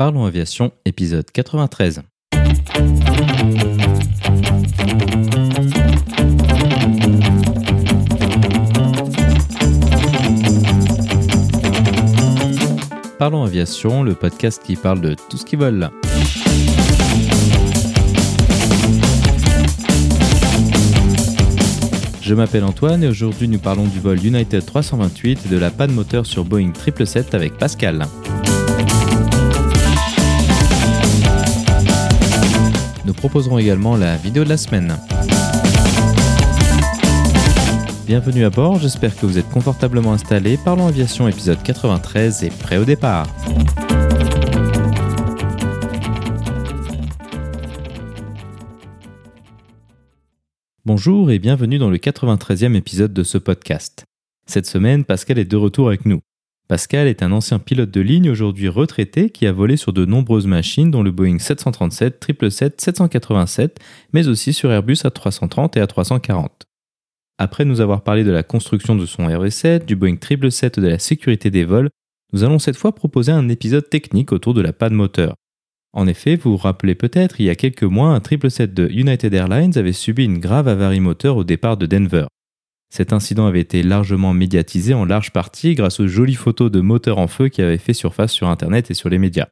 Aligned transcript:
Parlons 0.00 0.24
Aviation, 0.24 0.72
épisode 0.86 1.30
93. 1.30 2.00
Parlons 13.18 13.44
Aviation, 13.44 14.02
le 14.02 14.14
podcast 14.14 14.62
qui 14.64 14.76
parle 14.76 15.02
de 15.02 15.14
tout 15.28 15.36
ce 15.36 15.44
qui 15.44 15.56
vole. 15.56 15.90
Je 22.22 22.34
m'appelle 22.34 22.64
Antoine 22.64 23.04
et 23.04 23.08
aujourd'hui 23.08 23.48
nous 23.48 23.58
parlons 23.58 23.86
du 23.86 24.00
vol 24.00 24.24
United 24.24 24.64
328 24.64 25.44
et 25.44 25.48
de 25.50 25.58
la 25.58 25.70
panne 25.70 25.92
moteur 25.92 26.24
sur 26.24 26.46
Boeing 26.46 26.72
777 26.72 27.34
avec 27.34 27.58
Pascal. 27.58 28.06
Proposerons 33.20 33.58
également 33.58 33.98
la 33.98 34.16
vidéo 34.16 34.44
de 34.44 34.48
la 34.48 34.56
semaine. 34.56 34.96
Bienvenue 38.06 38.46
à 38.46 38.50
bord, 38.50 38.78
j'espère 38.78 39.14
que 39.14 39.26
vous 39.26 39.36
êtes 39.36 39.48
confortablement 39.50 40.14
installés. 40.14 40.58
Parlons 40.64 40.86
Aviation 40.86 41.28
épisode 41.28 41.62
93 41.62 42.44
et 42.44 42.48
prêt 42.48 42.78
au 42.78 42.86
départ. 42.86 43.26
Bonjour 50.86 51.30
et 51.30 51.38
bienvenue 51.38 51.76
dans 51.76 51.90
le 51.90 51.98
93e 51.98 52.74
épisode 52.74 53.12
de 53.12 53.22
ce 53.22 53.36
podcast. 53.36 54.04
Cette 54.46 54.66
semaine, 54.66 55.04
Pascal 55.04 55.38
est 55.38 55.44
de 55.44 55.56
retour 55.58 55.88
avec 55.88 56.06
nous. 56.06 56.20
Pascal 56.70 57.08
est 57.08 57.24
un 57.24 57.32
ancien 57.32 57.58
pilote 57.58 57.90
de 57.90 58.00
ligne 58.00 58.30
aujourd'hui 58.30 58.68
retraité 58.68 59.30
qui 59.30 59.44
a 59.48 59.50
volé 59.50 59.76
sur 59.76 59.92
de 59.92 60.04
nombreuses 60.04 60.46
machines 60.46 60.92
dont 60.92 61.02
le 61.02 61.10
Boeing 61.10 61.40
737, 61.40 62.24
777, 62.24 62.80
787, 62.80 63.80
mais 64.12 64.28
aussi 64.28 64.52
sur 64.52 64.70
Airbus 64.70 65.02
A330 65.02 65.76
et 65.76 65.82
A340. 65.82 66.46
Après 67.38 67.64
nous 67.64 67.80
avoir 67.80 68.04
parlé 68.04 68.22
de 68.22 68.30
la 68.30 68.44
construction 68.44 68.94
de 68.94 69.04
son 69.04 69.26
RV7, 69.26 69.84
du 69.84 69.96
Boeing 69.96 70.14
777 70.14 70.78
et 70.78 70.80
de 70.80 70.86
la 70.86 71.00
sécurité 71.00 71.50
des 71.50 71.64
vols, 71.64 71.90
nous 72.32 72.44
allons 72.44 72.60
cette 72.60 72.76
fois 72.76 72.94
proposer 72.94 73.32
un 73.32 73.48
épisode 73.48 73.90
technique 73.90 74.30
autour 74.30 74.54
de 74.54 74.60
la 74.60 74.72
panne 74.72 74.94
moteur. 74.94 75.34
En 75.92 76.06
effet, 76.06 76.36
vous 76.36 76.52
vous 76.52 76.56
rappelez 76.56 76.94
peut-être, 76.94 77.40
il 77.40 77.46
y 77.46 77.50
a 77.50 77.56
quelques 77.56 77.82
mois, 77.82 78.10
un 78.10 78.20
777 78.20 78.74
de 78.74 78.86
United 78.86 79.34
Airlines 79.34 79.76
avait 79.76 79.92
subi 79.92 80.24
une 80.24 80.38
grave 80.38 80.68
avarie 80.68 81.00
moteur 81.00 81.36
au 81.36 81.42
départ 81.42 81.76
de 81.76 81.86
Denver. 81.86 82.26
Cet 82.90 83.12
incident 83.12 83.46
avait 83.46 83.60
été 83.60 83.84
largement 83.84 84.34
médiatisé 84.34 84.94
en 84.94 85.04
large 85.04 85.30
partie 85.30 85.74
grâce 85.74 86.00
aux 86.00 86.08
jolies 86.08 86.34
photos 86.34 86.72
de 86.72 86.80
moteurs 86.80 87.18
en 87.18 87.28
feu 87.28 87.48
qui 87.48 87.62
avaient 87.62 87.78
fait 87.78 87.92
surface 87.92 88.32
sur 88.32 88.48
Internet 88.48 88.90
et 88.90 88.94
sur 88.94 89.08
les 89.08 89.18
médias. 89.18 89.46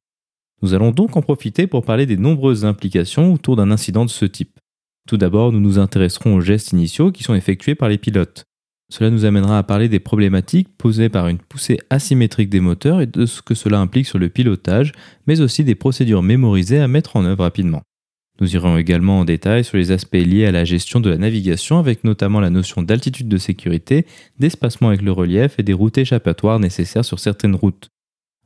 Nous 0.61 0.75
allons 0.75 0.91
donc 0.91 1.17
en 1.17 1.22
profiter 1.22 1.69
pour 1.69 1.84
parler 1.84 2.05
des 2.05 2.16
nombreuses 2.16 2.64
implications 2.64 3.33
autour 3.33 3.55
d'un 3.55 3.70
incident 3.70 4.05
de 4.05 4.11
ce 4.11 4.25
type. 4.25 4.59
Tout 5.06 5.16
d'abord, 5.16 5.53
nous 5.53 5.61
nous 5.61 5.78
intéresserons 5.78 6.34
aux 6.34 6.41
gestes 6.41 6.72
initiaux 6.72 7.12
qui 7.12 7.22
sont 7.22 7.34
effectués 7.34 7.77
par 7.77 7.89
les 7.89 7.97
pilotes. 7.97 8.44
Cela 8.91 9.11
nous 9.11 9.25
amènera 9.25 9.59
à 9.59 9.62
parler 9.62 9.89
des 9.89 10.00
problématiques 10.00 10.77
posées 10.77 11.09
par 11.09 11.28
une 11.28 11.39
poussée 11.39 11.78
asymétrique 11.91 12.48
des 12.48 12.61
moteurs 12.61 13.00
et 13.00 13.06
de 13.06 13.25
ce 13.25 13.41
que 13.41 13.55
cela 13.55 13.78
implique 13.78 14.06
sur 14.06 14.19
le 14.19 14.31
pilotage, 14.31 14.92
mais 15.27 15.41
aussi 15.41 15.62
des 15.62 15.75
procédures 15.75 16.22
mémorisées 16.22 16.81
à 16.81 16.89
mettre 16.89 17.16
en 17.16 17.25
œuvre 17.25 17.44
rapidement. 17.44 17.83
Nous 18.41 18.55
irons 18.55 18.77
également 18.77 19.20
en 19.20 19.25
détail 19.25 19.64
sur 19.64 19.78
les 19.78 19.91
aspects 19.91 20.14
liés 20.14 20.47
à 20.47 20.53
la 20.53 20.64
gestion 20.64 21.00
de 21.00 21.11
la 21.11 21.19
navigation 21.19 21.78
avec 21.78 22.05
notamment 22.05 22.41
la 22.41 22.50
notion 22.50 22.83
d'altitude 22.83 23.28
de 23.28 23.39
sécurité, 23.39 24.06
d'espacement 24.39 24.89
avec 24.89 25.03
le 25.03 25.11
relief 25.11 25.58
et 25.58 25.64
des 25.64 25.72
routes 25.72 25.98
échappatoires 25.98 26.61
nécessaires 26.61 27.05
sur 27.05 27.19
certaines 27.19 27.56
routes. 27.56 27.89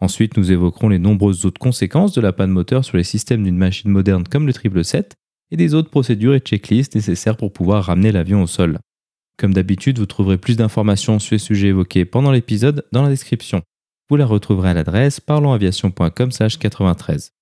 Ensuite, 0.00 0.36
nous 0.36 0.50
évoquerons 0.50 0.88
les 0.88 0.98
nombreuses 0.98 1.44
autres 1.44 1.60
conséquences 1.60 2.12
de 2.12 2.20
la 2.20 2.32
panne 2.32 2.50
moteur 2.50 2.84
sur 2.84 2.96
les 2.96 3.04
systèmes 3.04 3.44
d'une 3.44 3.58
machine 3.58 3.90
moderne 3.90 4.24
comme 4.28 4.46
le 4.46 4.52
777 4.52 5.14
et 5.52 5.56
des 5.56 5.74
autres 5.74 5.90
procédures 5.90 6.34
et 6.34 6.40
checklists 6.40 6.94
nécessaires 6.94 7.36
pour 7.36 7.52
pouvoir 7.52 7.84
ramener 7.84 8.10
l'avion 8.10 8.42
au 8.42 8.46
sol. 8.46 8.78
Comme 9.36 9.52
d'habitude, 9.52 9.98
vous 9.98 10.06
trouverez 10.06 10.38
plus 10.38 10.56
d'informations 10.56 11.18
sur 11.18 11.34
les 11.34 11.38
sujets 11.38 11.68
évoqués 11.68 12.06
pendant 12.06 12.32
l'épisode 12.32 12.86
dans 12.92 13.02
la 13.02 13.10
description. 13.10 13.60
Vous 14.08 14.16
la 14.16 14.26
retrouverez 14.26 14.70
à 14.70 14.74
l'adresse 14.74 15.20
parlonsaviation.com/93. 15.20 17.32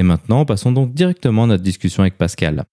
Et 0.00 0.02
maintenant, 0.02 0.46
passons 0.46 0.72
donc 0.72 0.94
directement 0.94 1.44
à 1.44 1.46
notre 1.48 1.62
discussion 1.62 2.02
avec 2.02 2.16
Pascal. 2.16 2.64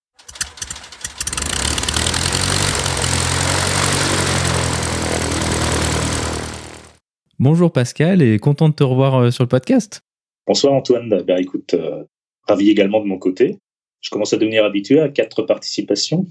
Bonjour 7.37 7.73
Pascal 7.73 8.21
et 8.21 8.39
content 8.39 8.69
de 8.69 8.75
te 8.75 8.83
revoir 8.83 9.15
euh, 9.15 9.31
sur 9.31 9.43
le 9.43 9.49
podcast. 9.49 9.99
Bonsoir 10.47 10.71
Antoine, 10.71 11.21
ben, 11.27 11.37
écoute, 11.37 11.73
euh, 11.73 12.05
ravi 12.47 12.69
également 12.69 13.01
de 13.01 13.07
mon 13.07 13.17
côté. 13.17 13.57
Je 13.99 14.09
commence 14.09 14.31
à 14.31 14.37
devenir 14.37 14.63
habitué 14.63 15.01
à 15.01 15.09
quatre 15.09 15.41
participations. 15.41 16.25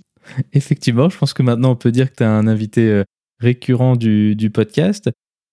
Effectivement, 0.55 1.11
je 1.11 1.19
pense 1.19 1.35
que 1.35 1.43
maintenant 1.43 1.73
on 1.73 1.77
peut 1.77 1.93
dire 1.93 2.11
que 2.11 2.17
tu 2.17 2.23
es 2.23 2.27
un 2.27 2.47
invité 2.47 2.89
euh, 2.89 3.05
récurrent 3.39 3.97
du, 3.97 4.51
podcast. 4.51 5.11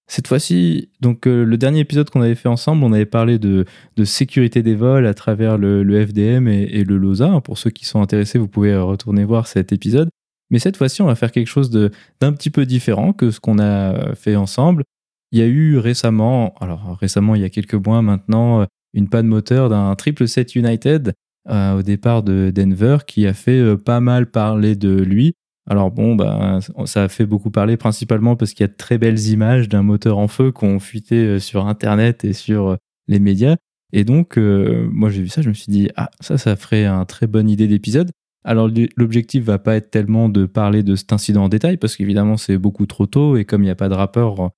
Cette 0.08 0.28
fois-ci, 0.28 0.90
donc 1.00 1.28
euh, 1.28 1.44
le 1.46 1.58
dernier 1.58 1.80
épisode 1.80 2.09
qu'on 2.09 2.22
avait 2.22 2.36
fait 2.36 2.50
ensemble, 2.50 2.84
on 2.84 2.91
avait 2.91 3.06
parlé 3.06 3.40
de, 3.40 3.66
sécurité 4.03 4.62
des 4.62 4.75
vols 4.75 5.08
à 5.08 5.14
travers 5.14 5.58
le, 5.58 6.06
FDM 6.06 6.47
et, 6.47 6.84
le 6.84 6.97
LOSA. 6.97 7.41
Pour 7.41 7.58
ceux 7.58 7.69
qui 7.69 7.86
sont 7.86 8.02
intéressés, 8.02 8.38
vous 8.38 8.47
pouvez 8.47 8.74
euh, 8.74 8.84
retourner 8.84 9.24
voir 9.24 9.47
cet 9.47 9.72
épisode. 9.72 10.09
Mais 10.50 10.59
cette 10.59 10.78
fois-ci, 10.78 11.02
on 11.02 11.08
va 11.08 11.16
faire 11.16 11.31
quelque 11.31 11.47
chose 11.47 11.72
d'un 11.72 12.34
petit 12.34 12.50
peu 12.50 12.66
différent 12.66 13.13
que 13.13 13.31
ce 13.31 13.40
qu'on 13.40 13.59
a 13.59 14.13
fait 14.13 14.36
ensemble. 14.36 14.84
Il 15.31 15.40
y 15.40 15.42
a 15.42 15.47
eu 15.47 15.78
récemment, 15.78 16.53
alors 16.59 16.97
récemment, 17.00 17.34
il 17.34 17.42
y 17.42 17.46
a 17.46 17.50
quelques 17.50 17.74
mois 17.74 18.03
maintenant, 18.03 18.68
une 18.94 19.09
panne 19.09 19.25
moteur 19.25 19.69
d'un 19.69 19.96
777 19.97 20.56
United 20.56 21.13
euh, 21.50 21.80
au 21.80 21.81
départ 21.81 22.24
de 22.24 22.52
Denver 22.56 23.00
qui 23.06 23.28
a 23.28 23.34
fait 23.34 23.59
euh, 23.59 23.75
pas 23.75 24.00
mal 24.00 24.31
parler 24.31 24.75
de 24.78 24.96
lui. 24.96 25.34
Alors 25.69 25.91
bon, 25.91 26.16
bah, 26.16 26.59
ça 26.85 27.03
a 27.03 27.07
fait 27.09 27.25
beaucoup 27.25 27.50
parler 27.50 27.78
principalement 27.78 28.35
parce 28.35 28.53
qu'il 28.53 28.63
y 28.63 28.66
a 28.66 28.68
de 28.68 28.78
très 28.78 28.97
belles 28.97 29.28
images 29.28 29.69
d'un 29.69 29.81
moteur 29.81 30.18
en 30.18 30.28
feu 30.28 30.51
qui 30.51 30.66
ont 30.66 30.79
fuité 30.79 31.16
euh, 31.16 31.40
sur 31.40 31.68
Internet 31.68 32.25
et 32.25 32.34
sur 32.34 32.78
les 33.07 33.19
médias. 33.19 33.56
Et 33.94 34.03
donc, 34.06 34.38
moi 34.38 35.12
j'ai 35.12 35.22
vu 35.22 35.28
ça, 35.28 35.44
je 35.44 35.50
me 35.50 35.53
suis 35.53 35.72
dit, 35.72 35.90
ah, 35.96 36.09
ça, 36.19 36.40
ça 36.40 36.56
ferait 36.56 36.85
un 36.85 37.06
très 37.06 37.28
bonne 37.28 37.47
idée 37.47 37.68
d'épisode. 37.68 38.09
Alors 38.44 38.68
l'objectif 38.97 39.44
va 39.44 39.59
pas 39.59 39.75
être 39.75 39.91
tellement 39.91 40.29
de 40.29 40.47
parler 40.47 40.81
de 40.81 40.96
cet 40.96 41.13
incident 41.13 41.44
en 41.44 41.50
détail 41.50 41.78
parce 41.78 41.95
qu'évidemment 41.95 42.35
c'est 42.35 42.57
beaucoup 42.57 42.88
trop 42.88 43.06
tôt 43.06 43.38
et 43.38 43.45
comme 43.45 43.62
il 43.62 43.66
n'y 43.66 43.72
a 43.72 43.75
pas 43.75 43.90
de 43.90 43.94
rapport 43.94 44.50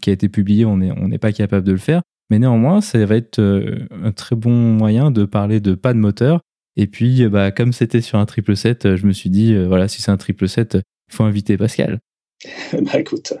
qui 0.00 0.10
a 0.10 0.12
été 0.12 0.28
publié, 0.28 0.64
on 0.64 0.76
n'est 0.76 1.18
pas 1.18 1.32
capable 1.32 1.66
de 1.66 1.72
le 1.72 1.78
faire. 1.78 2.02
Mais 2.30 2.38
néanmoins, 2.38 2.80
ça 2.80 3.04
va 3.04 3.16
être 3.16 3.38
euh, 3.38 3.86
un 3.90 4.12
très 4.12 4.36
bon 4.36 4.50
moyen 4.50 5.10
de 5.10 5.24
parler 5.24 5.60
de 5.60 5.74
pas 5.74 5.92
de 5.92 5.98
moteur. 5.98 6.40
Et 6.76 6.86
puis, 6.86 7.26
bah, 7.28 7.50
comme 7.50 7.72
c'était 7.72 8.00
sur 8.00 8.18
un 8.18 8.26
triple 8.26 8.56
set, 8.56 8.86
euh, 8.86 8.96
je 8.96 9.06
me 9.06 9.12
suis 9.12 9.30
dit, 9.30 9.54
euh, 9.54 9.66
voilà, 9.66 9.88
si 9.88 10.02
c'est 10.02 10.10
un 10.10 10.16
triple 10.16 10.48
set, 10.48 10.78
il 11.08 11.14
faut 11.14 11.24
inviter 11.24 11.56
Pascal. 11.56 12.00
bah 12.72 12.98
écoute, 12.98 13.34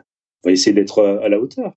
on 0.44 0.48
va 0.48 0.52
essayer 0.52 0.72
d'être 0.72 1.02
à 1.02 1.28
la 1.28 1.38
hauteur. 1.38 1.74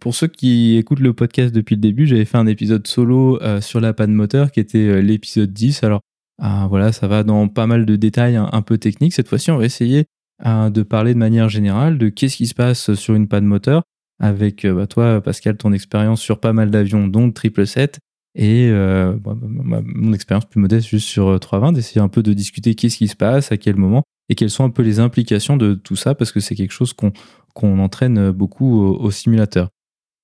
Pour 0.00 0.14
ceux 0.14 0.26
qui 0.26 0.76
écoutent 0.76 1.00
le 1.00 1.14
podcast 1.14 1.54
depuis 1.54 1.76
le 1.76 1.80
début, 1.80 2.06
j'avais 2.06 2.26
fait 2.26 2.36
un 2.36 2.46
épisode 2.46 2.86
solo 2.86 3.40
sur 3.62 3.80
la 3.80 3.94
panne 3.94 4.12
moteur 4.12 4.50
qui 4.50 4.60
était 4.60 5.00
l'épisode 5.00 5.54
10. 5.54 5.84
Alors 5.84 6.02
voilà, 6.38 6.92
ça 6.92 7.08
va 7.08 7.22
dans 7.22 7.48
pas 7.48 7.66
mal 7.66 7.86
de 7.86 7.96
détails 7.96 8.36
un, 8.36 8.60
peu 8.60 8.76
techniques. 8.76 9.14
Cette 9.14 9.28
fois-ci, 9.28 9.50
on 9.50 9.56
va 9.56 9.64
essayer 9.64 10.04
de 10.44 10.82
parler 10.82 11.14
de 11.14 11.18
manière 11.18 11.48
générale 11.48 11.96
de 11.96 12.10
qu'est-ce 12.10 12.36
qui 12.36 12.46
se 12.46 12.54
passe 12.54 12.92
sur 12.92 13.14
une 13.14 13.26
panne 13.26 13.46
moteur 13.46 13.84
avec 14.18 14.64
euh, 14.64 14.74
bah, 14.74 14.86
toi, 14.86 15.20
Pascal, 15.20 15.56
ton 15.56 15.72
expérience 15.72 16.20
sur 16.20 16.40
pas 16.40 16.52
mal 16.52 16.70
d'avions, 16.70 17.06
dont 17.06 17.26
le 17.26 17.32
777, 17.32 17.98
et 18.36 18.68
euh, 18.70 19.14
bah, 19.18 19.34
mon 19.40 20.12
expérience 20.12 20.44
plus 20.44 20.60
modeste 20.60 20.88
juste 20.88 21.08
sur 21.08 21.40
320, 21.40 21.68
euh, 21.68 21.72
d'essayer 21.72 22.00
un 22.00 22.08
peu 22.08 22.22
de 22.22 22.32
discuter 22.32 22.74
qu'est-ce 22.74 22.98
qui 22.98 23.08
se 23.08 23.16
passe, 23.16 23.50
à 23.50 23.56
quel 23.56 23.76
moment, 23.76 24.02
et 24.28 24.34
quelles 24.34 24.50
sont 24.50 24.64
un 24.64 24.70
peu 24.70 24.82
les 24.82 25.00
implications 25.00 25.56
de 25.56 25.74
tout 25.74 25.96
ça, 25.96 26.14
parce 26.14 26.32
que 26.32 26.40
c'est 26.40 26.54
quelque 26.54 26.72
chose 26.72 26.92
qu'on 26.92 27.78
entraîne 27.78 28.30
beaucoup 28.30 28.80
au, 28.80 29.10
simulateur. 29.10 29.70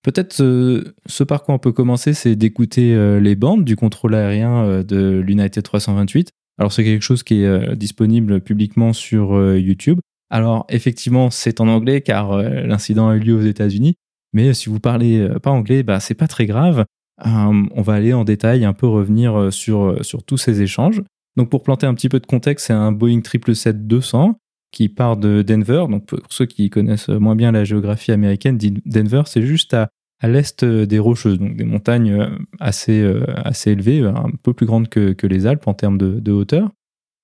Peut-être 0.02 0.34
ce, 0.34 1.22
par 1.24 1.42
quoi 1.42 1.54
on 1.54 1.58
peut 1.58 1.72
commencer, 1.72 2.12
c'est 2.12 2.36
d'écouter 2.36 3.20
les 3.20 3.36
bandes 3.36 3.64
du 3.64 3.76
contrôle 3.76 4.14
aérien 4.14 4.82
de 4.82 5.22
l'United 5.24 5.62
328. 5.62 6.30
Alors 6.58 6.72
c'est 6.72 6.82
quelque 6.82 7.02
chose 7.02 7.22
qui 7.22 7.44
est 7.44 7.76
disponible 7.76 8.40
publiquement 8.40 8.92
sur 8.92 9.56
YouTube. 9.56 10.00
Alors 10.32 10.64
effectivement, 10.70 11.30
c'est 11.30 11.60
en 11.60 11.68
anglais 11.68 12.00
car 12.00 12.32
euh, 12.32 12.62
l'incident 12.62 13.10
a 13.10 13.16
eu 13.16 13.20
lieu 13.20 13.34
aux 13.34 13.42
États-Unis. 13.42 13.96
Mais 14.32 14.54
si 14.54 14.70
vous 14.70 14.80
parlez 14.80 15.20
euh, 15.20 15.38
pas 15.38 15.50
anglais, 15.50 15.82
bah, 15.82 16.00
c'est 16.00 16.14
pas 16.14 16.26
très 16.26 16.46
grave. 16.46 16.86
Euh, 17.26 17.62
on 17.74 17.82
va 17.82 17.94
aller 17.94 18.12
en 18.12 18.24
détail, 18.24 18.64
un 18.64 18.72
peu 18.72 18.86
revenir 18.86 19.52
sur, 19.52 20.04
sur 20.04 20.22
tous 20.22 20.38
ces 20.38 20.62
échanges. 20.62 21.02
Donc 21.36 21.50
pour 21.50 21.62
planter 21.62 21.86
un 21.86 21.94
petit 21.94 22.08
peu 22.08 22.20
de 22.20 22.26
contexte, 22.26 22.66
c'est 22.66 22.72
un 22.72 22.92
Boeing 22.92 23.20
777-200 23.20 24.34
qui 24.70 24.88
part 24.88 25.16
de 25.16 25.42
Denver. 25.42 25.84
Donc 25.88 26.06
pour 26.06 26.20
ceux 26.30 26.46
qui 26.46 26.70
connaissent 26.70 27.08
moins 27.08 27.36
bien 27.36 27.52
la 27.52 27.64
géographie 27.64 28.12
américaine, 28.12 28.58
Denver, 28.86 29.22
c'est 29.26 29.42
juste 29.42 29.74
à, 29.74 29.88
à 30.20 30.28
l'est 30.28 30.64
des 30.64 30.98
Rocheuses, 30.98 31.38
donc 31.38 31.56
des 31.56 31.64
montagnes 31.64 32.28
assez, 32.60 33.04
assez 33.36 33.72
élevées, 33.72 34.04
un 34.04 34.30
peu 34.42 34.52
plus 34.52 34.66
grandes 34.66 34.88
que, 34.88 35.12
que 35.12 35.26
les 35.26 35.46
Alpes 35.46 35.66
en 35.66 35.74
termes 35.74 35.98
de, 35.98 36.32
hauteur. 36.32 36.70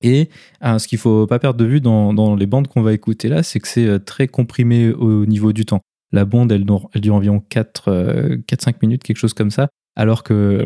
Et 0.02 0.28
euh, 0.64 0.78
ce 0.78 0.86
qu'il 0.86 0.98
faut 0.98 1.26
pas 1.26 1.38
perdre 1.38 1.58
de 1.58 1.64
vue 1.64 1.80
dans, 1.80 2.36
les 2.36 2.46
bandes 2.46 2.68
qu'on 2.68 2.82
va 2.82 2.92
écouter 2.92 3.28
là, 3.28 3.42
c'est 3.42 3.60
que 3.60 3.68
c'est 3.68 3.86
euh, 3.86 3.98
très 3.98 4.28
comprimé 4.28 4.92
au 4.92 5.26
niveau 5.26 5.52
du 5.52 5.64
temps. 5.64 5.80
La 6.12 6.24
bande, 6.24 6.52
elle, 6.52 6.64
dure 6.64 7.14
environ 7.14 7.42
4-5 7.50 7.88
euh, 7.88 8.72
minutes, 8.80 9.02
quelque 9.02 9.16
chose 9.16 9.34
comme 9.34 9.50
ça, 9.50 9.68
alors 9.98 10.22
que 10.22 10.64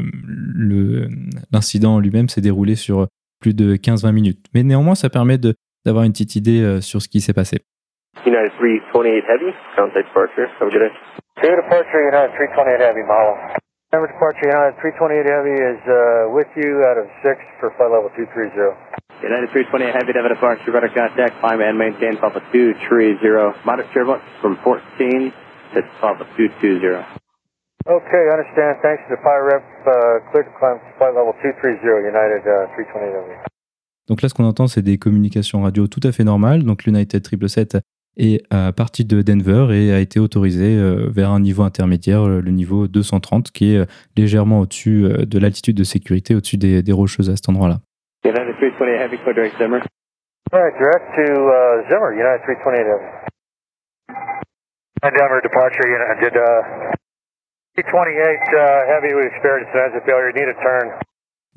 l'incident 1.52 1.99
lui-même 1.99 2.29
s'est 2.29 2.40
déroulé 2.40 2.76
sur 2.76 3.08
plus 3.40 3.55
de 3.55 3.75
15-20 3.75 4.12
minutes. 4.12 4.46
Mais 4.55 4.62
néanmoins, 4.62 4.94
ça 4.94 5.11
permet 5.11 5.38
d'avoir 5.84 6.05
une 6.05 6.12
petite 6.12 6.37
idée 6.37 6.81
sur 6.81 7.02
ce 7.02 7.08
qui 7.08 7.20
s'est 7.20 7.32
passé. 7.32 7.58
United 8.26 8.52
328 8.93 9.25
Heavy, 9.26 9.50
contact 9.75 10.06
departure. 10.06 10.46
Have 10.61 10.69
a 10.69 10.70
good 10.70 10.79
day. 10.79 10.93
Two 11.40 11.56
departure, 11.56 12.00
United 12.12 12.37
328 12.37 12.79
Heavy, 12.79 13.02
Mahalo. 13.08 13.34
Number 13.93 14.06
departure, 14.06 14.46
United 14.52 14.76
328 14.79 15.26
Heavy 15.26 15.56
is 15.56 15.81
uh, 15.88 16.29
with 16.31 16.49
you 16.55 16.84
out 16.84 17.00
of 17.00 17.08
6 17.25 17.40
for 17.58 17.73
flight 17.76 17.90
level 17.90 18.12
230. 18.14 18.52
United 19.25 19.49
328 19.50 19.96
Heavy, 19.96 20.12
Devon 20.12 20.29
departure, 20.29 20.70
rudder 20.70 20.93
contact, 20.93 21.40
climb 21.40 21.61
and 21.61 21.76
maintain 21.81 22.20
Papa 22.20 22.44
230. 22.52 23.64
Moderate 23.64 23.88
turbulence 23.93 24.25
from 24.40 24.61
14 24.62 25.32
to 25.75 25.81
Papa 26.00 26.29
220. 26.37 27.21
Okay, 27.87 28.31
understand. 28.31 28.79
Thanks 28.81 29.02
to 29.08 29.17
the 29.17 29.20
PIREP, 29.23 29.64
uh, 29.87 30.31
clear 30.31 30.44
to 30.44 30.50
climb 30.58 30.79
flight 30.99 31.14
level 31.14 31.34
230, 31.43 31.82
United 31.82 32.46
uh, 32.46 32.70
328 32.75 33.11
Heavy. 33.11 33.34
Donc 34.08 34.23
là, 34.23 34.29
ce 34.29 34.34
qu'on 34.34 34.44
entend, 34.44 34.67
c'est 34.67 34.82
des 34.82 34.99
communications 34.99 35.62
radio 35.62 35.87
tout 35.88 36.00
à 36.05 36.12
fait 36.12 36.25
normales. 36.25 36.62
Donc 36.62 36.84
l'United 36.84 37.26
777 37.26 37.79
est 38.17 38.43
à 38.52 38.73
partir 38.73 39.06
de 39.06 39.23
Denver 39.23 39.69
et 39.70 39.93
a 39.93 39.99
été 39.99 40.20
autorisé 40.20 40.76
euh, 40.76 41.08
vers 41.11 41.31
un 41.31 41.40
niveau 41.40 41.62
intermédiaire, 41.62 42.26
le 42.26 42.50
niveau 42.50 42.87
230, 42.87 43.50
qui 43.50 43.75
est 43.75 43.79
euh, 43.79 43.87
légèrement 44.17 44.61
au-dessus 44.61 45.05
euh, 45.05 45.25
de 45.25 45.38
l'altitude 45.38 45.76
de 45.76 45.84
sécurité, 45.84 46.34
au-dessus 46.34 46.58
des, 46.58 46.82
des, 46.82 46.93
rocheuses 46.93 47.31
à 47.31 47.37
cet 47.37 47.49
endroit-là. 47.49 47.79
United 48.25 48.55
328 48.58 49.00
Heavy, 49.00 49.19
clear 49.19 49.34
direct 49.34 49.56
Zimmer. 49.58 49.81
All 50.52 50.61
right, 50.61 50.75
direct 50.76 51.06
to 51.17 51.25
uh, 51.32 51.88
Zimmer, 51.88 52.12
United 52.12 52.43
328 52.44 52.87
Heavy. 52.87 53.23
Denver 55.02 55.40
departure, 55.43 55.88
United, 55.88 56.37
uh, 56.37 56.94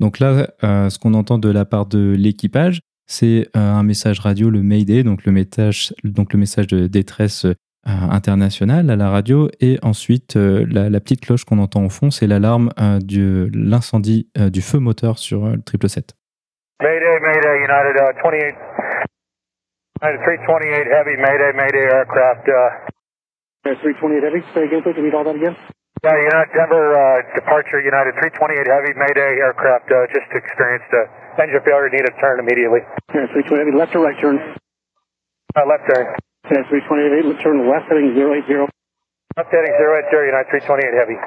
Donc 0.00 0.18
là, 0.18 0.48
euh, 0.64 0.90
ce 0.90 0.98
qu'on 0.98 1.14
entend 1.14 1.38
de 1.38 1.50
la 1.50 1.64
part 1.64 1.86
de 1.86 2.14
l'équipage, 2.16 2.80
c'est 3.06 3.48
euh, 3.56 3.60
un 3.60 3.82
message 3.82 4.20
radio, 4.20 4.50
le 4.50 4.62
Mayday, 4.62 5.02
donc 5.02 5.24
le 5.24 5.32
message, 5.32 5.94
donc 6.04 6.32
le 6.32 6.38
message 6.38 6.66
de 6.66 6.86
détresse 6.86 7.44
euh, 7.44 7.54
internationale 7.84 8.90
à 8.90 8.96
la 8.96 9.10
radio. 9.10 9.48
Et 9.60 9.78
ensuite, 9.82 10.36
euh, 10.36 10.66
la, 10.68 10.90
la, 10.90 11.00
petite 11.00 11.24
cloche 11.24 11.44
qu'on 11.44 11.58
entend 11.58 11.84
au 11.84 11.88
fond, 11.88 12.10
c'est 12.10 12.26
l'alarme 12.26 12.70
de 12.78 13.48
l'incendie 13.54 14.28
du 14.36 14.60
feu 14.60 14.78
moteur 14.78 15.18
sur 15.18 15.46
le 15.46 15.62
777. 15.70 16.14
Mayday, 16.82 17.20
Mayday, 17.20 17.56
United 17.64 17.96
uh, 17.96 18.12
28, 18.22 18.54
United 20.02 20.20
328 20.20 20.92
Heavy, 20.92 21.16
Mayday, 21.16 21.52
Mayday 21.54 21.84
aircraft. 21.88 22.48
Uh, 22.48 22.90
328 23.64 24.22
Heavy, 24.22 24.42
say 24.52 24.64
again, 24.64 24.82
please, 24.82 25.00
read 25.00 25.14
all 25.14 25.24
that 25.24 25.36
again? 25.36 25.56
Yeah, 26.06 26.22
United 26.22 26.54
Denver 26.54 26.94
uh, 26.94 27.34
departure, 27.34 27.82
United 27.82 28.14
328 28.14 28.62
Heavy, 28.62 28.94
Mayday 28.94 29.42
aircraft 29.42 29.90
uh, 29.90 30.06
just 30.14 30.30
experienced 30.30 30.86
a 30.94 31.10
engine 31.42 31.58
failure, 31.66 31.90
need 31.90 32.06
a 32.06 32.14
turn 32.22 32.38
immediately. 32.38 32.86
Yeah, 33.10 33.26
328 33.34 33.58
Heavy, 33.58 33.74
left 33.74 33.90
or 33.98 34.06
right 34.06 34.14
turn? 34.22 34.38
Uh, 34.38 35.66
left 35.66 35.82
turn. 35.90 36.06
Yeah, 36.46 36.62
328 36.62 37.10
Heavy, 37.10 37.34
turn 37.42 37.58
left 37.66 37.90
heading 37.90 38.14
080. 38.14 38.70
Left 39.34 39.50
heading 39.50 39.74
080, 39.74 40.30
United 40.30 40.62
328 40.62 40.94
Heavy. 40.94 41.18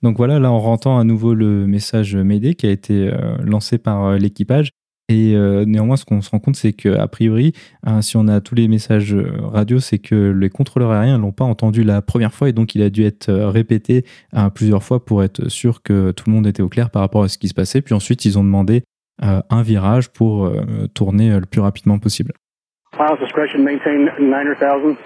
Donc 0.00 0.16
voilà, 0.16 0.40
là 0.40 0.50
on 0.50 0.64
entend 0.64 0.98
à 0.98 1.04
nouveau 1.04 1.34
le 1.34 1.66
message 1.66 2.16
Mayday 2.16 2.54
qui 2.54 2.66
a 2.68 2.70
été 2.70 3.12
euh, 3.12 3.36
lancé 3.44 3.76
par 3.76 4.02
euh, 4.02 4.16
l'équipage 4.16 4.70
et 5.08 5.36
euh, 5.36 5.64
néanmoins, 5.64 5.96
ce 5.96 6.04
qu'on 6.04 6.20
se 6.20 6.30
rend 6.30 6.40
compte, 6.40 6.56
c'est 6.56 6.72
qu'a 6.72 7.06
priori, 7.06 7.52
hein, 7.84 8.02
si 8.02 8.16
on 8.16 8.26
a 8.26 8.40
tous 8.40 8.56
les 8.56 8.66
messages 8.66 9.14
euh, 9.14 9.30
radio, 9.40 9.78
c'est 9.78 9.98
que 9.98 10.32
les 10.32 10.50
contrôleurs 10.50 10.90
aériens 10.90 11.18
ne 11.18 11.22
l'ont 11.22 11.32
pas 11.32 11.44
entendu 11.44 11.84
la 11.84 12.02
première 12.02 12.34
fois 12.34 12.48
et 12.48 12.52
donc 12.52 12.74
il 12.74 12.82
a 12.82 12.90
dû 12.90 13.04
être 13.04 13.28
euh, 13.28 13.48
répété 13.48 14.04
euh, 14.34 14.50
plusieurs 14.50 14.82
fois 14.82 15.04
pour 15.04 15.22
être 15.22 15.48
sûr 15.48 15.82
que 15.84 16.10
tout 16.10 16.24
le 16.26 16.32
monde 16.32 16.48
était 16.48 16.62
au 16.62 16.68
clair 16.68 16.90
par 16.90 17.02
rapport 17.02 17.22
à 17.22 17.28
ce 17.28 17.38
qui 17.38 17.46
se 17.46 17.54
passait. 17.54 17.82
Puis 17.82 17.94
ensuite, 17.94 18.24
ils 18.24 18.36
ont 18.36 18.42
demandé 18.42 18.82
euh, 19.22 19.40
un 19.48 19.62
virage 19.62 20.10
pour 20.10 20.46
euh, 20.46 20.88
tourner 20.92 21.38
le 21.38 21.46
plus 21.46 21.60
rapidement 21.60 22.00
possible. 22.00 22.32
Pilot's 22.90 23.20
discretion, 23.20 23.62
maintain 23.62 24.10
9,000. 24.18 24.96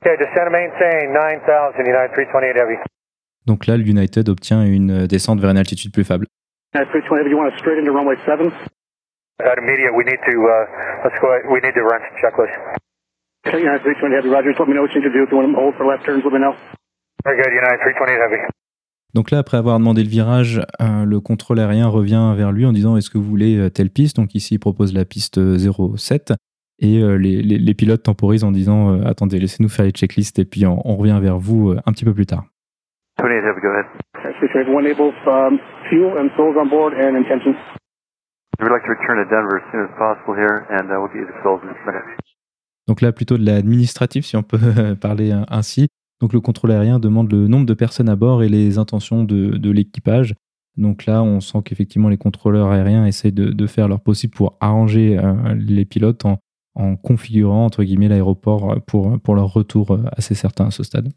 Okay, 0.00 0.16
descend 0.18 0.48
and 0.48 0.52
maintain 0.52 1.12
9000, 1.12 1.84
United 1.84 2.12
328 2.14 2.56
Heavy. 2.56 2.76
Donc 3.46 3.66
là, 3.66 3.76
l'United 3.76 4.28
obtient 4.30 4.64
une 4.64 5.06
descente 5.06 5.38
vers 5.38 5.50
une 5.50 5.58
altitude 5.58 5.92
plus 5.92 6.04
fable. 6.04 6.26
United 6.74 6.88
328 6.90 7.18
Heavy, 7.20 7.30
you 7.30 7.36
want 7.36 7.50
to 7.50 7.58
straight 7.58 7.78
into 7.78 7.92
runway 7.92 8.16
7? 8.24 8.50
At 9.42 9.58
immediate, 9.58 9.90
we 9.96 10.04
need 10.04 10.22
to 10.30 10.36
uh, 10.46 11.02
let's 11.02 11.18
go. 11.18 11.26
We 11.50 11.58
need 11.58 11.74
to 11.74 11.82
run 11.82 12.00
some 12.06 12.16
checklists. 12.22 12.54
Okay, 13.46 13.58
United 13.58 13.82
320 13.82 14.14
Heavy, 14.14 14.28
Roger. 14.30 14.50
Just 14.54 14.60
let 14.60 14.68
me 14.68 14.74
know 14.74 14.82
what 14.82 14.94
you 14.94 15.02
need 15.02 15.10
to 15.10 15.12
do. 15.12 15.24
If 15.26 15.30
you 15.32 15.36
want 15.36 15.50
to 15.50 15.58
hold 15.58 15.74
for 15.74 15.84
left 15.84 16.06
turns, 16.06 16.22
let 16.22 16.32
me 16.32 16.38
know. 16.38 16.54
Very 17.24 17.42
good, 17.42 17.50
United 17.50 17.82
328 17.82 18.14
Heavy. 18.22 18.40
Donc 19.14 19.30
là, 19.30 19.38
après 19.38 19.56
avoir 19.56 19.78
demandé 19.78 20.02
le 20.02 20.08
virage, 20.08 20.60
euh, 20.80 21.04
le 21.04 21.20
contrôle 21.20 21.60
aérien 21.60 21.86
revient 21.88 22.34
vers 22.36 22.52
lui 22.52 22.64
en 22.66 22.72
disant 22.72 22.96
est-ce 22.96 23.10
que 23.10 23.18
vous 23.18 23.24
voulez 23.24 23.58
euh, 23.58 23.70
telle 23.70 23.90
piste? 23.90 24.16
Donc 24.16 24.34
ici, 24.34 24.54
il 24.54 24.58
propose 24.58 24.94
la 24.94 25.04
piste 25.04 25.40
07 25.58 26.32
et 26.80 27.00
euh, 27.02 27.16
les, 27.16 27.42
les, 27.42 27.58
les, 27.58 27.74
pilotes 27.74 28.02
temporisent 28.02 28.42
en 28.44 28.50
disant 28.50 28.92
euh, 28.92 29.04
attendez, 29.04 29.38
laissez-nous 29.38 29.68
faire 29.68 29.84
les 29.84 29.92
checklists 29.92 30.38
et 30.40 30.44
puis 30.44 30.66
on, 30.66 30.80
on 30.84 30.96
revient 30.96 31.18
vers 31.22 31.38
vous 31.38 31.74
un 31.86 31.92
petit 31.92 32.04
peu 32.04 32.14
plus 32.14 32.26
tard. 32.26 32.44
28 33.18 33.34
Heavy, 33.34 33.60
go 33.60 33.68
ahead. 33.68 33.86
We'd 38.60 38.70
like 38.70 38.84
to 38.84 38.90
return 38.90 39.16
to 39.18 39.28
Denver 39.28 39.58
as 39.58 39.72
soon 39.72 39.84
as 39.84 39.90
possible 39.98 40.34
here, 40.34 40.66
and 40.70 40.90
uh, 40.90 41.00
we'll 41.00 41.08
get 41.08 41.20
you 41.20 41.26
the 41.26 41.42
souls 41.42 41.60
in 41.62 41.70
a 41.70 41.86
minute. 41.86 42.04
Donc 42.86 43.00
là, 43.00 43.12
plutôt 43.12 43.38
de 43.38 43.44
l'administratif, 43.44 44.26
si 44.26 44.36
on 44.36 44.42
peut 44.42 44.58
parler 45.00 45.32
ainsi. 45.48 45.88
Donc 46.20 46.32
le 46.32 46.40
contrôle 46.40 46.70
aérien 46.70 46.98
demande 46.98 47.32
le 47.32 47.48
nombre 47.48 47.66
de 47.66 47.74
personnes 47.74 48.08
à 48.08 48.16
bord 48.16 48.42
et 48.42 48.48
les 48.48 48.78
intentions 48.78 49.24
de, 49.24 49.56
de 49.56 49.70
l'équipage. 49.70 50.34
Donc 50.76 51.06
là, 51.06 51.22
on 51.22 51.40
sent 51.40 51.58
qu'effectivement 51.64 52.08
les 52.08 52.16
contrôleurs 52.16 52.70
aériens 52.70 53.06
essayent 53.06 53.32
de, 53.32 53.50
de, 53.50 53.66
faire 53.66 53.88
leur 53.88 54.00
possible 54.00 54.34
pour 54.34 54.56
arranger 54.60 55.18
euh, 55.18 55.54
les 55.54 55.84
pilotes 55.84 56.24
en, 56.24 56.38
en, 56.74 56.96
configurant 56.96 57.64
entre 57.64 57.84
guillemets 57.84 58.08
l'aéroport 58.08 58.80
pour, 58.86 59.20
pour 59.20 59.34
leur 59.34 59.52
retour 59.52 59.98
assez 60.16 60.34
certain 60.34 60.66
à 60.66 60.70
ce 60.70 60.82
stade. 60.82 61.08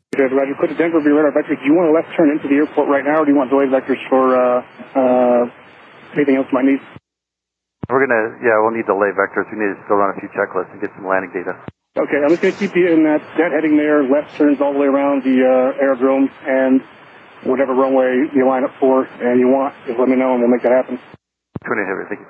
We're 7.89 8.03
gonna, 8.05 8.35
yeah, 8.43 8.59
we'll 8.59 8.75
need 8.75 8.85
delay 8.85 9.15
vectors. 9.15 9.47
We 9.47 9.63
need 9.63 9.71
to 9.71 9.79
still 9.85 9.95
run 9.95 10.11
a 10.11 10.19
few 10.19 10.27
checklists 10.35 10.71
and 10.73 10.81
get 10.81 10.91
some 10.95 11.07
landing 11.07 11.31
data. 11.31 11.55
Okay, 11.97 12.19
I'm 12.19 12.29
just 12.29 12.41
gonna 12.41 12.53
keep 12.53 12.75
you 12.75 12.87
in 12.91 13.03
that, 13.05 13.23
that 13.39 13.51
heading 13.55 13.77
there, 13.77 14.03
left 14.03 14.35
turns 14.35 14.59
all 14.59 14.73
the 14.73 14.79
way 14.79 14.87
around 14.87 15.23
the 15.23 15.39
uh, 15.47 15.81
aerodrome, 15.81 16.29
and 16.45 16.81
whatever 17.45 17.73
runway 17.73 18.27
you 18.35 18.45
line 18.45 18.65
up 18.65 18.75
for 18.79 19.07
and 19.23 19.39
you 19.39 19.47
want, 19.47 19.73
just 19.87 19.97
let 19.97 20.09
me 20.09 20.17
know 20.17 20.33
and 20.33 20.41
we'll 20.41 20.51
make 20.51 20.63
that 20.63 20.73
happen. 20.73 20.99
20 21.65 21.81
heavy, 21.87 22.03
thank 22.09 22.19
you. 22.19 22.27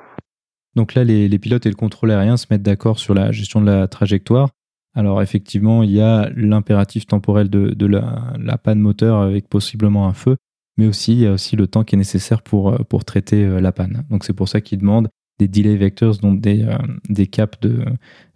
Donc 0.75 0.93
là, 0.93 1.03
les, 1.03 1.27
les 1.27 1.39
pilotes 1.39 1.65
et 1.65 1.69
le 1.69 1.75
contrôle 1.75 2.11
aérien 2.11 2.37
se 2.37 2.45
mettent 2.51 2.61
d'accord 2.61 2.99
sur 2.99 3.15
la 3.15 3.31
gestion 3.31 3.59
de 3.59 3.65
la 3.65 3.87
trajectoire. 3.87 4.49
Alors 4.93 5.23
effectivement, 5.23 5.81
il 5.81 5.89
y 5.89 6.01
a 6.01 6.29
l'impératif 6.35 7.07
temporel 7.07 7.49
de, 7.49 7.69
de 7.69 7.85
la, 7.87 8.33
la, 8.39 8.59
panne 8.59 8.79
moteur 8.79 9.17
avec 9.17 9.49
possiblement 9.49 10.07
un 10.07 10.13
feu, 10.13 10.37
mais 10.77 10.85
aussi 10.85 11.13
il 11.13 11.19
y 11.19 11.27
a 11.27 11.31
aussi 11.31 11.55
le 11.55 11.65
temps 11.65 11.83
qui 11.83 11.95
est 11.95 11.97
nécessaire 11.97 12.43
pour, 12.43 12.77
pour 12.85 13.05
traiter 13.05 13.59
la 13.59 13.71
panne. 13.71 14.03
Donc 14.11 14.23
c'est 14.23 14.33
pour 14.33 14.49
ça 14.49 14.61
qu'ils 14.61 14.79
demandent 14.79 15.09
des 15.39 15.47
delay 15.47 15.77
vectors, 15.77 16.17
donc 16.21 16.39
des, 16.39 16.63
euh, 16.63 16.77
des 17.09 17.27
caps 17.27 17.59
de, 17.59 17.85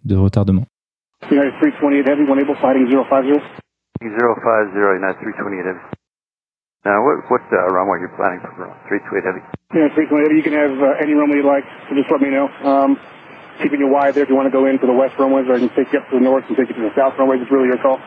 de 0.04 0.16
retardement. 0.16 0.66
United 1.30 1.54
328 1.58 2.06
Heavy, 2.06 2.24
one 2.28 2.38
able 2.38 2.56
fighting 2.56 2.86
050. 2.90 3.42
050, 4.02 4.74
United 4.74 5.18
328 5.22 5.66
Heavy. 5.66 5.82
Now, 6.84 6.98
what, 7.06 7.22
what 7.30 7.42
uh, 7.54 7.62
runway 7.70 7.98
are 7.98 8.02
you 8.02 8.10
planning 8.18 8.42
for 8.42 8.66
328 8.90 9.22
Heavy? 9.22 9.42
Yeah, 9.70 9.94
328 9.94 10.26
Heavy, 10.26 10.36
you 10.38 10.46
can 10.46 10.56
have 10.58 10.74
uh, 10.78 11.02
any 11.02 11.14
runway 11.14 11.38
you 11.42 11.46
like, 11.46 11.66
so 11.86 11.94
just 11.94 12.10
let 12.10 12.18
me 12.18 12.30
know. 12.30 12.50
Um, 12.66 12.98
keeping 13.62 13.78
you 13.78 13.90
wide 13.90 14.14
there 14.14 14.26
if 14.26 14.30
you 14.30 14.34
want 14.34 14.50
to 14.50 14.54
go 14.54 14.66
into 14.66 14.86
the 14.86 14.94
west 14.94 15.14
runways, 15.18 15.46
or 15.46 15.54
I 15.54 15.62
can 15.62 15.70
take 15.74 15.94
you 15.94 16.02
up 16.02 16.10
to 16.10 16.18
the 16.18 16.24
north 16.24 16.46
and 16.50 16.58
take 16.58 16.70
you 16.70 16.78
to 16.78 16.86
the 16.90 16.94
south 16.98 17.14
runways. 17.18 17.42
It's 17.42 17.50
really 17.54 17.70
your 17.70 17.78
call. 17.78 18.02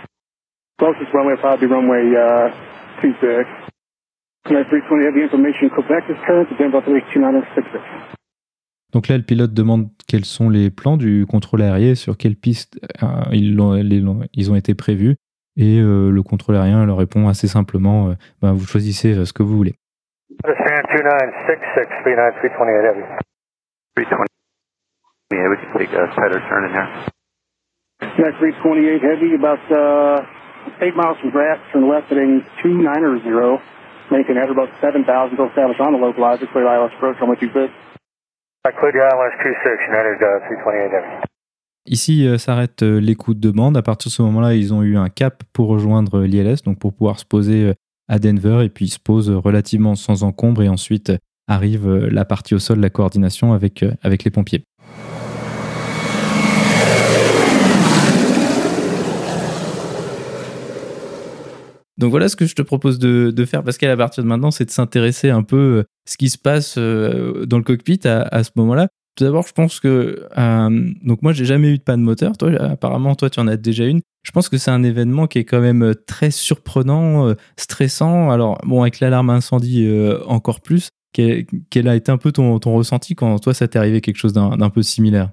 Closest 0.79 1.11
runway 1.15 1.39
will 1.39 1.43
probably 1.43 1.67
be 1.67 1.71
runway 1.71 2.03
uh, 2.11 2.51
26. 2.99 3.47
United 4.51 4.67
320 4.67 5.07
Heavy 5.07 5.23
information, 5.23 5.71
Quebec 5.71 6.03
is 6.11 6.19
current 6.27 6.51
to 6.51 6.55
Denver 6.59 6.83
32966. 6.83 8.15
Donc 8.95 9.09
là, 9.09 9.17
le 9.17 9.23
pilote 9.23 9.53
demande 9.53 9.89
quels 10.07 10.23
sont 10.23 10.49
les 10.49 10.71
plans 10.71 10.95
du 10.95 11.25
contrôle 11.25 11.61
aérien, 11.61 11.95
sur 11.95 12.15
quelles 12.15 12.37
pistes 12.37 12.79
euh, 13.03 13.07
ils, 13.33 13.59
ont, 13.59 13.73
les, 13.73 14.01
ils, 14.31 14.51
ont, 14.51 14.55
été 14.55 14.73
prévus. 14.73 15.17
Et 15.57 15.81
euh, 15.81 16.09
le 16.09 16.23
contrôle 16.23 16.55
aérien 16.55 16.85
leur 16.85 16.95
répond 16.95 17.27
assez 17.27 17.49
simplement 17.49 18.07
euh, 18.07 18.13
ben, 18.41 18.53
vous 18.53 18.65
choisissez 18.65 19.25
ce 19.25 19.33
que 19.33 19.43
vous 19.43 19.57
voulez. 19.57 19.75
Ici 41.87 42.27
euh, 42.27 42.39
s'arrête 42.39 42.81
euh, 42.81 42.99
l'écoute 42.99 43.39
de 43.39 43.51
bande. 43.51 43.77
À 43.77 43.83
partir 43.83 44.09
de 44.09 44.13
ce 44.13 44.21
moment-là, 44.23 44.55
ils 44.55 44.73
ont 44.73 44.81
eu 44.81 44.97
un 44.97 45.09
cap 45.09 45.43
pour 45.53 45.67
rejoindre 45.67 46.21
l'ILS, 46.21 46.63
donc 46.63 46.79
pour 46.79 46.93
pouvoir 46.93 47.19
se 47.19 47.25
poser 47.25 47.65
euh, 47.65 47.73
à 48.07 48.17
Denver 48.17 48.65
et 48.65 48.69
puis 48.69 48.87
se 48.87 48.99
pose 48.99 49.29
relativement 49.29 49.93
sans 49.93 50.23
encombre 50.23 50.63
et 50.63 50.69
ensuite 50.69 51.11
arrive 51.47 51.87
la 51.87 52.25
partie 52.25 52.55
au 52.55 52.59
sol, 52.59 52.79
la 52.79 52.89
coordination 52.89 53.53
avec, 53.53 53.85
avec 54.01 54.23
les 54.23 54.31
pompiers. 54.31 54.63
Donc 61.97 62.11
voilà 62.11 62.27
ce 62.27 62.35
que 62.35 62.45
je 62.45 62.55
te 62.55 62.61
propose 62.61 62.99
de, 62.99 63.31
de 63.31 63.45
faire, 63.45 63.63
Pascal, 63.63 63.89
à 63.89 63.97
partir 63.97 64.23
de 64.23 64.27
maintenant, 64.27 64.51
c'est 64.51 64.65
de 64.65 64.71
s'intéresser 64.71 65.29
un 65.29 65.43
peu 65.43 65.79
à 65.79 66.09
ce 66.09 66.17
qui 66.17 66.29
se 66.29 66.37
passe 66.37 66.77
dans 66.77 67.57
le 67.57 67.63
cockpit 67.63 67.99
à, 68.05 68.21
à 68.23 68.43
ce 68.43 68.51
moment-là. 68.55 68.89
Tout 69.15 69.23
d'abord, 69.23 69.47
je 69.47 69.53
pense 69.53 69.79
que 69.79 70.27
euh, 70.37 70.89
donc 71.03 71.21
moi 71.21 71.31
j'ai 71.31 71.45
jamais 71.45 71.69
eu 71.69 71.77
de 71.77 71.83
panne 71.83 72.01
moteur. 72.01 72.37
Toi, 72.37 72.51
apparemment, 72.59 73.15
toi 73.15 73.29
tu 73.29 73.39
en 73.39 73.47
as 73.47 73.55
déjà 73.55 73.85
une. 73.85 74.01
Je 74.23 74.31
pense 74.31 74.49
que 74.49 74.57
c'est 74.57 74.71
un 74.71 74.83
événement 74.83 75.27
qui 75.27 75.39
est 75.39 75.45
quand 75.45 75.61
même 75.61 75.83
euh, 75.83 75.93
très 75.93 76.31
surprenant, 76.31 77.29
euh, 77.29 77.35
stressant. 77.57 78.29
Alors 78.29 78.57
bon, 78.65 78.81
avec 78.81 78.99
l'alarme 78.99 79.29
incendie 79.29 79.89
encore 80.27 80.59
plus. 80.59 80.89
Quel, 81.13 81.87
a 81.87 81.95
été 81.95 82.11
un 82.11 82.17
peu 82.17 82.33
ton, 82.33 82.59
ton 82.59 82.75
ressenti 82.75 83.15
quand 83.15 83.39
toi 83.39 83.53
ça 83.53 83.69
t'est 83.69 83.79
arrivé 83.79 84.01
quelque 84.01 84.17
chose 84.17 84.33
d'un 84.33 84.69
peu 84.69 84.83
similaire? 84.83 85.29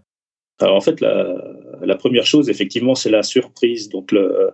Alors 0.61 0.77
en 0.77 0.81
fait, 0.81 1.01
la, 1.01 1.35
la 1.83 1.97
première 1.97 2.25
chose, 2.25 2.49
effectivement, 2.49 2.95
c'est 2.95 3.11
la 3.11 3.25
surprise. 3.25 3.89
Donc 3.89 4.13
le, 4.13 4.53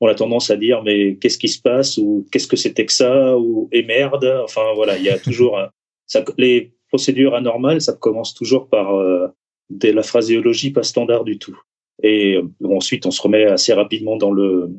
on 0.00 0.08
a 0.08 0.14
tendance 0.14 0.50
à 0.50 0.56
dire 0.56 0.82
mais 0.82 1.16
qu'est-ce 1.16 1.38
qui 1.38 1.48
se 1.48 1.60
passe 1.60 1.98
ou 1.98 2.26
qu'est-ce 2.32 2.46
que 2.46 2.56
c'était 2.56 2.86
que 2.86 2.92
ça 2.92 3.36
ou 3.38 3.68
et 3.72 3.82
merde. 3.82 4.40
Enfin 4.44 4.72
voilà, 4.74 4.96
il 4.96 5.04
y 5.04 5.10
a 5.10 5.18
toujours 5.28 5.58
ça, 6.06 6.24
les 6.38 6.72
procédure 6.90 7.34
anormale, 7.34 7.80
ça 7.80 7.92
commence 7.92 8.34
toujours 8.34 8.68
par 8.68 8.96
euh, 8.96 9.28
de 9.70 9.90
la 9.90 10.02
phraséologie 10.02 10.72
pas 10.72 10.82
standard 10.82 11.24
du 11.24 11.38
tout. 11.38 11.58
Et 12.02 12.36
euh, 12.36 12.68
ensuite, 12.68 13.06
on 13.06 13.10
se 13.10 13.22
remet 13.22 13.44
assez 13.44 13.72
rapidement 13.72 14.16
dans 14.16 14.32
le 14.32 14.70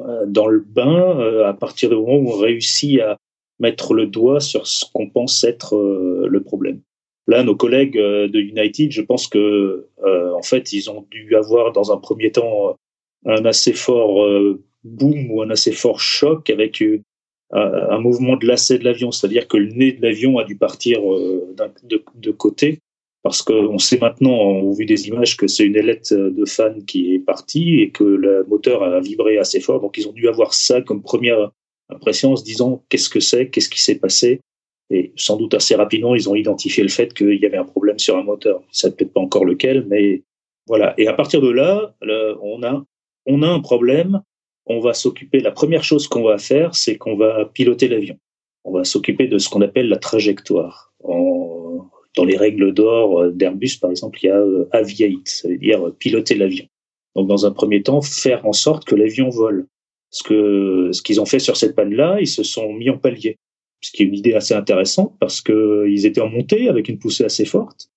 euh, 0.00 0.24
dans 0.26 0.46
le 0.46 0.60
bain 0.60 1.18
à 1.44 1.52
partir 1.52 1.90
du 1.90 1.96
moment 1.96 2.16
où 2.16 2.30
on 2.32 2.38
réussit 2.38 3.00
à 3.00 3.18
mettre 3.58 3.92
le 3.92 4.06
doigt 4.06 4.40
sur 4.40 4.66
ce 4.66 4.86
qu'on 4.92 5.10
pense 5.10 5.44
être 5.44 5.76
le 5.76 6.42
problème. 6.42 6.80
Là, 7.26 7.42
nos 7.42 7.54
collègues 7.54 7.98
de 7.98 8.40
United, 8.40 8.90
je 8.90 9.02
pense 9.02 9.28
que 9.28 9.86
en 10.02 10.42
fait, 10.42 10.72
ils 10.72 10.90
ont 10.90 11.04
dû 11.10 11.36
avoir 11.36 11.72
dans 11.72 11.92
un 11.92 11.98
premier 11.98 12.32
temps 12.32 12.74
un 13.26 13.44
assez 13.44 13.72
fort 13.72 14.26
boom 14.84 15.30
ou 15.30 15.42
un 15.42 15.50
assez 15.50 15.72
fort 15.72 16.00
choc 16.00 16.48
avec 16.50 16.82
un 17.52 17.98
mouvement 17.98 18.36
de 18.36 18.46
lacet 18.46 18.78
de 18.78 18.84
l'avion, 18.84 19.10
c'est-à-dire 19.10 19.48
que 19.48 19.56
le 19.56 19.72
nez 19.72 19.92
de 19.92 20.02
l'avion 20.02 20.38
a 20.38 20.44
dû 20.44 20.56
partir 20.56 21.00
euh, 21.12 21.54
de, 21.82 22.02
de, 22.14 22.30
côté, 22.30 22.78
parce 23.22 23.42
qu'on 23.42 23.78
sait 23.78 23.98
maintenant, 23.98 24.38
au 24.38 24.72
vu 24.72 24.86
des 24.86 25.08
images, 25.08 25.36
que 25.36 25.46
c'est 25.46 25.64
une 25.64 25.76
ailette 25.76 26.12
de 26.14 26.44
fan 26.44 26.84
qui 26.84 27.14
est 27.14 27.18
partie 27.18 27.80
et 27.80 27.90
que 27.90 28.04
le 28.04 28.44
moteur 28.48 28.82
a 28.82 29.00
vibré 29.00 29.38
assez 29.38 29.60
fort. 29.60 29.80
Donc 29.80 29.98
ils 29.98 30.08
ont 30.08 30.12
dû 30.12 30.28
avoir 30.28 30.54
ça 30.54 30.80
comme 30.80 31.02
première 31.02 31.50
impression 31.90 32.32
en 32.32 32.36
se 32.36 32.44
disant 32.44 32.84
qu'est-ce 32.88 33.10
que 33.10 33.20
c'est, 33.20 33.48
qu'est-ce 33.48 33.68
qui 33.68 33.82
s'est 33.82 33.98
passé? 33.98 34.40
Et 34.90 35.12
sans 35.16 35.36
doute 35.36 35.54
assez 35.54 35.74
rapidement, 35.74 36.14
ils 36.14 36.28
ont 36.28 36.34
identifié 36.34 36.82
le 36.82 36.88
fait 36.88 37.12
qu'il 37.14 37.34
y 37.34 37.46
avait 37.46 37.56
un 37.56 37.64
problème 37.64 37.98
sur 37.98 38.16
un 38.16 38.22
moteur. 38.22 38.62
Ça 38.72 38.90
peut-être 38.90 39.12
pas 39.12 39.20
encore 39.20 39.44
lequel, 39.44 39.86
mais 39.88 40.22
voilà. 40.66 40.94
Et 40.98 41.06
à 41.06 41.12
partir 41.12 41.40
de 41.40 41.50
là, 41.50 41.94
on 42.42 42.62
a 42.62 42.84
on 43.26 43.42
a 43.42 43.48
un 43.48 43.60
problème 43.60 44.22
on 44.70 44.78
va 44.78 44.94
s'occuper, 44.94 45.40
la 45.40 45.50
première 45.50 45.82
chose 45.82 46.06
qu'on 46.06 46.22
va 46.22 46.38
faire, 46.38 46.76
c'est 46.76 46.96
qu'on 46.96 47.16
va 47.16 47.44
piloter 47.44 47.88
l'avion. 47.88 48.16
On 48.64 48.72
va 48.72 48.84
s'occuper 48.84 49.26
de 49.26 49.38
ce 49.38 49.48
qu'on 49.48 49.62
appelle 49.62 49.88
la 49.88 49.96
trajectoire. 49.96 50.92
dans 52.16 52.24
les 52.24 52.36
règles 52.36 52.72
d'or 52.72 53.30
d'Airbus, 53.32 53.78
par 53.80 53.90
exemple, 53.90 54.18
il 54.22 54.26
y 54.26 54.30
a 54.30 54.36
euh, 54.36 54.68
aviate, 54.72 55.26
ça 55.26 55.48
veut 55.48 55.58
dire 55.58 55.92
piloter 55.98 56.34
l'avion. 56.34 56.66
Donc, 57.16 57.28
dans 57.28 57.46
un 57.46 57.50
premier 57.50 57.82
temps, 57.82 58.00
faire 58.00 58.46
en 58.46 58.52
sorte 58.52 58.84
que 58.84 58.94
l'avion 58.94 59.28
vole. 59.28 59.66
Ce 60.10 60.22
que 60.22 60.90
ce 60.92 61.02
qu'ils 61.02 61.20
ont 61.20 61.26
fait 61.26 61.38
sur 61.38 61.56
cette 61.56 61.74
panne-là, 61.74 62.18
ils 62.20 62.28
se 62.28 62.42
sont 62.42 62.72
mis 62.72 62.90
en 62.90 62.98
palier, 62.98 63.38
ce 63.80 63.90
qui 63.92 64.02
est 64.02 64.06
une 64.06 64.14
idée 64.14 64.34
assez 64.34 64.54
intéressante 64.54 65.14
parce 65.20 65.40
que 65.40 65.86
ils 65.88 66.04
étaient 66.06 66.20
en 66.20 66.28
montée 66.28 66.68
avec 66.68 66.88
une 66.88 66.98
poussée 66.98 67.24
assez 67.24 67.44
forte. 67.44 67.88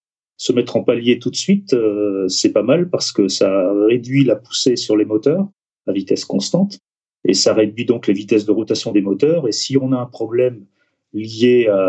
Se 0.44 0.52
mettre 0.52 0.76
en 0.76 0.84
palier 0.84 1.20
tout 1.20 1.30
de 1.30 1.38
suite, 1.38 1.74
euh, 1.74 2.28
c'est 2.28 2.52
pas 2.52 2.64
mal 2.64 2.90
parce 2.90 3.14
que 3.14 3.30
ça 3.30 3.72
réduit 3.88 4.26
la 4.26 4.36
poussée 4.36 4.76
sur 4.76 4.98
les 4.98 5.06
moteurs 5.06 5.48
à 5.88 5.94
vitesse 5.94 6.26
constante. 6.26 6.80
Et 7.24 7.34
ça 7.34 7.54
réduit 7.54 7.86
donc 7.86 8.08
les 8.08 8.14
vitesses 8.14 8.44
de 8.44 8.52
rotation 8.52 8.92
des 8.92 9.00
moteurs. 9.00 9.48
Et 9.48 9.54
si 9.54 9.78
on 9.78 9.94
a 9.94 9.98
un 9.98 10.06
problème 10.06 10.66
lié 11.14 11.68
à, 11.68 11.80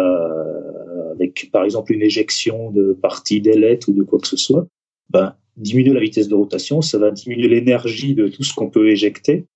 avec, 1.11 1.51
par 1.51 1.65
exemple, 1.65 1.93
une 1.93 2.03
éjection 2.03 2.71
de 2.71 2.93
partie 2.93 3.41
d'ailette 3.41 3.89
ou 3.89 3.93
de 3.93 4.05
quoi 4.05 4.21
que 4.21 4.29
ce 4.29 4.37
soit, 4.37 4.69
ben, 5.11 5.35
diminuer 5.57 5.93
la 5.93 5.99
vitesse 5.99 6.29
de 6.29 6.37
rotation, 6.37 6.81
ça 6.81 6.99
va 6.99 7.11
diminuer 7.11 7.49
l'énergie 7.49 8.15
de 8.15 8.29
tout 8.29 8.45
ce 8.45 8.55
qu'on 8.55 8.71
peut 8.71 8.89
éjecter. 8.89 9.47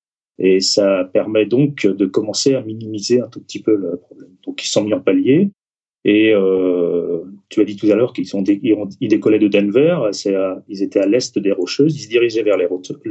Et 0.40 0.58
ça 0.58 1.08
permet 1.12 1.46
donc 1.46 1.86
de 1.86 2.06
commencer 2.06 2.56
à 2.56 2.62
minimiser 2.62 3.20
un 3.20 3.28
tout 3.28 3.40
petit 3.40 3.62
peu 3.62 3.76
le 3.76 3.96
problème. 3.96 4.30
Donc, 4.44 4.64
ils 4.64 4.68
sont 4.68 4.82
mis 4.82 4.92
en 4.92 5.00
palier. 5.00 5.52
Et 6.08 6.32
euh, 6.32 7.20
tu 7.50 7.60
as 7.60 7.64
dit 7.64 7.76
tout 7.76 7.92
à 7.92 7.94
l'heure 7.94 8.14
qu'ils 8.14 8.26
sont 8.26 8.42
ils 8.42 9.08
décollaient 9.08 9.38
de 9.38 9.46
Denver. 9.46 10.08
ils 10.66 10.82
étaient 10.82 11.00
à 11.00 11.06
l'est 11.06 11.38
des 11.38 11.52
Rocheuses. 11.52 11.94
Ils 11.96 12.04
se 12.04 12.08
dirigeaient 12.08 12.42
vers 12.42 12.56
les, 12.56 12.64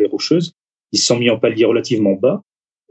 Rocheuses. 0.08 0.54
Ils 0.92 0.98
se 0.98 1.06
sont 1.06 1.20
mis 1.20 1.30
en 1.30 1.38
palier 1.38 1.66
relativement 1.66 2.14
bas 2.14 2.42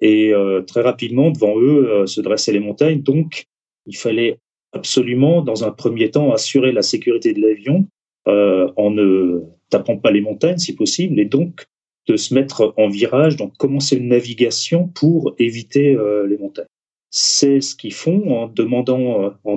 et 0.01 0.33
euh, 0.33 0.63
très 0.63 0.83
rapidement 0.83 1.33
devant 1.33 1.59
eux 1.59 1.91
euh, 1.91 2.07
se 2.07 2.21
dressaient 2.21 2.53
les 2.53 2.61
montagnes. 2.61 3.03
Donc 3.03 3.47
il 3.87 3.97
fallait 3.97 4.39
absolument, 4.73 5.43
dans 5.43 5.65
un 5.65 5.73
premier 5.73 6.09
temps, 6.13 6.33
assurer 6.33 6.71
la 6.71 6.83
sécurité 6.83 7.33
de 7.33 7.41
l'avion 7.41 7.89
en 8.27 8.91
ne 8.91 9.43
tapant 9.71 9.97
pas 9.97 10.11
les 10.13 10.21
montagnes 10.21 10.59
si 10.59 10.75
possible 10.75 11.19
et 11.19 11.25
donc 11.25 11.67
de 12.09 12.17
se 12.17 12.35
mettre 12.35 12.75
en 12.77 12.89
virage, 12.89 13.37
donc 13.37 13.57
commencer 13.57 13.97
une 13.97 14.09
navigation 14.09 14.89
pour 14.89 15.35
éviter 15.39 15.97
les 16.29 16.37
montagnes. 16.37 16.67
C'est 17.11 17.61
ce 17.61 17.77
qu'ils 17.77 17.95
font 17.95 18.29
en 18.31 18.49
demandant, 18.49 19.33
en 19.45 19.57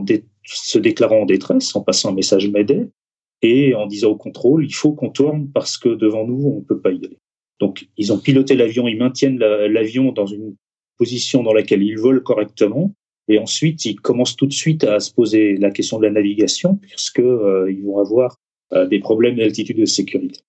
se 0.55 0.79
déclarant 0.79 1.21
en 1.21 1.25
détresse, 1.25 1.75
en 1.75 1.81
passant 1.81 2.09
un 2.09 2.15
message 2.15 2.49
Mayday 2.49 2.87
et 3.41 3.73
en 3.75 3.87
disant 3.87 4.09
au 4.09 4.15
contrôle, 4.15 4.65
il 4.65 4.73
faut 4.73 4.93
qu'on 4.93 5.09
tourne 5.09 5.49
parce 5.53 5.77
que 5.77 5.89
devant 5.89 6.25
nous, 6.25 6.43
on 6.45 6.55
ne 6.57 6.63
peut 6.63 6.79
pas 6.79 6.91
y 6.91 6.97
aller. 6.97 7.17
Donc, 7.59 7.87
ils 7.97 8.11
ont 8.13 8.19
piloté 8.19 8.55
l'avion, 8.55 8.87
ils 8.87 8.97
maintiennent 8.97 9.37
l'avion 9.37 10.11
dans 10.11 10.25
une 10.25 10.55
position 10.97 11.43
dans 11.43 11.53
laquelle 11.53 11.83
ils 11.83 11.97
volent 11.97 12.21
correctement. 12.21 12.93
Et 13.27 13.37
ensuite, 13.37 13.85
ils 13.85 13.99
commencent 13.99 14.35
tout 14.35 14.47
de 14.47 14.53
suite 14.53 14.83
à 14.83 14.99
se 14.99 15.13
poser 15.13 15.55
la 15.57 15.71
question 15.71 15.99
de 15.99 16.03
la 16.05 16.11
navigation, 16.11 16.75
puisque 16.75 17.19
euh, 17.19 17.71
ils 17.71 17.83
vont 17.83 17.99
avoir 17.99 18.37
euh, 18.73 18.87
des 18.87 18.99
problèmes 18.99 19.35
d'altitude 19.35 19.77
de 19.77 19.85
sécurité. 19.85 20.39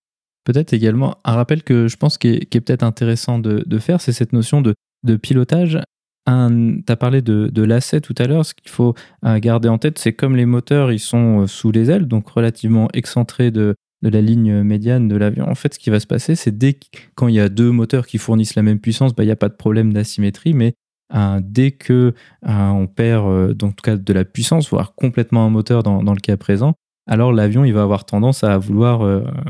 Peut-être 0.45 0.73
également 0.73 1.19
un 1.25 1.35
rappel 1.35 1.63
que 1.63 1.89
je 1.89 1.97
pense 1.97 2.17
qui 2.17 2.29
est, 2.29 2.61
peut-être 2.61 2.83
intéressant 2.83 3.39
de, 3.39 3.79
faire, 3.79 4.01
c'est 4.01 4.13
cette 4.13 4.33
notion 4.33 4.63
de, 4.63 4.75
pilotage. 5.17 5.79
Tu 6.27 6.93
as 6.93 6.97
parlé 6.97 7.23
de, 7.23 7.49
de 7.49 7.99
tout 8.01 8.15
à 8.19 8.27
l'heure. 8.27 8.47
Ce 8.47 8.55
qu'il 8.55 8.71
faut 8.71 8.95
euh, 9.25 9.39
garder 9.39 9.69
en 9.69 9.79
tête, 9.79 9.99
c'est 9.99 10.13
comme 10.13 10.37
les 10.37 10.47
moteurs, 10.47 10.93
ils 10.93 11.01
sont 11.01 11.47
sous 11.47 11.73
les 11.73 11.91
ailes, 11.91 12.07
donc 12.07 12.29
relativement 12.29 12.89
excentrés 12.95 13.51
de, 13.51 13.75
la 14.03 14.21
ligne 14.21 14.63
médiane 14.63 15.09
de 15.09 15.17
l'avion. 15.17 15.49
En 15.49 15.55
fait, 15.55 15.75
ce 15.75 15.79
qui 15.79 15.91
va 15.91 16.01
se 16.01 16.07
passer, 16.07 16.35
c'est 16.35 16.57
dès 16.57 16.79
quand 17.15 17.29
il 17.29 17.35
y 17.35 17.41
a 17.41 17.49
deux 17.49 17.71
moteurs 17.71 18.07
qui 18.07 18.19
fournissent 18.19 18.55
la 18.55 18.63
même 18.63 18.79
puissance, 18.79 19.15
bah, 19.15 19.25
il 19.25 19.27
n'y 19.27 19.33
a 19.33 19.37
pas 19.37 19.49
de 19.49 19.55
problème 19.55 19.93
d'asymétrie, 19.93 20.55
mais 20.55 20.75
euh, 21.15 21.41
dès 21.43 21.73
que 21.73 22.15
euh, 22.49 22.69
on 22.69 22.87
perd, 22.87 23.27
euh, 23.27 23.55
dans 23.55 23.71
tout 23.71 23.83
cas, 23.83 23.97
de 23.97 24.13
la 24.13 24.25
puissance, 24.25 24.71
voire 24.71 24.95
complètement 24.95 25.45
un 25.45 25.51
moteur 25.51 25.83
dans, 25.83 26.01
le 26.03 26.21
cas 26.21 26.37
présent, 26.37 26.75
alors 27.09 27.33
l'avion, 27.33 27.65
il 27.65 27.73
va 27.73 27.83
avoir 27.83 28.05
tendance 28.05 28.45
à 28.45 28.57
vouloir, 28.59 29.01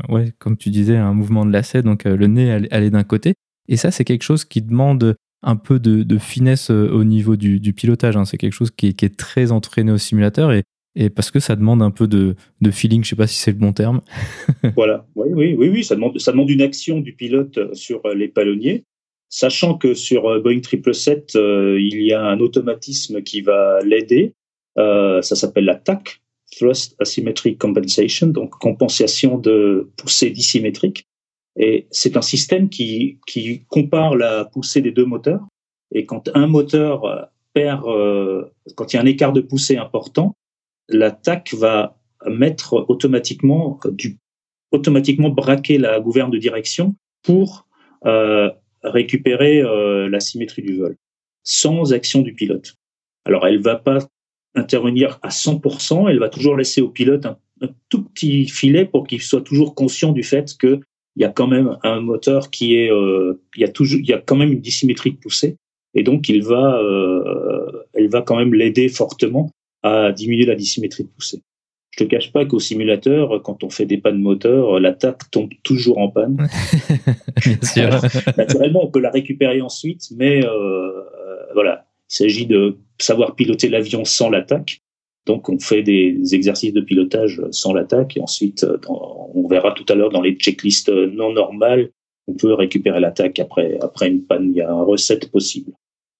ouais, 0.09 0.33
comme 0.39 0.57
tu 0.57 0.69
disais, 0.69 0.97
un 0.97 1.13
mouvement 1.13 1.45
de 1.45 1.51
lacet, 1.51 1.83
donc 1.83 2.05
le 2.05 2.27
nez 2.27 2.51
aller, 2.71 2.89
d'un 2.89 3.03
côté. 3.03 3.35
Et 3.67 3.77
ça, 3.77 3.91
c'est 3.91 4.03
quelque 4.03 4.23
chose 4.23 4.45
qui 4.45 4.61
demande 4.61 5.15
un 5.43 5.55
peu 5.55 5.79
de, 5.79 6.17
finesse 6.17 6.69
au 6.69 7.03
niveau 7.03 7.35
du, 7.35 7.73
pilotage. 7.73 8.17
Hein. 8.17 8.25
C'est 8.25 8.37
quelque 8.37 8.53
chose 8.53 8.71
qui 8.71 8.87
est, 8.87 9.17
très 9.17 9.51
entraîné 9.51 9.91
au 9.91 9.97
simulateur 9.97 10.51
et 10.95 11.09
parce 11.09 11.31
que 11.31 11.39
ça 11.39 11.55
demande 11.55 11.81
un 11.81 11.91
peu 11.91 12.07
de, 12.07 12.35
feeling, 12.71 13.03
je 13.03 13.09
sais 13.09 13.15
pas 13.15 13.27
si 13.27 13.37
c'est 13.37 13.51
le 13.51 13.57
bon 13.57 13.73
terme. 13.73 14.01
voilà, 14.75 15.05
oui, 15.15 15.29
oui, 15.31 15.55
oui, 15.57 15.69
oui, 15.69 15.83
ça 15.83 15.95
demande, 15.95 16.49
une 16.49 16.61
action 16.61 16.99
du 16.99 17.13
pilote 17.13 17.57
euh, 17.57 17.73
sur 17.73 18.05
euh, 18.05 18.13
les 18.13 18.27
palonniers, 18.27 18.83
sachant 19.29 19.77
que 19.77 19.93
sur 19.93 20.27
euh, 20.27 20.41
Boeing 20.41 20.61
777, 20.61 21.33
il 21.35 22.01
y 22.01 22.13
a 22.13 22.23
un 22.23 22.39
automatisme 22.39 23.21
qui 23.21 23.41
va 23.41 23.79
l'aider. 23.83 24.33
ça 24.75 25.21
s'appelle 25.21 25.65
la 25.65 25.81
Thrust 26.51 26.95
Asymmetric 26.99 27.57
Compensation, 27.57 28.27
donc 28.27 28.51
compensation 28.51 29.37
de 29.37 29.89
poussée 29.95 30.31
dissymétrique. 30.31 31.05
Et 31.57 31.87
c'est 31.91 32.17
un 32.17 32.21
système 32.21 32.69
qui, 32.69 33.19
qui 33.27 33.65
compare 33.67 34.15
la 34.15 34.45
poussée 34.45 34.81
des 34.81 34.91
deux 34.91 35.05
moteurs. 35.05 35.45
Et 35.93 36.05
quand 36.05 36.29
un 36.33 36.47
moteur 36.47 37.29
perd, 37.53 37.83
quand 38.75 38.93
il 38.93 38.95
y 38.95 38.99
a 38.99 39.01
un 39.01 39.05
écart 39.05 39.33
de 39.33 39.41
poussée 39.41 39.75
important, 39.75 40.35
l'attaque 40.87 41.53
va 41.53 41.97
mettre 42.25 42.85
automatiquement 42.87 43.79
du 43.91 44.17
automatiquement 44.71 45.29
braquer 45.29 45.77
la 45.77 45.99
gouverne 45.99 46.31
de 46.31 46.37
direction 46.37 46.95
pour 47.23 47.67
euh, 48.05 48.49
récupérer 48.83 49.61
euh, 49.61 50.09
la 50.09 50.19
symétrie 50.19 50.61
du 50.61 50.77
vol 50.77 50.95
sans 51.43 51.93
action 51.93 52.21
du 52.21 52.33
pilote. 52.33 52.75
Alors 53.25 53.45
elle 53.47 53.61
va 53.61 53.75
pas 53.75 53.99
intervenir 54.55 55.19
à 55.21 55.29
100%, 55.29 56.09
elle 56.09 56.19
va 56.19 56.29
toujours 56.29 56.55
laisser 56.55 56.81
au 56.81 56.89
pilote 56.89 57.25
un, 57.25 57.37
tout 57.89 58.03
petit 58.05 58.47
filet 58.47 58.85
pour 58.85 59.05
qu'il 59.05 59.21
soit 59.21 59.41
toujours 59.41 59.75
conscient 59.75 60.11
du 60.11 60.23
fait 60.23 60.57
que 60.57 60.79
il 61.15 61.21
y 61.21 61.25
a 61.25 61.29
quand 61.29 61.47
même 61.47 61.77
un 61.83 61.99
moteur 61.99 62.49
qui 62.49 62.75
est, 62.75 62.91
euh, 62.91 63.41
il 63.55 63.61
y 63.61 63.65
a 63.65 63.69
toujours, 63.69 63.99
il 63.99 64.07
y 64.07 64.13
a 64.13 64.19
quand 64.19 64.35
même 64.35 64.51
une 64.51 64.61
dissymétrie 64.61 65.11
de 65.11 65.17
poussée 65.17 65.57
Et 65.93 66.03
donc, 66.03 66.29
il 66.29 66.43
va, 66.43 66.77
euh, 66.77 67.83
elle 67.93 68.09
va 68.09 68.21
quand 68.21 68.37
même 68.37 68.53
l'aider 68.53 68.87
fortement 68.87 69.51
à 69.83 70.11
diminuer 70.11 70.45
la 70.45 70.55
dissymétrie 70.55 71.03
de 71.03 71.09
poussée. 71.09 71.41
Je 71.91 72.05
te 72.05 72.09
cache 72.09 72.31
pas 72.31 72.45
qu'au 72.45 72.59
simulateur, 72.59 73.41
quand 73.43 73.65
on 73.65 73.69
fait 73.69 73.85
des 73.85 73.97
pannes 73.97 74.21
moteurs, 74.21 74.79
l'attaque 74.79 75.29
tombe 75.29 75.51
toujours 75.63 75.97
en 75.97 76.09
panne. 76.09 76.37
Bien 77.45 77.57
sûr. 77.61 77.89
Naturellement, 78.37 78.85
on 78.85 78.89
peut 78.89 79.01
la 79.01 79.11
récupérer 79.11 79.59
ensuite, 79.59 80.07
mais 80.15 80.45
euh, 80.45 81.03
voilà, 81.53 81.85
il 82.09 82.15
s'agit 82.15 82.45
de 82.45 82.77
savoir 82.97 83.35
piloter 83.35 83.67
l'avion 83.67 84.05
sans 84.05 84.29
l'attaque. 84.29 84.81
Donc, 85.27 85.49
on 85.49 85.59
fait 85.59 85.83
des 85.83 86.19
exercices 86.33 86.73
de 86.73 86.81
pilotage 86.81 87.41
sans 87.51 87.73
l'attaque 87.73 88.17
et 88.17 88.21
ensuite, 88.21 88.65
on 88.87 89.47
verra 89.47 89.71
tout 89.71 89.85
à 89.89 89.95
l'heure 89.95 90.09
dans 90.09 90.21
les 90.21 90.35
checklists 90.35 90.89
non 90.89 91.33
normales, 91.33 91.91
on 92.27 92.33
peut 92.33 92.53
récupérer 92.53 92.99
l'attaque 92.99 93.39
après, 93.39 93.77
après 93.81 94.07
une 94.09 94.23
panne. 94.23 94.49
Il 94.49 94.55
y 94.55 94.61
a 94.61 94.71
un 94.71 94.83
recette 94.83 95.31
possible. 95.31 95.73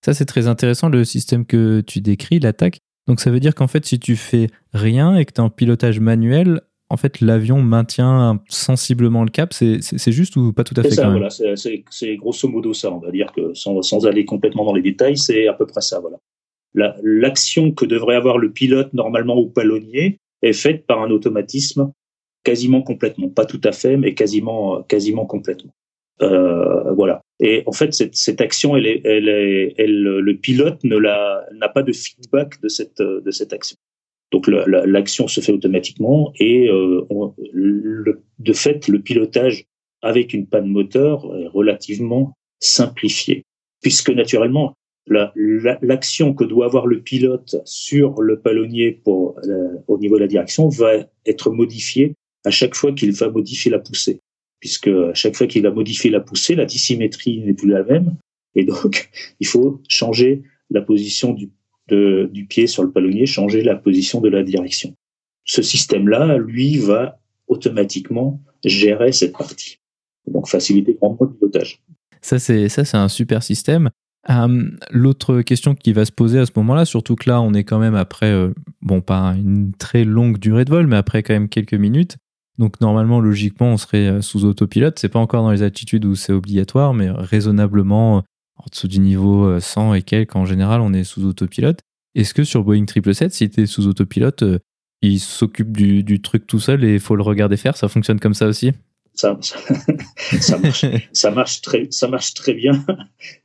Ça, 0.05 0.13
c'est 0.13 0.25
très 0.25 0.47
intéressant, 0.47 0.89
le 0.89 1.03
système 1.03 1.45
que 1.45 1.81
tu 1.81 2.01
décris, 2.01 2.39
l'attaque. 2.39 2.79
Donc, 3.07 3.19
ça 3.19 3.31
veut 3.31 3.39
dire 3.39 3.55
qu'en 3.55 3.67
fait, 3.67 3.85
si 3.85 3.99
tu 3.99 4.15
fais 4.15 4.47
rien 4.73 5.15
et 5.15 5.25
que 5.25 5.33
tu 5.33 5.41
es 5.41 5.43
en 5.43 5.49
pilotage 5.49 5.99
manuel, 5.99 6.61
en 6.89 6.97
fait, 6.97 7.21
l'avion 7.21 7.61
maintient 7.61 8.41
sensiblement 8.49 9.23
le 9.23 9.29
cap. 9.29 9.53
C'est 9.53 10.11
juste 10.11 10.35
ou 10.35 10.53
pas 10.53 10.63
tout 10.63 10.73
à 10.77 10.83
fait 10.83 10.91
ça, 10.91 11.09
voilà, 11.09 11.29
c'est 11.29 12.15
grosso 12.17 12.47
modo 12.49 12.73
ça. 12.73 12.91
On 12.91 12.99
va 12.99 13.11
dire 13.11 13.31
que 13.31 13.53
sans, 13.53 13.81
sans 13.81 14.05
aller 14.05 14.25
complètement 14.25 14.65
dans 14.65 14.73
les 14.73 14.81
détails, 14.81 15.17
c'est 15.17 15.47
à 15.47 15.53
peu 15.53 15.65
près 15.65 15.81
ça. 15.81 15.99
Voilà. 15.99 16.17
L'action 16.73 17.71
que 17.71 17.85
devrait 17.85 18.15
avoir 18.15 18.37
le 18.37 18.51
pilote 18.51 18.93
normalement 18.93 19.35
au 19.35 19.47
palonnier 19.47 20.19
est 20.41 20.53
faite 20.53 20.85
par 20.85 21.01
un 21.01 21.11
automatisme 21.11 21.91
quasiment 22.43 22.81
complètement, 22.81 23.29
pas 23.29 23.45
tout 23.45 23.61
à 23.63 23.71
fait, 23.71 23.97
mais 23.97 24.13
quasiment, 24.13 24.81
quasiment 24.83 25.25
complètement. 25.25 25.73
Euh, 26.21 26.91
voilà. 26.93 27.21
Et 27.39 27.63
en 27.65 27.71
fait, 27.71 27.93
cette, 27.93 28.15
cette 28.15 28.41
action, 28.41 28.75
elle 28.75 28.87
est, 28.87 29.01
elle 29.05 29.29
est, 29.29 29.75
elle, 29.77 30.01
le 30.01 30.37
pilote 30.37 30.83
ne 30.83 30.97
l'a, 30.97 31.45
n'a 31.53 31.69
pas 31.69 31.83
de 31.83 31.91
feedback 31.91 32.61
de 32.61 32.67
cette, 32.67 33.01
de 33.01 33.31
cette 33.31 33.53
action. 33.53 33.77
Donc 34.31 34.47
l'action 34.47 35.27
se 35.27 35.41
fait 35.41 35.51
automatiquement 35.51 36.31
et 36.39 36.69
euh, 36.69 37.05
le, 37.51 38.23
de 38.39 38.53
fait, 38.53 38.87
le 38.87 38.99
pilotage 38.99 39.65
avec 40.01 40.33
une 40.33 40.47
panne 40.47 40.67
moteur 40.67 41.25
est 41.37 41.47
relativement 41.47 42.37
simplifié, 42.59 43.43
puisque 43.81 44.09
naturellement, 44.09 44.73
l'action 45.07 46.27
la, 46.27 46.33
que 46.33 46.43
doit 46.43 46.65
avoir 46.65 46.87
le 46.87 47.01
pilote 47.01 47.55
sur 47.65 48.21
le 48.21 48.39
palonnier 48.39 48.91
pour, 48.91 49.39
euh, 49.45 49.75
au 49.87 49.97
niveau 49.97 50.15
de 50.15 50.21
la 50.21 50.27
direction 50.27 50.69
va 50.69 50.93
être 51.25 51.49
modifiée 51.49 52.15
à 52.45 52.51
chaque 52.51 52.75
fois 52.75 52.91
qu'il 52.91 53.11
va 53.11 53.29
modifier 53.29 53.71
la 53.71 53.79
poussée 53.79 54.21
puisque 54.61 54.87
à 54.87 55.13
chaque 55.13 55.35
fois 55.35 55.47
qu'il 55.47 55.63
va 55.63 55.71
modifier 55.71 56.09
la 56.09 56.21
poussée, 56.21 56.55
la 56.55 56.65
dissymétrie 56.65 57.41
n'est 57.41 57.53
plus 57.53 57.67
la 57.67 57.83
même, 57.83 58.15
et 58.55 58.63
donc 58.63 59.09
il 59.41 59.47
faut 59.47 59.81
changer 59.89 60.43
la 60.69 60.81
position 60.81 61.33
du, 61.33 61.49
du 61.89 62.45
pied 62.45 62.67
sur 62.67 62.83
le 62.83 62.91
palonnier, 62.91 63.25
changer 63.25 63.61
la 63.63 63.75
position 63.75 64.21
de 64.21 64.29
la 64.29 64.43
direction. 64.43 64.95
Ce 65.43 65.61
système-là, 65.61 66.37
lui, 66.37 66.77
va 66.77 67.19
automatiquement 67.47 68.39
gérer 68.63 69.11
cette 69.11 69.33
partie, 69.33 69.79
donc 70.27 70.47
faciliter 70.47 70.93
grandement 70.93 71.25
le 71.25 71.33
pilotage. 71.33 71.81
Ça, 72.21 72.37
c'est 72.37 72.95
un 72.95 73.09
super 73.09 73.41
système. 73.41 73.89
Hum, 74.29 74.77
l'autre 74.91 75.41
question 75.41 75.73
qui 75.73 75.93
va 75.93 76.05
se 76.05 76.11
poser 76.11 76.39
à 76.39 76.45
ce 76.45 76.51
moment-là, 76.57 76.85
surtout 76.85 77.15
que 77.15 77.27
là, 77.29 77.41
on 77.41 77.53
est 77.53 77.63
quand 77.63 77.79
même 77.79 77.95
après, 77.95 78.31
euh, 78.31 78.53
bon, 78.81 79.01
pas 79.01 79.33
une 79.35 79.73
très 79.73 80.03
longue 80.03 80.37
durée 80.37 80.63
de 80.63 80.69
vol, 80.69 80.85
mais 80.85 80.95
après 80.95 81.23
quand 81.23 81.33
même 81.33 81.49
quelques 81.49 81.73
minutes, 81.73 82.17
donc 82.61 82.79
normalement, 82.79 83.19
logiquement, 83.19 83.73
on 83.73 83.77
serait 83.77 84.07
euh, 84.07 84.21
sous 84.21 84.45
autopilote. 84.45 84.99
C'est 84.99 85.09
pas 85.09 85.19
encore 85.19 85.43
dans 85.43 85.51
les 85.51 85.63
attitudes 85.63 86.05
où 86.05 86.13
c'est 86.13 86.31
obligatoire, 86.31 86.93
mais 86.93 87.09
raisonnablement 87.09 88.17
euh, 88.17 88.21
en 88.57 88.65
dessous 88.69 88.87
du 88.87 88.99
niveau 88.99 89.59
100 89.59 89.91
euh, 89.91 89.93
et 89.95 90.03
quelques, 90.03 90.35
en 90.35 90.45
général, 90.45 90.81
on 90.81 90.93
est 90.93 91.03
sous 91.03 91.25
autopilote. 91.25 91.79
Est-ce 92.13 92.35
que 92.35 92.43
sur 92.43 92.63
Boeing 92.63 92.85
777, 92.85 93.33
si 93.33 93.49
tu 93.49 93.65
sous 93.65 93.87
autopilote, 93.87 94.43
il 95.01 95.19
s'occupe 95.19 95.75
du, 95.75 96.21
truc 96.21 96.45
tout 96.45 96.59
seul 96.59 96.83
et 96.83 96.95
il 96.95 96.99
faut 96.99 97.15
le 97.15 97.23
regarder 97.23 97.57
faire? 97.57 97.77
Ça 97.77 97.87
fonctionne 97.87 98.19
comme 98.19 98.33
ça 98.35 98.45
aussi? 98.47 98.73
ça, 99.13 99.33
marche, 99.33 99.53
ça, 101.13 101.31
marche, 101.31 101.61
très, 101.61 101.87
ça 101.91 102.07
marche 102.07 102.33
très 102.33 102.53
bien. 102.53 102.85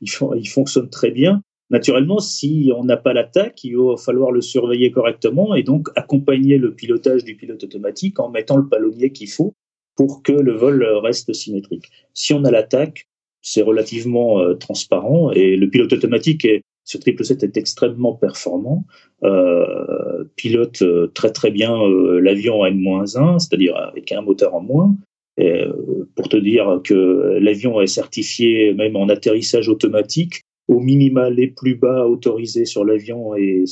Il, 0.01 0.09
il 0.37 0.47
fonctionne 0.47 0.89
très 0.89 1.11
bien. 1.11 1.41
Naturellement, 1.69 2.19
si 2.19 2.71
on 2.75 2.85
n'a 2.85 2.95
pas 2.95 3.13
l'attaque, 3.13 3.63
il 3.63 3.77
va 3.77 3.97
falloir 3.97 4.31
le 4.31 4.41
surveiller 4.41 4.91
correctement 4.91 5.53
et 5.53 5.63
donc 5.63 5.89
accompagner 5.95 6.57
le 6.57 6.73
pilotage 6.73 7.25
du 7.25 7.35
pilote 7.35 7.63
automatique 7.63 8.19
en 8.19 8.29
mettant 8.29 8.55
le 8.55 8.67
palonnier 8.67 9.11
qu'il 9.11 9.29
faut 9.29 9.53
pour 9.97 10.23
que 10.23 10.31
le 10.31 10.53
vol 10.53 10.83
reste 11.03 11.33
symétrique. 11.33 11.89
Si 12.13 12.33
on 12.33 12.45
a 12.45 12.51
l'attaque, 12.51 13.07
c'est 13.41 13.61
relativement 13.61 14.39
euh, 14.39 14.53
transparent 14.55 15.31
et 15.31 15.55
le 15.55 15.69
pilote 15.69 15.91
automatique 15.93 16.45
est, 16.45 16.61
sur 16.85 17.01
777 17.01 17.43
est 17.43 17.59
extrêmement 17.59 18.13
performant, 18.13 18.85
euh, 19.23 20.23
pilote 20.35 20.81
euh, 20.81 21.07
très 21.13 21.31
très 21.31 21.51
bien 21.51 21.75
l'avion 22.21 22.63
à 22.63 22.69
N-1, 22.69 23.39
c'est-à-dire 23.39 23.75
avec 23.75 24.11
un 24.11 24.21
moteur 24.21 24.53
en 24.53 24.61
moins. 24.61 24.95
Et, 25.37 25.63
pour 26.15 26.29
te 26.29 26.37
dire 26.37 26.81
que 26.83 27.37
l'avion 27.39 27.79
est 27.79 27.87
certifié 27.87 28.73
même 28.73 28.95
en 28.95 29.07
atterrissage 29.07 29.69
automatique 29.69 30.41
au 30.67 30.79
minima 30.79 31.29
les 31.29 31.47
plus 31.47 31.75
bas 31.75 32.05
autorisés 32.05 32.65
sur 32.65 32.83
l'avion 32.83 33.35
et 33.35 33.63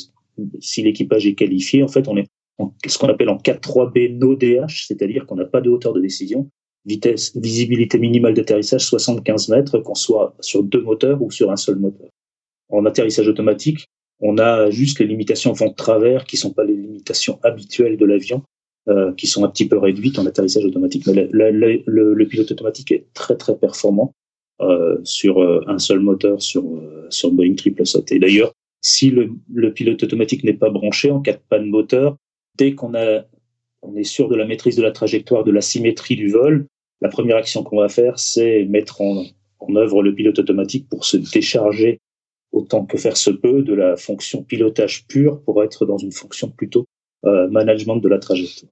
si 0.60 0.84
l'équipage 0.84 1.26
est 1.26 1.34
qualifié, 1.34 1.84
en 1.84 1.88
fait, 1.88 2.08
on 2.08 2.18
est 2.18 2.28
en 2.58 2.74
ce 2.86 2.98
qu'on 2.98 3.10
appelle 3.10 3.30
en 3.30 3.38
4-3B 3.38 4.18
no 4.18 4.36
DH, 4.36 4.88
c'est-à-dire 4.88 5.26
qu'on 5.26 5.36
n'a 5.36 5.46
pas 5.46 5.62
de 5.62 5.70
hauteur 5.70 5.94
de 5.94 6.00
décision, 6.00 6.50
vitesse, 6.86 7.36
visibilité 7.36 7.98
minimale 7.98 8.34
d'atterrissage 8.34 8.86
75 8.86 9.50
mètres, 9.50 9.80
qu'on 9.80 9.96
soit 9.96 10.36
sur 10.40 10.64
deux 10.64 10.82
moteurs 10.82 11.22
ou 11.22 11.32
sur 11.32 11.52
un 11.52 11.58
seul 11.58 11.78
moteur. 11.78 12.08
En 12.70 12.86
atterrissage 12.86 13.28
automatique, 13.28 13.86
on 14.22 14.38
a 14.38 14.70
juste 14.70 15.00
les 15.00 15.08
limitations 15.08 15.52
vent 15.52 15.70
de 15.70 15.76
travers 15.76 16.26
qui 16.26 16.38
sont 16.38 16.54
pas 16.54 16.64
les 16.64 16.76
limitations 16.76 17.40
habituelles 17.44 17.98
de 17.98 18.06
l'avion, 18.06 18.44
euh, 18.88 19.14
qui 19.14 19.28
sont 19.28 19.44
un 19.44 19.50
petit 19.50 19.68
peu 19.68 19.78
réduites 19.78 20.20
en 20.20 20.26
atterrissage 20.26 20.66
automatique. 20.66 21.08
Mais 21.08 21.28
le, 21.32 21.84
le 21.86 22.28
pilote 22.28 22.52
automatique 22.52 22.92
est 22.92 23.06
très 23.14 23.36
très 23.36 23.56
performant. 23.56 24.14
Euh, 24.62 24.98
sur 25.04 25.44
euh, 25.44 25.62
un 25.68 25.80
seul 25.80 26.00
moteur 26.00 26.42
sur, 26.42 26.64
euh, 26.64 27.08
sur 27.10 27.30
Boeing 27.30 27.58
777. 27.58 28.14
Et 28.14 28.20
d'ailleurs, 28.20 28.54
si 28.80 29.12
le, 29.12 29.32
le, 29.54 29.74
pilote 29.74 30.02
automatique 30.02 30.46
n'est 30.46 30.54
pas 30.54 30.70
branché 30.70 31.12
en 31.12 31.20
cas 31.20 31.34
de 31.34 31.42
panne 31.50 31.66
moteur, 31.66 32.16
dès 32.58 32.74
qu'on 32.74 32.96
a 32.96 33.26
on 33.82 33.98
est 33.98 34.06
sûr 34.06 34.30
de 34.30 34.36
la 34.36 34.46
maîtrise 34.46 34.78
de 34.78 34.82
la 34.82 34.92
trajectoire, 34.92 35.44
de 35.44 35.52
la 35.52 35.60
symétrie 35.60 36.16
du 36.16 36.30
vol, 36.30 36.68
la 37.02 37.10
première 37.10 37.36
action 37.36 37.64
qu'on 37.64 37.80
va 37.80 37.90
faire, 37.90 38.18
c'est 38.18 38.64
mettre 38.64 39.02
en, 39.02 39.26
en, 39.60 39.76
œuvre 39.76 40.02
le 40.02 40.16
pilote 40.16 40.40
automatique 40.40 40.88
pour 40.88 41.04
se 41.04 41.18
décharger 41.18 42.00
autant 42.54 42.86
que 42.86 42.98
faire 42.98 43.18
se 43.18 43.32
peut 43.32 43.62
de 43.62 43.74
la 43.74 43.98
fonction 43.98 44.42
pilotage 44.42 45.06
pur 45.08 45.42
pour 45.42 45.64
être 45.66 45.86
dans 45.86 45.98
une 45.98 46.14
fonction 46.14 46.50
plutôt 46.50 46.86
euh, 47.26 47.50
management 47.50 47.98
de 47.98 48.08
la 48.08 48.20
trajectoire. 48.20 48.72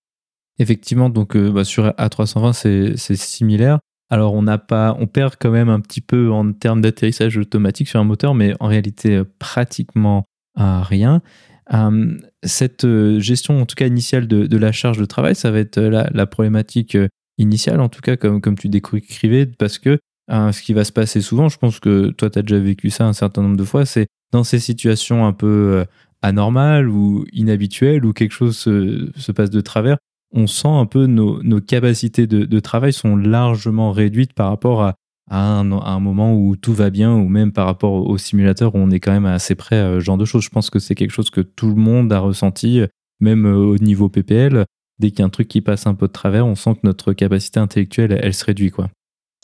Effectivement, 0.59 1.09
donc 1.09 1.35
bah 1.35 1.63
sur 1.63 1.87
A320, 1.87 2.95
c'est 2.95 3.15
similaire. 3.15 3.79
Alors 4.13 4.35
on 4.35 4.45
pas, 4.59 4.95
on 4.99 5.07
perd 5.07 5.37
quand 5.39 5.49
même 5.49 5.69
un 5.69 5.79
petit 5.79 5.99
peu 5.99 6.31
en 6.31 6.53
termes 6.53 6.81
d'atterrissage 6.81 7.35
automatique 7.37 7.87
sur 7.87 7.99
un 7.99 8.03
moteur, 8.03 8.35
mais 8.35 8.53
en 8.59 8.67
réalité 8.67 9.15
euh, 9.15 9.23
pratiquement 9.39 10.25
rien. 10.55 11.23
Hum, 11.71 12.19
cette 12.43 12.85
euh, 12.85 13.19
gestion, 13.19 13.59
en 13.59 13.65
tout 13.65 13.73
cas 13.73 13.87
initiale 13.87 14.27
de, 14.27 14.57
la 14.57 14.71
charge 14.71 14.99
de 14.99 15.05
travail, 15.05 15.33
ça 15.33 15.49
va 15.49 15.57
être 15.57 15.79
euh, 15.79 16.05
la, 16.13 16.25
problématique 16.27 16.95
initiale, 17.39 17.81
en 17.81 17.89
tout 17.89 18.01
cas 18.01 18.15
comme, 18.15 18.39
comme 18.39 18.55
tu 18.55 18.69
décrivais, 18.69 19.47
parce 19.47 19.79
que 19.79 19.97
ce 20.29 20.61
qui 20.61 20.73
va 20.73 20.83
se 20.83 20.91
passer 20.91 21.19
souvent, 21.19 21.49
je 21.49 21.57
pense 21.57 21.79
que 21.79 22.11
toi 22.11 22.29
tu 22.29 22.37
as 22.37 22.43
déjà 22.43 22.59
vécu 22.59 22.91
ça 22.91 23.05
un 23.05 23.13
certain 23.13 23.41
nombre 23.41 23.57
de 23.57 23.63
fois, 23.63 23.83
c'est 23.87 24.05
dans 24.31 24.43
ces 24.43 24.59
situations 24.59 25.25
un 25.25 25.33
peu 25.33 25.85
anormales 26.21 26.87
ou 26.87 27.25
inhabituelles 27.33 28.05
où 28.05 28.13
quelque 28.13 28.31
chose 28.31 28.57
se 28.57 29.31
passe 29.31 29.49
de 29.49 29.61
travers, 29.61 29.97
on 30.33 30.47
sent 30.47 30.67
un 30.67 30.85
peu 30.85 31.05
nos, 31.05 31.41
nos 31.43 31.61
capacités 31.61 32.27
de, 32.27 32.59
travail 32.59 32.91
sont 32.91 33.15
largement 33.15 33.91
réduites 33.91 34.33
par 34.33 34.49
rapport 34.49 34.81
à, 34.83 34.95
un, 35.29 35.99
moment 35.99 36.35
où 36.35 36.55
tout 36.55 36.73
va 36.73 36.89
bien 36.89 37.13
ou 37.13 37.27
même 37.27 37.51
par 37.51 37.65
rapport 37.65 37.93
au, 37.93 38.17
simulateur 38.17 38.75
où 38.75 38.79
on 38.79 38.91
est 38.91 38.99
quand 38.99 39.11
même 39.11 39.25
assez 39.25 39.55
près 39.55 39.77
à 39.77 39.93
ce 39.95 39.99
genre 39.99 40.17
de 40.17 40.25
choses. 40.25 40.43
Je 40.43 40.49
pense 40.49 40.69
que 40.69 40.79
c'est 40.79 40.95
quelque 40.95 41.11
chose 41.11 41.29
que 41.29 41.41
tout 41.41 41.69
le 41.69 41.75
monde 41.75 42.11
a 42.11 42.19
ressenti, 42.19 42.81
même 43.19 43.45
euh, 43.45 43.55
au 43.55 43.77
niveau 43.77 44.09
PPL. 44.09 44.65
Dès 44.99 45.09
qu'il 45.09 45.19
y 45.19 45.21
a 45.21 45.25
un 45.25 45.29
truc 45.29 45.47
qui 45.47 45.61
passe 45.61 45.87
un 45.87 45.95
peu 45.95 46.07
de 46.07 46.11
travers, 46.11 46.45
on 46.45 46.55
sent 46.55 46.75
que 46.75 46.81
notre 46.83 47.13
capacité 47.13 47.59
intellectuelle, 47.59 48.17
elle, 48.21 48.33
se 48.33 48.45
réduit. 48.45 48.71
quoi. 48.71 48.89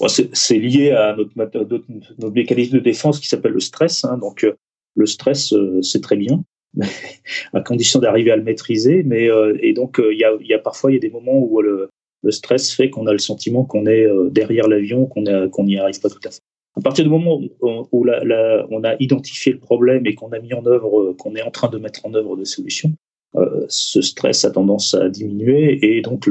C'est 0.08 0.58
lié 0.58 0.92
à 0.92 1.16
notre, 1.36 2.32
mécanisme 2.32 2.76
de 2.76 2.80
défense 2.80 3.20
qui 3.20 3.28
s'appelle 3.28 3.54
le 3.54 3.60
stress. 3.60 4.06
Hein. 4.06 4.18
Donc, 4.18 4.44
euh, 4.44 4.54
le 4.96 5.06
stress, 5.06 5.54
euh, 5.54 5.82
c'est 5.82 6.02
très 6.02 6.18
bien. 6.18 6.44
à 7.54 7.62
condition 7.62 8.00
d'arriver 8.00 8.32
à 8.32 8.36
le 8.36 8.44
maîtriser. 8.44 9.04
Mais 9.04 9.30
euh, 9.30 9.58
et 9.62 9.74
donc 9.74 10.00
euh, 10.00 10.14
il 10.14 10.20
y 10.20 10.54
a, 10.54 10.60
parfois 10.60 10.92
il 10.92 10.96
y 10.96 10.98
a 10.98 11.02
des 11.02 11.10
moments 11.10 11.40
où 11.40 11.62
le, 11.62 11.90
le 12.24 12.32
stress 12.32 12.74
fait 12.74 12.90
qu'on 12.90 13.08
a 13.08 13.12
le 13.12 13.20
sentiment 13.20 13.64
qu'on 13.64 13.86
est 13.86 14.06
euh, 14.06 14.30
derrière 14.30 14.68
l'avion, 14.68 15.06
qu'on 15.06 15.64
n'y 15.64 15.78
arrive 15.78 16.00
pas 16.00 16.10
tout 16.10 16.20
à 16.26 16.32
fait. 16.32 16.40
À 16.78 16.82
partir 16.82 17.04
du 17.04 17.10
moment 17.10 17.42
où, 17.62 17.82
on 17.92 18.84
a 18.84 18.96
identifié 19.00 19.52
le 19.52 19.60
problème 19.60 20.06
et 20.06 20.16
qu'on 20.16 20.32
a 20.32 20.40
mis 20.40 20.54
en 20.54 20.66
œuvre, 20.66 21.14
qu'on 21.14 21.36
est 21.36 21.42
en 21.42 21.52
train 21.52 21.68
de 21.68 21.78
mettre 21.78 22.06
en 22.06 22.14
œuvre 22.14 22.38
des 22.38 22.46
solutions, 22.46 22.94
euh, 23.36 23.66
ce 23.68 24.02
stress 24.02 24.46
a 24.46 24.52
tendance 24.52 24.94
à 24.94 25.10
diminuer 25.10 25.80
et 25.82 26.02
donc 26.02 26.30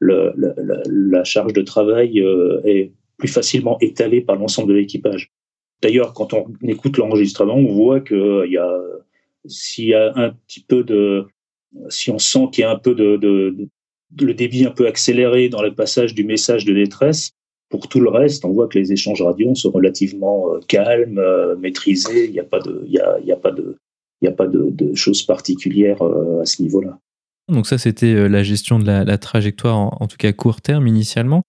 la, 0.00 1.24
charge 1.24 1.52
de 1.52 1.62
travail 1.62 2.18
est 2.64 2.90
plus 3.18 3.28
facilement 3.28 3.78
étalée 3.80 4.20
par 4.20 4.36
l'ensemble 4.36 4.70
de 4.70 4.74
l'équipage. 4.74 5.30
D'ailleurs, 5.80 6.12
quand 6.14 6.32
on 6.32 6.46
écoute 6.62 6.96
l'enregistrement, 6.96 7.54
on 7.54 7.72
voit 7.72 8.00
que 8.00 8.48
y 8.48 8.56
a, 8.56 8.80
s'il 9.46 9.88
y 9.88 9.94
a 9.94 10.12
un 10.16 10.30
petit 10.30 10.60
peu 10.60 10.84
de, 10.84 11.26
si 11.88 12.10
on 12.10 12.18
sent 12.18 12.48
qu'il 12.52 12.62
y 12.62 12.64
a 12.64 12.70
un 12.70 12.78
peu 12.78 12.94
de, 12.94 13.18
le 14.20 14.34
débit 14.34 14.64
un 14.64 14.70
peu 14.70 14.86
accéléré 14.86 15.48
dans 15.48 15.62
le 15.62 15.74
passage 15.74 16.14
du 16.14 16.24
message 16.24 16.64
de 16.64 16.72
détresse, 16.72 17.32
pour 17.70 17.88
tout 17.88 18.00
le 18.00 18.10
reste, 18.10 18.44
on 18.44 18.52
voit 18.52 18.68
que 18.68 18.78
les 18.78 18.92
échanges 18.92 19.22
radio 19.22 19.54
sont 19.54 19.70
relativement 19.70 20.54
euh, 20.54 20.60
calmes, 20.68 21.18
euh, 21.18 21.56
maîtrisés. 21.56 22.26
Il 22.26 22.32
n'y 22.32 22.38
a 22.38 22.44
pas 22.44 22.60
de, 24.46 24.94
choses 24.94 25.22
particulières 25.24 26.02
euh, 26.02 26.42
à 26.42 26.46
ce 26.46 26.62
niveau-là. 26.62 26.98
Donc 27.52 27.66
ça, 27.66 27.76
c'était 27.76 28.28
la 28.28 28.42
gestion 28.42 28.78
de 28.78 28.86
la, 28.86 29.18
trajectoire, 29.18 30.00
en, 30.00 30.06
tout 30.06 30.16
cas 30.16 30.32
court 30.32 30.60
terme 30.60 30.86
initialement. 30.86 31.42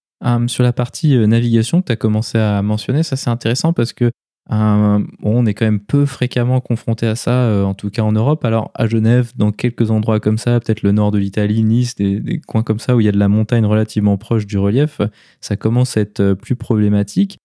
Sur 0.48 0.64
la 0.64 0.74
partie 0.74 1.16
navigation 1.16 1.82
que 1.82 1.88
tu 1.88 1.92
as 1.92 1.96
commencé 1.96 2.38
à 2.38 2.62
mentionner, 2.64 3.04
ça 3.04 3.16
c'est 3.16 3.30
intéressant 3.30 3.74
parce 3.74 3.94
que 3.94 4.10
euh, 4.52 5.00
on 5.24 5.46
est 5.48 5.56
quand 5.56 5.66
même 5.66 5.80
peu 5.80 6.06
fréquemment 6.06 6.62
confronté 6.62 7.08
à 7.08 7.16
ça, 7.16 7.46
euh, 7.46 7.64
en 7.64 7.74
tout 7.74 7.90
cas 7.90 8.04
en 8.04 8.12
Europe. 8.12 8.46
Alors 8.46 8.72
à 8.76 8.88
Genève, 8.88 9.32
dans 9.36 9.52
quelques 9.52 9.90
endroits 9.90 10.20
comme 10.20 10.38
ça, 10.38 10.60
peut-être 10.60 10.84
le 10.84 10.92
nord 10.92 11.12
de 11.12 11.18
l'Italie, 11.18 11.64
Nice, 11.64 11.96
des, 11.96 12.42
coins 12.48 12.64
comme 12.64 12.80
ça 12.80 12.96
où 12.96 13.00
il 13.00 13.06
y 13.06 13.10
a 13.10 13.12
de 13.12 13.18
la 13.18 13.28
montagne 13.28 13.66
relativement 13.66 14.18
proche 14.18 14.46
du 14.46 14.58
relief, 14.58 15.02
ça 15.42 15.56
commence 15.56 15.98
à 15.98 16.02
être 16.02 16.20
euh, 16.20 16.36
plus 16.36 16.56
problématique. 16.56 17.40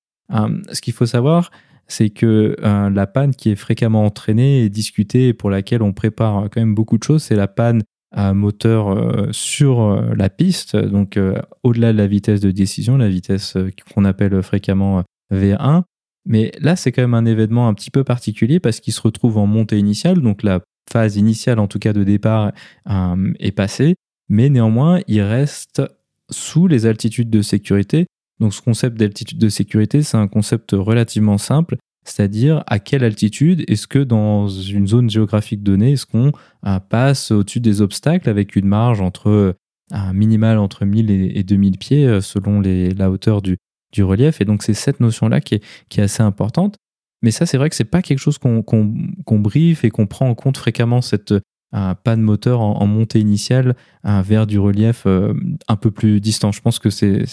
ce 0.72 0.80
qu'il 0.80 0.92
faut 0.92 1.06
savoir, 1.06 1.50
c'est 1.88 2.10
que 2.10 2.54
la 2.62 3.06
panne 3.08 3.34
qui 3.34 3.50
est 3.50 3.56
fréquemment 3.56 4.04
entraînée 4.04 4.62
et 4.62 4.68
discutée 4.68 5.28
et 5.28 5.34
pour 5.34 5.50
laquelle 5.50 5.82
on 5.82 5.92
prépare 5.92 6.44
quand 6.44 6.60
même 6.60 6.74
beaucoup 6.74 6.98
de 6.98 7.02
choses, 7.02 7.24
c'est 7.24 7.34
la 7.34 7.48
panne 7.48 7.82
à 8.12 8.32
moteur 8.32 8.96
sur 9.32 10.00
la 10.14 10.30
piste, 10.30 10.76
donc 10.76 11.18
au-delà 11.64 11.92
de 11.92 11.98
la 11.98 12.06
vitesse 12.06 12.38
de 12.38 12.52
décision, 12.52 12.96
la 12.96 13.08
vitesse 13.08 13.56
qu'on 13.92 14.04
appelle 14.04 14.40
fréquemment 14.40 15.02
V1. 15.32 15.82
Mais 16.26 16.52
là, 16.60 16.76
c'est 16.76 16.92
quand 16.92 17.02
même 17.02 17.14
un 17.14 17.24
événement 17.24 17.68
un 17.68 17.74
petit 17.74 17.90
peu 17.90 18.04
particulier 18.04 18.60
parce 18.60 18.80
qu'il 18.80 18.92
se 18.92 19.00
retrouve 19.00 19.38
en 19.38 19.46
montée 19.46 19.78
initiale, 19.78 20.20
donc 20.20 20.42
la 20.42 20.60
phase 20.90 21.16
initiale 21.16 21.58
en 21.58 21.66
tout 21.66 21.78
cas 21.78 21.92
de 21.92 22.04
départ 22.04 22.52
euh, 22.88 23.32
est 23.38 23.52
passée, 23.52 23.94
mais 24.28 24.48
néanmoins, 24.48 25.00
il 25.06 25.22
reste 25.22 25.82
sous 26.30 26.66
les 26.66 26.86
altitudes 26.86 27.30
de 27.30 27.42
sécurité. 27.42 28.06
Donc 28.38 28.54
ce 28.54 28.62
concept 28.62 28.96
d'altitude 28.96 29.38
de 29.38 29.48
sécurité, 29.48 30.02
c'est 30.02 30.16
un 30.16 30.28
concept 30.28 30.72
relativement 30.72 31.38
simple, 31.38 31.76
c'est-à-dire 32.04 32.64
à 32.66 32.78
quelle 32.78 33.04
altitude 33.04 33.64
est-ce 33.68 33.86
que 33.86 33.98
dans 33.98 34.48
une 34.48 34.86
zone 34.86 35.10
géographique 35.10 35.62
donnée, 35.62 35.92
est-ce 35.92 36.06
qu'on 36.06 36.32
euh, 36.66 36.78
passe 36.80 37.30
au-dessus 37.30 37.60
des 37.60 37.82
obstacles 37.82 38.28
avec 38.28 38.56
une 38.56 38.66
marge 38.66 39.00
entre 39.00 39.54
un 39.92 40.12
minimal 40.12 40.58
entre 40.58 40.84
1000 40.84 41.10
et 41.10 41.42
2000 41.42 41.78
pieds 41.78 42.06
euh, 42.06 42.20
selon 42.20 42.60
la 42.60 43.10
hauteur 43.10 43.42
du, 43.42 43.56
du 43.92 44.02
relief. 44.04 44.40
Et 44.40 44.44
donc, 44.44 44.62
c'est 44.62 44.74
cette 44.74 45.00
notion-là 45.00 45.40
qui 45.40 45.56
est, 45.56 45.64
qui 45.88 46.00
est 46.00 46.04
assez 46.04 46.22
importante. 46.22 46.76
Mais 47.22 47.30
ça, 47.30 47.46
c'est 47.46 47.58
vrai 47.58 47.68
que 47.68 47.76
c'est 47.76 47.84
pas 47.84 48.02
quelque 48.02 48.18
chose 48.18 48.38
qu'on 48.38 48.62
qu 48.62 49.38
briefe 49.38 49.84
et 49.84 49.90
qu'on 49.90 50.06
prend 50.06 50.28
en 50.28 50.34
compte 50.34 50.56
fréquemment, 50.56 51.02
cette 51.02 51.32
euh, 51.32 51.94
panne 52.02 52.20
moteur 52.20 52.60
en, 52.60 52.86
montée 52.86 53.20
initiale 53.20 53.76
euh, 54.04 54.22
vers 54.22 54.46
du 54.46 54.58
relief 54.58 55.04
euh, 55.06 55.34
un 55.68 55.76
peu 55.76 55.90
plus 55.90 56.20
distant. 56.20 56.50
Je 56.50 56.60
pense 56.60 56.78
que 56.78 56.90
c'est 56.90 57.26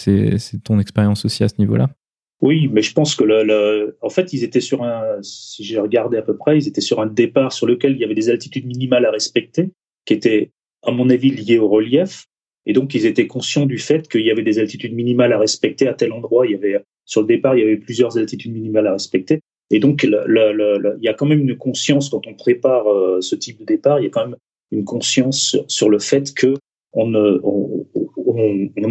ton 0.62 0.78
expérience 0.78 1.24
aussi 1.24 1.42
à 1.42 1.48
ce 1.48 1.54
niveau-là. 1.58 1.88
Oui, 2.40 2.68
mais 2.72 2.82
je 2.82 2.92
pense 2.92 3.16
que 3.16 3.24
le, 3.24 3.42
le, 3.42 3.98
en 4.00 4.10
fait, 4.10 4.32
ils 4.32 4.44
étaient 4.44 4.60
sur 4.60 4.84
un, 4.84 5.02
si 5.22 5.64
j'ai 5.64 5.80
regardé 5.80 6.18
à 6.18 6.22
peu 6.22 6.36
près, 6.36 6.56
ils 6.56 6.68
étaient 6.68 6.80
sur 6.80 7.00
un 7.00 7.06
départ 7.06 7.52
sur 7.52 7.66
lequel 7.66 7.92
il 7.92 7.98
y 7.98 8.04
avait 8.04 8.14
des 8.14 8.30
altitudes 8.30 8.64
minimales 8.64 9.06
à 9.06 9.10
respecter, 9.10 9.72
qui 10.04 10.14
étaient, 10.14 10.52
à 10.84 10.92
mon 10.92 11.10
avis, 11.10 11.30
liées 11.30 11.58
au 11.58 11.68
relief. 11.68 12.26
Et 12.68 12.74
donc, 12.74 12.94
ils 12.94 13.06
étaient 13.06 13.26
conscients 13.26 13.64
du 13.64 13.78
fait 13.78 14.08
qu'il 14.08 14.20
y 14.20 14.30
avait 14.30 14.42
des 14.42 14.58
altitudes 14.58 14.94
minimales 14.94 15.32
à 15.32 15.38
respecter 15.38 15.88
à 15.88 15.94
tel 15.94 16.12
endroit. 16.12 16.46
Il 16.46 16.52
y 16.52 16.54
avait, 16.54 16.78
sur 17.06 17.22
le 17.22 17.26
départ, 17.26 17.56
il 17.56 17.60
y 17.60 17.62
avait 17.62 17.78
plusieurs 17.78 18.18
altitudes 18.18 18.52
minimales 18.52 18.86
à 18.86 18.92
respecter. 18.92 19.40
Et 19.70 19.80
donc, 19.80 20.02
il 20.04 20.98
y 21.00 21.08
a 21.08 21.14
quand 21.14 21.26
même 21.26 21.40
une 21.40 21.56
conscience 21.56 22.10
quand 22.10 22.26
on 22.26 22.34
prépare 22.34 22.86
euh, 22.88 23.22
ce 23.22 23.34
type 23.34 23.58
de 23.58 23.64
départ. 23.64 24.00
Il 24.00 24.04
y 24.04 24.06
a 24.06 24.10
quand 24.10 24.26
même 24.26 24.36
une 24.70 24.84
conscience 24.84 25.56
sur 25.66 25.88
le 25.88 25.98
fait 25.98 26.34
que 26.34 26.54
on, 26.92 27.14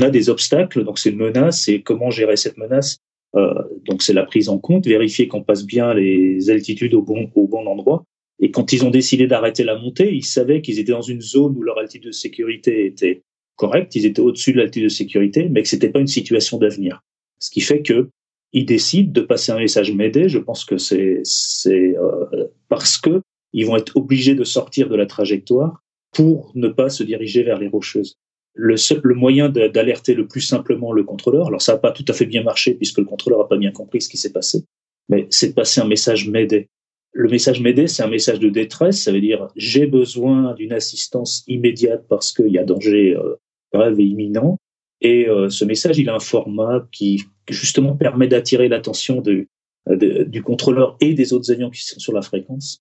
a 0.02 0.10
des 0.10 0.30
obstacles. 0.30 0.84
Donc, 0.84 0.98
c'est 0.98 1.12
une 1.12 1.18
menace. 1.18 1.68
Et 1.68 1.84
comment 1.84 2.10
gérer 2.10 2.36
cette 2.36 2.58
menace 2.58 2.98
euh, 3.36 3.54
Donc, 3.86 4.02
c'est 4.02 4.13
la 4.13 4.24
prise 4.24 4.50
en 4.50 4.58
compte, 4.58 4.88
vérifier 4.88 5.28
qu'on 5.28 5.44
passe 5.44 5.63
bien 5.63 5.94
les 5.94 6.50
altitudes 6.50 6.96
au 6.96 7.04
bon 7.04 7.68
endroit. 7.68 8.04
Et 8.40 8.50
quand 8.50 8.74
ils 8.74 8.86
ont 8.86 8.92
décidé 8.92 9.28
d'arrêter 9.28 9.63
la 9.63 9.78
montée, 9.78 10.13
ils 10.13 10.26
savaient 10.26 10.62
qu'ils 10.62 10.80
étaient 10.80 10.92
dans 10.92 11.02
une 11.02 11.22
zone 11.22 11.56
où 11.58 11.63
leur 11.63 11.78
altitude 11.80 12.08
de 12.08 12.12
sécurité 12.12 12.86
était 12.86 13.22
correct, 13.58 13.93
ils 13.96 14.06
étaient 14.06 14.22
au-dessus 14.22 14.54
de 14.54 14.58
l'altitude 14.58 14.86
de 14.86 14.89
sécurité, 14.89 15.50
mais 15.50 15.62
que 15.63 15.67
c'était 15.67 15.89
pas 15.89 16.00
une 16.00 16.08
situation 16.08 16.58
d'avenir. 16.58 17.04
Ce 17.39 17.50
qui 17.52 17.62
fait 17.62 17.82
que 17.82 18.10
ils 18.54 18.65
décident 18.65 19.12
de 19.12 19.22
passer 19.22 19.52
un 19.52 19.60
message 19.60 19.91
m'aider. 19.91 20.30
Je 20.30 20.39
pense 20.39 20.65
que 20.65 20.78
c'est 20.78 21.22
euh, 21.67 22.48
parce 22.70 22.98
que 22.98 23.22
ils 23.54 23.65
vont 23.65 23.78
être 23.78 23.96
obligés 23.98 24.36
de 24.36 24.43
sortir 24.43 24.89
de 24.89 24.96
la 24.96 25.06
trajectoire 25.06 25.84
pour 26.12 26.52
ne 26.56 26.67
pas 26.67 26.89
se 26.89 27.04
diriger 27.04 27.43
vers 27.43 27.60
les 27.60 27.67
rocheuses. 27.67 28.17
Le, 28.54 28.76
seul, 28.78 29.02
moyen 29.13 29.50
d'alerter 29.50 30.15
le 30.15 30.28
plus 30.28 30.41
simplement 30.41 30.91
le 30.91 31.04
contrôleur, 31.04 31.48
alors 31.48 31.62
ça 31.62 31.74
n'a 31.74 31.78
pas 31.78 31.91
tout 31.91 32.06
à 32.08 32.13
fait 32.13 32.26
bien 32.26 32.41
marché 32.41 32.74
puisque 32.74 32.98
le 32.98 33.06
contrôleur 33.06 33.39
n'a 33.39 33.46
pas 33.46 33.58
bien 33.58 33.72
compris 33.72 34.02
ce 34.02 34.10
qui 34.10 34.17
s'est 34.17 34.32
passé, 34.32 34.63
mais 35.10 35.28
c'est 35.30 35.50
de 35.50 35.54
passer 35.54 35.80
un 35.80 35.88
message 35.88 36.28
m'aider. 36.28 36.67
Le 37.13 37.30
message 37.30 37.62
m'aider, 37.62 37.88
c'est 37.88 38.04
un 38.04 38.10
message 38.10 38.39
de 38.39 38.50
détresse, 38.50 39.04
ça 39.04 39.12
veut 39.12 39.22
dire 39.22 39.48
j'ai 39.56 39.86
besoin 39.86 40.54
d'une 40.56 40.74
assistance 40.74 41.43
immédiate 41.48 42.06
parce 42.10 42.34
qu'il 42.34 42.50
y 42.50 42.58
a 42.58 42.63
danger 42.63 43.15
euh, 43.15 43.36
grave 43.73 43.99
et 43.99 44.03
imminent. 44.03 44.58
Et 45.01 45.27
euh, 45.27 45.49
ce 45.49 45.65
message, 45.65 45.99
il 45.99 46.10
a 46.10 46.15
un 46.15 46.19
format 46.19 46.88
qui 46.91 47.23
justement 47.49 47.95
permet 47.95 48.27
d'attirer 48.27 48.67
l'attention 48.67 49.21
de, 49.21 49.47
de, 49.88 50.23
du 50.23 50.41
contrôleur 50.41 50.97
et 51.01 51.13
des 51.13 51.34
autres 51.34 51.51
avions 51.51 51.69
qui 51.69 51.84
sont 51.84 51.99
sur 51.99 52.13
la 52.13 52.21
fréquence. 52.21 52.80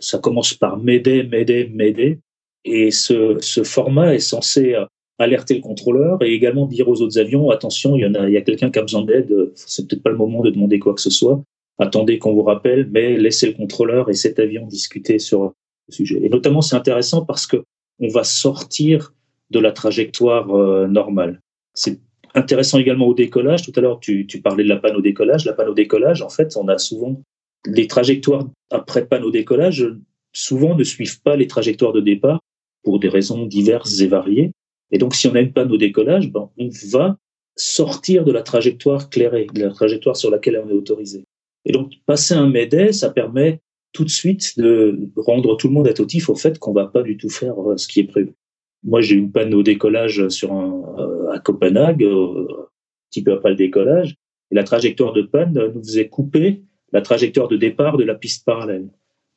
Ça 0.00 0.18
commence 0.18 0.54
par 0.54 0.76
m'aider, 0.78 1.22
m'aider, 1.22 1.70
m'aider. 1.72 2.20
Et 2.64 2.90
ce, 2.90 3.36
ce 3.40 3.62
format 3.62 4.14
est 4.14 4.18
censé 4.20 4.74
euh, 4.74 4.84
alerter 5.18 5.54
le 5.54 5.60
contrôleur 5.60 6.22
et 6.22 6.32
également 6.32 6.66
dire 6.66 6.88
aux 6.88 7.00
autres 7.00 7.18
avions 7.18 7.50
attention, 7.50 7.96
il 7.96 8.02
y 8.02 8.06
en 8.06 8.14
a, 8.14 8.28
il 8.28 8.34
y 8.34 8.36
a 8.36 8.42
quelqu'un 8.42 8.70
qui 8.70 8.78
a 8.78 8.82
besoin 8.82 9.04
d'aide. 9.04 9.52
C'est 9.54 9.88
peut-être 9.88 10.02
pas 10.02 10.10
le 10.10 10.16
moment 10.16 10.42
de 10.42 10.50
demander 10.50 10.78
quoi 10.78 10.94
que 10.94 11.00
ce 11.00 11.10
soit. 11.10 11.42
Attendez 11.78 12.18
qu'on 12.18 12.34
vous 12.34 12.42
rappelle, 12.42 12.88
mais 12.90 13.16
laissez 13.16 13.46
le 13.46 13.54
contrôleur 13.54 14.08
et 14.10 14.14
cet 14.14 14.38
avion 14.38 14.66
discuter 14.66 15.18
sur 15.18 15.54
le 15.88 15.94
sujet. 15.94 16.20
Et 16.22 16.28
notamment, 16.28 16.60
c'est 16.60 16.76
intéressant 16.76 17.24
parce 17.24 17.46
que 17.46 17.64
on 18.00 18.08
va 18.08 18.24
sortir 18.24 19.12
de 19.50 19.58
la 19.58 19.72
trajectoire 19.72 20.50
euh, 20.54 20.86
normale. 20.86 21.40
C'est 21.74 22.00
intéressant 22.34 22.78
également 22.78 23.06
au 23.06 23.14
décollage. 23.14 23.62
Tout 23.62 23.72
à 23.76 23.80
l'heure, 23.80 24.00
tu, 24.00 24.26
parlais 24.42 24.64
de 24.64 24.68
la 24.68 24.76
panne 24.76 24.96
au 24.96 25.00
décollage. 25.00 25.44
La 25.44 25.52
panne 25.52 25.68
au 25.68 25.74
décollage, 25.74 26.22
en 26.22 26.28
fait, 26.28 26.56
on 26.56 26.68
a 26.68 26.78
souvent 26.78 27.20
les 27.66 27.86
trajectoires 27.86 28.46
après 28.70 29.06
panne 29.06 29.24
au 29.24 29.30
décollage, 29.30 29.86
souvent 30.32 30.74
ne 30.74 30.84
suivent 30.84 31.22
pas 31.22 31.36
les 31.36 31.46
trajectoires 31.46 31.92
de 31.92 32.00
départ 32.00 32.40
pour 32.82 32.98
des 32.98 33.08
raisons 33.08 33.46
diverses 33.46 34.00
et 34.00 34.06
variées. 34.06 34.52
Et 34.90 34.98
donc, 34.98 35.14
si 35.14 35.26
on 35.28 35.34
a 35.34 35.40
une 35.40 35.52
panne 35.52 35.72
au 35.72 35.78
décollage, 35.78 36.30
ben, 36.30 36.50
on 36.58 36.68
va 36.90 37.16
sortir 37.56 38.24
de 38.24 38.32
la 38.32 38.42
trajectoire 38.42 39.08
clairée, 39.08 39.46
de 39.54 39.62
la 39.62 39.70
trajectoire 39.70 40.16
sur 40.16 40.30
laquelle 40.30 40.60
on 40.64 40.68
est 40.68 40.74
autorisé. 40.74 41.24
Et 41.64 41.72
donc, 41.72 41.92
passer 42.04 42.34
un 42.34 42.48
MEDE, 42.48 42.92
ça 42.92 43.10
permet 43.10 43.60
tout 43.92 44.04
de 44.04 44.10
suite 44.10 44.58
de 44.58 45.08
rendre 45.16 45.56
tout 45.56 45.68
le 45.68 45.72
monde 45.72 45.88
attentif 45.88 46.28
au 46.28 46.34
fait 46.34 46.58
qu'on 46.58 46.72
va 46.72 46.86
pas 46.86 47.02
du 47.02 47.16
tout 47.16 47.30
faire 47.30 47.54
euh, 47.70 47.76
ce 47.76 47.88
qui 47.88 48.00
est 48.00 48.04
prévu. 48.04 48.34
Moi, 48.84 49.00
j'ai 49.00 49.14
eu 49.14 49.18
une 49.18 49.32
panne 49.32 49.54
au 49.54 49.62
décollage 49.62 50.28
sur 50.28 50.52
un, 50.52 50.82
euh, 50.98 51.32
à 51.32 51.38
Copenhague, 51.38 52.04
euh, 52.04 52.46
un 52.50 52.66
petit 53.10 53.22
peu 53.22 53.32
après 53.32 53.50
le 53.50 53.56
décollage. 53.56 54.16
Et 54.50 54.54
la 54.54 54.62
trajectoire 54.62 55.12
de 55.14 55.22
panne 55.22 55.58
nous 55.74 55.82
faisait 55.82 56.08
couper 56.08 56.62
la 56.92 57.00
trajectoire 57.00 57.48
de 57.48 57.56
départ 57.56 57.96
de 57.96 58.04
la 58.04 58.14
piste 58.14 58.44
parallèle. 58.44 58.88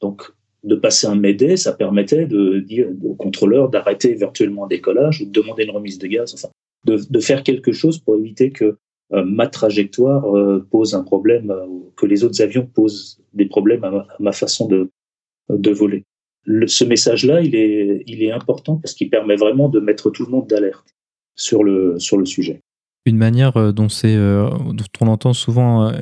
Donc, 0.01 0.23
de 0.63 0.75
passer 0.75 1.07
un 1.07 1.15
MEDE, 1.15 1.55
ça 1.55 1.71
permettait 1.71 2.27
au 3.03 3.15
contrôleur 3.15 3.69
d'arrêter 3.69 4.13
virtuellement 4.15 4.65
un 4.65 4.67
décollage 4.67 5.21
ou 5.21 5.25
de 5.25 5.31
demander 5.31 5.63
une 5.63 5.71
remise 5.71 5.97
de 5.97 6.07
gaz, 6.07 6.33
enfin, 6.33 6.49
de, 6.83 7.19
faire 7.19 7.43
quelque 7.43 7.71
chose 7.71 7.99
pour 7.99 8.17
éviter 8.17 8.51
que 8.51 8.77
euh, 9.13 9.23
ma 9.23 9.47
trajectoire 9.47 10.25
pose 10.69 10.93
un 10.93 11.03
problème, 11.03 11.51
euh, 11.51 11.65
que 11.95 12.05
les 12.05 12.23
autres 12.25 12.41
avions 12.41 12.65
posent 12.65 13.21
des 13.33 13.45
problèmes 13.45 13.83
à 13.85 13.91
ma, 13.91 13.99
à 13.99 14.15
ma 14.19 14.31
façon 14.33 14.67
de, 14.67 14.89
de 15.49 15.71
voler 15.71 16.03
ce 16.67 16.83
message-là, 16.83 17.41
il 17.41 17.55
est, 17.55 18.31
important 18.31 18.77
parce 18.77 18.93
qu'il 18.93 19.09
permet 19.09 19.35
vraiment 19.35 19.69
de 19.69 19.79
mettre 19.79 20.09
tout 20.09 20.25
le 20.25 20.31
monde 20.31 20.47
d'alerte 20.47 20.85
sur 21.35 21.63
le, 21.63 21.97
sujet. 22.25 22.61
Une 23.05 23.17
manière 23.17 23.55
euh, 23.55 23.71
euh, 23.71 24.49
dont 24.73 24.85
on 24.99 25.07
entend 25.07 25.31
souvent 25.31 25.87
euh, 25.87 25.93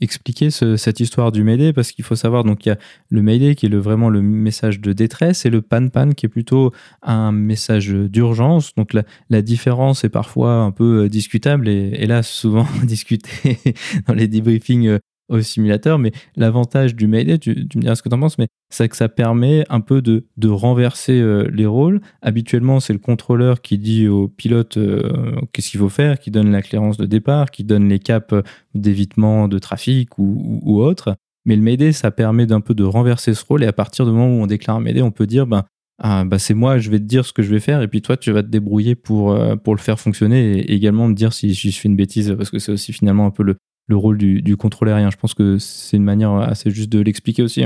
expliquer 0.00 0.50
ce, 0.50 0.76
cette 0.76 1.00
histoire 1.00 1.32
du 1.32 1.42
Mayday, 1.42 1.72
parce 1.72 1.90
qu'il 1.90 2.04
faut 2.04 2.14
savoir, 2.14 2.44
donc 2.44 2.64
il 2.64 2.68
y 2.68 2.72
a 2.72 2.78
le 3.08 3.20
Mayday 3.20 3.56
qui 3.56 3.66
est 3.66 3.74
vraiment 3.74 4.10
le 4.10 4.22
message 4.22 4.80
de 4.80 4.92
détresse 4.92 5.44
et 5.44 5.50
le 5.50 5.60
Pan-Pan 5.60 6.10
qui 6.10 6.26
est 6.26 6.28
plutôt 6.28 6.70
un 7.02 7.32
message 7.32 7.88
d'urgence. 7.88 8.74
Donc 8.76 8.92
la, 8.92 9.42
différence 9.42 10.04
est 10.04 10.08
parfois 10.08 10.54
un 10.54 10.70
peu 10.70 11.08
discutable 11.08 11.68
et 11.68 11.94
hélas 11.98 12.28
souvent 12.28 12.66
discutée 12.84 13.58
dans 14.06 14.14
les 14.14 14.28
debriefings 14.28 14.98
au 15.28 15.40
simulateur, 15.40 15.98
mais 15.98 16.12
l'avantage 16.36 16.94
du 16.94 17.06
Mayday, 17.06 17.38
tu, 17.38 17.50
me 17.50 17.80
diras 17.80 17.94
ce 17.94 18.02
que 18.02 18.08
tu 18.08 18.14
en 18.14 18.20
penses, 18.20 18.38
mais 18.38 18.48
c'est 18.70 18.88
que 18.88 18.96
ça 18.96 19.08
permet 19.08 19.64
un 19.70 19.80
peu 19.80 20.02
de, 20.02 20.26
de 20.36 20.48
renverser 20.48 21.20
euh, 21.20 21.48
les 21.52 21.66
rôles. 21.66 22.00
Habituellement, 22.20 22.80
c'est 22.80 22.92
le 22.92 22.98
contrôleur 22.98 23.62
qui 23.62 23.78
dit 23.78 24.08
au 24.08 24.28
pilote 24.28 24.76
euh, 24.76 25.40
qu'est-ce 25.52 25.70
qu'il 25.70 25.80
faut 25.80 25.88
faire, 25.88 26.18
qui 26.18 26.30
donne 26.30 26.50
la 26.50 26.62
clairance 26.62 26.96
de 26.96 27.06
départ, 27.06 27.50
qui 27.50 27.64
donne 27.64 27.88
les 27.88 27.98
caps 27.98 28.34
d'évitement 28.74 29.48
de 29.48 29.58
trafic 29.58 30.18
ou, 30.18 30.82
autre. 30.82 31.16
Mais 31.44 31.56
le 31.56 31.62
Mayday, 31.62 31.92
ça 31.92 32.10
permet 32.10 32.46
d'un 32.46 32.60
peu 32.60 32.74
de 32.74 32.84
renverser 32.84 33.34
ce 33.34 33.44
rôle 33.44 33.64
et 33.64 33.66
à 33.66 33.72
partir 33.72 34.04
du 34.04 34.12
moment 34.12 34.28
où 34.28 34.42
on 34.42 34.46
déclare 34.46 34.76
un 34.76 34.80
Mayday, 34.80 35.02
on 35.02 35.10
peut 35.10 35.26
dire 35.26 35.46
ben, 35.46 35.64
ah, 35.98 36.24
bah, 36.24 36.38
c'est 36.38 36.54
moi, 36.54 36.78
je 36.78 36.90
vais 36.90 36.98
te 36.98 37.04
dire 37.04 37.24
ce 37.24 37.32
que 37.32 37.42
je 37.42 37.50
vais 37.50 37.60
faire 37.60 37.82
et 37.82 37.88
puis 37.88 38.02
toi, 38.02 38.16
tu 38.16 38.32
vas 38.32 38.42
te 38.42 38.48
débrouiller 38.48 38.94
pour, 38.94 39.32
euh, 39.32 39.56
pour 39.56 39.74
le 39.74 39.80
faire 39.80 40.00
fonctionner 40.00 40.58
et 40.58 40.72
également 40.72 41.08
me 41.08 41.14
dire 41.14 41.32
si, 41.32 41.52
je 41.52 41.78
fais 41.78 41.88
une 41.88 41.96
bêtise 41.96 42.34
parce 42.36 42.50
que 42.50 42.58
c'est 42.58 42.72
aussi 42.72 42.92
finalement 42.92 43.26
un 43.26 43.30
peu 43.30 43.42
le, 43.42 43.56
le 43.92 43.98
rôle 43.98 44.18
du, 44.18 44.42
du 44.42 44.56
contrôle 44.56 44.88
aérien. 44.88 45.10
Je 45.10 45.16
pense 45.16 45.34
que 45.34 45.58
c'est 45.58 45.96
une 45.96 46.04
manière 46.04 46.32
assez 46.32 46.70
juste 46.70 46.90
de 46.90 47.00
l'expliquer 47.00 47.42
aussi. 47.42 47.62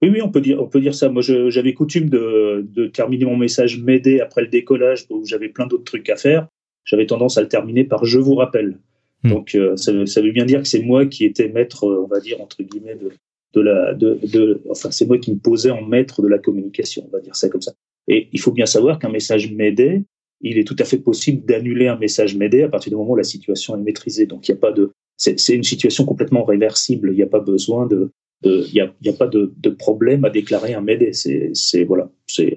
Oui, 0.00 0.10
oui, 0.10 0.22
on 0.22 0.30
peut 0.30 0.40
dire, 0.40 0.62
on 0.62 0.66
peut 0.66 0.80
dire 0.80 0.94
ça. 0.94 1.08
Moi, 1.08 1.22
j'avais 1.22 1.74
coutume 1.74 2.08
de, 2.08 2.66
de, 2.72 2.86
terminer 2.86 3.24
mon 3.24 3.36
message 3.36 3.80
m'aider 3.80 4.20
après 4.20 4.42
le 4.42 4.48
décollage 4.48 5.06
où 5.10 5.24
j'avais 5.26 5.48
plein 5.48 5.66
d'autres 5.66 5.84
trucs 5.84 6.08
à 6.08 6.16
faire. 6.16 6.46
J'avais 6.84 7.06
tendance 7.06 7.36
à 7.36 7.42
le 7.42 7.48
terminer 7.48 7.84
par 7.84 8.04
je 8.04 8.18
vous 8.18 8.36
rappelle. 8.36 8.78
Hmm. 9.24 9.30
Donc, 9.30 9.54
euh, 9.54 9.76
ça, 9.76 9.92
ça, 10.06 10.22
veut 10.22 10.30
bien 10.30 10.46
dire 10.46 10.62
que 10.62 10.68
c'est 10.68 10.82
moi 10.82 11.06
qui 11.06 11.24
étais 11.24 11.48
maître, 11.48 11.84
euh, 11.84 12.04
on 12.04 12.06
va 12.06 12.20
dire, 12.20 12.40
entre 12.40 12.62
guillemets, 12.62 12.94
de, 12.94 13.10
de 13.54 13.60
la, 13.60 13.94
de, 13.94 14.18
de 14.22 14.62
enfin, 14.70 14.92
c'est 14.92 15.06
moi 15.06 15.18
qui 15.18 15.32
me 15.32 15.38
posais 15.38 15.70
en 15.70 15.82
maître 15.82 16.22
de 16.22 16.28
la 16.28 16.38
communication, 16.38 17.04
on 17.08 17.10
va 17.10 17.20
dire 17.20 17.34
ça 17.34 17.48
comme 17.48 17.60
ça. 17.60 17.72
Et 18.06 18.28
il 18.32 18.40
faut 18.40 18.52
bien 18.52 18.66
savoir 18.66 19.00
qu'un 19.00 19.10
message 19.10 19.50
m'aidait, 19.52 20.04
il 20.40 20.58
est 20.58 20.64
tout 20.64 20.76
à 20.78 20.84
fait 20.84 20.98
possible 20.98 21.44
d'annuler 21.44 21.88
un 21.88 21.98
message 21.98 22.36
m'aider 22.36 22.62
à 22.62 22.68
partir 22.68 22.90
du 22.90 22.96
moment 22.96 23.10
où 23.10 23.16
la 23.16 23.24
situation 23.24 23.74
est 23.74 23.82
maîtrisée. 23.82 24.26
Donc, 24.26 24.48
il 24.48 24.52
n'y 24.52 24.58
a 24.58 24.60
pas 24.60 24.70
de, 24.70 24.92
c'est 25.18 25.54
une 25.54 25.64
situation 25.64 26.04
complètement 26.04 26.44
réversible. 26.44 27.10
Il 27.12 27.16
n'y 27.16 27.22
a 27.22 27.26
pas 27.26 27.40
besoin 27.40 27.86
de, 27.86 28.12
il 28.44 28.72
n'y 28.72 28.80
a, 28.80 29.12
pas 29.12 29.26
de, 29.26 29.70
problème 29.70 30.24
à 30.24 30.30
déclarer 30.30 30.74
un 30.74 30.80
MAID. 30.80 31.12
C'est 31.12 31.84
voilà, 31.84 32.10
c'est 32.26 32.56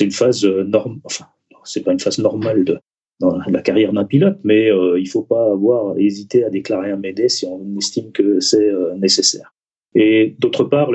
une 0.00 0.10
phase 0.10 0.44
euh, 0.44 0.62
normale. 0.64 1.00
Enfin, 1.04 1.26
c'est 1.64 1.82
pas 1.82 1.92
une 1.92 2.00
phase 2.00 2.18
normale 2.18 2.64
de 2.64 2.78
dans 3.20 3.38
la 3.38 3.62
carrière 3.62 3.92
d'un 3.92 4.04
pilote, 4.04 4.38
mais 4.42 4.68
euh, 4.68 4.98
il 4.98 5.08
faut 5.08 5.22
pas 5.22 5.52
avoir 5.52 5.96
hésité 5.96 6.42
à 6.44 6.50
déclarer 6.50 6.90
un 6.90 6.96
MAID 6.96 7.30
si 7.30 7.46
on 7.46 7.76
estime 7.78 8.10
que 8.10 8.40
c'est 8.40 8.68
euh, 8.68 8.94
nécessaire. 8.96 9.54
Et 9.94 10.34
d'autre 10.40 10.64
part, 10.64 10.90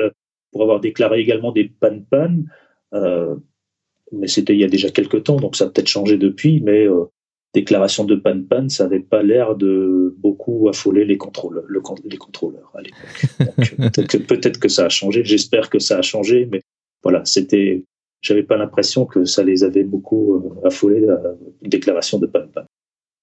pour 0.52 0.62
avoir 0.62 0.80
déclaré 0.80 1.20
également 1.20 1.52
des 1.52 1.64
pannes-pannes, 1.68 2.50
mais 4.12 4.26
c'était 4.26 4.54
il 4.54 4.60
y 4.60 4.64
a 4.64 4.68
déjà 4.68 4.90
quelques 4.90 5.24
temps, 5.24 5.36
donc 5.36 5.56
ça 5.56 5.64
a 5.64 5.68
peut-être 5.68 5.88
changé 5.88 6.16
depuis, 6.16 6.60
mais 6.60 6.86
déclaration 7.60 8.04
de 8.04 8.14
panne-panne, 8.14 8.68
ça 8.70 8.84
n'avait 8.84 9.00
pas 9.00 9.22
l'air 9.22 9.56
de 9.56 10.14
beaucoup 10.18 10.68
affoler 10.68 11.04
les, 11.04 11.16
contrôleurs, 11.16 11.64
le, 11.66 11.82
les 12.04 12.16
contrôleurs 12.16 12.72
à 12.74 12.82
l'époque. 12.82 13.74
peut-être, 13.76 14.18
peut-être 14.26 14.60
que 14.60 14.68
ça 14.68 14.86
a 14.86 14.88
changé, 14.88 15.24
j'espère 15.24 15.68
que 15.68 15.78
ça 15.78 15.98
a 15.98 16.02
changé, 16.02 16.48
mais 16.50 16.60
voilà, 17.02 17.24
c'était, 17.24 17.84
j'avais 18.22 18.44
pas 18.44 18.56
l'impression 18.56 19.06
que 19.06 19.24
ça 19.24 19.42
les 19.42 19.64
avait 19.64 19.84
beaucoup 19.84 20.34
euh, 20.34 20.66
affolés, 20.66 21.00
la 21.00 21.18
déclaration 21.62 22.18
de 22.18 22.26
panne-panne. 22.26 22.66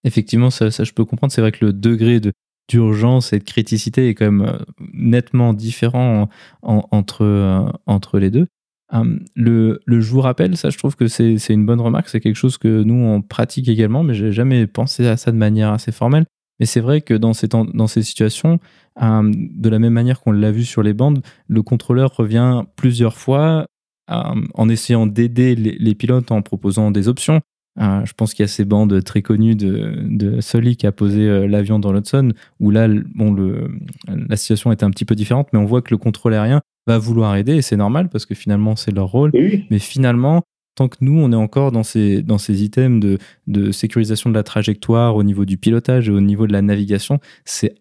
Effectivement, 0.04 0.50
ça, 0.50 0.70
je 0.70 0.92
peux 0.92 1.06
comprendre. 1.06 1.32
C'est 1.34 1.42
vrai 1.42 1.52
que 1.52 1.66
le 1.66 1.74
degré 1.74 2.20
de, 2.20 2.32
d'urgence 2.70 3.34
et 3.34 3.40
de 3.40 3.44
criticité 3.44 4.10
est 4.10 4.16
quand 4.16 4.32
même 4.32 4.48
euh, 4.48 4.58
nettement 4.94 5.54
différent 5.54 6.30
entre, 6.62 7.24
euh, 7.24 7.66
entre 7.86 8.20
les 8.20 8.32
deux. 8.32 8.48
Hum, 8.92 9.26
le, 9.36 9.80
le, 9.86 10.00
je 10.00 10.12
vous 10.12 10.22
rappelle, 10.22 10.58
ça 10.58 10.70
je 10.70 10.78
trouve 10.78 10.96
que 10.96 11.08
c'est 11.08 11.36
une 11.50 11.66
bonne 11.66 11.82
remarque, 11.82 12.08
c'est 12.08 12.20
quelque 12.20 12.36
chose 12.36 12.60
que 12.60 12.84
nous 12.84 12.94
on 12.94 13.22
pratique 13.24 13.68
également, 13.68 14.04
mais 14.04 14.14
j'ai 14.14 14.32
jamais 14.32 14.68
pensé 14.68 15.08
à 15.08 15.18
ça 15.18 15.32
de 15.32 15.38
manière 15.38 15.72
assez 15.72 15.92
formelle. 15.92 16.26
Mais 16.60 16.66
c'est 16.66 16.80
vrai 16.82 17.02
que 17.02 17.14
dans 17.14 17.34
ces, 17.34 17.48
dans 17.48 17.88
ces 17.88 18.04
situations, 18.04 18.60
hum, 19.02 19.32
de 19.34 19.70
la 19.70 19.80
même 19.80 19.94
manière 19.94 20.22
qu'on 20.22 20.32
l'a 20.32 20.52
vu 20.52 20.64
sur 20.66 20.84
les 20.84 20.94
bandes, 20.94 21.22
le 21.48 21.64
contrôleur 21.64 22.16
revient 22.16 22.64
plusieurs 22.76 23.18
fois 23.18 23.66
hum, 24.08 24.48
en 24.54 24.70
essayant 24.70 25.08
d'aider 25.08 25.56
les, 25.56 25.96
pilotes 25.96 26.32
en 26.32 26.42
proposant 26.44 26.92
des 26.92 27.08
options. 27.08 27.42
Je 27.78 28.14
pense 28.14 28.34
qu'il 28.34 28.44
y 28.44 28.46
a 28.46 28.48
ces 28.48 28.66
bandes 28.66 29.04
très 29.04 29.22
connues 29.22 29.56
de, 29.56 29.96
de 30.08 30.40
Sully 30.42 30.78
qui 30.78 30.88
a 30.88 30.94
posé 30.94 31.28
euh, 31.28 31.46
l'avion 31.46 31.78
dans 31.78 31.92
l'Hudson, 31.92 32.32
où 32.62 32.72
là, 32.72 32.88
bon, 33.16 33.34
le, 33.34 33.70
la 34.08 34.38
situation 34.38 34.72
est 34.72 34.82
un 34.84 34.92
petit 34.92 35.04
peu 35.04 35.16
différente, 35.16 35.50
mais 35.52 35.60
on 35.60 35.66
voit 35.66 35.82
que 35.82 35.92
le 35.92 35.98
contrôle 35.98 36.36
aérien 36.36 36.62
va 36.88 36.98
vouloir 36.98 37.36
aider, 37.36 37.56
et 37.56 37.62
c'est 37.62 37.78
normal 37.78 38.10
parce 38.10 38.26
que 38.26 38.36
finalement, 38.36 38.76
c'est 38.76 38.92
leur 38.92 39.08
rôle. 39.08 39.32
Mais 39.70 39.80
finalement, 39.80 40.44
tant 40.76 40.88
que 40.88 40.98
nous, 41.02 41.20
on 41.20 41.32
est 41.32 41.36
encore 41.36 41.72
dans 41.72 41.84
ces, 41.84 42.22
dans 42.22 42.38
ces 42.38 42.64
items 42.64 43.00
de, 43.00 43.18
de 43.48 43.72
sécurisation 43.72 44.30
de 44.30 44.36
la 44.36 44.44
trajectoire 44.44 45.16
au 45.16 45.24
niveau 45.24 45.46
du 45.46 45.58
pilotage 45.58 46.10
et 46.10 46.12
au 46.12 46.22
niveau 46.22 46.48
de 46.48 46.54
la 46.54 46.62
navigation, 46.62 47.20
c'est 47.46 47.76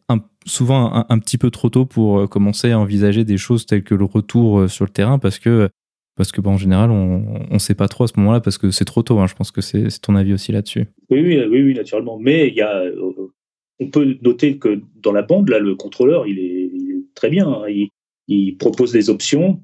souvent 0.47 0.95
un, 0.95 1.07
un, 1.09 1.19
petit 1.19 1.39
peu 1.39 1.51
trop 1.51 1.71
tôt 1.71 1.87
pour 1.87 2.21
euh, 2.21 2.27
commencer 2.27 2.71
à 2.71 2.79
envisager 2.79 3.25
des 3.25 3.37
choses 3.37 3.67
telles 3.67 3.83
que 3.83 3.95
le 3.95 4.05
retour 4.05 4.71
sur 4.71 4.85
le 4.85 4.91
terrain 4.91 5.19
parce 5.19 5.39
que 5.39 5.69
parce 6.17 6.31
que, 6.31 6.41
bon, 6.41 6.53
en 6.53 6.59
général, 6.59 6.91
on 6.91 7.49
ne 7.51 7.59
sait 7.59 7.75
pas 7.75 7.89
trop 7.89 8.05
à 8.05 8.07
ce 8.09 8.13
moment-là 8.19 8.41
parce 8.41 8.57
que 8.57 8.71
c'est 8.71 8.85
trop 8.85 9.03
tôt. 9.03 9.19
Hein. 9.19 9.27
Je 9.27 9.35
pense 9.35 9.51
que 9.51 9.61
c'est 9.61 9.89
ton 10.01 10.15
avis 10.15 10.33
aussi 10.33 10.53
là-dessus. 10.53 10.87
Oui, 11.11 11.21
oui, 11.21 11.39
oui, 11.51 11.63
oui, 11.63 11.75
naturellement. 11.75 12.19
Mais 12.19 12.49
il 12.49 12.55
y 12.55 12.61
a, 12.61 12.77
euh, 12.77 13.31
on 13.81 13.89
peut 13.89 14.17
noter 14.23 14.59
que 14.59 14.81
dans 14.97 15.13
la 15.13 15.23
bande, 15.23 15.49
là, 15.49 15.59
le 15.59 15.75
contrôleur, 15.75 16.27
il 16.27 16.39
est, 16.39 16.71
très 17.15 17.31
bien. 17.31 17.49
Hein. 17.49 17.69
Il, 17.69 17.89
il, 18.29 18.57
propose 18.57 18.93
des 18.93 19.11
options. 19.11 19.61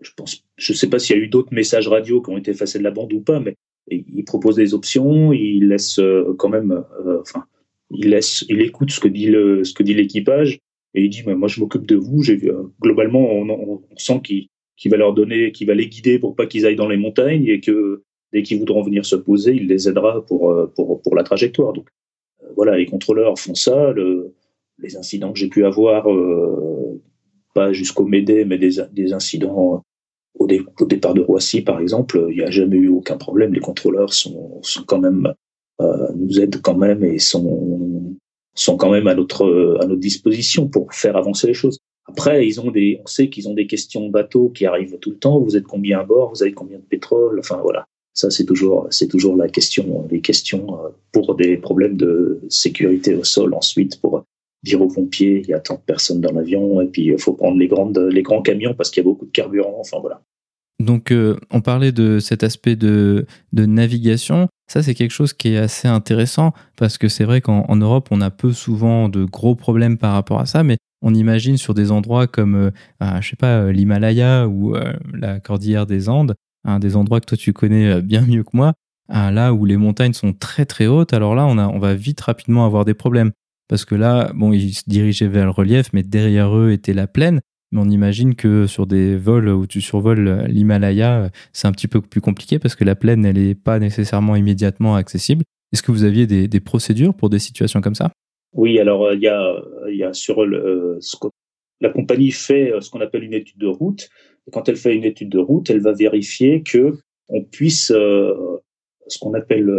Je 0.00 0.10
pense, 0.16 0.44
je 0.56 0.72
sais 0.72 0.88
pas 0.88 0.98
s'il 0.98 1.16
y 1.16 1.20
a 1.20 1.22
eu 1.22 1.28
d'autres 1.28 1.54
messages 1.54 1.88
radio 1.88 2.20
qui 2.20 2.30
ont 2.30 2.38
été 2.38 2.50
effacés 2.50 2.78
de 2.78 2.84
la 2.84 2.90
bande 2.90 3.12
ou 3.12 3.20
pas, 3.20 3.40
mais 3.40 3.56
il 3.88 4.24
propose 4.24 4.56
des 4.56 4.74
options. 4.74 5.32
Il 5.32 5.68
laisse 5.68 5.98
euh, 5.98 6.34
quand 6.38 6.48
même, 6.48 6.72
euh, 6.72 7.20
enfin, 7.20 7.44
il 7.90 8.10
laisse, 8.10 8.44
il 8.48 8.60
écoute 8.62 8.90
ce 8.90 9.00
que 9.00 9.08
dit 9.08 9.26
le, 9.26 9.64
ce 9.64 9.74
que 9.74 9.82
dit 9.82 9.94
l'équipage 9.94 10.58
et 10.94 11.04
il 11.04 11.10
dit, 11.10 11.22
mais 11.26 11.34
moi, 11.34 11.48
je 11.48 11.60
m'occupe 11.60 11.86
de 11.86 11.96
vous. 11.96 12.22
J'ai 12.22 12.40
globalement, 12.80 13.20
on, 13.20 13.48
on 13.90 13.96
sent 13.96 14.20
qu'il 14.22 14.48
qui 14.82 14.88
va 14.88 14.96
leur 14.96 15.14
donner, 15.14 15.52
qui 15.52 15.64
va 15.64 15.74
les 15.74 15.86
guider 15.86 16.18
pour 16.18 16.34
pas 16.34 16.46
qu'ils 16.46 16.66
aillent 16.66 16.74
dans 16.74 16.88
les 16.88 16.96
montagnes 16.96 17.46
et 17.46 17.60
que 17.60 18.02
dès 18.32 18.42
qu'ils 18.42 18.58
voudront 18.58 18.82
venir 18.82 19.06
se 19.06 19.14
poser, 19.14 19.54
il 19.54 19.68
les 19.68 19.88
aidera 19.88 20.26
pour, 20.26 20.50
euh, 20.50 20.66
pour, 20.74 21.00
pour 21.02 21.14
la 21.14 21.22
trajectoire. 21.22 21.72
Donc 21.72 21.88
euh, 22.42 22.48
voilà, 22.56 22.76
les 22.76 22.86
contrôleurs 22.86 23.38
font 23.38 23.54
ça. 23.54 23.92
Le, 23.92 24.34
les 24.78 24.96
incidents 24.96 25.32
que 25.32 25.38
j'ai 25.38 25.48
pu 25.48 25.64
avoir, 25.64 26.10
euh, 26.10 27.00
pas 27.54 27.72
jusqu'au 27.72 28.04
Médé, 28.04 28.44
mais 28.44 28.58
des, 28.58 28.82
des 28.92 29.12
incidents 29.12 29.84
au, 30.38 30.46
au, 30.46 30.86
départ 30.86 31.14
de 31.14 31.20
Roissy, 31.20 31.62
par 31.62 31.80
exemple, 31.80 32.26
il 32.30 32.36
n'y 32.36 32.42
a 32.42 32.50
jamais 32.50 32.76
eu 32.76 32.88
aucun 32.88 33.16
problème. 33.16 33.54
Les 33.54 33.60
contrôleurs 33.60 34.12
sont, 34.12 34.60
sont 34.62 34.84
quand 34.84 34.98
même, 34.98 35.32
euh, 35.80 36.08
nous 36.14 36.40
aident 36.40 36.60
quand 36.60 36.76
même 36.76 37.04
et 37.04 37.18
sont, 37.18 38.16
sont 38.54 38.76
quand 38.76 38.90
même 38.90 39.06
à 39.06 39.14
notre, 39.14 39.78
à 39.80 39.86
notre 39.86 40.00
disposition 40.00 40.68
pour 40.68 40.92
faire 40.92 41.16
avancer 41.16 41.46
les 41.46 41.54
choses. 41.54 41.78
Après, 42.06 42.46
ils 42.46 42.60
ont 42.60 42.70
des, 42.70 43.00
on 43.02 43.06
sait 43.06 43.28
qu'ils 43.28 43.48
ont 43.48 43.54
des 43.54 43.66
questions 43.66 44.08
bateau 44.08 44.48
qui 44.48 44.66
arrivent 44.66 44.98
tout 45.00 45.10
le 45.10 45.18
temps. 45.18 45.38
Vous 45.38 45.56
êtes 45.56 45.66
combien 45.66 46.00
à 46.00 46.04
bord? 46.04 46.30
Vous 46.30 46.42
avez 46.42 46.52
combien 46.52 46.78
de 46.78 46.82
pétrole? 46.84 47.38
Enfin 47.38 47.60
voilà, 47.62 47.84
ça 48.12 48.30
c'est 48.30 48.44
toujours, 48.44 48.88
c'est 48.90 49.06
toujours 49.06 49.36
la 49.36 49.48
question, 49.48 50.06
les 50.10 50.20
questions 50.20 50.84
euh, 50.84 50.88
pour 51.12 51.36
des 51.36 51.56
problèmes 51.56 51.96
de 51.96 52.40
sécurité 52.48 53.14
au 53.14 53.24
sol. 53.24 53.54
Ensuite, 53.54 54.00
pour 54.00 54.24
dire 54.62 54.80
aux 54.80 54.88
pompiers, 54.88 55.42
il 55.44 55.48
y 55.48 55.54
a 55.54 55.60
tant 55.60 55.74
de 55.74 55.80
personnes 55.80 56.20
dans 56.20 56.32
l'avion, 56.32 56.80
et 56.80 56.86
puis 56.86 57.06
il 57.06 57.18
faut 57.18 57.32
prendre 57.32 57.58
les 57.58 57.68
grandes, 57.68 57.98
les 57.98 58.22
grands 58.22 58.42
camions 58.42 58.74
parce 58.74 58.90
qu'il 58.90 59.02
y 59.02 59.06
a 59.06 59.08
beaucoup 59.08 59.26
de 59.26 59.30
carburant. 59.30 59.76
Enfin 59.78 59.98
voilà. 60.00 60.22
Donc, 60.80 61.12
euh, 61.12 61.36
on 61.50 61.60
parlait 61.60 61.92
de 61.92 62.18
cet 62.18 62.42
aspect 62.42 62.76
de, 62.76 63.26
navigation. 63.52 64.48
Ça, 64.68 64.82
c'est 64.82 64.94
quelque 64.94 65.12
chose 65.12 65.32
qui 65.32 65.52
est 65.52 65.58
assez 65.58 65.86
intéressant 65.86 66.52
parce 66.76 66.98
que 66.98 67.08
c'est 67.08 67.24
vrai 67.24 67.40
qu'en 67.40 67.76
Europe, 67.76 68.08
on 68.10 68.20
a 68.20 68.30
peu 68.30 68.52
souvent 68.52 69.08
de 69.08 69.24
gros 69.24 69.54
problèmes 69.54 69.98
par 69.98 70.14
rapport 70.14 70.40
à 70.40 70.46
ça, 70.46 70.62
mais 70.62 70.78
on 71.02 71.14
imagine 71.14 71.56
sur 71.58 71.74
des 71.74 71.90
endroits 71.90 72.26
comme, 72.26 72.54
euh, 72.54 72.70
ah, 73.00 73.20
je 73.20 73.30
sais 73.30 73.36
pas, 73.36 73.58
euh, 73.58 73.72
l'Himalaya 73.72 74.48
ou 74.48 74.74
euh, 74.74 74.94
la 75.12 75.40
cordillère 75.40 75.84
des 75.84 76.08
Andes, 76.08 76.34
hein, 76.64 76.78
des 76.78 76.96
endroits 76.96 77.20
que 77.20 77.26
toi 77.26 77.36
tu 77.36 77.52
connais 77.52 78.00
bien 78.00 78.22
mieux 78.22 78.44
que 78.44 78.50
moi, 78.54 78.72
hein, 79.08 79.32
là 79.32 79.52
où 79.52 79.64
les 79.64 79.76
montagnes 79.76 80.12
sont 80.12 80.32
très 80.32 80.64
très 80.64 80.86
hautes, 80.86 81.12
alors 81.12 81.34
là 81.34 81.46
on 81.46 81.78
va 81.78 81.94
vite 81.94 82.20
rapidement 82.20 82.64
avoir 82.64 82.84
des 82.84 82.94
problèmes. 82.94 83.32
Parce 83.68 83.84
que 83.84 83.94
là, 83.94 84.32
bon, 84.34 84.52
ils 84.52 84.74
se 84.74 84.82
dirigeaient 84.86 85.28
vers 85.28 85.44
le 85.44 85.50
relief, 85.50 85.92
mais 85.92 86.02
derrière 86.02 86.56
eux 86.56 86.72
était 86.72 86.94
la 86.94 87.06
plaine. 87.06 87.40
Mais 87.72 87.80
on 87.80 87.88
imagine 87.88 88.34
que 88.34 88.66
sur 88.66 88.86
des 88.86 89.16
vols 89.16 89.48
où 89.48 89.66
tu 89.66 89.80
survoles 89.80 90.44
l'Himalaya, 90.48 91.30
c'est 91.52 91.66
un 91.66 91.72
petit 91.72 91.88
peu 91.88 92.02
plus 92.02 92.20
compliqué 92.20 92.58
parce 92.58 92.76
que 92.76 92.84
la 92.84 92.94
plaine, 92.94 93.24
elle 93.24 93.38
n'est 93.38 93.54
pas 93.54 93.78
nécessairement 93.78 94.36
immédiatement 94.36 94.94
accessible. 94.94 95.44
Est-ce 95.72 95.82
que 95.82 95.90
vous 95.90 96.04
aviez 96.04 96.26
des, 96.26 96.60
procédures 96.60 97.14
pour 97.14 97.30
des 97.30 97.38
situations 97.38 97.80
comme 97.80 97.94
ça? 97.94 98.12
Oui, 98.52 98.78
alors 98.78 99.06
euh, 99.06 99.14
il 99.14 99.22
y 99.22 99.28
a, 99.28 99.62
y 99.88 100.04
a 100.04 100.12
sur 100.12 100.44
le, 100.44 100.98
euh, 100.98 101.28
la 101.80 101.88
compagnie 101.88 102.30
fait 102.30 102.70
euh, 102.70 102.82
ce 102.82 102.90
qu'on 102.90 103.00
appelle 103.00 103.24
une 103.24 103.32
étude 103.32 103.58
de 103.58 103.66
route. 103.66 104.10
Quand 104.52 104.68
elle 104.68 104.76
fait 104.76 104.94
une 104.94 105.04
étude 105.04 105.30
de 105.30 105.38
route, 105.38 105.70
elle 105.70 105.80
va 105.80 105.92
vérifier 105.92 106.62
que 106.62 106.98
on 107.28 107.42
puisse 107.42 107.86
ce 107.86 109.18
qu'on 109.20 109.32
appelle 109.34 109.70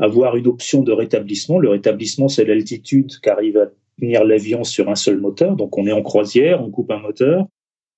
avoir 0.00 0.36
une 0.36 0.46
option 0.46 0.82
de 0.82 0.92
rétablissement. 0.92 1.58
Le 1.58 1.68
rétablissement, 1.68 2.28
c'est 2.28 2.44
l'altitude 2.44 3.18
qu'arrive 3.20 3.58
à 3.58 3.66
tenir 3.98 4.24
l'avion 4.24 4.64
sur 4.64 4.88
un 4.88 4.94
seul 4.94 5.20
moteur. 5.20 5.56
Donc 5.56 5.76
on 5.78 5.86
est 5.86 5.92
en 5.92 6.02
croisière, 6.02 6.62
on 6.62 6.70
coupe 6.70 6.90
un 6.90 6.98
moteur, 6.98 7.46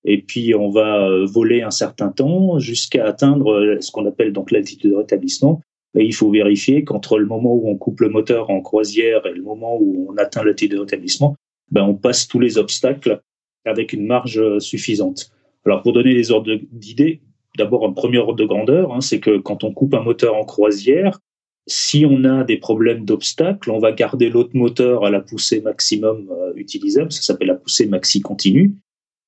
et 0.05 0.21
puis 0.21 0.55
on 0.55 0.71
va 0.71 1.09
voler 1.25 1.63
un 1.63 1.71
certain 1.71 2.11
temps 2.11 2.59
jusqu'à 2.59 3.07
atteindre 3.07 3.79
ce 3.81 3.91
qu'on 3.93 4.05
appelle 4.07 4.33
donc 4.33 4.51
l'altitude 4.51 4.91
de 4.91 4.97
rétablissement. 4.97 5.61
Et 5.95 6.05
il 6.05 6.15
faut 6.15 6.31
vérifier 6.31 6.85
qu'entre 6.85 7.19
le 7.19 7.27
moment 7.27 7.55
où 7.55 7.69
on 7.69 7.77
coupe 7.77 8.01
le 8.01 8.09
moteur 8.09 8.51
en 8.51 8.63
croisière 8.63 9.27
et 9.27 9.33
le 9.33 9.43
moment 9.43 9.77
où 9.79 10.09
on 10.11 10.17
atteint 10.17 10.43
le 10.43 10.55
de 10.55 10.79
rétablissement, 10.79 11.37
ben 11.71 11.83
on 11.83 11.95
passe 11.95 12.27
tous 12.27 12.41
les 12.41 12.59
obstacles 12.59 13.21
avec 13.65 13.93
une 13.93 14.07
marge 14.07 14.59
suffisante. 14.59 15.31
Alors 15.65 15.83
pour 15.83 15.93
donner 15.93 16.15
des 16.15 16.31
ordres 16.31 16.59
d'idée, 16.73 17.21
d'abord 17.57 17.87
un 17.87 17.93
premier 17.93 18.19
ordre 18.19 18.35
de 18.35 18.45
grandeur, 18.45 18.93
hein, 18.93 19.01
c'est 19.01 19.21
que 19.21 19.37
quand 19.39 19.65
on 19.65 19.73
coupe 19.73 19.95
un 19.95 20.03
moteur 20.03 20.35
en 20.35 20.45
croisière, 20.45 21.21
si 21.67 22.05
on 22.05 22.25
a 22.25 22.45
des 22.45 22.57
problèmes 22.57 23.05
d'obstacles, 23.05 23.71
on 23.71 23.79
va 23.79 23.93
garder 23.93 24.29
l'autre 24.29 24.55
moteur 24.55 25.05
à 25.05 25.11
la 25.11 25.21
poussée 25.21 25.61
maximum 25.61 26.29
euh, 26.31 26.53
utilisable, 26.57 27.13
ça 27.13 27.23
s'appelle 27.23 27.49
la 27.49 27.55
poussée 27.55 27.87
maxi 27.87 28.21
continue, 28.21 28.75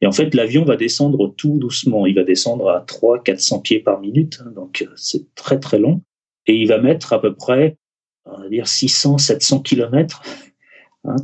Et 0.00 0.06
en 0.06 0.12
fait, 0.12 0.34
l'avion 0.34 0.64
va 0.64 0.76
descendre 0.76 1.32
tout 1.36 1.58
doucement. 1.58 2.06
Il 2.06 2.16
va 2.16 2.24
descendre 2.24 2.68
à 2.68 2.84
300-400 2.84 3.62
pieds 3.62 3.80
par 3.80 4.00
minute, 4.00 4.40
hein, 4.44 4.50
donc 4.54 4.86
c'est 4.96 5.32
très 5.34 5.60
très 5.60 5.78
long. 5.78 6.02
Et 6.46 6.56
il 6.56 6.68
va 6.68 6.78
mettre 6.78 7.12
à 7.12 7.20
peu 7.20 7.34
près, 7.34 7.76
on 8.26 8.38
va 8.38 8.48
dire 8.48 8.64
600-700 8.64 9.62
kilomètres, 9.62 10.22
hein, 11.04 11.16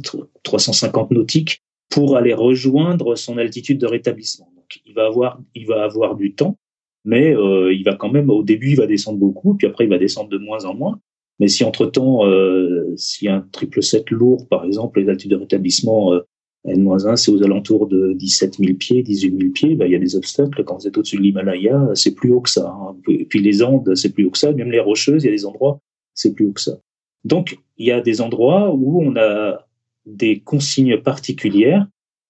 350 0.44 1.10
nautiques, 1.10 1.62
pour 1.90 2.16
aller 2.16 2.32
rejoindre 2.32 3.16
son 3.16 3.36
altitude 3.36 3.78
de 3.78 3.86
rétablissement. 3.86 4.50
Donc, 4.54 4.80
il 4.86 4.94
va 4.94 5.06
avoir, 5.06 5.40
il 5.54 5.66
va 5.66 5.82
avoir 5.82 6.14
du 6.14 6.34
temps, 6.34 6.56
mais 7.04 7.34
euh, 7.34 7.72
il 7.72 7.82
va 7.84 7.94
quand 7.94 8.10
même, 8.10 8.30
au 8.30 8.42
début, 8.42 8.70
il 8.70 8.76
va 8.76 8.86
descendre 8.86 9.18
beaucoup, 9.18 9.54
puis 9.54 9.66
après, 9.66 9.84
il 9.84 9.90
va 9.90 9.98
descendre 9.98 10.28
de 10.28 10.38
moins 10.38 10.64
en 10.64 10.74
moins. 10.74 11.00
Mais 11.38 11.48
si 11.48 11.64
entre-temps, 11.64 12.26
euh, 12.26 12.94
a 13.26 13.32
un 13.32 13.40
triple 13.52 13.82
7 13.82 14.10
lourd, 14.10 14.46
par 14.48 14.64
exemple, 14.64 15.00
les 15.00 15.08
altitudes 15.08 15.32
de 15.32 15.36
rétablissement 15.36 16.12
euh, 16.12 16.20
N-1, 16.66 17.16
c'est 17.16 17.30
aux 17.30 17.42
alentours 17.42 17.86
de 17.86 18.12
17 18.12 18.56
000 18.56 18.74
pieds, 18.74 19.02
18 19.02 19.38
000 19.38 19.52
pieds, 19.52 19.74
ben, 19.74 19.86
il 19.86 19.92
y 19.92 19.94
a 19.94 19.98
des 19.98 20.16
obstacles. 20.16 20.62
Quand 20.64 20.76
vous 20.76 20.86
êtes 20.86 20.98
au-dessus 20.98 21.16
de 21.16 21.22
l'Himalaya, 21.22 21.88
c'est 21.94 22.14
plus 22.14 22.30
haut 22.30 22.42
que 22.42 22.50
ça. 22.50 22.68
Hein. 22.68 22.96
Et 23.08 23.24
puis 23.24 23.40
les 23.40 23.62
Andes, 23.62 23.94
c'est 23.94 24.12
plus 24.12 24.26
haut 24.26 24.30
que 24.30 24.38
ça. 24.38 24.52
Même 24.52 24.70
les 24.70 24.80
Rocheuses, 24.80 25.24
il 25.24 25.26
y 25.26 25.30
a 25.30 25.32
des 25.32 25.46
endroits, 25.46 25.80
c'est 26.12 26.34
plus 26.34 26.46
haut 26.46 26.52
que 26.52 26.60
ça. 26.60 26.78
Donc, 27.24 27.58
il 27.78 27.86
y 27.86 27.92
a 27.92 28.02
des 28.02 28.20
endroits 28.20 28.74
où 28.74 29.02
on 29.02 29.16
a 29.16 29.66
des 30.04 30.40
consignes 30.40 30.98
particulières. 30.98 31.86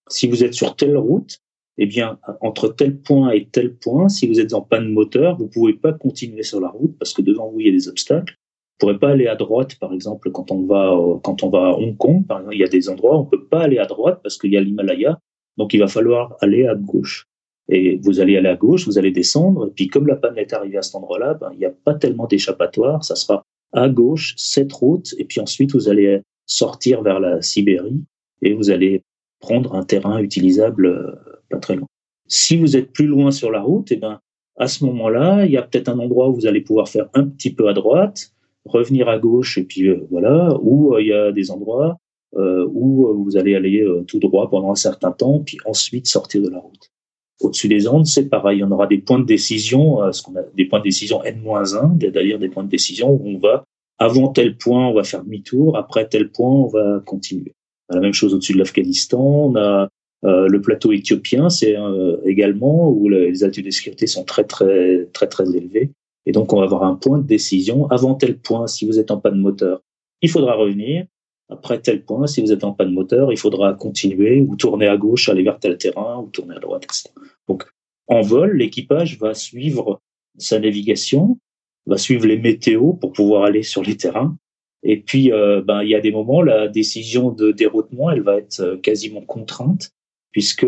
Si 0.08 0.28
vous 0.28 0.44
êtes 0.44 0.54
sur 0.54 0.76
telle 0.76 0.96
route, 0.96 1.40
eh 1.82 1.86
bien, 1.86 2.18
entre 2.42 2.68
tel 2.68 2.98
point 2.98 3.30
et 3.30 3.48
tel 3.50 3.74
point, 3.74 4.10
si 4.10 4.28
vous 4.28 4.38
êtes 4.38 4.52
en 4.52 4.60
panne 4.60 4.92
moteur, 4.92 5.38
vous 5.38 5.48
pouvez 5.48 5.72
pas 5.72 5.94
continuer 5.94 6.42
sur 6.42 6.60
la 6.60 6.68
route 6.68 6.94
parce 6.98 7.14
que 7.14 7.22
devant 7.22 7.50
vous, 7.50 7.60
il 7.60 7.66
y 7.66 7.70
a 7.70 7.72
des 7.72 7.88
obstacles. 7.88 8.34
Vous 8.34 8.86
pourrez 8.86 8.98
pas 8.98 9.08
aller 9.08 9.26
à 9.26 9.34
droite, 9.34 9.76
par 9.80 9.94
exemple, 9.94 10.30
quand 10.30 10.50
on 10.50 10.66
va, 10.66 10.94
quand 11.22 11.42
on 11.42 11.48
va 11.48 11.68
à 11.68 11.72
Hong 11.72 11.96
Kong, 11.96 12.26
par 12.26 12.40
exemple, 12.40 12.54
il 12.54 12.60
y 12.60 12.64
a 12.64 12.68
des 12.68 12.90
endroits 12.90 13.16
où 13.16 13.20
on 13.20 13.24
peut 13.24 13.46
pas 13.46 13.62
aller 13.62 13.78
à 13.78 13.86
droite 13.86 14.20
parce 14.22 14.36
qu'il 14.36 14.52
y 14.52 14.58
a 14.58 14.60
l'Himalaya. 14.60 15.18
Donc, 15.56 15.72
il 15.72 15.80
va 15.80 15.88
falloir 15.88 16.36
aller 16.40 16.66
à 16.66 16.74
gauche. 16.74 17.26
Et 17.70 17.98
vous 18.02 18.20
allez 18.20 18.36
aller 18.36 18.48
à 18.48 18.56
gauche, 18.56 18.86
vous 18.86 18.98
allez 18.98 19.10
descendre. 19.10 19.68
Et 19.68 19.70
puis, 19.70 19.88
comme 19.88 20.06
la 20.06 20.16
panne 20.16 20.36
est 20.36 20.52
arrivée 20.52 20.76
à 20.76 20.82
cet 20.82 20.96
endroit-là, 20.96 21.34
ben, 21.34 21.50
il 21.54 21.60
n'y 21.60 21.64
a 21.64 21.70
pas 21.70 21.94
tellement 21.94 22.26
d'échappatoire. 22.26 23.04
Ça 23.04 23.16
sera 23.16 23.42
à 23.72 23.88
gauche, 23.88 24.34
cette 24.36 24.72
route. 24.72 25.14
Et 25.16 25.24
puis 25.24 25.40
ensuite, 25.40 25.72
vous 25.72 25.88
allez 25.88 26.20
sortir 26.44 27.02
vers 27.02 27.20
la 27.20 27.40
Sibérie 27.40 28.02
et 28.42 28.52
vous 28.52 28.70
allez 28.70 29.02
prendre 29.40 29.74
un 29.74 29.82
terrain 29.82 30.18
utilisable 30.18 30.86
euh, 30.86 31.39
pas 31.50 31.58
très 31.58 31.76
loin. 31.76 31.86
Si 32.26 32.56
vous 32.56 32.76
êtes 32.76 32.92
plus 32.92 33.06
loin 33.06 33.30
sur 33.30 33.50
la 33.50 33.60
route, 33.60 33.90
eh 33.92 33.96
ben, 33.96 34.20
à 34.56 34.68
ce 34.68 34.84
moment-là, 34.84 35.44
il 35.46 35.52
y 35.52 35.56
a 35.56 35.62
peut-être 35.62 35.88
un 35.88 35.98
endroit 35.98 36.28
où 36.28 36.34
vous 36.34 36.46
allez 36.46 36.60
pouvoir 36.60 36.88
faire 36.88 37.08
un 37.14 37.24
petit 37.24 37.52
peu 37.52 37.68
à 37.68 37.72
droite, 37.72 38.32
revenir 38.64 39.08
à 39.08 39.18
gauche 39.18 39.58
et 39.58 39.64
puis 39.64 39.88
euh, 39.88 40.06
voilà, 40.10 40.56
ou 40.62 40.94
euh, 40.94 41.02
il 41.02 41.08
y 41.08 41.12
a 41.12 41.32
des 41.32 41.50
endroits 41.50 41.98
où 42.32 43.24
vous 43.24 43.36
allez 43.36 43.56
aller 43.56 43.84
tout 44.06 44.20
droit 44.20 44.48
pendant 44.48 44.70
un 44.70 44.76
certain 44.76 45.10
temps, 45.10 45.40
puis 45.40 45.58
ensuite 45.64 46.06
sortir 46.06 46.40
de 46.42 46.48
la 46.48 46.60
route. 46.60 46.92
Au-dessus 47.40 47.66
des 47.66 47.88
Andes, 47.88 48.06
c'est 48.06 48.28
pareil, 48.28 48.62
on 48.62 48.70
aura 48.70 48.86
des 48.86 48.98
points 48.98 49.18
de 49.18 49.24
décision, 49.24 50.12
ce 50.12 50.22
qu'on 50.22 50.36
a 50.36 50.42
des 50.54 50.64
points 50.66 50.78
de 50.78 50.84
décision 50.84 51.24
N-1, 51.24 52.00
c'est-à-dire 52.00 52.38
des 52.38 52.48
points 52.48 52.62
de 52.62 52.68
décision 52.68 53.10
où 53.10 53.20
on 53.26 53.38
va 53.38 53.64
avant 54.00 54.28
tel 54.28 54.56
point, 54.56 54.88
on 54.88 54.94
va 54.94 55.04
faire 55.04 55.22
demi-tour. 55.22 55.76
Après 55.76 56.08
tel 56.08 56.30
point, 56.30 56.50
on 56.50 56.66
va 56.66 57.00
continuer. 57.04 57.54
La 57.90 58.00
même 58.00 58.14
chose 58.14 58.32
au-dessus 58.34 58.54
de 58.54 58.58
l'Afghanistan. 58.58 59.20
On 59.20 59.56
a 59.56 59.88
euh, 60.24 60.48
le 60.48 60.60
plateau 60.60 60.92
éthiopien, 60.92 61.48
c'est 61.48 61.76
euh, 61.76 62.16
également 62.24 62.90
où 62.90 63.08
les 63.08 63.42
altitudes 63.44 63.66
de 63.66 63.70
sécurité 63.70 64.06
sont 64.06 64.24
très 64.24 64.44
très 64.44 65.06
très 65.12 65.26
très 65.26 65.56
élevées. 65.56 65.90
Et 66.26 66.32
donc, 66.32 66.52
on 66.52 66.58
va 66.58 66.64
avoir 66.64 66.82
un 66.84 66.94
point 66.94 67.18
de 67.18 67.26
décision. 67.26 67.86
Avant 67.90 68.14
tel 68.14 68.38
point, 68.38 68.66
si 68.66 68.86
vous 68.86 68.98
êtes 68.98 69.10
en 69.10 69.18
panne 69.18 69.38
moteur, 69.38 69.80
il 70.20 70.30
faudra 70.30 70.54
revenir. 70.54 71.06
Après 71.48 71.80
tel 71.80 72.04
point, 72.04 72.26
si 72.26 72.40
vous 72.42 72.52
êtes 72.52 72.62
en 72.62 72.72
panne 72.72 72.92
moteur, 72.92 73.32
il 73.32 73.38
faudra 73.38 73.72
continuer 73.74 74.40
ou 74.40 74.54
tourner 74.54 74.86
à 74.86 74.96
gauche, 74.96 75.28
aller 75.28 75.42
vers 75.42 75.58
tel 75.58 75.78
terrain 75.78 76.18
ou 76.18 76.28
tourner 76.28 76.56
à 76.56 76.60
droite, 76.60 76.84
etc. 76.84 77.08
Donc, 77.48 77.64
en 78.06 78.20
vol, 78.20 78.56
l'équipage 78.56 79.18
va 79.18 79.34
suivre 79.34 80.00
sa 80.38 80.58
navigation 80.60 81.38
va 81.86 81.98
suivre 81.98 82.26
les 82.26 82.38
météos 82.38 82.92
pour 82.92 83.12
pouvoir 83.12 83.44
aller 83.44 83.62
sur 83.62 83.82
les 83.82 83.96
terrains. 83.96 84.36
Et 84.82 85.00
puis, 85.00 85.32
euh, 85.32 85.60
ben, 85.60 85.82
il 85.82 85.90
y 85.90 85.94
a 85.94 86.00
des 86.00 86.12
moments, 86.12 86.42
la 86.42 86.68
décision 86.68 87.30
de 87.30 87.52
déroutement, 87.52 88.10
elle 88.10 88.22
va 88.22 88.38
être 88.38 88.60
euh, 88.60 88.76
quasiment 88.78 89.20
contrainte, 89.20 89.92
puisque 90.32 90.66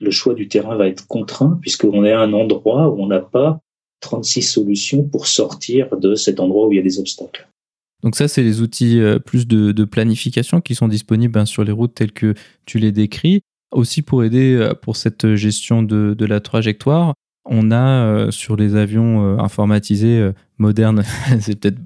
le 0.00 0.10
choix 0.10 0.34
du 0.34 0.48
terrain 0.48 0.76
va 0.76 0.88
être 0.88 1.06
contraint, 1.06 1.58
puisqu'on 1.60 2.04
est 2.04 2.12
à 2.12 2.20
un 2.20 2.32
endroit 2.32 2.88
où 2.88 3.02
on 3.02 3.06
n'a 3.06 3.20
pas 3.20 3.60
36 4.00 4.42
solutions 4.42 5.02
pour 5.04 5.26
sortir 5.26 5.96
de 5.96 6.14
cet 6.14 6.40
endroit 6.40 6.66
où 6.66 6.72
il 6.72 6.76
y 6.76 6.78
a 6.80 6.82
des 6.82 6.98
obstacles. 6.98 7.48
Donc 8.02 8.16
ça, 8.16 8.28
c'est 8.28 8.42
les 8.42 8.62
outils 8.62 8.98
euh, 8.98 9.18
plus 9.18 9.46
de, 9.46 9.84
planification 9.84 10.62
qui 10.62 10.74
sont 10.74 10.88
disponibles 10.88 11.34
ben, 11.34 11.44
sur 11.44 11.64
les 11.64 11.72
routes 11.72 11.94
telles 11.94 12.12
que 12.12 12.34
tu 12.64 12.78
les 12.78 12.92
décris. 12.92 13.42
Aussi 13.72 14.02
pour 14.02 14.24
aider 14.24 14.72
pour 14.82 14.96
cette 14.96 15.36
gestion 15.36 15.82
de, 15.82 16.24
la 16.24 16.40
trajectoire, 16.40 17.14
on 17.44 17.70
a 17.70 18.04
euh, 18.04 18.30
sur 18.30 18.56
les 18.56 18.76
avions 18.76 19.24
euh, 19.24 19.38
informatisés 19.38 20.18
euh, 20.18 20.32
modernes, 20.58 21.02
c'est 21.40 21.58
peut-être 21.58 21.80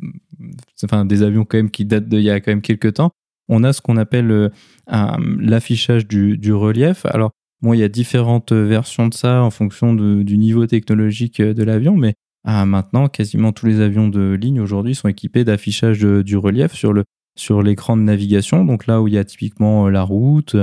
des 1.06 1.22
avions 1.22 1.44
quand 1.44 1.56
même 1.56 1.70
qui 1.70 1.84
datent 1.84 2.08
d'il 2.08 2.20
y 2.20 2.30
a 2.30 2.40
quand 2.40 2.50
même 2.50 2.62
quelques 2.62 2.94
temps, 2.94 3.10
on 3.48 3.64
a 3.64 3.72
ce 3.72 3.80
qu'on 3.80 3.96
appelle 3.96 4.50
l'affichage 4.88 6.06
du, 6.06 6.52
relief. 6.52 7.06
Alors, 7.06 7.30
bon, 7.62 7.72
il 7.72 7.80
y 7.80 7.82
a 7.82 7.88
différentes 7.88 8.52
versions 8.52 9.08
de 9.08 9.14
ça 9.14 9.42
en 9.42 9.50
fonction 9.50 9.94
du 9.94 10.38
niveau 10.38 10.66
technologique 10.66 11.40
de 11.40 11.62
l'avion, 11.62 11.96
mais 11.96 12.14
maintenant, 12.44 13.08
quasiment 13.08 13.52
tous 13.52 13.66
les 13.66 13.80
avions 13.80 14.08
de 14.08 14.32
ligne 14.32 14.60
aujourd'hui 14.60 14.94
sont 14.94 15.08
équipés 15.08 15.44
d'affichage 15.44 16.00
du 16.00 16.36
relief 16.36 16.72
sur 16.72 16.92
le 16.92 17.04
sur 17.36 17.62
l'écran 17.62 17.96
de 17.96 18.02
navigation. 18.02 18.64
Donc 18.64 18.86
là 18.86 19.02
où 19.02 19.08
il 19.08 19.14
y 19.14 19.18
a 19.18 19.24
typiquement 19.24 19.88
la 19.88 20.02
route, 20.02 20.56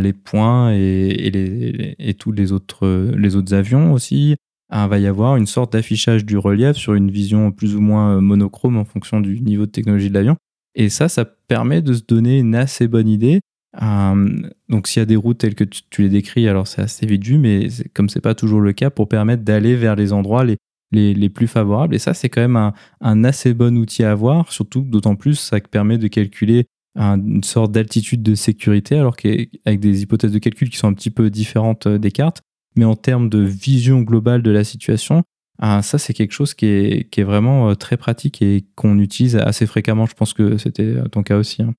les 0.00 0.12
points 0.12 0.72
et, 0.72 1.96
et, 1.98 2.14
tous 2.14 2.32
les 2.32 2.52
autres, 2.52 3.12
les 3.16 3.36
autres 3.36 3.54
avions 3.54 3.92
aussi. 3.92 4.36
Hein, 4.70 4.86
va 4.88 4.98
y 4.98 5.06
avoir 5.06 5.36
une 5.36 5.46
sorte 5.46 5.74
d'affichage 5.74 6.24
du 6.24 6.38
relief 6.38 6.76
sur 6.76 6.94
une 6.94 7.10
vision 7.10 7.52
plus 7.52 7.76
ou 7.76 7.80
moins 7.80 8.20
monochrome 8.20 8.78
en 8.78 8.84
fonction 8.84 9.20
du 9.20 9.40
niveau 9.40 9.66
de 9.66 9.70
technologie 9.70 10.08
de 10.08 10.14
l'avion. 10.14 10.36
Et 10.74 10.88
ça, 10.88 11.08
ça 11.08 11.24
permet 11.24 11.82
de 11.82 11.92
se 11.92 12.02
donner 12.06 12.38
une 12.38 12.54
assez 12.54 12.88
bonne 12.88 13.08
idée. 13.08 13.40
Hum, 13.80 14.50
donc 14.68 14.86
s'il 14.86 15.00
y 15.00 15.02
a 15.02 15.06
des 15.06 15.16
routes 15.16 15.38
telles 15.38 15.56
que 15.56 15.64
tu, 15.64 16.02
les 16.02 16.08
décris, 16.08 16.48
alors 16.48 16.68
c'est 16.68 16.82
assez 16.82 17.06
vite 17.06 17.24
vu, 17.24 17.38
mais 17.38 17.68
comme 17.92 18.08
c'est 18.08 18.20
pas 18.20 18.34
toujours 18.34 18.60
le 18.60 18.72
cas, 18.72 18.90
pour 18.90 19.08
permettre 19.08 19.42
d'aller 19.42 19.74
vers 19.74 19.96
les 19.96 20.12
endroits 20.12 20.44
les, 20.44 20.58
les, 20.92 21.12
les, 21.12 21.28
plus 21.28 21.48
favorables. 21.48 21.94
Et 21.94 21.98
ça, 21.98 22.14
c'est 22.14 22.28
quand 22.28 22.40
même 22.40 22.56
un, 22.56 22.72
un, 23.00 23.24
assez 23.24 23.52
bon 23.52 23.76
outil 23.76 24.04
à 24.04 24.12
avoir, 24.12 24.52
surtout 24.52 24.82
d'autant 24.82 25.16
plus 25.16 25.34
ça 25.34 25.60
permet 25.60 25.98
de 25.98 26.06
calculer 26.06 26.66
une 26.96 27.42
sorte 27.42 27.72
d'altitude 27.72 28.22
de 28.22 28.34
sécurité, 28.34 28.96
alors 28.96 29.16
qu'avec 29.16 29.80
des 29.80 30.02
hypothèses 30.02 30.32
de 30.32 30.38
calcul 30.38 30.70
qui 30.70 30.76
sont 30.76 30.88
un 30.88 30.94
petit 30.94 31.10
peu 31.10 31.30
différentes 31.30 31.86
euh, 31.86 31.98
des 31.98 32.10
cartes. 32.10 32.42
Mais 32.76 32.84
en 32.84 32.96
termes 32.96 33.28
de 33.28 33.38
vision 33.38 34.02
globale 34.02 34.42
de 34.42 34.50
la 34.50 34.64
situation, 34.64 35.22
ah, 35.58 35.82
ça, 35.82 35.98
c'est 35.98 36.12
quelque 36.12 36.32
chose 36.32 36.54
qui 36.54 36.66
est, 36.66 37.22
vraiment 37.22 37.70
euh, 37.70 37.74
très 37.74 37.96
pratique 37.96 38.42
et 38.42 38.64
qu'on 38.74 38.98
utilise 38.98 39.36
assez 39.36 39.66
fréquemment. 39.66 40.06
Je 40.06 40.14
pense 40.14 40.32
que 40.32 40.58
c'était 40.58 40.82
euh, 40.82 41.08
ton 41.08 41.22
cas 41.22 41.36
aussi. 41.36 41.62
Hein. 41.62 41.74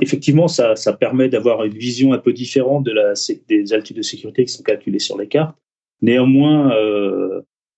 Effectivement, 0.00 0.48
ça, 0.48 0.74
permet 0.98 1.28
d'avoir 1.28 1.64
une 1.64 1.76
vision 1.76 2.14
un 2.14 2.18
peu 2.18 2.32
différente 2.32 2.84
de 2.84 2.92
la, 2.92 3.12
des 3.48 3.72
altitudes 3.74 3.98
de 3.98 4.02
sécurité 4.02 4.44
qui 4.46 4.52
sont 4.52 4.62
calculées 4.62 4.98
sur 4.98 5.18
les 5.18 5.28
cartes. 5.28 5.54
Néanmoins, 6.00 6.72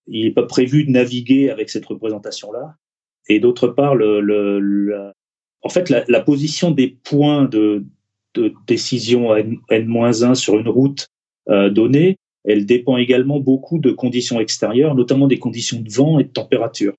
il 0.06 0.24
n'est 0.24 0.32
pas 0.32 0.44
prévu 0.44 0.84
de 0.84 0.92
naviguer 0.92 1.50
avec 1.50 1.70
cette 1.70 1.86
représentation-là. 1.86 2.76
Et 3.28 3.40
d'autre 3.40 3.66
part, 3.66 3.96
le, 3.96 5.12
en 5.62 5.68
fait, 5.68 5.90
la, 5.90 6.20
position 6.20 6.70
des 6.70 6.88
points 6.88 7.44
de, 7.44 7.84
décision 8.66 9.34
N-1 9.34 10.34
sur 10.34 10.58
une 10.58 10.68
route 10.68 11.08
euh, 11.48 11.70
donnée, 11.70 12.18
elle 12.52 12.66
dépend 12.66 12.96
également 12.96 13.40
beaucoup 13.40 13.78
de 13.78 13.90
conditions 13.90 14.40
extérieures, 14.40 14.94
notamment 14.94 15.26
des 15.26 15.38
conditions 15.38 15.80
de 15.80 15.90
vent 15.90 16.18
et 16.18 16.24
de 16.24 16.28
température. 16.28 16.94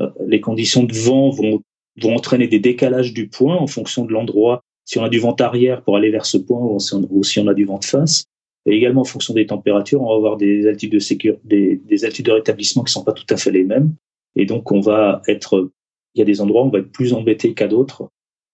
Euh, 0.00 0.10
les 0.26 0.40
conditions 0.40 0.82
de 0.82 0.94
vent 0.94 1.30
vont, 1.30 1.62
entraîner 2.02 2.48
des 2.48 2.58
décalages 2.58 3.12
du 3.12 3.28
point 3.28 3.56
en 3.56 3.68
fonction 3.68 4.04
de 4.04 4.12
l'endroit. 4.12 4.62
Si 4.84 4.98
on 4.98 5.04
a 5.04 5.08
du 5.08 5.18
vent 5.18 5.36
arrière 5.36 5.82
pour 5.82 5.96
aller 5.96 6.10
vers 6.10 6.26
ce 6.26 6.38
point 6.38 6.60
ou 6.60 7.22
si 7.22 7.38
on, 7.38 7.46
a 7.46 7.54
du 7.54 7.64
vent 7.64 7.78
de 7.78 7.84
face, 7.84 8.24
et 8.66 8.74
également 8.74 9.02
en 9.02 9.04
fonction 9.04 9.32
des 9.32 9.46
températures, 9.46 10.02
on 10.02 10.08
va 10.08 10.16
avoir 10.16 10.36
des 10.36 10.66
altitudes 10.66 11.00
de 11.00 11.38
des, 11.44 11.76
des 11.76 12.04
altitudes 12.04 12.26
de 12.26 12.32
rétablissement 12.32 12.82
qui 12.82 12.92
sont 12.92 13.04
pas 13.04 13.12
tout 13.12 13.26
à 13.30 13.36
fait 13.36 13.52
les 13.52 13.62
mêmes. 13.62 13.94
Et 14.34 14.46
donc, 14.46 14.72
on 14.72 14.80
va 14.80 15.22
être 15.28 15.70
il 16.14 16.20
y 16.20 16.22
a 16.22 16.24
des 16.24 16.40
endroits 16.40 16.62
où 16.62 16.66
on 16.66 16.70
va 16.70 16.78
être 16.78 16.92
plus 16.92 17.12
embêté 17.12 17.54
qu'à 17.54 17.68
d'autres 17.68 18.08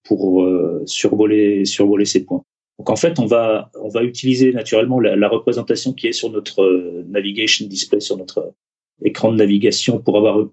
pour 0.05 0.43
euh, 0.43 0.83
survoler, 0.87 1.65
survoler 1.65 2.05
ces 2.05 2.25
points. 2.25 2.43
Donc 2.81 2.89
en 2.89 2.97
fait, 2.97 3.19
on 3.19 3.27
va, 3.27 3.71
on 3.79 3.91
va 3.91 4.03
utiliser 4.05 4.55
naturellement 4.55 5.01
la, 5.01 5.29
représentation 5.29 5.93
qui 5.93 6.07
est 6.07 6.13
sur 6.13 6.31
notre 6.31 6.63
euh, 6.63 7.05
navigation 7.11 7.67
display, 7.67 8.01
sur 8.01 8.17
notre 8.17 8.55
écran 9.05 9.31
de 9.31 9.37
navigation 9.37 9.99
pour 9.99 10.17
avoir 10.17 10.47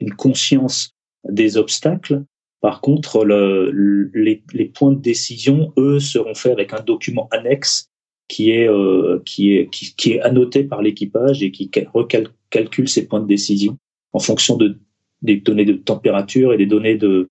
une 0.00 0.14
conscience 0.14 0.94
des 1.28 1.58
obstacles. 1.58 2.24
Par 2.62 2.80
contre, 2.80 3.26
le, 3.26 3.70
les, 4.14 4.64
points 4.64 4.92
de 4.92 4.98
décision, 4.98 5.74
eux, 5.76 6.00
seront 6.00 6.34
faits 6.34 6.52
avec 6.52 6.72
un 6.72 6.80
document 6.80 7.28
annexe 7.30 7.90
qui 8.28 8.52
est, 8.52 8.66
euh, 8.66 9.20
qui 9.26 9.52
est, 9.52 9.68
est 10.06 10.20
annoté 10.22 10.64
par 10.64 10.80
l'équipage 10.80 11.42
et 11.42 11.50
qui 11.50 11.70
recalcule 11.92 12.88
ces 12.88 13.06
points 13.06 13.20
de 13.20 13.28
décision 13.28 13.76
en 14.14 14.20
fonction 14.20 14.56
de 14.56 14.78
des 15.20 15.36
données 15.36 15.66
de 15.66 15.74
température 15.74 16.54
et 16.54 16.56
des 16.56 16.66
données 16.66 16.96
de, 16.96 17.28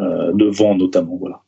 euh, 0.00 0.32
de 0.32 0.46
vent 0.46 0.74
notamment. 0.74 1.14
Voilà. 1.14 1.41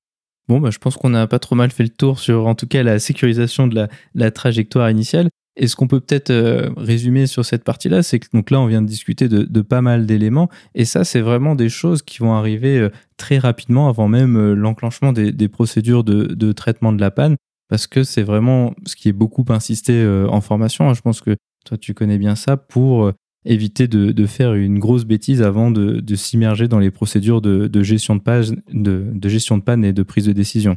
Bon, 0.49 0.61
bah, 0.61 0.71
je 0.71 0.79
pense 0.79 0.97
qu'on 0.97 1.15
a 1.15 1.27
pas 1.27 1.39
trop 1.39 1.55
mal 1.55 1.71
fait 1.71 1.85
le 1.85 1.89
tour 1.89 2.19
sur 2.19 2.47
en 2.47 2.55
tout 2.55 2.67
cas 2.67 2.83
la 2.83 2.99
sécurisation 2.99 3.67
de 3.67 3.75
la, 3.75 3.89
la 4.15 4.31
trajectoire 4.31 4.91
initiale. 4.91 5.29
Et 5.57 5.69
ce 5.69 5.77
qu'on 5.77 5.87
peut 5.87 6.01
peut-être 6.01 6.31
euh, 6.31 6.71
résumer 6.77 7.27
sur 7.27 7.45
cette 7.45 7.63
partie-là, 7.63 8.03
c'est 8.03 8.19
que 8.19 8.27
donc 8.33 8.51
là, 8.51 8.61
on 8.61 8.67
vient 8.67 8.83
de 8.83 8.89
discuter 8.89 9.29
de, 9.29 9.63
pas 9.63 9.83
mal 9.83 10.05
d'éléments, 10.05 10.49
et 10.75 10.85
ça, 10.85 11.05
c'est 11.05 11.21
vraiment 11.21 11.55
des 11.55 11.69
choses 11.69 12.03
qui 12.03 12.19
vont 12.19 12.35
arriver 12.35 12.79
euh, 12.79 12.91
très 13.17 13.39
rapidement 13.39 13.89
avant 13.89 14.09
même 14.09 14.37
euh, 14.37 14.55
l'enclenchement 14.55 15.13
des, 15.13 15.49
procédures 15.49 16.03
de, 16.03 16.53
traitement 16.53 16.93
de 16.93 17.01
la 17.01 17.13
panne, 17.13 17.37
parce 17.69 17.87
que 17.87 18.03
c'est 18.03 18.25
vraiment 18.25 18.75
ce 18.85 18.97
qui 18.97 19.09
est 19.09 19.13
beaucoup 19.13 19.45
insisté 19.49 20.07
en 20.29 20.41
formation. 20.41 20.89
Hein. 20.89 20.95
Je 20.95 21.01
pense 21.01 21.21
que 21.21 21.37
toi, 21.65 21.79
tu 21.79 21.95
connais 21.95 22.19
bien 22.19 22.35
ça 22.35 22.57
pour 22.57 23.13
éviter 23.45 23.89
de, 23.89 24.27
faire 24.27 24.55
une 24.55 24.79
grosse 24.79 25.05
bêtise 25.05 25.43
avant 25.43 25.71
de, 25.71 26.15
s'immerger 26.15 26.69
dans 26.69 26.79
les 26.79 26.91
procédures 26.91 27.41
de, 27.41 27.83
gestion 27.83 28.17
de, 28.17 28.23
page, 28.23 28.51
de, 28.73 29.29
gestion 29.29 29.59
de 29.59 29.63
panne 29.63 29.85
et 29.85 29.93
de 29.93 30.03
prise 30.03 30.27
de 30.27 30.33
décision 30.33 30.77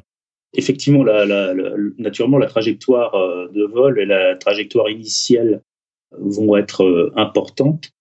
effectivement, 0.53 1.03
la, 1.03 1.53
naturellement, 1.97 2.37
la 2.37 2.47
trajectoire 2.47 3.15
euh, 3.15 3.47
de 3.53 3.63
vol 3.63 3.99
et 3.99 4.05
la 4.05 4.35
trajectoire 4.35 4.89
initiale 4.89 5.61
vont 6.11 6.57
être 6.57 6.83
euh, 6.83 7.11
importantes. 7.15 7.91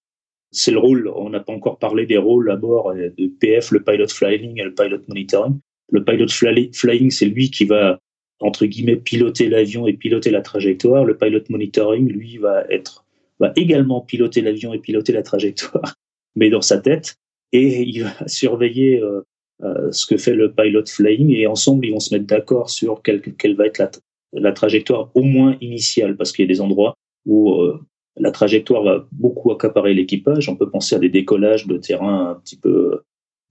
C'est 0.52 0.70
le 0.70 0.78
rôle, 0.78 1.10
on 1.14 1.30
n'a 1.30 1.40
pas 1.40 1.52
encore 1.52 1.78
parlé 1.78 2.06
des 2.06 2.16
rôles 2.16 2.50
à 2.50 2.56
bord 2.56 2.94
de 2.94 3.26
PF, 3.40 3.72
le 3.72 3.82
pilot 3.82 4.08
flying 4.08 4.58
et 4.58 4.64
le 4.64 4.74
pilot 4.74 5.00
monitoring. 5.08 5.58
Le 5.90 6.02
pilot 6.02 6.28
flying, 6.72 7.10
c'est 7.10 7.26
lui 7.26 7.50
qui 7.50 7.64
va, 7.64 7.98
entre 8.40 8.64
guillemets, 8.64 8.96
piloter 8.96 9.48
l'avion 9.48 9.86
et 9.86 9.92
piloter 9.92 10.30
la 10.30 10.40
trajectoire. 10.40 11.04
Le 11.04 11.16
pilot 11.16 11.42
monitoring, 11.50 12.08
lui, 12.08 12.38
va 12.38 12.64
être, 12.70 13.04
va 13.41 13.53
également 13.57 14.01
piloter 14.01 14.41
l'avion 14.41 14.72
et 14.72 14.78
piloter 14.78 15.12
la 15.12 15.22
trajectoire, 15.22 15.95
mais 16.37 16.51
dans 16.51 16.62
sa 16.62 16.78
tête. 16.78 17.16
Et 17.53 17.82
il 17.82 18.03
va 18.03 18.12
surveiller 18.28 19.01
euh, 19.62 19.91
ce 19.91 20.07
que 20.07 20.18
fait 20.18 20.34
le 20.34 20.53
pilot 20.53 20.84
flying 20.87 21.30
et 21.30 21.47
ensemble 21.47 21.87
ils 21.87 21.93
vont 21.93 22.01
se 22.01 22.14
mettre 22.14 22.26
d'accord 22.26 22.68
sur 22.68 23.01
quelle, 23.01 23.22
quelle 23.22 23.57
va 23.57 23.64
être 23.64 23.78
la, 23.78 23.91
la, 24.34 24.53
trajectoire 24.53 25.11
au 25.14 25.22
moins 25.22 25.57
initiale 25.62 26.14
parce 26.14 26.32
qu'il 26.32 26.45
y 26.45 26.49
a 26.49 26.53
des 26.53 26.61
endroits 26.61 26.95
où 27.24 27.55
euh, 27.55 27.80
la 28.18 28.32
trajectoire 28.32 28.82
va 28.82 29.09
beaucoup 29.12 29.51
accaparer 29.53 29.95
l'équipage. 29.95 30.51
On 30.51 30.57
peut 30.57 30.68
penser 30.68 30.95
à 30.95 30.99
des 30.99 31.09
décollages 31.09 31.66
de 31.66 31.78
terrain 31.78 32.32
un 32.32 32.34
petit 32.34 32.59
peu 32.59 33.01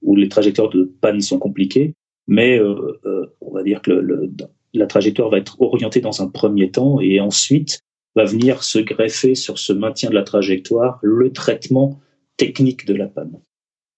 où 0.03 0.15
les 0.15 0.29
trajectoires 0.29 0.69
de 0.69 0.83
panne 1.01 1.21
sont 1.21 1.39
compliquées, 1.39 1.95
mais 2.27 2.59
euh, 2.59 2.99
euh 3.05 3.25
on 3.41 3.51
va 3.51 3.63
dire 3.63 3.81
que 3.81 3.89
le, 3.89 4.01
le, 4.01 4.31
la 4.73 4.85
trajectoire 4.85 5.31
va 5.31 5.39
être 5.39 5.59
orientée 5.59 6.01
dans 6.01 6.21
un 6.21 6.27
premier 6.27 6.69
temps 6.69 6.99
et 6.99 7.19
ensuite 7.19 7.81
va 8.15 8.25
venir 8.25 8.63
se 8.63 8.79
greffer 8.79 9.35
sur 9.35 9.59
ce 9.59 9.73
maintien 9.73 10.09
de 10.09 10.15
la 10.15 10.23
trajectoire 10.23 10.99
le 11.01 11.31
traitement 11.31 11.99
technique 12.37 12.85
de 12.85 12.93
la 12.93 13.07
panne. 13.07 13.39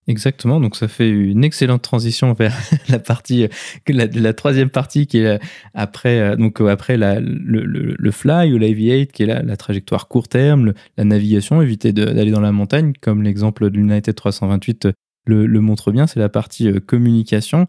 Exactement, 0.10 0.62
donc 0.62 0.78
ça 0.78 0.88
fait 0.88 1.10
une 1.10 1.44
excellente 1.44 1.82
transition 1.82 2.32
vers 2.32 2.56
la 2.90 2.98
partie, 2.98 3.48
la, 3.90 4.06
la 4.06 4.34
troisième 4.34 4.70
partie 4.70 5.06
qui 5.06 5.18
est 5.18 5.40
après, 5.74 6.20
euh, 6.20 6.36
donc 6.38 6.62
euh, 6.62 6.68
après 6.68 6.96
la, 6.96 7.20
le, 7.20 8.12
fly 8.12 8.54
ou 8.54 8.58
l'aviate, 8.58 9.12
qui 9.12 9.24
est 9.24 9.26
la, 9.26 9.44
la, 9.44 9.58
trajectoire 9.58 10.08
court 10.08 10.30
terme, 10.30 10.74
la 10.98 11.04
navigation, 11.04 11.62
éviter 11.62 11.92
d'aller 11.92 12.32
dans 12.32 12.40
la 12.40 12.54
montagne, 12.54 12.94
comme 13.02 13.22
l'exemple 13.22 13.70
de 13.70 13.76
l'United 13.76 14.16
328 14.16 14.88
le, 15.28 15.60
montre 15.60 15.92
bien, 15.92 16.08
c'est 16.08 16.20
la 16.20 16.30
partie 16.30 16.70
euh, 16.70 16.80
communication. 16.80 17.68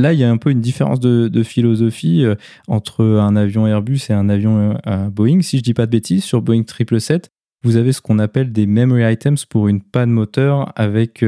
Là, 0.00 0.12
il 0.12 0.18
y 0.18 0.24
a 0.24 0.30
un 0.30 0.36
peu 0.36 0.50
une 0.50 0.60
différence 0.60 1.00
de, 1.00 1.42
philosophie 1.42 2.24
entre 2.68 3.04
un 3.04 3.36
avion 3.36 3.66
Airbus 3.66 4.00
et 4.08 4.12
un 4.12 4.28
avion 4.28 4.78
Boeing. 5.10 5.42
Si 5.42 5.58
je 5.58 5.62
dis 5.62 5.74
pas 5.74 5.86
de 5.86 5.90
bêtises, 5.90 6.24
sur 6.24 6.42
Boeing 6.42 6.62
777, 6.66 7.30
vous 7.62 7.76
avez 7.76 7.92
ce 7.92 8.00
qu'on 8.00 8.18
appelle 8.18 8.52
des 8.52 8.66
memory 8.66 9.12
items 9.12 9.44
pour 9.44 9.68
une 9.68 9.82
panne 9.82 10.10
moteur 10.10 10.72
avec 10.76 11.22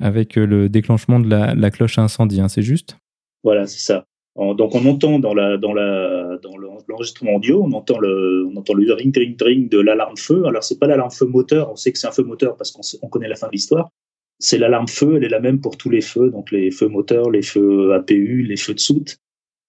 avec 0.00 0.36
euh, 0.36 0.46
le 0.46 0.68
déclenchement 0.68 1.20
de 1.20 1.28
la, 1.28 1.70
cloche 1.70 1.98
incendie, 1.98 2.40
hein, 2.40 2.48
c'est 2.48 2.62
juste? 2.62 2.96
Voilà, 3.42 3.66
c'est 3.66 3.80
ça. 3.80 4.04
Donc 4.36 4.74
on 4.74 4.84
entend 4.86 5.20
dans 5.20 5.32
la 5.32 5.58
dans 5.58 5.72
la 5.72 6.38
dans 6.42 6.56
l'enregistrement 6.88 7.36
audio, 7.36 7.62
on 7.62 7.70
entend 7.70 8.00
le 8.00 8.44
on 8.50 8.56
entend 8.56 8.74
le 8.74 8.92
ring 8.92 9.16
ring 9.16 9.40
ring 9.40 9.70
de 9.70 9.78
l'alarme 9.78 10.16
feu. 10.16 10.44
Alors 10.46 10.64
c'est 10.64 10.80
pas 10.80 10.88
l'alarme 10.88 11.12
feu 11.12 11.26
moteur, 11.26 11.70
on 11.70 11.76
sait 11.76 11.92
que 11.92 11.98
c'est 12.00 12.08
un 12.08 12.12
feu 12.12 12.24
moteur 12.24 12.56
parce 12.56 12.72
qu'on 12.72 13.08
connaît 13.08 13.28
la 13.28 13.36
fin 13.36 13.46
de 13.46 13.52
l'histoire. 13.52 13.90
C'est 14.38 14.58
l'alarme 14.58 14.88
feu, 14.88 15.16
elle 15.16 15.24
est 15.24 15.28
la 15.28 15.40
même 15.40 15.60
pour 15.60 15.76
tous 15.76 15.90
les 15.90 16.00
feux, 16.00 16.30
donc 16.30 16.50
les 16.50 16.70
feux 16.70 16.88
moteurs, 16.88 17.30
les 17.30 17.42
feux 17.42 17.94
APU, 17.94 18.42
les 18.42 18.56
feux 18.56 18.74
de 18.74 18.80
soute. 18.80 19.18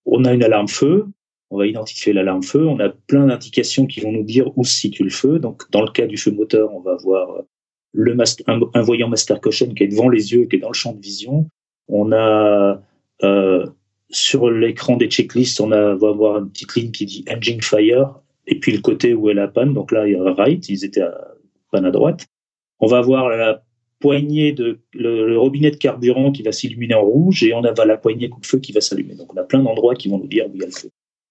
On 0.05 0.25
a 0.25 0.33
une 0.33 0.43
alarme 0.43 0.67
feu, 0.67 1.05
on 1.49 1.57
va 1.57 1.67
identifier 1.67 2.13
l'alarme 2.13 2.43
feu, 2.43 2.65
on 2.65 2.79
a 2.79 2.89
plein 2.89 3.27
d'indications 3.27 3.85
qui 3.85 4.01
vont 4.01 4.11
nous 4.11 4.23
dire 4.23 4.57
où 4.57 4.63
se 4.63 4.73
situe 4.73 5.03
le 5.03 5.09
feu. 5.09 5.39
Donc 5.39 5.69
dans 5.71 5.81
le 5.81 5.91
cas 5.91 6.07
du 6.07 6.17
feu 6.17 6.31
moteur, 6.31 6.73
on 6.73 6.81
va 6.81 6.95
voir 6.95 7.43
le 7.93 8.17
un, 8.47 8.81
voyant 8.81 9.07
Master 9.07 9.39
Caution 9.39 9.73
qui 9.73 9.83
est 9.83 9.87
devant 9.87 10.09
les 10.09 10.33
yeux, 10.33 10.45
qui 10.45 10.57
est 10.57 10.59
dans 10.59 10.69
le 10.69 10.73
champ 10.73 10.93
de 10.93 11.01
vision. 11.01 11.47
On 11.87 12.11
a 12.11 12.81
euh, 13.23 13.65
sur 14.09 14.49
l'écran 14.51 14.97
des 14.97 15.07
checklists, 15.07 15.61
on 15.61 15.69
va 15.69 15.91
avoir 15.91 16.39
une 16.39 16.49
petite 16.49 16.75
ligne 16.75 16.91
qui 16.91 17.05
dit 17.05 17.25
Engine 17.29 17.61
Fire, 17.61 18.19
et 18.47 18.59
puis 18.59 18.71
le 18.71 18.81
côté 18.81 19.13
où 19.13 19.29
est 19.29 19.33
la 19.33 19.47
panne. 19.47 19.73
Donc 19.73 19.91
là, 19.91 20.07
il 20.07 20.13
y 20.13 20.15
a 20.15 20.33
right, 20.33 20.67
ils 20.69 20.83
étaient 20.83 21.01
à 21.01 21.35
panne 21.71 21.85
à 21.85 21.91
droite. 21.91 22.25
On 22.79 22.87
va 22.87 22.97
avoir 22.97 23.29
la 23.29 23.63
poignée 23.99 24.51
de 24.51 24.79
le, 24.93 25.37
robinet 25.37 25.71
de 25.71 25.77
carburant 25.77 26.31
qui 26.31 26.43
va 26.43 26.51
s'illuminer 26.51 26.95
en 26.95 27.03
rouge, 27.03 27.43
et 27.43 27.53
on 27.53 27.63
a 27.63 27.85
la 27.85 27.97
poignée 27.97 28.29
coup 28.29 28.41
de 28.41 28.45
feu 28.45 28.59
qui 28.59 28.71
va 28.71 28.81
s'allumer. 28.81 29.15
Donc 29.15 29.33
on 29.33 29.37
a 29.37 29.43
plein 29.43 29.63
d'endroits 29.63 29.95
qui 29.95 30.09
vont 30.09 30.17
nous 30.17 30.27
dire 30.27 30.45
où 30.47 30.51
il 30.55 30.61
y 30.61 30.63
a 30.63 30.67
le 30.67 30.71
feu. 30.71 30.89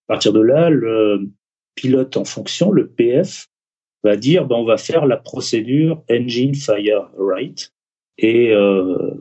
À 0.09 0.15
partir 0.15 0.33
de 0.33 0.41
là, 0.41 0.71
le 0.71 1.31
pilote 1.75 2.17
en 2.17 2.25
fonction, 2.25 2.71
le 2.71 2.89
PF, 2.89 3.49
va 4.03 4.17
dire 4.17 4.47
ben, 4.47 4.57
on 4.57 4.65
va 4.65 4.77
faire 4.77 5.07
la 5.07 5.17
procédure 5.17 6.03
engine 6.11 6.55
fire 6.55 7.11
right 7.19 7.73
et 8.19 8.53
euh, 8.53 9.15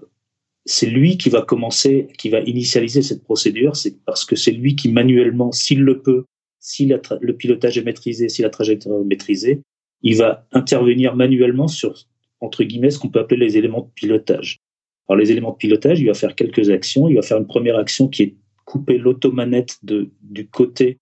c'est 0.65 0.87
lui 0.87 1.17
qui 1.17 1.29
va 1.29 1.41
commencer, 1.41 2.07
qui 2.17 2.29
va 2.29 2.39
initialiser 2.41 3.01
cette 3.01 3.23
procédure, 3.23 3.75
c'est 3.75 4.03
parce 4.05 4.23
que 4.23 4.35
c'est 4.35 4.51
lui 4.51 4.75
qui 4.75 4.91
manuellement, 4.91 5.51
s'il 5.51 5.81
le 5.81 6.01
peut, 6.01 6.25
si 6.59 6.85
le 6.85 7.33
pilotage 7.33 7.77
est 7.77 7.83
maîtrisé, 7.83 8.29
si 8.29 8.41
la 8.41 8.49
trajectoire 8.49 9.01
est 9.01 9.05
maîtrisée, 9.05 9.61
il 10.01 10.17
va 10.17 10.47
intervenir 10.51 11.15
manuellement 11.15 11.67
sur 11.67 11.95
entre 12.43 12.63
guillemets 12.63 12.91
ce 12.91 12.99
qu'on 12.99 13.09
peut 13.09 13.19
appeler 13.19 13.45
les 13.45 13.57
éléments 13.57 13.81
de 13.81 13.89
pilotage. 13.95 14.61
Alors 15.07 15.19
les 15.19 15.31
éléments 15.31 15.51
de 15.51 15.57
pilotage, 15.57 15.99
il 15.99 16.07
va 16.07 16.13
faire 16.13 16.35
quelques 16.35 16.69
actions. 16.69 17.07
Il 17.07 17.15
va 17.15 17.21
faire 17.21 17.37
une 17.37 17.47
première 17.47 17.77
action 17.77 18.07
qui 18.07 18.23
est 18.23 18.35
couper 18.65 18.97
l'automanette 18.97 19.79
du 19.83 20.47
côté 20.47 20.97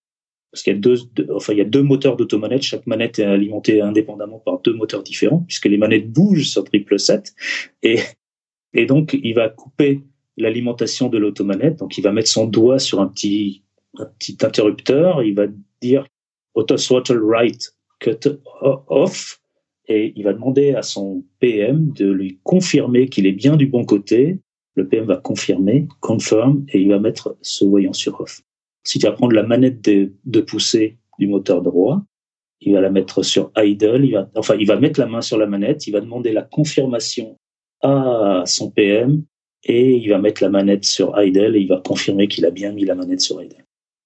parce 0.52 0.64
qu'il 0.64 0.74
y 0.74 0.76
a 0.76 0.80
deux, 0.80 0.98
enfin 1.34 1.54
il 1.54 1.60
y 1.60 1.62
a 1.62 1.66
deux 1.66 1.82
moteurs 1.82 2.18
d'automanette. 2.18 2.62
Chaque 2.62 2.86
manette 2.86 3.20
est 3.20 3.24
alimentée 3.24 3.82
indépendamment 3.82 4.40
par 4.40 4.60
deux 4.60 4.74
moteurs 4.74 5.02
différents, 5.02 5.40
puisque 5.48 5.66
les 5.66 5.78
manettes 5.78 6.12
bougent 6.12 6.50
sur 6.50 6.64
triple 6.66 7.00
7. 7.00 7.34
Et, 7.84 8.00
et 8.74 8.86
donc 8.86 9.18
il 9.24 9.34
va 9.34 9.50
couper 9.50 10.02
l'alimentation 10.38 11.08
de 11.08 11.18
l'automanette. 11.18 11.78
Donc 11.78 11.98
il 11.98 12.02
va 12.02 12.12
mettre 12.12 12.30
son 12.30 12.48
doigt 12.48 12.80
sur 12.80 13.00
un 13.00 13.08
petit, 13.08 13.64
un 13.98 14.06
petit 14.06 14.38
interrupteur. 14.42 15.24
Il 15.24 15.36
va 15.36 15.46
dire 15.82 16.06
auto 16.54 16.76
throttle 16.76 17.22
right 17.24 17.74
cut 18.00 18.28
off. 18.62 19.41
Et 19.94 20.14
il 20.16 20.24
va 20.24 20.32
demander 20.32 20.74
à 20.74 20.84
son 20.84 21.26
PM 21.40 21.92
de 21.92 22.10
lui 22.10 22.40
confirmer 22.44 23.10
qu'il 23.10 23.28
est 23.28 23.34
bien 23.34 23.58
du 23.58 23.68
bon 23.68 23.84
côté. 23.84 24.40
Le 24.76 24.88
PM 24.88 25.04
va 25.04 25.18
confirmer, 25.18 25.86
confirm, 26.00 26.64
et 26.70 26.80
il 26.80 26.88
va 26.88 26.98
mettre 26.98 27.36
ce 27.42 27.66
voyant 27.66 27.92
sur 27.92 28.22
off. 28.22 28.40
Si 28.86 29.00
tu 29.00 29.06
vas 29.06 29.12
prendre 29.12 29.34
la 29.34 29.44
manette 29.44 29.82
de, 29.82 30.42
poussée 30.42 30.98
du 31.20 31.28
moteur 31.28 31.62
droit, 31.62 32.02
il 32.62 32.72
va 32.72 32.80
la 32.80 32.90
mettre 32.90 33.22
sur 33.22 33.52
idle, 33.58 34.06
il 34.06 34.14
va, 34.14 34.30
enfin, 34.36 34.56
il 34.58 34.66
va 34.66 34.80
mettre 34.80 34.98
la 34.98 35.08
main 35.08 35.20
sur 35.20 35.38
la 35.38 35.46
manette, 35.46 35.88
il 35.88 35.92
va 35.92 36.00
demander 36.00 36.32
la 36.32 36.44
confirmation 36.44 37.38
à 37.82 38.44
son 38.46 38.72
PM 38.72 39.24
et 39.66 39.98
il 39.98 40.08
va 40.10 40.20
mettre 40.20 40.42
la 40.42 40.50
manette 40.50 40.86
sur 40.86 41.22
idle 41.22 41.58
et 41.58 41.60
il 41.60 41.68
va 41.68 41.82
confirmer 41.86 42.30
qu'il 42.30 42.46
a 42.46 42.52
bien 42.52 42.72
mis 42.72 42.86
la 42.86 42.96
manette 42.96 43.20
sur 43.20 43.44
idle. 43.44 43.66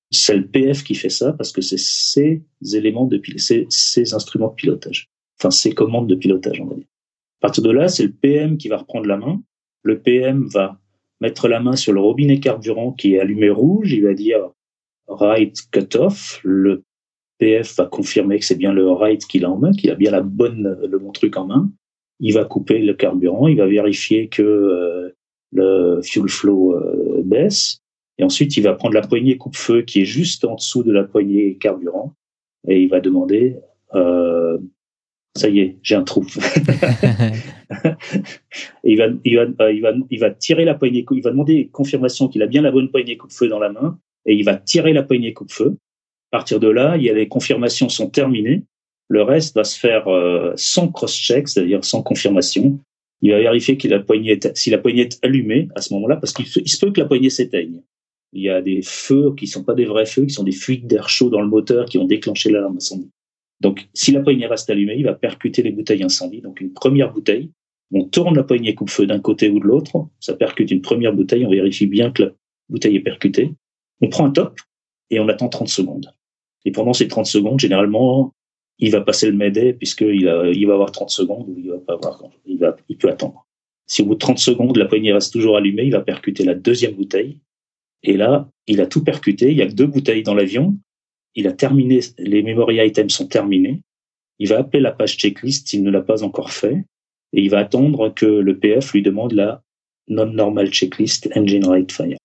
C'est 0.10 0.36
le 0.36 0.48
PF 0.48 0.84
qui 0.84 0.96
fait 0.96 1.10
ça 1.10 1.34
parce 1.34 1.52
que 1.52 1.62
c'est 1.62 1.78
ses 1.78 2.42
éléments 2.74 3.06
de 3.06 3.22
c'est 3.38 3.68
ses 3.70 4.16
instruments 4.16 4.50
de 4.50 4.56
pilotage. 4.56 5.10
Enfin, 5.40 5.52
ses 5.52 5.74
commandes 5.74 6.08
de 6.08 6.16
pilotage, 6.16 6.60
on 6.62 6.66
va 6.66 6.76
dire. 6.76 6.86
À 7.42 7.48
partir 7.48 7.64
de 7.64 7.72
là, 7.72 7.88
c'est 7.88 8.04
le 8.04 8.12
PM 8.12 8.58
qui 8.58 8.70
va 8.70 8.78
reprendre 8.78 9.08
la 9.08 9.18
main. 9.18 9.42
Le 9.84 10.00
PM 10.00 10.48
va 10.48 10.80
mettre 11.22 11.48
la 11.48 11.60
main 11.60 11.76
sur 11.76 11.94
le 11.94 12.00
robinet 12.00 12.40
carburant 12.40 12.92
qui 12.92 13.16
est 13.16 13.20
allumé 13.20 13.50
rouge. 13.50 13.92
Il 13.92 14.04
va 14.04 14.14
dire 14.14 14.50
right 15.08 15.56
cutoff, 15.72 16.40
le 16.44 16.84
PF 17.38 17.76
va 17.78 17.86
confirmer 17.86 18.40
que 18.40 18.46
c'est 18.46 18.58
bien 18.58 18.74
le 18.74 18.90
right 18.90 19.24
qu'il 19.26 19.46
a 19.46 19.52
en 19.52 19.58
main, 19.58 19.72
qu'il 19.72 19.92
a 19.92 19.96
bien 19.96 20.12
la 20.12 20.22
bonne, 20.22 20.78
le 20.82 21.00
bon 21.00 21.12
truc 21.12 21.38
en 21.38 21.46
main. 21.46 21.70
Il 22.20 22.34
va 22.34 22.46
couper 22.46 22.80
le 22.80 22.94
carburant, 22.94 23.48
il 23.48 23.58
va 23.58 23.68
vérifier 23.68 24.30
que 24.30 24.42
euh, 24.42 25.10
le 25.52 26.02
fuel 26.02 26.30
flow 26.30 26.76
euh, 26.76 27.22
baisse. 27.26 27.82
Et 28.18 28.24
ensuite, 28.24 28.56
il 28.56 28.64
va 28.64 28.74
prendre 28.74 28.94
la 28.94 29.06
poignée 29.06 29.38
coupe-feu 29.38 29.82
qui 29.82 30.02
est 30.02 30.06
juste 30.06 30.46
en 30.46 30.56
dessous 30.56 30.84
de 30.84 30.94
la 30.94 31.04
poignée 31.04 31.58
carburant 31.58 32.14
et 32.68 32.82
il 32.82 32.90
va 32.90 33.02
demander 33.02 33.58
euh, 33.94 34.58
ça 35.36 35.50
y 35.50 35.60
est, 35.60 35.78
j'ai 35.84 35.96
un 35.96 36.04
trou. 36.04 36.26
il, 38.84 38.98
va, 38.98 39.08
il, 39.26 39.36
va, 39.36 39.72
il, 39.72 39.82
va, 39.82 39.94
il 40.10 40.20
va 40.20 40.32
tirer 40.32 40.64
la 40.64 40.76
poignée, 40.76 41.06
il 41.12 41.22
va 41.22 41.32
demander 41.32 41.70
confirmation 41.72 42.30
qu'il 42.30 42.42
a 42.42 42.48
bien 42.48 42.62
la 42.62 42.72
bonne 42.72 42.90
poignée 42.90 43.18
coupe-feu 43.18 43.50
dans 43.50 43.60
la 43.60 43.70
main 43.70 44.00
et 44.26 44.34
il 44.34 44.44
va 44.44 44.56
tirer 44.56 44.94
la 44.94 45.04
poignée 45.04 45.34
coupe-feu. 45.34 45.76
À 46.32 46.38
partir 46.38 46.60
de 46.60 46.70
là, 46.70 46.96
il 46.98 47.04
y 47.04 47.10
a 47.10 47.14
les 47.14 47.28
confirmations 47.28 47.90
sont 47.90 48.10
terminées. 48.10 48.64
Le 49.10 49.22
reste 49.24 49.56
va 49.56 49.64
se 49.64 49.78
faire 49.78 50.08
euh, 50.08 50.54
sans 50.56 50.88
cross-check, 50.88 51.48
c'est-à-dire 51.48 51.84
sans 51.84 52.02
confirmation. 52.02 52.80
Il 53.22 53.32
va 53.32 53.40
vérifier 53.40 53.78
que 53.78 53.88
la 53.88 54.00
poignée 54.00 54.40
si 54.56 54.70
la 54.70 54.78
poignée 54.78 55.04
est 55.04 55.20
allumée 55.24 55.68
à 55.76 55.82
ce 55.82 55.94
moment-là, 55.94 56.16
parce 56.16 56.34
qu'il 56.34 56.48
se 56.48 56.80
peut 56.80 56.92
que 56.92 57.02
la 57.02 57.08
poignée 57.08 57.30
s'éteigne. 57.30 57.82
Il 58.34 58.42
y 58.42 58.50
a 58.50 58.62
des 58.62 58.82
feux 58.82 59.34
qui 59.36 59.48
sont 59.48 59.64
pas 59.64 59.74
des 59.74 59.86
vrais 59.86 60.06
feux, 60.06 60.26
qui 60.26 60.34
sont 60.34 60.44
des 60.44 60.52
fuites 60.52 60.88
d'air 60.88 61.08
chaud 61.08 61.30
dans 61.30 61.42
le 61.42 61.48
moteur 61.48 61.86
qui 61.86 61.98
ont 61.98 62.06
déclenché 62.06 62.52
l'alarme 62.52 62.78
incendie. 62.78 63.10
Donc, 63.62 63.88
si 63.94 64.12
la 64.12 64.22
poignée 64.22 64.48
reste 64.48 64.70
allumée, 64.70 64.96
il 64.98 65.06
va 65.06 65.14
percuter 65.14 65.64
les 65.64 65.72
bouteilles 65.72 66.04
incendie. 66.04 66.42
Donc, 66.42 66.62
une 66.62 66.74
première 66.74 67.12
bouteille, 67.12 67.52
on 67.92 68.04
tourne 68.04 68.36
la 68.36 68.44
poignée 68.44 68.76
coupe-feu 68.76 69.06
d'un 69.06 69.20
côté 69.20 69.50
ou 69.50 69.60
de 69.60 69.66
l'autre, 69.66 70.08
ça 70.20 70.34
percute 70.34 70.72
une 70.72 70.82
première 70.82 71.14
bouteille, 71.14 71.46
on 71.46 71.52
vérifie 71.52 71.88
bien 71.88 72.12
que 72.12 72.24
la 72.24 72.32
bouteille 72.70 72.96
est 72.96 73.02
percutée. 73.02 73.54
On 74.02 74.10
prend 74.10 74.26
un 74.26 74.32
top 74.32 74.60
et 75.10 75.20
on 75.20 75.28
attend 75.30 75.50
30 75.50 75.70
secondes. 75.70 76.12
Et 76.66 76.72
pendant 76.72 76.94
ces 76.94 77.08
30 77.08 77.26
secondes, 77.26 77.60
généralement, 77.60 78.34
il 78.80 78.92
va 78.92 79.02
passer 79.02 79.28
le 79.28 79.38
Mayday 79.38 79.74
puisqu'il 79.74 80.52
il 80.54 80.68
va 80.68 80.74
avoir 80.74 80.92
30 80.92 81.10
secondes 81.10 81.48
ou 81.48 81.56
il 81.58 81.70
va 81.70 81.78
pas 81.78 81.94
avoir, 81.94 82.22
il 82.46 82.98
peut 82.98 83.10
attendre. 83.10 83.46
Si 83.88 84.02
au 84.02 84.06
bout 84.06 84.16
de 84.16 84.20
30 84.20 84.40
secondes, 84.40 84.78
la 84.78 84.86
poignée 84.86 85.14
reste 85.14 85.32
toujours 85.32 85.58
allumée, 85.58 85.84
il 85.84 85.92
va 85.92 86.02
percuter 86.02 86.44
la 86.44 86.56
deuxième 86.56 86.96
bouteille. 86.96 87.40
Et 88.04 88.18
là, 88.18 88.50
il 88.68 88.82
a 88.82 88.88
tout 88.88 89.04
percuté. 89.04 89.52
Il 89.52 89.58
y 89.58 89.62
a 89.62 89.68
deux 89.68 89.88
bouteilles 89.88 90.24
dans 90.24 90.34
l'avion. 90.34 90.78
Il 91.36 91.48
a 91.48 91.52
terminé, 91.52 92.00
les 92.18 92.44
memory 92.44 92.86
items 92.86 93.14
sont 93.14 93.28
terminés. 93.28 93.82
Il 94.40 94.50
va 94.50 94.60
appeler 94.60 94.82
la 94.82 94.92
page 94.92 95.18
checklist 95.18 95.68
s'il 95.68 95.84
ne 95.84 95.92
l'a 95.92 96.02
pas 96.02 96.24
encore 96.24 96.52
fait. 96.52 96.84
Et 97.34 97.42
il 97.42 97.50
va 97.50 97.60
attendre 97.60 98.14
que 98.14 98.26
le 98.26 98.58
PF 98.58 98.94
lui 98.94 99.02
demande 99.02 99.34
la 99.34 99.62
non-normal 100.08 100.72
checklist 100.72 101.30
engine 101.36 101.66
rate 101.66 101.92
fire. 101.92 102.18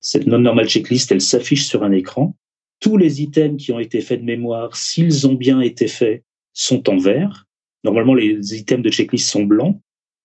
Cette 0.00 0.26
non-normal 0.26 0.68
checklist, 0.68 1.10
elle 1.10 1.20
s'affiche 1.20 1.64
sur 1.64 1.82
un 1.82 1.90
écran. 1.90 2.36
Tous 2.80 2.96
les 2.96 3.22
items 3.22 3.62
qui 3.62 3.72
ont 3.72 3.80
été 3.80 4.00
faits 4.00 4.20
de 4.20 4.24
mémoire, 4.24 4.76
s'ils 4.76 5.26
ont 5.26 5.34
bien 5.34 5.60
été 5.60 5.88
faits, 5.88 6.22
sont 6.52 6.88
en 6.88 6.98
vert. 6.98 7.46
Normalement, 7.82 8.14
les 8.14 8.54
items 8.54 8.84
de 8.84 8.90
checklist 8.90 9.28
sont 9.28 9.44
blancs. 9.44 9.80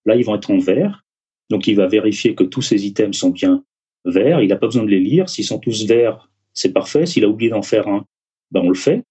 Là, 0.05 0.15
ils 0.15 0.25
vont 0.25 0.36
être 0.36 0.51
en 0.51 0.59
vert. 0.59 1.03
Donc, 1.49 1.67
il 1.67 1.75
va 1.75 1.88
vérifier 1.88 2.36
que 2.36 2.43
tous 2.43 2.61
ces 2.61 2.86
items 2.86 3.17
sont 3.17 3.32
bien 3.32 3.63
verts. 4.05 4.41
Il 4.41 4.49
n'a 4.49 4.57
pas 4.57 4.67
besoin 4.67 4.84
de 4.84 4.89
les 4.89 4.99
lire. 4.99 5.30
S'ils 5.30 5.45
sont 5.45 5.59
tous 5.59 5.86
verts, 5.88 6.30
c'est 6.53 6.73
parfait. 6.73 7.05
S'il 7.05 7.23
a 7.23 7.30
oublié 7.30 7.49
d'en 7.49 7.61
faire 7.61 7.88
un, 7.88 8.05
ben, 8.52 8.62
on 8.62 8.70
le 8.70 8.76
fait. 8.76 9.04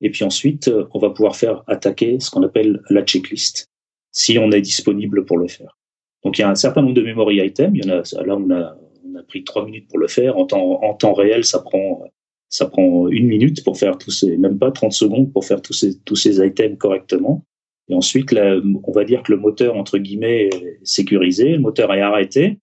Et 0.00 0.10
puis 0.10 0.24
ensuite, 0.24 0.68
euh, 0.68 0.86
on 0.92 0.98
va 0.98 1.10
pouvoir 1.10 1.36
faire 1.36 1.62
attaquer 1.66 2.20
ce 2.20 2.30
qu'on 2.30 2.42
appelle 2.42 2.82
la 2.90 3.02
checklist, 3.02 3.70
si 4.12 4.38
on 4.38 4.50
est 4.50 4.60
disponible 4.60 5.24
pour 5.24 5.38
le 5.38 5.48
faire. 5.48 5.78
Donc, 6.24 6.38
il 6.38 6.42
y 6.42 6.44
a 6.44 6.50
un 6.50 6.54
certain 6.54 6.82
nombre 6.82 6.94
de 6.94 7.02
memory 7.02 7.44
items. 7.44 7.72
Il 7.74 7.84
y 7.84 7.90
en 7.90 8.00
a, 8.00 8.24
là, 8.24 8.36
on 8.36 8.50
a, 8.50 8.76
on 9.04 9.14
a 9.14 9.22
pris 9.22 9.44
trois 9.44 9.64
minutes 9.64 9.88
pour 9.88 9.98
le 9.98 10.08
faire. 10.08 10.36
En 10.36 10.44
temps, 10.44 10.82
en 10.82 10.94
temps 10.94 11.14
réel, 11.14 11.44
ça 11.44 11.60
prend, 11.60 12.02
ça 12.48 12.66
prend 12.66 13.08
une 13.08 13.26
minute 13.26 13.62
pour 13.64 13.78
faire 13.78 13.96
tous 13.96 14.10
ces, 14.10 14.36
même 14.36 14.58
pas 14.58 14.70
30 14.70 14.92
secondes 14.92 15.32
pour 15.32 15.44
faire 15.44 15.62
tous 15.62 15.72
ces, 15.72 15.98
tous 16.00 16.16
ces 16.16 16.44
items 16.44 16.78
correctement. 16.78 17.44
Et 17.88 17.94
ensuite, 17.94 18.34
on 18.34 18.92
va 18.92 19.04
dire 19.04 19.22
que 19.22 19.32
le 19.32 19.38
moteur, 19.38 19.76
entre 19.76 19.98
guillemets, 19.98 20.46
est 20.46 20.80
sécurisé, 20.82 21.52
le 21.52 21.60
moteur 21.60 21.94
est 21.94 22.00
arrêté. 22.00 22.58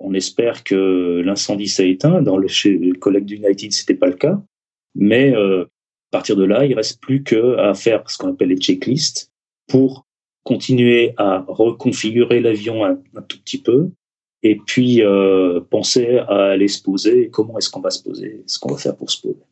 On 0.00 0.14
espère 0.14 0.64
que 0.64 1.20
l'incendie 1.24 1.68
s'est 1.68 1.90
éteint. 1.90 2.22
Dans 2.22 2.38
le, 2.38 2.48
chez 2.48 2.70
le 2.70 2.94
collègue 2.94 3.26
d'United, 3.26 3.72
c'était 3.72 3.94
pas 3.94 4.06
le 4.06 4.14
cas. 4.14 4.42
Mais 4.94 5.34
euh, 5.34 5.64
à 5.64 6.10
partir 6.10 6.36
de 6.36 6.44
là, 6.44 6.64
il 6.64 6.74
reste 6.74 7.00
plus 7.00 7.22
qu'à 7.22 7.74
faire 7.74 8.08
ce 8.10 8.18
qu'on 8.18 8.32
appelle 8.32 8.48
les 8.48 8.58
checklists 8.58 9.30
pour 9.68 10.06
continuer 10.44 11.14
à 11.16 11.44
reconfigurer 11.46 12.40
l'avion 12.40 12.84
un, 12.84 12.96
tout 13.28 13.38
petit 13.38 13.62
peu 13.62 13.90
et 14.42 14.56
puis 14.56 15.02
euh, 15.02 15.60
penser 15.70 16.18
à 16.18 16.50
aller 16.50 16.68
se 16.68 16.82
poser. 16.82 17.30
Comment 17.30 17.58
est-ce 17.58 17.70
qu'on 17.70 17.80
va 17.80 17.90
se 17.90 18.02
poser 18.02 18.42
Ce 18.46 18.58
qu'on 18.58 18.72
va 18.72 18.78
faire 18.78 18.96
pour 18.96 19.10
se 19.10 19.20
poser. 19.20 19.42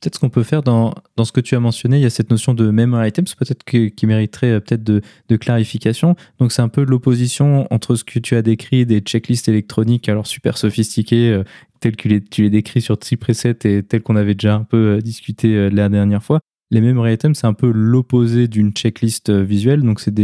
Peut-être 0.00 0.16
ce 0.16 0.20
qu'on 0.20 0.28
peut 0.28 0.42
faire 0.42 0.62
dans, 0.62 0.94
dans 1.16 1.24
ce 1.24 1.32
que 1.32 1.40
tu 1.40 1.54
as 1.54 1.60
mentionné, 1.60 1.96
il 1.96 2.02
y 2.02 2.06
a 2.06 2.10
cette 2.10 2.30
notion 2.30 2.52
de 2.52 2.70
memory 2.70 3.08
items, 3.08 3.34
peut-être 3.34 3.64
qui 3.64 4.06
mériterait 4.06 4.52
euh, 4.52 4.60
peut-être 4.60 4.84
de, 4.84 5.00
de, 5.28 5.36
clarification. 5.36 6.16
Donc 6.38 6.52
c'est 6.52 6.60
un 6.60 6.68
peu 6.68 6.84
l'opposition 6.84 7.66
entre 7.70 7.94
ce 7.94 8.04
que 8.04 8.18
tu 8.18 8.36
as 8.36 8.42
décrit 8.42 8.84
des 8.84 9.00
checklists 9.00 9.48
électroniques, 9.48 10.10
alors 10.10 10.26
super 10.26 10.58
sophistiquées, 10.58 11.30
euh, 11.30 11.44
telles 11.80 11.96
que 11.96 12.18
tu 12.18 12.42
les 12.42 12.50
décris 12.50 12.82
sur 12.82 12.98
Tripreset 12.98 13.56
et 13.64 13.82
telles 13.82 14.02
qu'on 14.02 14.16
avait 14.16 14.34
déjà 14.34 14.56
un 14.56 14.64
peu 14.64 14.96
euh, 14.96 15.00
discuté 15.00 15.70
la 15.70 15.88
dernière 15.88 16.22
fois. 16.22 16.40
Les 16.70 16.82
memory 16.82 17.14
items, 17.14 17.38
c'est 17.38 17.46
un 17.46 17.54
peu 17.54 17.70
l'opposé 17.70 18.48
d'une 18.48 18.72
checklist 18.72 19.30
visuelle. 19.30 19.82
Donc 19.82 20.00
c'est 20.00 20.14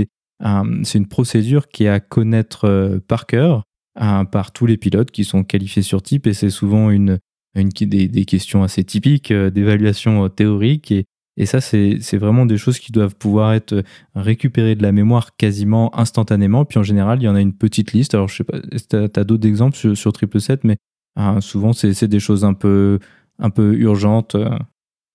c'est 0.82 0.98
une 0.98 1.06
procédure 1.06 1.68
qui 1.68 1.84
est 1.84 1.88
à 1.88 2.00
connaître 2.00 3.00
par 3.06 3.26
cœur 3.26 3.62
par 3.94 4.50
tous 4.52 4.66
les 4.66 4.76
pilotes 4.76 5.12
qui 5.12 5.22
sont 5.22 5.44
qualifiés 5.44 5.82
sur 5.82 6.02
type 6.02 6.26
et 6.26 6.34
c'est 6.34 6.50
souvent 6.50 6.90
une, 6.90 7.20
une, 7.54 7.68
des, 7.68 8.08
des, 8.08 8.24
questions 8.24 8.62
assez 8.62 8.84
typiques 8.84 9.30
euh, 9.30 9.50
d'évaluation 9.50 10.24
euh, 10.24 10.28
théorique. 10.28 10.90
Et, 10.90 11.04
et 11.36 11.46
ça, 11.46 11.60
c'est 11.60 12.16
vraiment 12.16 12.46
des 12.46 12.58
choses 12.58 12.78
qui 12.78 12.92
doivent 12.92 13.14
pouvoir 13.14 13.54
être 13.54 13.72
euh, 13.72 13.82
récupérées 14.14 14.74
de 14.74 14.82
la 14.82 14.92
mémoire 14.92 15.36
quasiment 15.36 15.96
instantanément. 15.98 16.64
Puis 16.64 16.78
en 16.78 16.82
général, 16.82 17.20
il 17.20 17.24
y 17.24 17.28
en 17.28 17.34
a 17.34 17.40
une 17.40 17.56
petite 17.56 17.92
liste. 17.92 18.14
Alors, 18.14 18.28
je 18.28 18.36
sais 18.36 18.44
pas, 18.44 18.58
tu 18.60 18.96
as, 18.96 19.24
d'autres 19.24 19.46
exemples 19.46 19.76
sur, 19.76 19.96
sur 19.96 20.12
777, 20.12 20.64
mais 20.64 20.76
souvent, 21.40 21.72
c'est 21.72 22.08
des 22.08 22.20
choses 22.20 22.44
un 22.44 22.54
peu, 22.54 22.98
un 23.38 23.50
peu 23.50 23.74
urgentes. 23.74 24.36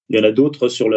Il 0.10 0.18
y 0.18 0.20
en 0.20 0.24
a 0.24 0.32
d'autres 0.32 0.70
sur, 0.70 0.88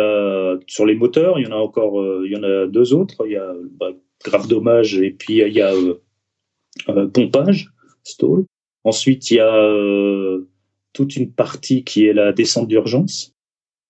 sur 0.67 0.87
les 0.87 0.95
moteurs. 0.95 1.39
Il 1.39 1.47
y 1.47 1.49
en 1.49 1.53
a 1.53 1.61
encore 1.61 2.03
il 2.25 2.33
y 2.33 2.37
en 2.37 2.43
a 2.43 2.67
deux 2.67 2.95
autres. 2.95 3.27
Il 3.27 3.33
y 3.33 3.37
a 3.37 3.53
bah, 3.79 3.91
grave 4.25 4.47
dommage 4.47 4.99
et 4.99 5.11
puis 5.11 5.41
il 5.41 5.53
y 5.53 5.63
a 5.63 5.73
pompage, 7.13 7.71
stall. 8.05 8.45
Ensuite, 8.85 9.31
il 9.31 9.37
y 9.37 9.41
a 9.41 9.53
toute 10.93 11.17
une 11.17 11.33
partie 11.33 11.85
qui 11.85 12.07
est 12.07 12.13
la 12.13 12.33
descente 12.33 12.69
d'urgence, 12.69 13.35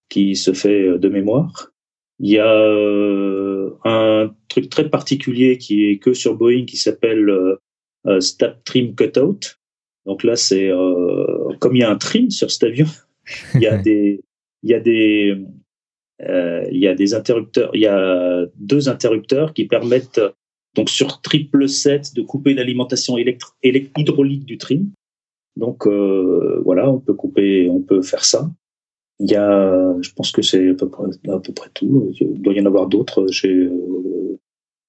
qui 0.09 0.37
se 0.37 0.53
fait 0.53 0.83
euh, 0.83 0.99
de 0.99 1.09
mémoire. 1.09 1.73
Il 2.19 2.31
y 2.31 2.39
a 2.39 2.53
euh, 2.53 3.71
un 3.85 4.35
truc 4.49 4.69
très 4.69 4.91
particulier 4.91 5.57
qui 5.57 5.87
est 5.87 5.99
que 5.99 6.13
sur 6.13 6.35
Boeing 6.35 6.67
qui 6.67 6.77
s'appelle 6.77 7.31
euh, 7.31 8.21
Stab 8.21 8.63
Trim 8.65 8.95
Cutout. 8.95 9.41
Donc 10.05 10.25
là, 10.25 10.37
c'est 10.37 10.71
comme 11.61 11.77
il 11.77 11.81
y 11.81 11.83
a 11.83 11.91
un 11.91 11.97
trim 11.97 12.31
sur 12.31 12.51
cet 12.51 12.65
avion, 12.65 12.87
il 13.55 13.63
y 13.63 13.67
a 13.67 13.77
des, 13.83 14.23
il 14.63 14.71
y 14.71 14.75
a 14.75 14.81
des, 14.81 15.37
il 16.21 16.79
y 16.79 16.89
a 16.89 16.95
des 16.95 17.15
interrupteurs, 17.15 17.71
il 17.75 17.81
y 17.81 17.87
a 17.87 18.47
deux 18.57 18.89
interrupteurs 18.89 19.55
qui 19.55 19.67
permettent 19.67 20.21
donc 20.75 20.89
sur 20.89 21.21
triple 21.21 21.69
set 21.69 22.15
de 22.15 22.23
couper 22.23 22.55
l'alimentation 22.55 23.17
hydraulique 23.19 24.45
du 24.45 24.59
trim. 24.59 24.91
Donc 25.61 25.87
euh, 25.87 26.63
voilà, 26.65 26.91
on 26.91 26.99
peut 26.99 27.15
couper, 27.15 27.69
on 27.69 27.83
peut 27.83 28.03
faire 28.03 28.25
ça. 28.25 28.51
Il 29.21 29.31
y 29.31 29.37
a, 29.37 29.95
je 30.01 30.11
pense 30.13 30.33
que 30.33 30.41
c'est 30.41 30.71
à 30.71 30.75
peu 30.75 30.89
près, 30.89 31.05
à 31.29 31.39
peu 31.39 31.53
près 31.53 31.69
tout. 31.75 32.11
Il 32.19 32.41
doit 32.41 32.55
y 32.55 32.61
en 32.61 32.67
avoir 32.67 32.87
d'autres. 32.87 33.27
Euh, 33.45 34.39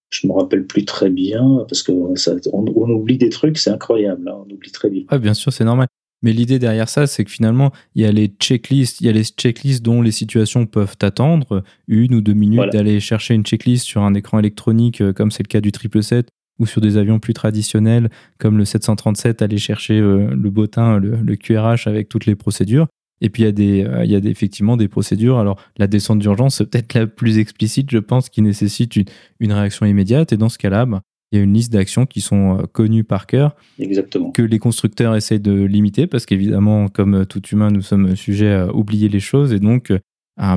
je 0.10 0.28
me 0.28 0.32
rappelle 0.32 0.66
plus 0.66 0.86
très 0.86 1.10
bien 1.10 1.66
parce 1.68 1.84
que 1.84 1.92
ça, 2.16 2.36
on, 2.54 2.66
oublie 2.66 3.18
des 3.18 3.30
trucs, 3.30 3.58
c'est 3.58 3.70
incroyable. 3.70 4.30
Hein, 4.30 4.44
on 4.48 4.54
oublie 4.54 4.72
très 4.72 4.90
vite. 4.90 5.08
Ah, 5.10 5.18
bien 5.18 5.34
sûr, 5.34 5.52
c'est 5.52 5.66
normal. 5.66 5.88
Mais 6.22 6.32
l'idée 6.32 6.60
derrière 6.60 6.88
ça, 6.88 7.08
c'est 7.08 7.26
que 7.26 7.32
finalement, 7.32 7.72
il 7.96 8.04
y 8.04 8.06
a 8.06 8.12
les 8.12 8.28
checklists, 8.28 9.02
il 9.02 9.08
y 9.08 9.10
a 9.10 9.12
les 9.12 9.24
checklists 9.24 9.84
dont 9.84 10.02
les 10.02 10.12
situations 10.12 10.66
peuvent 10.66 10.96
attendre 11.02 11.64
une 11.88 12.16
ou 12.16 12.22
deux 12.22 12.34
minutes 12.34 12.72
d'aller 12.72 13.00
chercher 13.00 13.34
une 13.34 13.44
checklist 13.44 13.86
sur 13.86 14.04
un 14.04 14.14
écran 14.14 14.40
électronique, 14.40 15.02
euh, 15.02 15.14
comme 15.14 15.32
c'est 15.32 15.44
le 15.44 15.48
cas 15.48 15.62
du 15.62 15.70
777, 15.70 16.30
ou 16.60 16.66
sur 16.66 16.82
des 16.82 16.98
avions 16.98 17.20
plus 17.20 17.34
traditionnels 17.34 18.10
comme 18.38 18.58
le 18.58 18.66
737, 18.66 19.42
aller 19.42 19.58
chercher 19.58 20.00
euh, 20.00 20.30
le 20.34 20.50
bottin, 20.50 21.00
le, 21.00 21.36
QRH 21.36 21.88
avec 21.88 22.10
toutes 22.10 22.26
les 22.26 22.36
procédures. 22.36 22.88
Et 23.24 23.30
puis 23.30 23.44
il 23.44 23.46
y 23.46 23.50
a, 23.50 23.52
des, 23.52 23.84
euh, 23.84 24.06
il 24.06 24.12
y 24.12 24.16
a 24.16 24.20
des, 24.20 24.30
effectivement 24.30 24.78
des 24.78 24.88
procédures. 24.88 25.40
Alors 25.40 25.62
la 25.78 25.88
descente 25.88 26.20
d'urgence, 26.20 26.58
c'est 26.58 26.66
peut-être 26.66 26.94
la 26.94 27.08
plus 27.08 27.38
explicite, 27.40 27.90
je 27.92 27.98
pense, 27.98 28.30
qui 28.30 28.42
nécessite 28.42 28.96
une, 28.96 29.06
une 29.40 29.54
réaction 29.54 29.86
immédiate. 29.86 30.34
Et 30.34 30.38
dans 30.38 30.50
ce 30.50 30.58
cas-là, 30.58 30.86
bah, 30.86 31.02
il 31.32 31.38
y 31.38 31.42
a 31.42 31.44
une 31.44 31.54
liste 31.54 31.72
d'actions 31.72 32.06
qui 32.06 32.22
sont 32.22 32.60
euh, 32.60 32.64
connues 32.72 33.04
par 33.04 33.26
cœur, 33.26 33.56
Exactement. 33.80 34.32
que 34.32 34.42
les 34.42 34.60
constructeurs 34.60 35.16
essayent 35.16 35.40
de 35.40 35.64
limiter, 35.64 36.06
parce 36.06 36.26
qu'évidemment, 36.26 36.90
comme 36.90 37.26
tout 37.26 37.42
humain, 37.48 37.70
nous 37.72 37.82
sommes 37.82 38.16
sujets 38.16 38.54
à 38.54 38.74
oublier 38.74 39.10
les 39.10 39.20
choses, 39.20 39.54
et 39.54 39.60
donc 39.60 39.94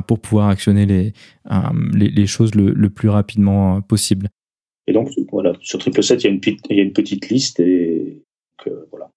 pour 0.07 0.19
pouvoir 0.19 0.49
actionner 0.49 0.87
les, 0.87 1.13
les, 1.93 2.09
les 2.09 2.25
choses 2.25 2.55
le, 2.55 2.71
le, 2.71 2.89
plus 2.89 3.09
rapidement 3.09 3.81
possible. 3.81 4.29
Et 4.87 4.93
donc, 4.93 5.09
voilà, 5.31 5.53
sur 5.61 5.81
777, 5.81 6.23
il 6.23 6.27
y 6.27 6.29
a 6.29 6.33
une 6.33 6.39
petite, 6.39 6.65
il 6.69 6.77
y 6.77 6.79
a 6.79 6.83
une 6.83 6.93
petite 6.93 7.29
liste 7.29 7.59
et 7.59 8.21
voilà. 8.91 9.09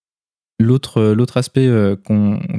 L'autre, 0.60 1.12
l'autre 1.12 1.36
aspect 1.36 1.66
euh, 1.66 1.94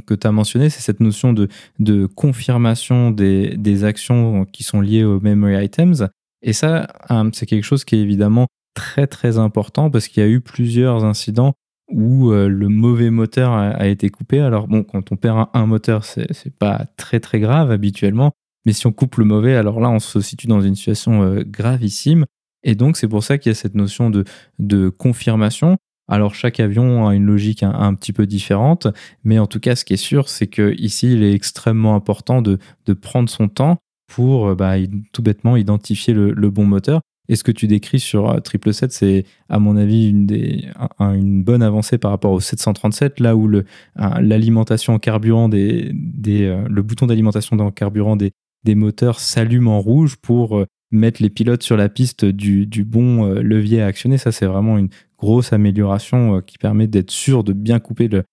que 0.05 0.14
tu 0.14 0.26
as 0.26 0.32
mentionné, 0.32 0.70
c'est 0.70 0.80
cette 0.80 1.01
notion 1.01 1.34
de, 1.34 1.49
de 1.80 2.05
confirmation 2.05 3.12
des, 3.12 3.57
des, 3.57 3.84
actions 3.84 4.45
qui 4.45 4.64
sont 4.64 4.80
liées 4.80 5.03
aux 5.03 5.20
memory 5.20 5.66
items. 5.66 6.05
Et 6.41 6.53
ça, 6.53 6.88
euh, 7.12 7.30
c'est 7.34 7.45
quelque 7.45 7.66
chose 7.66 7.84
qui 7.84 7.97
est 7.97 7.99
évidemment 7.99 8.47
très 8.74 9.05
très 9.05 9.38
important 9.38 9.89
parce 9.89 10.07
qu'il 10.07 10.24
y 10.24 10.26
a 10.26 10.30
eu 10.30 10.39
plusieurs 10.39 11.03
incidents 11.03 11.55
où 11.91 12.32
euh, 12.32 12.47
le 12.47 12.70
mauvais 12.70 13.10
moteur 13.10 13.51
a, 13.51 13.88
été 13.88 14.10
coupé. 14.10 14.39
Alors 14.39 14.70
bon, 14.70 14.84
quand 14.84 15.12
on 15.12 15.18
perd 15.18 15.47
un, 15.53 15.66
moteur, 15.66 16.05
c'est 16.05 16.55
pas 16.57 16.86
très 16.95 17.20
très 17.20 17.41
grave 17.41 17.70
habituellement, 17.70 18.32
mais 18.66 18.72
si 18.72 18.88
on 18.88 18.93
coupe 18.93 19.18
le 19.18 19.26
mauvais, 19.26 19.55
alors 19.55 19.82
là, 19.82 19.89
on 19.89 19.99
se 19.99 20.22
situe 20.22 20.47
dans 20.47 20.62
une 20.62 20.76
situation 20.76 21.41
gravissime. 21.45 22.26
Et 22.64 22.76
donc, 22.76 22.97
c'est 22.97 23.07
pour 23.07 23.24
ça 23.24 23.38
qu'il 23.38 23.49
y 23.49 23.53
a 23.53 23.55
cette 23.55 23.76
notion 23.76 24.10
de, 24.10 24.24
de 24.60 24.89
confirmation. 24.89 25.78
Alors, 26.10 26.34
chaque 26.34 26.60
avion 26.60 27.07
a 27.07 27.16
une 27.16 27.26
logique 27.26 27.64
un, 27.64 27.93
petit 27.93 28.14
peu 28.14 28.26
différente, 28.26 28.88
mais 29.24 29.38
en 29.38 29.45
tout 29.45 29.60
cas, 29.60 29.76
ce 29.76 29.86
qui 29.86 29.93
est 29.93 29.97
sûr, 29.97 30.28
c'est 30.28 30.47
que 30.47 30.74
ici, 30.78 31.14
il 31.14 31.24
est 31.24 31.34
extrêmement 31.34 31.95
important 31.95 32.41
de, 32.41 32.57
de 32.88 32.93
prendre 32.93 33.30
son 33.30 33.47
temps 33.47 33.78
pour 34.07 34.55
bah, 34.55 34.74
tout 35.14 35.22
bêtement 35.22 35.55
identifier 35.55 36.14
le, 36.14 36.49
bon 36.49 36.66
moteur. 36.66 37.01
Et 37.30 37.36
ce 37.36 37.43
que 37.43 37.51
tu 37.51 37.68
décris 37.68 37.99
sur 37.99 38.28
777, 38.28 38.89
euh, 38.89 38.91
c'est 38.91 39.26
à 39.49 39.60
mon 39.60 39.78
avis 39.78 40.10
une, 40.10 40.26
des, 40.26 40.66
une 40.99 41.43
bonne 41.43 41.62
avancée 41.62 41.99
par 41.99 42.10
rapport 42.10 42.32
au 42.32 42.39
737, 42.39 43.20
là 43.20 43.36
où 43.36 43.47
l'alimentation 43.95 44.93
en 44.95 44.99
carburant 44.99 45.47
des, 45.47 45.91
des 45.93 46.45
euh, 46.45 46.68
le 46.68 46.82
bouton 46.82 47.05
d'alimentation 47.05 47.55
le 47.55 47.70
carburant 47.70 48.16
des, 48.16 48.32
des 48.64 48.74
moteurs 48.74 49.20
s'allument 49.20 49.78
en 49.78 49.80
rouge 49.80 50.16
pour 50.16 50.66
mettre 50.91 51.21
les 51.21 51.29
pilotes 51.29 51.63
sur 51.63 51.77
la 51.77 51.89
piste 51.89 52.25
du, 52.25 52.65
bon 52.83 53.25
levier 53.33 53.81
à 53.81 53.85
actionner. 53.85 54.17
Ça, 54.17 54.31
c'est 54.31 54.45
vraiment 54.45 54.77
une 54.77 54.89
grosse 55.17 55.53
amélioration 55.53 56.41
qui 56.41 56.57
permet 56.57 56.87
d'être 56.87 57.11
sûr 57.11 57.43
de 57.43 57.53
bien 57.53 57.79
couper 57.79 58.07
le, 58.07 58.23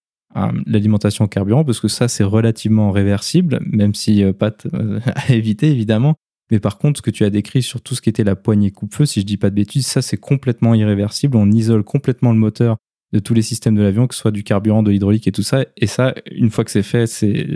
l'alimentation 0.67 1.25
au 1.27 1.29
carburant, 1.29 1.65
parce 1.65 1.81
que 1.81 1.89
ça, 1.89 2.09
c'est 2.09 2.25
relativement 2.25 2.91
réversible, 2.91 3.61
même 3.67 3.95
si 3.95 4.25
pas 4.39 4.53
à 5.07 5.33
éviter, 5.33 5.71
évidemment. 5.71 6.15
Mais 6.51 6.61
par 6.61 6.79
contre, 6.79 6.99
ce 6.99 7.03
que 7.03 7.11
tu 7.11 7.25
as 7.25 7.31
décrit 7.31 7.63
sur 7.63 7.81
tout 7.81 7.95
ce 7.95 8.01
qui 8.01 8.09
était 8.09 8.25
la 8.25 8.37
poignée 8.37 8.71
coupe-feu, 8.71 9.05
si 9.05 9.21
je 9.21 9.27
dis 9.27 9.37
pas 9.37 9.51
de 9.51 9.57
bêtises, 9.57 9.87
ça, 9.87 10.03
c'est 10.03 10.17
complètement 10.17 10.75
irréversible. 10.75 11.37
On 11.37 11.51
isole 11.51 11.83
complètement 11.83 12.33
le 12.33 12.39
moteur 12.39 12.77
de 13.13 13.19
tous 13.19 13.35
les 13.35 13.43
systèmes 13.43 13.75
de 13.75 13.83
l'avion, 13.83 14.07
que 14.07 14.15
ce 14.15 14.21
soit 14.21 14.31
du 14.31 14.45
carburant, 14.45 14.83
de 14.83 14.91
l'hydraulique 14.91 15.27
et 15.27 15.33
tout 15.33 15.43
ça. 15.43 15.65
Et 15.77 15.87
ça, 15.87 16.15
une 16.31 16.51
fois 16.51 16.65
que 16.65 16.71
c'est 16.71 16.83
fait, 16.83 17.07
c'est 17.07 17.47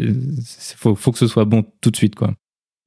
faut, 0.77 0.95
faut 0.95 1.13
que 1.13 1.19
ce 1.19 1.27
soit 1.27 1.45
bon 1.45 1.65
tout 1.81 1.91
de 1.91 1.97
suite, 1.97 2.15
quoi. 2.15 2.35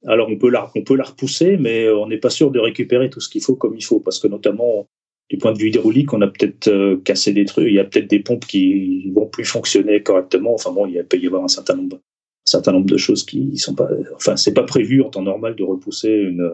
Alors 0.06 0.28
on 0.28 0.36
peut 0.36 0.50
la, 0.50 0.70
on 0.74 0.82
peut 0.82 0.96
la 0.96 1.04
repousser, 1.04 1.56
mais 1.56 1.88
on 1.88 2.06
n'est 2.06 2.18
pas 2.18 2.30
sûr 2.30 2.50
de 2.50 2.58
récupérer 2.58 3.10
tout 3.10 3.20
ce 3.20 3.28
qu'il 3.28 3.42
faut 3.42 3.56
comme 3.56 3.74
il 3.74 3.84
faut, 3.84 4.00
parce 4.00 4.18
que 4.18 4.28
notamment 4.28 4.86
du 5.30 5.38
point 5.38 5.52
de 5.52 5.58
vue 5.58 5.68
hydraulique, 5.68 6.12
on 6.12 6.20
a 6.20 6.26
peut-être 6.26 6.68
euh, 6.68 7.00
cassé 7.04 7.32
des 7.32 7.46
trucs. 7.46 7.66
Il 7.68 7.74
y 7.74 7.78
a 7.78 7.84
peut-être 7.84 8.10
des 8.10 8.20
pompes 8.20 8.44
qui 8.46 9.10
vont 9.12 9.26
plus 9.26 9.44
fonctionner 9.44 10.02
correctement. 10.02 10.54
Enfin 10.54 10.72
bon, 10.72 10.86
il 10.86 11.02
peut 11.04 11.18
y 11.18 11.26
avoir 11.26 11.44
un 11.44 11.48
certain 11.48 11.76
nombre, 11.76 11.96
un 11.96 12.50
certain 12.50 12.72
nombre 12.72 12.86
de 12.86 12.98
choses 12.98 13.24
qui 13.24 13.56
sont 13.56 13.74
pas. 13.74 13.88
Enfin, 14.14 14.36
c'est 14.36 14.54
pas 14.54 14.64
prévu 14.64 15.02
en 15.02 15.08
temps 15.08 15.22
normal 15.22 15.56
de 15.56 15.64
repousser 15.64 16.10
une, 16.10 16.50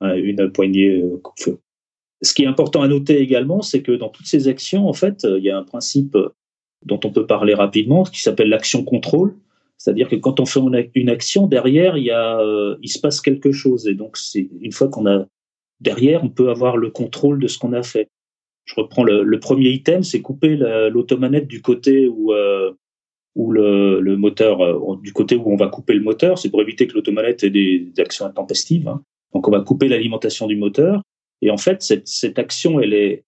une 0.00 0.50
poignée 0.52 1.02
euh, 1.02 1.18
coupe-feu. 1.22 1.58
Ce 2.22 2.32
qui 2.32 2.44
est 2.44 2.46
important 2.46 2.82
à 2.82 2.88
noter 2.88 3.18
également, 3.20 3.60
c'est 3.60 3.82
que 3.82 3.92
dans 3.92 4.08
toutes 4.08 4.26
ces 4.26 4.46
actions, 4.48 4.88
en 4.88 4.94
fait, 4.94 5.24
il 5.24 5.44
y 5.44 5.50
a 5.50 5.58
un 5.58 5.64
principe 5.64 6.16
dont 6.84 7.00
on 7.04 7.10
peut 7.10 7.26
parler 7.26 7.54
rapidement, 7.54 8.04
qui 8.04 8.22
s'appelle 8.22 8.48
l'action 8.48 8.84
contrôle. 8.84 9.34
C'est-à-dire 9.84 10.08
que 10.08 10.16
quand 10.16 10.40
on 10.40 10.46
fait 10.46 10.60
une 10.94 11.10
action, 11.10 11.46
derrière, 11.46 11.96
euh, 11.96 12.74
il 12.80 12.88
se 12.88 12.98
passe 12.98 13.20
quelque 13.20 13.52
chose. 13.52 13.86
Et 13.86 13.92
donc, 13.92 14.16
une 14.34 14.72
fois 14.72 14.88
qu'on 14.88 15.06
a 15.06 15.26
derrière, 15.78 16.24
on 16.24 16.30
peut 16.30 16.48
avoir 16.48 16.78
le 16.78 16.88
contrôle 16.88 17.38
de 17.38 17.48
ce 17.48 17.58
qu'on 17.58 17.74
a 17.74 17.82
fait. 17.82 18.08
Je 18.64 18.76
reprends 18.76 19.04
le, 19.04 19.38
premier 19.40 19.68
item, 19.68 20.02
c'est 20.02 20.22
couper 20.22 20.56
l'automanette 20.56 21.46
du 21.46 21.60
côté 21.60 22.08
où, 22.08 22.32
euh, 22.32 22.72
le, 23.36 24.16
moteur, 24.16 24.62
euh, 24.62 24.96
du 25.02 25.12
côté 25.12 25.36
où 25.36 25.52
on 25.52 25.56
va 25.56 25.68
couper 25.68 25.92
le 25.92 26.00
moteur. 26.00 26.38
C'est 26.38 26.48
pour 26.48 26.62
éviter 26.62 26.86
que 26.86 26.94
l'automanette 26.94 27.44
ait 27.44 27.50
des, 27.50 27.92
actions 27.98 28.24
intempestives. 28.24 28.88
Hein. 28.88 29.02
Donc, 29.34 29.46
on 29.48 29.50
va 29.50 29.60
couper 29.60 29.88
l'alimentation 29.88 30.46
du 30.46 30.56
moteur. 30.56 31.02
Et 31.42 31.50
en 31.50 31.58
fait, 31.58 31.82
cette 32.06 32.38
action, 32.38 32.80
elle 32.80 32.94
est 32.94 33.24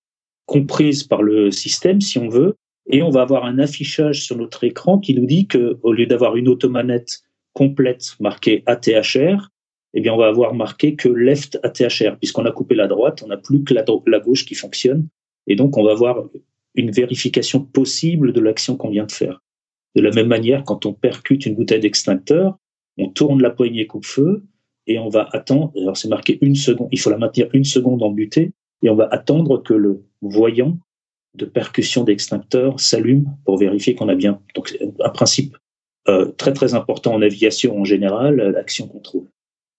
comprise 0.47 1.05
par 1.05 1.23
le 1.23 1.51
système, 1.51 2.01
si 2.01 2.19
on 2.19 2.31
veut, 2.31 2.57
et 2.89 3.03
on 3.03 3.11
va 3.11 3.22
avoir 3.22 3.45
un 3.45 3.59
affichage 3.59 4.22
sur 4.24 4.37
notre 4.37 4.64
écran 4.64 4.99
qui 4.99 5.14
nous 5.14 5.26
dit 5.26 5.47
que 5.47 5.78
au 5.82 5.93
lieu 5.93 6.07
d'avoir 6.07 6.37
une 6.37 6.49
automanette 6.49 7.22
complète 7.53 8.16
marquée 8.20 8.62
ATHR, 8.66 9.51
eh 9.95 10.01
bien 10.01 10.12
on 10.12 10.18
va 10.18 10.28
avoir 10.28 10.55
marqué 10.55 10.95
que 10.95 11.09
left 11.09 11.59
ATHR 11.62 12.16
puisqu'on 12.18 12.45
a 12.45 12.53
coupé 12.53 12.74
la 12.74 12.87
droite, 12.87 13.22
on 13.24 13.28
n'a 13.28 13.37
plus 13.37 13.64
que 13.64 13.74
la, 13.74 13.84
la, 14.07 14.20
gauche 14.20 14.45
qui 14.45 14.55
fonctionne 14.55 15.09
et 15.47 15.57
donc 15.57 15.76
on 15.76 15.84
va 15.84 15.93
avoir 15.93 16.24
une 16.74 16.91
vérification 16.91 17.61
possible 17.61 18.32
de 18.32 18.41
l'action 18.41 18.76
qu'on 18.76 18.91
vient 18.91 19.07
de 19.07 19.12
faire. 19.12 19.43
De 19.95 20.03
la 20.03 20.11
même 20.11 20.28
manière, 20.28 20.62
quand 20.64 20.84
on 20.84 20.93
percute 20.93 21.47
une 21.47 21.55
bouteille 21.55 21.80
d'extincteur, 21.80 22.59
on 22.99 23.09
tourne 23.09 23.41
la 23.43 23.51
poignée 23.51 23.87
coupe-feu 23.87 24.45
et 24.87 24.99
on 24.99 25.09
va 25.09 25.28
attendre. 25.32 25.72
Alors 25.76 25.97
c'est 25.97 26.09
marqué 26.09 26.39
une 26.43 26.55
seconde, 26.55 26.89
il 26.93 27.01
faut 27.01 27.11
la 27.11 27.18
maintenir 27.18 27.49
une 27.53 27.64
seconde 27.64 28.03
en 28.03 28.11
butée 28.11 28.53
et 28.82 28.91
on 28.91 28.95
va 28.95 29.09
attendre 29.11 29.62
que 29.62 29.74
le 29.74 30.05
voyant 30.20 30.78
de 31.37 31.45
percussion 31.45 32.05
d'extincteur 32.05 32.80
s'allume 32.80 33.26
pour 33.45 33.59
vérifier 33.59 33.95
qu'on 33.95 34.09
a 34.09 34.14
bien. 34.14 34.41
Donc, 34.55 34.76
un 35.03 35.11
principe 35.11 35.57
euh, 36.09 36.26
très 36.37 36.53
très 36.53 36.74
important 36.74 37.14
en 37.14 37.22
aviation 37.22 37.80
en 37.80 37.84
général, 37.84 38.37
l'action 38.37 38.87
contrôle. 38.87 39.26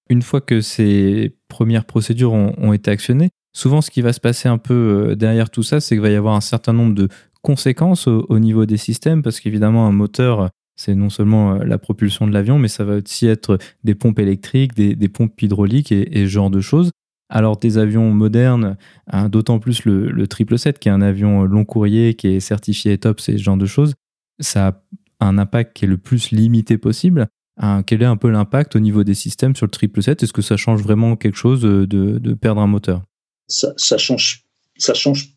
Une 0.10 0.22
fois 0.22 0.42
que 0.42 0.62
ces 0.62 1.36
premières 1.48 1.86
procédures 1.86 2.34
ont, 2.34 2.74
été 2.74 2.92
actionnées, 2.92 3.30
souvent 3.54 3.82
ce 3.82 3.92
qui 3.92 4.02
va 4.02 4.14
se 4.14 4.20
passer 4.20 4.50
un 4.50 4.58
peu 4.58 4.74
euh, 5.10 5.16
derrière 5.16 5.50
tout 5.50 5.64
ça, 5.64 5.80
c'est 5.80 5.96
qu'il 5.96 6.02
va 6.02 6.10
y 6.10 6.16
avoir 6.16 6.36
un 6.36 6.42
certain 6.42 6.74
nombre 6.74 6.96
de 6.96 7.08
conséquences 7.42 8.08
au, 8.08 8.40
niveau 8.40 8.66
des 8.66 8.78
systèmes, 8.78 9.22
parce 9.22 9.40
qu'évidemment 9.40 9.88
un 9.88 9.92
moteur, 9.92 10.50
c'est 10.76 10.96
non 10.96 11.10
seulement 11.10 11.54
euh, 11.54 11.64
la 11.64 11.78
propulsion 11.78 12.28
de 12.28 12.34
l'avion, 12.34 12.60
mais 12.60 12.68
ça 12.68 12.84
va 12.84 12.96
aussi 12.96 13.28
être 13.28 13.58
des 13.84 13.96
pompes 13.96 14.20
électriques, 14.20 14.74
des, 14.76 15.10
pompes 15.10 15.42
hydrauliques 15.42 15.92
et, 15.92 16.20
et 16.20 16.26
ce 16.26 16.30
genre 16.30 16.50
de 16.50 16.60
choses. 16.60 16.92
Alors 17.30 17.58
des 17.58 17.78
avions 17.78 18.12
modernes, 18.12 18.78
hein, 19.08 19.30
d'autant 19.30 19.60
plus 19.60 19.86
le, 19.86 20.10
le 20.10 20.24
777 20.24 20.80
qui 20.80 20.88
est 20.88 20.92
un 20.92 21.02
avion 21.02 21.44
long 21.44 21.66
courrier, 21.66 22.14
qui 22.14 22.28
est 22.28 22.40
certifié 22.40 22.98
top, 22.98 23.20
ce 23.20 23.36
genre 23.38 23.58
de 23.58 23.66
choses, 23.66 23.94
ça 24.40 24.68
a 25.20 25.28
un 25.28 25.38
impact 25.38 25.76
qui 25.76 25.86
est 25.86 25.88
le 25.90 25.98
plus 25.98 26.32
limité 26.32 26.78
possible. 26.78 27.28
Hein, 27.58 27.84
quel 27.84 28.02
est 28.02 28.06
un 28.06 28.18
peu 28.18 28.30
l'impact 28.30 28.76
au 28.76 28.80
niveau 28.80 29.04
des 29.04 29.16
systèmes 29.16 29.56
sur 29.56 29.66
le 29.66 29.72
777 29.72 30.24
Est-ce 30.24 30.34
que 30.34 30.42
ça 30.42 30.58
change 30.58 30.82
vraiment 30.82 31.16
quelque 31.16 31.38
chose 31.38 31.62
de, 31.62 31.86
de 31.86 32.34
perdre 32.34 32.62
un 32.62 32.68
moteur? 32.68 33.02
Ça, 33.48 33.74
ça, 33.78 33.98
change, 33.98 34.44
ça 34.78 34.94
change, 34.94 35.30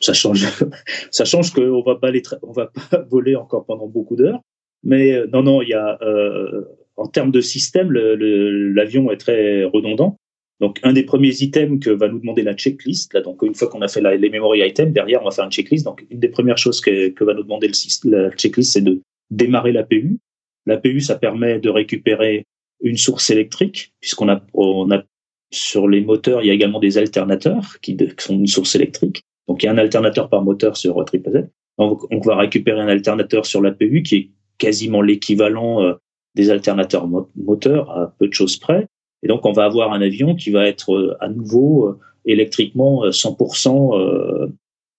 ça 0.00 0.12
change, 0.12 0.46
ça 1.10 1.24
change 1.24 1.52
qu'on 1.52 1.82
va 1.82 1.96
pas 1.96 2.10
on 2.42 2.52
va 2.52 2.66
pas 2.66 2.98
voler 3.10 3.36
encore 3.36 3.66
pendant 3.66 3.86
beaucoup 3.86 4.16
d'heures. 4.16 4.40
Mais 4.82 5.12
euh, 5.12 5.26
non, 5.32 5.42
non, 5.42 5.62
il 5.62 5.68
y 5.68 5.74
a 5.74 5.98
euh, 6.02 6.62
en 6.96 7.06
termes 7.06 7.30
de 7.30 7.40
système, 7.40 7.90
l'avion 7.90 9.10
est 9.10 9.16
très 9.16 9.64
redondant. 9.64 10.18
Donc, 10.64 10.80
un 10.82 10.94
des 10.94 11.02
premiers 11.02 11.42
items 11.42 11.78
que 11.78 11.90
va 11.90 12.08
nous 12.08 12.18
demander 12.18 12.40
la 12.40 12.54
checklist, 12.54 13.12
là, 13.12 13.20
donc 13.20 13.42
une 13.42 13.54
fois 13.54 13.68
qu'on 13.68 13.82
a 13.82 13.88
fait 13.88 14.00
les 14.16 14.30
memory 14.30 14.66
items, 14.66 14.94
derrière, 14.94 15.20
on 15.20 15.26
va 15.26 15.30
faire 15.30 15.44
une 15.44 15.50
checklist. 15.50 15.84
Donc, 15.84 16.06
une 16.10 16.20
des 16.20 16.30
premières 16.30 16.56
choses 16.56 16.80
que, 16.80 17.10
que 17.10 17.22
va 17.22 17.34
nous 17.34 17.42
demander 17.42 17.68
le, 17.68 18.10
la 18.10 18.30
checklist, 18.30 18.72
c'est 18.72 18.80
de 18.80 19.02
démarrer 19.30 19.72
l'APU. 19.72 20.16
L'APU, 20.64 21.02
ça 21.02 21.16
permet 21.16 21.60
de 21.60 21.68
récupérer 21.68 22.46
une 22.80 22.96
source 22.96 23.28
électrique, 23.28 23.92
puisqu'on 24.00 24.30
a, 24.30 24.40
on 24.54 24.90
a 24.90 25.02
sur 25.50 25.86
les 25.86 26.00
moteurs, 26.00 26.40
il 26.40 26.46
y 26.46 26.50
a 26.50 26.54
également 26.54 26.80
des 26.80 26.96
alternateurs 26.96 27.78
qui, 27.82 27.98
sont 28.16 28.32
une 28.32 28.46
source 28.46 28.74
électrique. 28.74 29.22
Donc, 29.46 29.62
il 29.62 29.66
y 29.66 29.68
a 29.68 29.72
un 29.72 29.76
alternateur 29.76 30.30
par 30.30 30.40
moteur 30.40 30.78
sur 30.78 30.96
Z. 31.06 31.50
Donc, 31.76 32.10
on 32.10 32.20
va 32.20 32.36
récupérer 32.36 32.80
un 32.80 32.88
alternateur 32.88 33.44
sur 33.44 33.60
l'APU 33.60 34.02
qui 34.02 34.16
est 34.16 34.30
quasiment 34.56 35.02
l'équivalent 35.02 35.82
euh, 35.82 35.92
des 36.34 36.48
alternateurs 36.48 37.06
moteurs 37.36 37.90
à 37.90 38.14
peu 38.18 38.28
de 38.28 38.32
choses 38.32 38.56
près. 38.56 38.88
Et 39.24 39.28
donc, 39.28 39.46
on 39.46 39.52
va 39.52 39.64
avoir 39.64 39.92
un 39.92 40.02
avion 40.02 40.34
qui 40.36 40.50
va 40.50 40.68
être 40.68 40.94
euh, 40.94 41.16
à 41.18 41.28
nouveau 41.28 41.88
euh, 41.88 41.98
électriquement 42.26 43.06
100% 43.06 43.98
euh, 43.98 44.48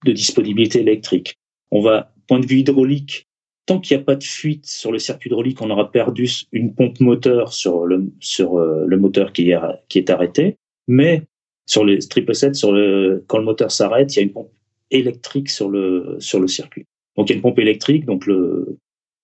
de 0.03 0.11
disponibilité 0.11 0.82
électrique. 0.82 1.38
On 1.71 1.82
va, 1.82 2.11
point 2.28 2.39
de 2.39 2.45
vue 2.45 2.59
hydraulique, 2.59 3.28
tant 3.67 3.80
qu'il 3.80 3.95
n'y 3.95 4.01
a 4.01 4.05
pas 4.05 4.15
de 4.15 4.23
fuite 4.23 4.65
sur 4.65 4.91
le 4.91 4.99
circuit 4.99 5.30
hydraulique, 5.30 5.61
on 5.61 5.69
aura 5.69 5.91
perdu 5.91 6.30
une 6.51 6.73
pompe 6.73 6.99
moteur 6.99 7.53
sur 7.53 7.86
le, 7.86 8.11
sur 8.19 8.57
le 8.59 8.97
moteur 8.97 9.34
qui 9.34 9.51
est, 9.51 9.57
qui 9.89 9.99
est 9.99 10.09
arrêté. 10.09 10.57
Mais 10.88 11.23
sur 11.65 11.84
les 11.84 12.01
777, 12.01 12.55
sur 12.55 12.71
le, 12.71 13.23
quand 13.28 13.39
le 13.39 13.43
moteur 13.43 13.71
s'arrête, 13.71 14.15
il 14.15 14.17
y 14.17 14.19
a 14.19 14.23
une 14.23 14.34
pompe 14.34 14.51
électrique 14.91 15.49
sur 15.49 15.69
le, 15.69 16.17
sur 16.19 16.39
le 16.39 16.47
circuit. 16.47 16.86
Donc 17.17 17.30
il 17.30 17.34
y 17.34 17.34
a 17.34 17.38
une 17.38 17.41
pompe 17.41 17.57
électrique, 17.57 18.05
donc 18.05 18.28
le, 18.28 18.78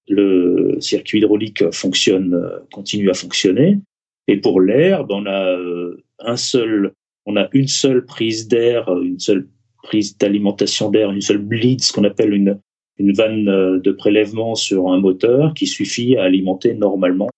le 0.08 0.78
circuit 0.80 1.20
hydraulique 1.20 1.72
fonctionne, 1.72 2.50
continue 2.72 3.12
à 3.12 3.14
fonctionner. 3.14 3.78
Et 4.28 4.38
pour 4.38 4.62
l'air, 4.62 5.06
ben, 5.06 5.16
on 5.16 5.26
a 5.26 5.58
euh, 5.58 6.04
un 6.20 6.38
seul, 6.38 6.94
on 7.26 7.36
a 7.36 7.48
une 7.54 7.68
seule 7.68 8.06
prise 8.06 8.48
d'air, 8.48 8.90
une 9.02 9.20
seule 9.20 9.48
prise 9.84 10.18
d'alimentation 10.18 10.90
d'air, 10.90 11.12
une 11.12 11.22
seule 11.22 11.40
bleed, 11.40 11.82
ce 11.82 11.92
qu'on 11.92 12.04
appelle 12.04 12.34
une, 12.34 12.60
une 12.98 13.14
vanne 13.14 13.50
euh, 13.50 13.80
de 13.80 13.92
prélèvement 13.92 14.56
sur 14.56 14.92
un 14.92 15.00
moteur 15.00 15.54
qui 15.54 15.68
suffit 15.68 16.18
à 16.18 16.24
alimenter 16.24 16.74
normalement 16.74 17.30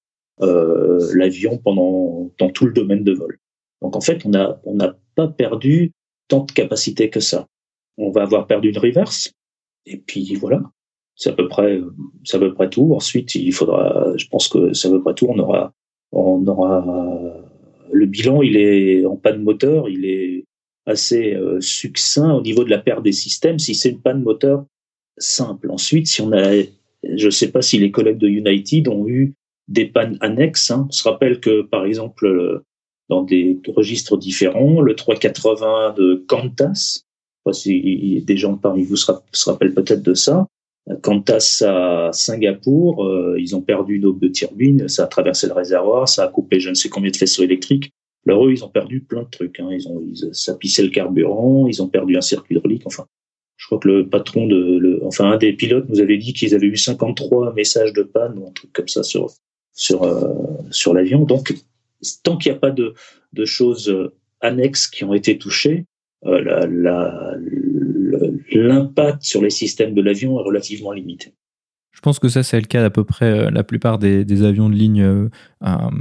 euh, 0.41 0.99
l'avion 1.15 1.57
pendant 1.57 2.31
dans 2.37 2.49
tout 2.49 2.65
le 2.65 2.73
domaine 2.73 3.03
de 3.03 3.13
vol. 3.13 3.39
Donc 3.81 3.95
en 3.95 4.01
fait, 4.01 4.25
on 4.25 4.33
a 4.33 4.59
on 4.65 4.75
n'a 4.75 4.95
pas 5.15 5.27
perdu 5.27 5.91
tant 6.27 6.43
de 6.43 6.51
capacité 6.51 7.09
que 7.09 7.19
ça. 7.19 7.47
On 7.97 8.11
va 8.11 8.23
avoir 8.23 8.47
perdu 8.47 8.69
une 8.69 8.77
reverse 8.77 9.31
et 9.85 9.97
puis 9.97 10.35
voilà. 10.35 10.61
C'est 11.15 11.29
à 11.29 11.33
peu 11.33 11.47
près 11.47 11.79
c'est 12.23 12.37
à 12.37 12.39
peu 12.39 12.53
près 12.53 12.69
tout. 12.69 12.93
Ensuite, 12.95 13.35
il 13.35 13.53
faudra, 13.53 14.17
je 14.17 14.27
pense 14.27 14.47
que 14.47 14.73
c'est 14.73 14.87
à 14.87 14.91
peu 14.91 15.01
près 15.01 15.13
tout. 15.13 15.27
On 15.29 15.37
aura 15.37 15.71
on 16.13 16.45
aura 16.47 16.85
le 17.91 18.05
bilan, 18.05 18.41
il 18.41 18.57
est 18.57 19.05
en 19.05 19.15
panne 19.15 19.43
moteur, 19.43 19.89
il 19.89 20.05
est 20.05 20.45
assez 20.85 21.33
euh, 21.33 21.61
succinct 21.61 22.33
au 22.33 22.41
niveau 22.41 22.63
de 22.63 22.69
la 22.69 22.79
perte 22.79 23.03
des 23.03 23.11
systèmes. 23.11 23.59
Si 23.59 23.75
c'est 23.75 23.89
une 23.89 24.01
panne 24.01 24.21
moteur 24.21 24.65
simple, 25.17 25.71
ensuite, 25.71 26.07
si 26.07 26.21
on 26.21 26.31
a, 26.33 26.61
je 27.03 27.25
ne 27.25 27.31
sais 27.31 27.51
pas 27.51 27.61
si 27.61 27.77
les 27.77 27.91
collègues 27.91 28.17
de 28.17 28.27
United 28.27 28.87
ont 28.87 29.07
eu 29.07 29.33
des 29.67 29.85
pannes 29.85 30.17
annexes. 30.21 30.71
Hein. 30.71 30.87
On 30.89 30.91
se 30.91 31.07
rappelle 31.07 31.39
que, 31.39 31.61
par 31.61 31.85
exemple, 31.85 32.61
dans 33.09 33.23
des 33.23 33.59
registres 33.67 34.17
différents, 34.17 34.81
le 34.81 34.95
380 34.95 35.95
de 35.97 36.25
Qantas, 36.27 37.03
si 37.51 38.23
des 38.25 38.37
gens 38.37 38.57
parmi 38.57 38.83
vous 38.83 38.95
se 38.95 39.49
rappellent 39.49 39.73
peut-être 39.73 40.01
de 40.01 40.13
ça, 40.13 40.47
Qantas 41.01 41.63
à 41.65 42.09
Singapour, 42.11 43.05
euh, 43.05 43.37
ils 43.39 43.55
ont 43.55 43.61
perdu 43.61 43.95
une 43.95 44.05
aube 44.05 44.19
de 44.19 44.27
turbine, 44.27 44.89
ça 44.89 45.05
a 45.05 45.07
traversé 45.07 45.47
le 45.47 45.53
réservoir, 45.53 46.09
ça 46.09 46.25
a 46.25 46.27
coupé 46.27 46.59
je 46.59 46.69
ne 46.69 46.73
sais 46.73 46.89
combien 46.89 47.09
de 47.09 47.15
faisceaux 47.15 47.43
électriques. 47.43 47.91
Alors 48.27 48.45
eux, 48.45 48.51
ils 48.51 48.63
ont 48.65 48.69
perdu 48.69 49.01
plein 49.01 49.23
de 49.23 49.29
trucs. 49.29 49.59
Hein. 49.59 49.69
Ils 49.71 49.87
ont, 49.87 50.01
ça 50.33 50.55
pissait 50.55 50.83
le 50.83 50.89
carburant, 50.89 51.67
ils 51.67 51.81
ont 51.81 51.87
perdu 51.87 52.17
un 52.17 52.21
circuit 52.21 52.55
hydraulique. 52.55 52.83
Enfin, 52.85 53.05
je 53.57 53.65
crois 53.65 53.79
que 53.79 53.87
le 53.87 54.09
patron 54.09 54.47
de, 54.47 55.01
enfin 55.05 55.31
un 55.31 55.37
des 55.37 55.53
pilotes 55.53 55.87
nous 55.89 56.01
avait 56.01 56.17
dit 56.17 56.33
qu'ils 56.33 56.53
avaient 56.53 56.67
eu 56.67 56.77
53 56.77 57.53
messages 57.53 57.93
de 57.93 58.03
panne 58.03 58.37
ou 58.37 58.47
un 58.47 58.51
truc 58.51 58.71
comme 58.73 58.87
ça 58.87 59.03
sur 59.03 59.31
sur, 59.75 60.07
sur 60.69 60.93
l'avion. 60.93 61.23
Donc, 61.23 61.53
tant 62.23 62.37
qu'il 62.37 62.51
n'y 62.51 62.57
a 62.57 62.59
pas 62.59 62.69
de, 62.69 62.93
de 63.31 63.45
choses 63.45 64.11
annexes 64.39 64.87
qui 64.87 65.03
ont 65.03 65.13
été 65.13 65.37
touchées, 65.37 65.85
l'impact 68.53 69.23
sur 69.23 69.41
les 69.41 69.49
systèmes 69.49 69.93
de 69.93 70.01
l'avion 70.01 70.39
est 70.39 70.43
relativement 70.43 70.91
limité. 70.91 71.33
Je 71.91 72.01
pense 72.01 72.19
que 72.19 72.27
ça, 72.27 72.43
c'est 72.43 72.59
le 72.59 72.65
cas 72.65 72.81
d'à 72.81 72.89
peu 72.89 73.03
près 73.03 73.51
la 73.51 73.63
plupart 73.63 73.99
des, 73.99 74.43
avions 74.43 74.69
de 74.69 74.75
ligne 74.75 75.29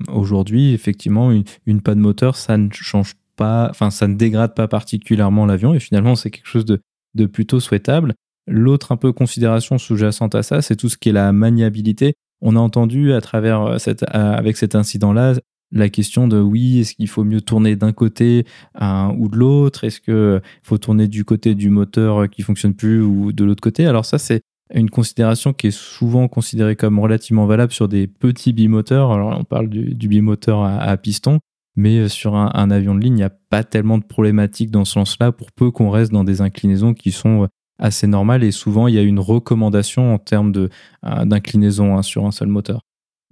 aujourd'hui. 0.09 0.73
Effectivement, 0.73 1.31
une, 1.31 1.45
une 1.67 1.83
panne 1.83 2.01
moteur, 2.01 2.37
ça 2.37 2.57
ne 2.57 2.71
change 2.73 3.15
pas, 3.37 3.69
enfin, 3.71 3.91
ça 3.91 4.09
ne 4.09 4.15
dégrade 4.15 4.55
pas 4.55 4.69
particulièrement 4.69 5.47
l'avion 5.47 5.75
et 5.75 5.81
finalement, 5.81 6.15
c'est 6.15 6.31
quelque 6.31 6.49
chose 6.49 6.65
de, 6.65 6.81
de 7.15 7.27
plutôt 7.27 7.61
souhaitable. 7.61 8.15
L'autre 8.47 8.93
un 8.93 8.97
peu 8.97 9.13
considération 9.13 9.79
sous-jacente 9.79 10.35
à 10.35 10.43
ça, 10.43 10.63
c'est 10.63 10.77
tout 10.77 10.89
ce 10.89 10.97
qui 10.97 11.11
est 11.11 11.13
la 11.13 11.33
maniabilité. 11.33 12.15
On 12.41 12.57
a 12.57 12.59
entendu 12.59 13.13
à 13.13 13.21
travers 13.21 13.63
euh, 13.63 13.79
cette, 13.79 14.05
avec 14.09 14.57
cet 14.57 14.75
incident-là 14.75 15.35
la 15.73 15.89
question 15.89 16.29
de 16.29 16.39
oui, 16.39 16.81
est-ce 16.81 16.95
qu'il 16.95 17.09
faut 17.09 17.25
mieux 17.25 17.41
tourner 17.41 17.77
d'un 17.77 17.93
côté 17.93 18.45
ou 18.81 19.29
de 19.29 19.37
l'autre? 19.37 19.85
Est-ce 19.85 20.01
qu'il 20.01 20.43
faut 20.63 20.79
tourner 20.79 21.09
du 21.09 21.25
côté 21.25 21.55
du 21.55 21.71
moteur 21.71 22.29
qui 22.29 22.43
fonctionne 22.43 22.75
plus 22.75 23.01
ou 23.01 23.33
de 23.33 23.45
l'autre 23.45 23.63
côté? 23.63 23.87
Alors 23.87 24.05
ça, 24.05 24.19
c'est 24.19 24.43
une 24.75 24.91
considération 24.91 25.53
qui 25.53 25.69
est 25.69 25.77
souvent 25.77 26.29
considérée 26.29 26.77
comme 26.77 26.99
relativement 26.99 27.47
valable 27.47 27.73
sur 27.73 27.89
des 27.89 28.07
petits 28.07 28.53
bimoteurs. 28.53 29.13
Alors 29.13 29.39
on 29.39 29.45
parle 29.45 29.69
du, 29.69 30.09
bimoteur 30.09 30.63
à, 30.63 30.97
piston, 30.97 31.39
mais 31.77 32.09
sur 32.09 32.37
un, 32.37 32.71
avion 32.71 32.95
de 32.95 33.01
ligne, 33.01 33.15
il 33.15 33.17
n'y 33.17 33.23
a 33.23 33.31
pas 33.31 33.65
tellement 33.65 33.99
de 33.99 34.05
problématiques 34.05 34.71
dans 34.71 34.85
ce 34.85 34.93
sens-là 34.93 35.33
pour 35.33 35.53
peu 35.53 35.71
qu'on 35.71 35.91
reste 35.91 36.13
dans 36.13 36.25
des 36.25 36.41
inclinaisons 36.41 36.95
qui 36.95 37.13
sont 37.13 37.49
assez 37.79 38.07
normal 38.07 38.45
et 38.45 38.53
souvent 38.53 38.87
il 38.87 38.95
y 38.95 38.99
a 38.99 39.03
une 39.03 39.19
recommandation 39.19 40.15
en 40.15 40.19
termes 40.19 40.53
euh, 40.57 41.25
d'inclinaison 41.25 41.97
hein, 41.97 42.03
sur 42.03 42.25
un 42.25 42.31
seul 42.31 42.49
moteur. 42.49 42.83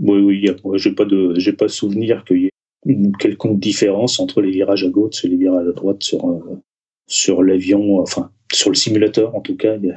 Oui, 0.01 0.18
oui, 0.18 0.46
j'ai 0.76 0.92
pas 0.92 1.05
de, 1.05 1.34
j'ai 1.36 1.53
pas 1.53 1.68
souvenir 1.68 2.24
qu'il 2.24 2.42
y 2.42 2.46
ait 2.46 2.51
une 2.86 3.14
quelconque 3.16 3.61
différence 3.61 4.18
entre 4.18 4.40
les 4.40 4.51
virages 4.51 4.84
à 4.84 4.88
gauche 4.88 5.24
et 5.24 5.28
les 5.28 5.36
virages 5.36 5.68
à 5.68 5.72
droite 5.72 6.03
sur, 6.03 6.26
euh, 6.26 6.62
sur 7.07 7.42
l'avion, 7.42 8.01
enfin, 8.01 8.30
sur 8.53 8.70
le 8.70 8.76
simulateur 8.76 9.34
en 9.34 9.40
tout 9.40 9.57
cas, 9.57 9.76
il 9.76 9.94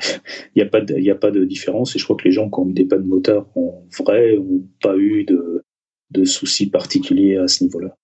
n'y 0.55 0.61
a, 0.61 0.65
pas 0.65 0.81
de, 0.81 0.97
il 0.97 1.09
a 1.09 1.15
pas 1.15 1.31
de 1.31 1.45
différence 1.45 1.95
et 1.95 1.99
je 1.99 2.03
crois 2.03 2.17
que 2.17 2.25
les 2.25 2.33
gens 2.33 2.49
qui 2.49 2.59
ont 2.59 2.69
eu 2.69 2.73
des 2.73 2.85
pannes 2.85 3.03
de 3.03 3.07
moteur 3.07 3.47
en 3.55 3.85
vrai 3.97 4.35
n'ont 4.35 4.67
pas 4.81 4.97
eu 4.97 5.23
de, 5.23 5.63
de 6.11 6.25
soucis 6.25 6.69
particuliers 6.69 7.37
à 7.37 7.47
ce 7.47 7.63
niveau-là. 7.63 7.95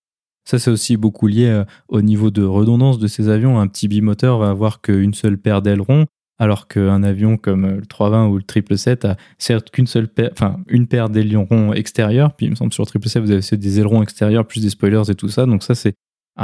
Ça, 0.45 0.57
c'est 0.57 0.71
aussi 0.71 0.97
beaucoup 0.97 1.27
lié 1.27 1.47
euh, 1.47 1.63
au 1.89 2.01
niveau 2.01 2.31
de 2.31 2.43
redondance 2.43 2.97
de 2.97 3.07
ces 3.07 3.29
avions. 3.29 3.59
Un 3.59 3.67
petit 3.67 3.87
bimoteur 3.87 4.39
va 4.39 4.49
avoir 4.49 4.81
qu'une 4.81 5.13
seule 5.13 5.37
paire 5.37 5.61
d'ailerons, 5.61 6.05
alors 6.39 6.67
qu'un 6.67 7.03
avion 7.03 7.37
comme 7.37 7.67
le 7.67 7.85
320 7.85 8.27
ou 8.27 8.37
le 8.37 8.43
777 8.43 9.05
a 9.05 9.17
certes 9.37 9.69
qu'une 9.69 9.87
seule 9.87 10.07
paire, 10.07 10.29
enfin 10.31 10.57
une 10.67 10.87
paire 10.87 11.09
d'ailerons 11.09 11.73
extérieurs, 11.73 12.33
puis 12.33 12.47
il 12.47 12.49
me 12.49 12.55
semble 12.55 12.73
sur 12.73 12.83
le 12.83 12.87
777 12.87 13.23
vous 13.23 13.31
avez 13.31 13.61
des 13.61 13.79
ailerons 13.79 14.01
extérieurs 14.01 14.47
plus 14.47 14.61
des 14.61 14.69
spoilers 14.69 15.09
et 15.09 15.15
tout 15.15 15.29
ça, 15.29 15.45
donc 15.45 15.63
ça 15.63 15.75
c'est 15.75 15.95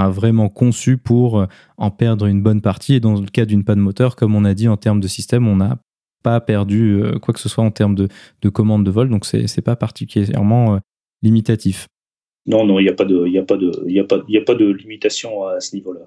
vraiment 0.10 0.50
conçu 0.50 0.98
pour 0.98 1.40
euh, 1.40 1.46
en 1.78 1.92
perdre 1.92 2.26
une 2.26 2.42
bonne 2.42 2.62
partie. 2.62 2.96
Et 2.96 3.00
dans 3.00 3.20
le 3.20 3.28
cas 3.28 3.46
d'une 3.46 3.64
panne 3.64 3.80
moteur, 3.80 4.16
comme 4.16 4.36
on 4.36 4.46
a 4.46 4.54
dit 4.54 4.68
en 4.68 4.78
termes 4.78 5.00
de 5.00 5.08
système, 5.08 5.48
on 5.48 5.56
n'a 5.56 5.78
pas 6.24 6.42
perdu 6.42 7.02
euh, 7.02 7.20
quoi 7.20 7.34
que 7.34 7.40
ce 7.40 7.50
soit 7.50 7.64
en 7.64 7.72
termes 7.72 7.96
de, 7.96 8.08
de 8.42 8.50
commande 8.50 8.84
de 8.84 8.92
vol, 8.92 9.10
donc 9.10 9.26
c'est 9.26 9.62
pas 9.62 9.76
particulièrement 9.76 10.76
euh, 10.76 10.80
limitatif. 11.22 11.88
Non, 12.48 12.66
non, 12.66 12.80
il 12.80 12.84
n'y 12.84 12.90
a 12.90 12.94
pas 12.94 13.06
de, 13.06 13.26
il 13.28 13.36
a 13.36 13.42
a 13.42 14.44
pas 14.44 14.56
de 14.56 14.72
limitation 14.72 15.48
à 15.48 15.60
ce 15.60 15.76
niveau-là. 15.76 16.02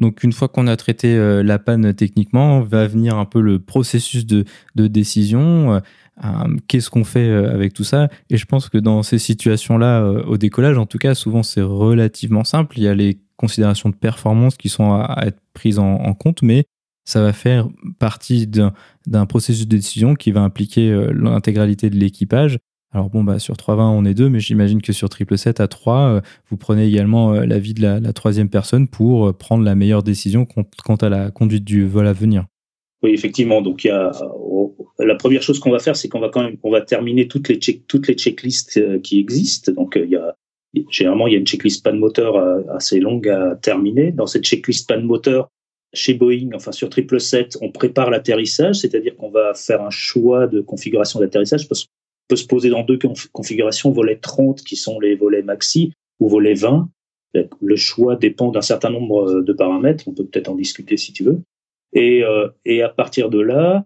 Donc 0.00 0.22
une 0.22 0.32
fois 0.32 0.48
qu'on 0.48 0.66
a 0.66 0.76
traité 0.76 1.14
euh, 1.16 1.42
la 1.42 1.58
panne 1.58 1.92
techniquement, 1.94 2.60
va 2.60 2.86
venir 2.86 3.16
un 3.16 3.24
peu 3.24 3.40
le 3.40 3.58
processus 3.58 4.26
de, 4.26 4.44
décision. 4.76 5.74
Euh, 5.74 5.80
euh, 6.24 6.56
qu'est-ce 6.68 6.90
qu'on 6.90 7.04
fait 7.04 7.30
avec 7.30 7.74
tout 7.74 7.84
ça 7.84 8.08
Et 8.30 8.36
je 8.36 8.46
pense 8.46 8.68
que 8.68 8.78
dans 8.78 9.02
ces 9.02 9.18
situations-là, 9.18 10.02
au 10.26 10.36
décollage, 10.36 10.78
en 10.78 10.86
tout 10.86 10.98
cas, 10.98 11.14
souvent 11.14 11.42
c'est 11.42 11.62
relativement 11.62 12.44
simple. 12.44 12.78
Il 12.78 12.84
y 12.84 12.88
a 12.88 12.94
les 12.94 13.20
considérations 13.36 13.88
de 13.88 13.94
performance 13.94 14.56
qui 14.56 14.68
sont 14.68 14.92
à, 14.92 15.26
être 15.26 15.40
prises 15.54 15.78
en, 15.78 16.14
compte, 16.14 16.42
mais 16.42 16.64
ça 17.04 17.22
va 17.22 17.32
faire 17.32 17.68
partie 17.98 18.46
d'un 18.46 19.26
processus 19.26 19.66
de 19.66 19.76
décision 19.76 20.14
qui 20.14 20.32
va 20.32 20.40
impliquer 20.40 21.08
l'intégralité 21.12 21.88
de 21.88 21.96
l'équipage 21.96 22.58
alors 22.90 23.10
bon, 23.10 23.22
bah, 23.22 23.38
sur 23.38 23.54
3.20, 23.54 23.82
on 23.82 24.04
est 24.06 24.14
deux, 24.14 24.30
mais 24.30 24.40
j'imagine 24.40 24.80
que 24.80 24.92
sur 24.92 25.08
777 25.08 25.60
à 25.60 25.68
3, 25.68 25.96
euh, 25.96 26.20
vous 26.48 26.56
prenez 26.56 26.86
également 26.86 27.34
euh, 27.34 27.44
l'avis 27.44 27.74
de 27.74 27.82
la, 27.82 28.12
troisième 28.14 28.48
personne 28.48 28.88
pour 28.88 29.28
euh, 29.28 29.32
prendre 29.34 29.62
la 29.62 29.74
meilleure 29.74 30.02
décision 30.02 30.46
quant 30.46 30.96
à 30.96 31.08
la 31.10 31.30
conduite 31.30 31.64
du 31.64 31.86
vol 31.86 32.06
à 32.06 32.14
venir. 32.14 32.46
Oui, 33.02 33.10
effectivement. 33.10 33.60
Donc, 33.60 33.84
il 33.84 33.88
y 33.88 33.90
a, 33.90 34.10
la 34.98 35.14
première 35.16 35.42
chose 35.42 35.60
qu'on 35.60 35.70
va 35.70 35.80
faire, 35.80 35.96
c'est 35.96 36.08
qu'on 36.08 36.18
va 36.18 36.30
quand 36.30 36.42
même, 36.42 36.56
on 36.62 36.70
va 36.70 36.80
terminer 36.80 37.28
toutes 37.28 37.48
les 37.48 37.56
checklists 37.58 39.02
qui 39.02 39.20
existent. 39.20 39.70
Donc, 39.72 39.98
il 40.02 40.10
y 40.10 40.16
a, 40.16 40.34
généralement, 40.90 41.26
il 41.26 41.34
y 41.34 41.36
a 41.36 41.38
une 41.38 41.46
checklist 41.46 41.84
panne 41.84 41.98
moteur 41.98 42.36
assez 42.74 42.98
longue 42.98 43.28
à 43.28 43.54
terminer. 43.54 44.10
Dans 44.10 44.26
cette 44.26 44.44
checklist 44.44 44.88
panne 44.88 45.04
moteur, 45.04 45.48
chez 45.92 46.14
Boeing, 46.14 46.50
enfin 46.54 46.72
sur 46.72 46.92
777, 46.92 47.58
on 47.60 47.70
prépare 47.70 48.10
l'atterrissage, 48.10 48.76
c'est-à-dire 48.76 49.16
qu'on 49.16 49.30
va 49.30 49.54
faire 49.54 49.82
un 49.82 49.90
choix 49.90 50.46
de 50.46 50.60
configuration 50.60 51.20
d'atterrissage 51.20 51.68
parce 51.68 51.86
peut 52.28 52.36
se 52.36 52.46
poser 52.46 52.68
dans 52.68 52.84
deux 52.84 52.98
configurations, 53.32 53.90
volet 53.90 54.16
30 54.16 54.62
qui 54.62 54.76
sont 54.76 55.00
les 55.00 55.16
volets 55.16 55.42
maxi 55.42 55.92
ou 56.20 56.28
volet 56.28 56.54
20. 56.54 56.88
Le 57.60 57.76
choix 57.76 58.16
dépend 58.16 58.50
d'un 58.50 58.60
certain 58.60 58.90
nombre 58.90 59.30
euh, 59.30 59.42
de 59.42 59.52
paramètres, 59.52 60.04
on 60.06 60.12
peut 60.12 60.24
peut-être 60.24 60.48
en 60.48 60.54
discuter 60.54 60.96
si 60.96 61.12
tu 61.12 61.24
veux. 61.24 61.40
Et, 61.92 62.22
euh, 62.22 62.48
et 62.64 62.82
à 62.82 62.88
partir 62.88 63.30
de 63.30 63.40
là, 63.40 63.84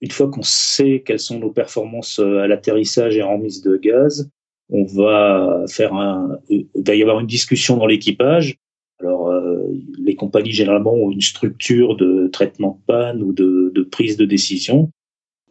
une 0.00 0.10
fois 0.10 0.30
qu'on 0.30 0.42
sait 0.42 1.02
quelles 1.04 1.18
sont 1.18 1.38
nos 1.38 1.50
performances 1.50 2.18
euh, 2.18 2.38
à 2.38 2.46
l'atterrissage 2.46 3.16
et 3.16 3.22
en 3.22 3.38
mise 3.38 3.62
de 3.62 3.76
gaz, 3.76 4.30
on 4.70 4.84
va 4.84 5.64
faire 5.68 5.94
un, 5.94 6.38
il 6.48 6.66
va 6.74 6.94
y 6.94 7.02
avoir 7.02 7.20
une 7.20 7.26
discussion 7.26 7.76
dans 7.76 7.86
l'équipage. 7.86 8.56
Alors, 9.00 9.30
les 9.98 10.14
compagnies 10.14 10.52
généralement 10.52 10.94
ont 10.94 11.10
une 11.10 11.20
structure 11.20 11.96
de 11.96 12.28
traitement 12.28 12.78
de 12.80 12.86
panne 12.86 13.22
ou 13.22 13.32
de 13.32 13.82
prise 13.82 14.16
de 14.16 14.24
décision 14.24 14.90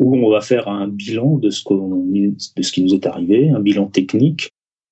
où 0.01 0.15
on 0.15 0.31
va 0.31 0.41
faire 0.41 0.67
un 0.67 0.87
bilan 0.87 1.37
de 1.37 1.51
ce, 1.51 1.63
de 1.63 2.61
ce 2.63 2.71
qui 2.71 2.83
nous 2.83 2.95
est 2.95 3.05
arrivé, 3.05 3.49
un 3.49 3.59
bilan 3.59 3.85
technique, 3.85 4.49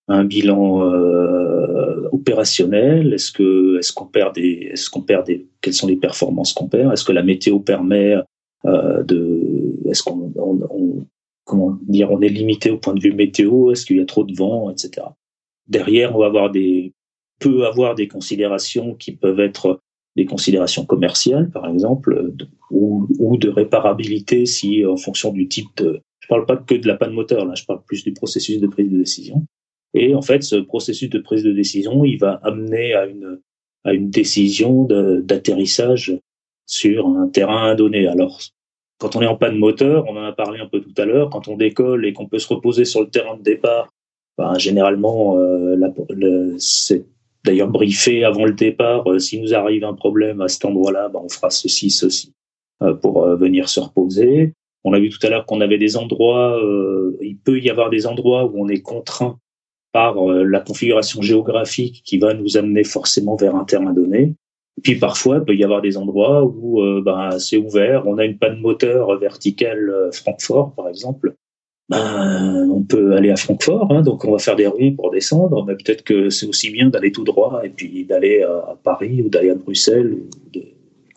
un 0.08 0.24
bilan 0.24 0.84
euh, 0.84 2.08
opérationnel. 2.12 3.14
Est-ce 3.16 3.32
que 3.32 3.80
est-ce 3.80 3.92
qu'on 3.92 4.06
perd 4.06 4.36
des 4.36 4.70
est-ce 4.72 4.88
qu'on 4.90 5.02
perd 5.02 5.26
des 5.26 5.48
quelles 5.62 5.74
sont 5.74 5.88
les 5.88 5.96
performances 5.96 6.54
qu'on 6.54 6.68
perd? 6.68 6.94
Est-ce 6.94 7.04
que 7.04 7.12
la 7.12 7.24
météo 7.24 7.60
permet 7.60 8.18
euh, 8.66 9.02
de 9.02 9.80
est-ce 9.90 10.04
qu'on 10.04 10.32
on, 10.36 11.06
comment 11.44 11.76
dire 11.82 12.12
on 12.12 12.22
est 12.22 12.30
limité 12.30 12.70
au 12.70 12.78
point 12.78 12.94
de 12.94 13.02
vue 13.02 13.14
météo? 13.14 13.72
Est-ce 13.72 13.88
qu'il 13.88 13.98
y 13.98 14.02
a 14.02 14.06
trop 14.06 14.24
de 14.24 14.36
vent, 14.36 14.70
etc. 14.70 15.08
Derrière, 15.68 16.16
on 16.16 16.20
va 16.20 16.28
avoir 16.28 16.52
des 16.52 16.94
peut 17.40 17.66
avoir 17.66 17.96
des 17.96 18.08
considérations 18.08 18.94
qui 18.94 19.14
peuvent 19.14 19.40
être 19.40 19.80
des 20.16 20.26
considérations 20.26 20.86
commerciales, 20.86 21.50
par 21.50 21.68
exemple, 21.68 22.34
ou, 22.72 23.08
ou, 23.20 23.38
de 23.38 23.50
réparabilité 23.50 24.46
si, 24.46 24.86
en 24.86 24.98
fonction 24.98 25.32
du 25.32 25.48
type 25.48 25.70
de... 25.78 26.02
Je 26.20 26.28
parle 26.28 26.46
pas 26.46 26.58
que 26.58 26.76
de 26.76 26.88
la 26.88 26.96
panne 26.96 27.14
moteur, 27.14 27.46
là, 27.46 27.56
je 27.56 27.66
parle 27.66 27.82
plus 27.86 28.04
du 28.04 28.14
processus 28.14 28.60
de 28.60 28.68
prise 28.68 28.90
de 28.90 28.98
décision. 28.98 29.46
Et 29.94 30.14
en 30.14 30.22
fait, 30.22 30.44
ce 30.44 30.56
processus 30.58 31.10
de 31.10 31.20
prise 31.20 31.44
de 31.44 31.52
décision, 31.52 32.04
il 32.04 32.18
va 32.18 32.40
amener 32.44 32.94
à 32.94 33.06
une, 33.06 33.40
à 33.84 33.94
une 33.94 34.10
décision 34.10 34.84
d'atterrissage 34.84 36.18
sur 36.66 37.08
un 37.08 37.28
terrain 37.28 37.74
donné. 37.76 38.08
Alors, 38.08 38.40
quand 39.00 39.16
on 39.16 39.22
est 39.22 39.28
en 39.28 39.36
panne 39.36 39.58
moteur, 39.58 40.06
on 40.08 40.18
en 40.18 40.24
a 40.24 40.34
parlé 40.34 40.60
un 40.60 40.68
peu 40.68 40.82
tout 40.82 40.94
à 40.98 41.06
l'heure, 41.06 41.30
quand 41.30 41.48
on 41.48 41.58
décolle 41.58 42.06
et 42.06 42.14
qu'on 42.14 42.28
peut 42.28 42.40
se 42.40 42.54
reposer 42.54 42.86
sur 42.86 43.02
le 43.02 43.10
terrain 43.10 43.38
de 43.38 43.44
départ, 43.44 43.94
ben, 44.38 44.58
généralement, 44.58 45.38
euh, 45.38 45.76
d'ailleurs 47.44 47.70
briefé 47.70 48.24
avant 48.24 48.46
le 48.46 48.54
départ. 48.54 49.10
Euh, 49.10 49.20
si 49.20 49.40
nous 49.40 49.54
arrive 49.54 49.84
un 49.84 49.94
problème 49.94 50.42
à 50.42 50.48
cet 50.48 50.66
endroit-là, 50.66 51.10
ben, 51.10 51.22
on 51.24 51.30
fera 51.30 51.50
ceci, 51.50 51.90
ceci 51.90 52.34
euh, 52.82 52.94
pour 52.94 53.24
euh, 53.24 53.36
venir 53.36 53.70
se 53.70 53.80
reposer. 53.80 54.54
On 54.84 54.94
a 54.94 55.00
vu 55.00 55.10
tout 55.10 55.26
à 55.26 55.30
l'heure 55.30 55.46
qu'on 55.46 55.62
avait 55.62 55.78
des 55.78 55.98
endroits, 55.98 56.58
il 57.22 57.38
peut 57.38 57.60
y 57.60 57.70
avoir 57.70 57.90
des 57.90 58.08
endroits 58.08 58.46
où 58.46 58.64
on 58.64 58.70
est 58.70 58.82
contraint 58.82 59.38
par 59.92 60.26
la 60.26 60.62
configuration 60.62 61.22
géographique 61.22 62.02
qui 62.06 62.18
va 62.18 62.34
nous 62.34 62.56
amener 62.56 62.86
forcément 62.86 63.36
vers 63.36 63.58
un 63.58 63.66
terrain 63.66 63.92
donné. 63.92 64.36
Et 64.78 64.82
puis 64.82 64.96
parfois, 64.96 65.40
il 65.40 65.44
peut 65.44 65.56
y 65.56 65.66
avoir 65.66 65.82
des 65.82 65.98
endroits 65.98 66.46
où 66.46 66.82
ben, 67.02 67.38
c'est 67.40 67.58
ouvert, 67.58 68.08
on 68.08 68.20
a 68.20 68.24
une 68.24 68.38
panne 68.38 68.62
moteur 68.62 69.20
verticale 69.20 70.10
Francfort, 70.14 70.74
par 70.76 70.88
exemple, 70.88 71.36
ben, 71.90 72.70
on 72.72 72.84
peut 72.84 73.16
aller 73.16 73.32
à 73.32 73.36
Francfort, 73.36 73.92
hein, 73.92 74.02
donc 74.02 74.24
on 74.24 74.32
va 74.32 74.38
faire 74.38 74.56
des 74.56 74.68
ronds 74.68 74.94
pour 74.96 75.10
descendre, 75.12 75.66
mais 75.66 75.76
peut-être 75.76 76.04
que 76.04 76.30
c'est 76.30 76.46
aussi 76.46 76.70
bien 76.70 76.90
d'aller 76.90 77.12
tout 77.12 77.24
droit 77.24 77.62
et 77.64 77.70
puis 77.70 78.06
d'aller 78.06 78.44
à 78.44 78.78
Paris 78.84 79.24
ou 79.24 79.30
d'aller 79.30 79.50
à 79.50 79.56
Bruxelles 79.56 80.18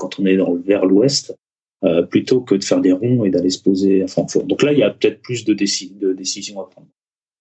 quand 0.03 0.19
on 0.19 0.27
est 0.27 0.37
dans, 0.37 0.55
vers 0.55 0.85
l'ouest, 0.85 1.37
euh, 1.85 2.03
plutôt 2.03 2.41
que 2.41 2.55
de 2.55 2.65
faire 2.65 2.81
des 2.81 2.93
ronds 2.93 3.25
et 3.25 3.31
d'aller 3.31 3.51
se 3.51 3.63
poser 3.63 4.03
à 4.03 4.07
Francfort. 4.07 4.45
Donc 4.45 4.63
là, 4.63 4.73
il 4.73 4.79
y 4.79 4.83
a 4.83 4.91
peut-être 4.91 5.21
plus 5.21 5.45
de, 5.45 5.53
décisions 5.53 6.61
à 6.61 6.69
prendre. 6.69 6.89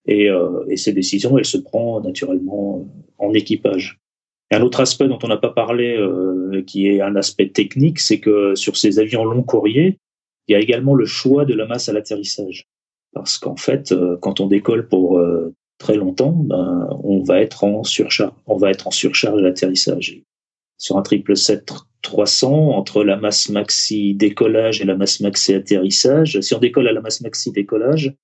Et, 0.06 0.28
euh, 0.28 0.64
et, 0.68 0.76
ces 0.76 0.92
décisions, 0.92 1.38
elles 1.38 1.44
se 1.44 1.58
prennent 1.58 2.02
naturellement 2.02 2.88
en 3.18 3.34
équipage. 3.34 4.00
Un 4.50 4.60
autre 4.62 4.80
aspect 4.80 5.08
dont 5.08 5.18
on 5.22 5.28
n'a 5.28 5.36
pas 5.36 5.50
parlé, 5.50 5.96
euh, 5.96 6.62
qui 6.66 6.88
est 6.88 7.00
un 7.00 7.16
aspect 7.16 7.48
technique, 7.48 8.00
c'est 8.00 8.20
que 8.20 8.54
sur 8.54 8.76
ces 8.76 8.98
avions 8.98 9.24
long 9.24 9.42
courriers, 9.42 9.98
il 10.48 10.52
y 10.52 10.54
a 10.56 10.60
également 10.60 10.94
le 10.94 11.06
choix 11.06 11.44
de 11.44 11.54
la 11.54 11.66
masse 11.66 11.88
à 11.88 11.92
l'atterrissage. 11.92 12.66
Parce 13.12 13.38
qu'en 13.38 13.56
fait, 13.56 13.92
euh, 13.92 14.16
quand 14.20 14.40
on 14.40 14.46
décolle 14.46 14.88
pour 14.88 15.20
très 15.78 15.96
longtemps, 15.96 16.32
ben, 16.32 16.88
on 17.02 17.22
va 17.22 17.40
être 17.40 17.64
en 17.64 17.82
surcharge, 17.82 18.32
on 18.46 18.56
va 18.56 18.70
être 18.70 18.86
en 18.86 18.90
surcharge 18.90 19.38
à 19.38 19.42
l'atterrissage. 19.42 20.22
Sur 20.78 20.96
un 20.96 21.02
777-300, 21.02 22.46
entre 22.46 23.04
la 23.04 23.16
masse 23.16 23.48
maxi 23.48 24.14
décollage 24.14 24.80
et 24.80 24.84
la 24.84 24.96
masse 24.96 25.20
maxi 25.20 25.54
atterrissage, 25.54 26.40
si 26.40 26.54
on 26.54 26.58
décolle 26.58 26.88
à 26.88 26.92
la 26.92 27.00
masse 27.00 27.20
maxi 27.20 27.52
décollage, 27.52 28.14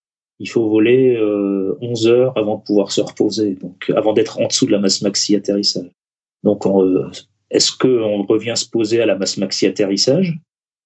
il 0.41 0.49
faut 0.49 0.69
voler 0.69 1.17
euh, 1.17 1.77
11 1.81 2.07
heures 2.07 2.39
avant 2.39 2.59
de 2.59 2.63
pouvoir 2.63 2.93
se 2.93 3.01
reposer, 3.01 3.55
donc 3.55 3.93
avant 3.95 4.13
d'être 4.13 4.41
en 4.41 4.47
dessous 4.47 4.67
de 4.67 4.73
la 4.73 4.79
masse 4.79 5.03
maxi 5.03 5.35
atterrissage. 5.35 5.91
Donc, 6.45 6.65
euh, 6.67 7.11
est-ce 7.51 7.73
qu'on 7.73 8.23
revient 8.25 8.55
se 8.57 8.69
poser 8.69 9.01
à 9.03 9.07
la 9.07 9.17
masse 9.17 9.37
maxi 9.37 9.67
atterrissage? 9.67 10.39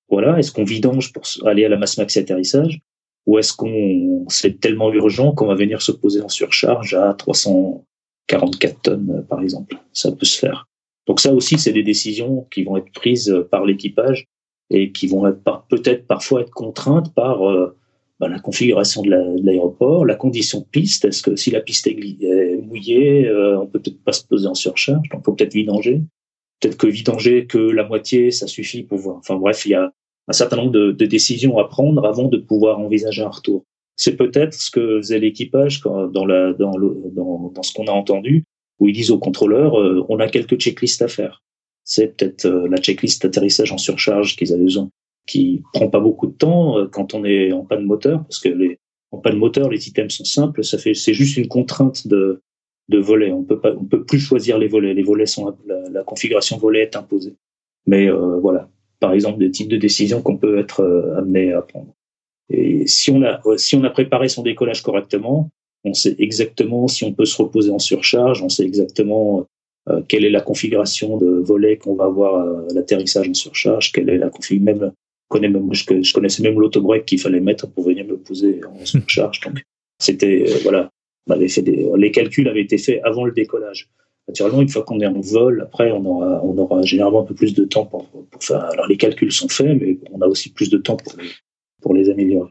Voilà, 0.08 0.38
est-ce 0.38 0.52
qu'on 0.52 0.64
vidange 0.64 1.12
pour 1.12 1.24
aller 1.44 1.64
à 1.64 1.68
la 1.68 1.76
masse 1.76 1.98
maxi 1.98 2.18
atterrissage? 2.18 2.80
Ou 3.26 3.38
est-ce 3.38 3.52
qu'on 3.52 4.26
c'est 4.28 4.60
tellement 4.60 4.92
urgent 4.92 5.32
qu'on 5.32 5.46
va 5.46 5.54
venir 5.54 5.82
se 5.82 5.92
poser 5.92 6.20
en 6.22 6.28
surcharge 6.28 6.94
à 6.94 7.14
344 7.14 8.82
tonnes, 8.82 9.26
par 9.28 9.40
exemple 9.42 9.76
Ça 9.92 10.12
peut 10.12 10.26
se 10.26 10.38
faire. 10.38 10.66
Donc 11.06 11.20
ça 11.20 11.32
aussi, 11.32 11.58
c'est 11.58 11.72
des 11.72 11.82
décisions 11.82 12.46
qui 12.50 12.64
vont 12.64 12.76
être 12.76 12.92
prises 12.92 13.34
par 13.50 13.64
l'équipage 13.64 14.26
et 14.70 14.92
qui 14.92 15.06
vont 15.06 15.26
être 15.26 15.42
peut-être 15.68 16.06
parfois 16.06 16.42
être 16.42 16.50
contraintes 16.50 17.12
par 17.14 17.48
euh, 17.48 17.76
bah, 18.20 18.28
la 18.28 18.38
configuration 18.38 19.02
de 19.02 19.10
l'aéroport, 19.42 20.06
la, 20.06 20.14
condition 20.14 20.60
de 20.60 20.64
piste. 20.64 21.04
Est-ce 21.04 21.22
que 21.22 21.36
si 21.36 21.50
la 21.50 21.60
piste 21.60 21.86
est, 21.88 22.56
mouillée, 22.62 23.26
euh, 23.26 23.60
on 23.60 23.66
peut 23.66 23.80
peut-être 23.80 24.02
pas 24.02 24.12
se 24.12 24.24
poser 24.24 24.46
en 24.46 24.54
surcharge, 24.54 25.08
donc 25.10 25.24
faut 25.24 25.32
peut-être 25.32 25.52
vidanger. 25.52 26.00
Peut-être 26.60 26.76
que 26.76 26.86
vidanger 26.86 27.46
que 27.46 27.58
la 27.58 27.86
moitié, 27.86 28.30
ça 28.30 28.46
suffit 28.46 28.84
pour 28.84 28.98
voir. 28.98 29.16
Enfin 29.16 29.36
bref, 29.36 29.66
il 29.66 29.70
y 29.70 29.74
a 29.74 29.92
un 30.28 30.32
certain 30.32 30.56
nombre 30.56 30.72
de, 30.72 30.92
de, 30.92 31.06
décisions 31.06 31.58
à 31.58 31.64
prendre 31.64 32.04
avant 32.06 32.28
de 32.28 32.38
pouvoir 32.38 32.78
envisager 32.78 33.22
un 33.22 33.28
retour. 33.28 33.64
C'est 33.96 34.16
peut-être 34.16 34.54
ce 34.54 34.70
que 34.70 34.98
faisait 34.98 35.18
l'équipage 35.18 35.80
dans, 35.82 36.24
la, 36.24 36.52
dans, 36.52 36.76
le, 36.76 36.96
dans, 37.12 37.62
ce 37.62 37.72
qu'on 37.72 37.86
a 37.86 37.92
entendu, 37.92 38.44
où 38.78 38.88
ils 38.88 38.94
disent 38.94 39.10
au 39.10 39.18
contrôleur, 39.18 39.78
euh, 39.78 40.04
on 40.08 40.18
a 40.20 40.28
quelques 40.28 40.58
checklists 40.58 41.02
à 41.02 41.08
faire. 41.08 41.42
C'est 41.84 42.16
peut-être 42.16 42.46
euh, 42.46 42.68
la 42.68 42.78
checklist 42.78 43.22
d'atterrissage 43.22 43.72
en 43.72 43.78
surcharge 43.78 44.36
qu'ils 44.36 44.52
avaient 44.52 44.62
besoin, 44.62 44.88
qui 45.26 45.62
prend 45.72 45.88
pas 45.88 46.00
beaucoup 46.00 46.26
de 46.26 46.32
temps 46.32 46.78
euh, 46.78 46.86
quand 46.86 47.14
on 47.14 47.24
est 47.24 47.52
en 47.52 47.64
panne 47.64 47.84
moteur, 47.84 48.22
parce 48.22 48.38
que 48.38 48.48
les, 48.48 48.78
en 49.10 49.18
panne 49.18 49.36
moteur, 49.36 49.68
les 49.68 49.88
items 49.88 50.14
sont 50.14 50.24
simples, 50.24 50.64
ça 50.64 50.78
fait, 50.78 50.94
c'est 50.94 51.14
juste 51.14 51.36
une 51.36 51.48
contrainte 51.48 52.06
de, 52.06 52.40
de 52.88 52.98
volet. 52.98 53.32
On 53.32 53.44
peut 53.44 53.60
pas, 53.60 53.74
on 53.78 53.84
peut 53.84 54.04
plus 54.04 54.20
choisir 54.20 54.58
les 54.58 54.68
volets. 54.68 54.94
Les 54.94 55.02
volets 55.02 55.26
sont, 55.26 55.54
la, 55.66 55.88
la 55.90 56.04
configuration 56.04 56.56
volet 56.56 56.82
est 56.82 56.96
imposée. 56.96 57.34
Mais 57.86 58.08
voilà, 58.08 58.68
par 59.02 59.12
exemple, 59.14 59.40
des 59.40 59.50
types 59.50 59.68
de 59.68 59.76
décisions 59.76 60.22
qu'on 60.22 60.36
peut 60.36 60.60
être 60.60 60.80
euh, 60.80 61.18
amené 61.18 61.52
à 61.52 61.60
prendre. 61.60 61.92
Et 62.50 62.86
si 62.86 63.10
on 63.10 63.20
a, 63.22 63.40
euh, 63.46 63.56
si 63.56 63.74
on 63.74 63.82
a 63.82 63.90
préparé 63.90 64.28
son 64.28 64.44
décollage 64.44 64.80
correctement, 64.80 65.50
on 65.82 65.92
sait 65.92 66.14
exactement 66.20 66.86
si 66.86 67.02
on 67.02 67.12
peut 67.12 67.24
se 67.24 67.36
reposer 67.42 67.72
en 67.72 67.80
surcharge, 67.80 68.44
on 68.44 68.48
sait 68.48 68.62
exactement 68.64 69.44
euh, 69.88 70.02
quelle 70.06 70.24
est 70.24 70.30
la 70.30 70.40
configuration 70.40 71.16
de 71.16 71.26
volet 71.26 71.78
qu'on 71.78 71.96
va 71.96 72.04
avoir 72.04 72.46
à 72.46 72.72
l'atterrissage 72.74 73.28
en 73.28 73.34
surcharge, 73.34 73.90
quelle 73.90 74.08
est 74.08 74.18
la 74.18 74.30
configuration, 74.30 74.80
même, 74.80 74.92
connais 75.28 75.48
même, 75.48 75.68
je, 75.72 76.12
connaissais 76.12 76.44
même 76.44 76.60
l'autobreak 76.60 77.04
qu'il 77.04 77.18
fallait 77.18 77.40
mettre 77.40 77.66
pour 77.66 77.82
venir 77.82 78.06
me 78.06 78.16
poser 78.16 78.60
en 78.64 78.86
surcharge. 78.86 79.40
Donc, 79.40 79.64
c'était, 79.98 80.44
voilà, 80.62 80.90
on 81.26 81.32
avait 81.32 81.48
fait 81.48 81.62
des, 81.62 81.90
les 81.96 82.12
calculs 82.12 82.46
avaient 82.46 82.62
été 82.62 82.78
faits 82.78 83.00
avant 83.02 83.24
le 83.24 83.32
décollage. 83.32 83.88
Naturellement, 84.28 84.62
une 84.62 84.68
fois 84.68 84.84
qu'on 84.84 85.00
est 85.00 85.06
en 85.06 85.20
vol, 85.20 85.62
après, 85.62 85.90
on 85.90 86.04
aura, 86.04 86.44
on 86.44 86.56
aura 86.56 86.82
généralement 86.82 87.22
un 87.22 87.24
peu 87.24 87.34
plus 87.34 87.54
de 87.54 87.64
temps 87.64 87.86
pour, 87.86 88.08
pour 88.08 88.42
faire. 88.42 88.64
Alors, 88.64 88.86
les 88.86 88.96
calculs 88.96 89.32
sont 89.32 89.48
faits, 89.48 89.78
mais 89.80 89.98
on 90.12 90.20
a 90.20 90.26
aussi 90.26 90.52
plus 90.52 90.70
de 90.70 90.78
temps 90.78 90.96
pour 90.96 91.14
les, 91.18 91.28
pour 91.80 91.94
les 91.94 92.08
améliorer. 92.08 92.50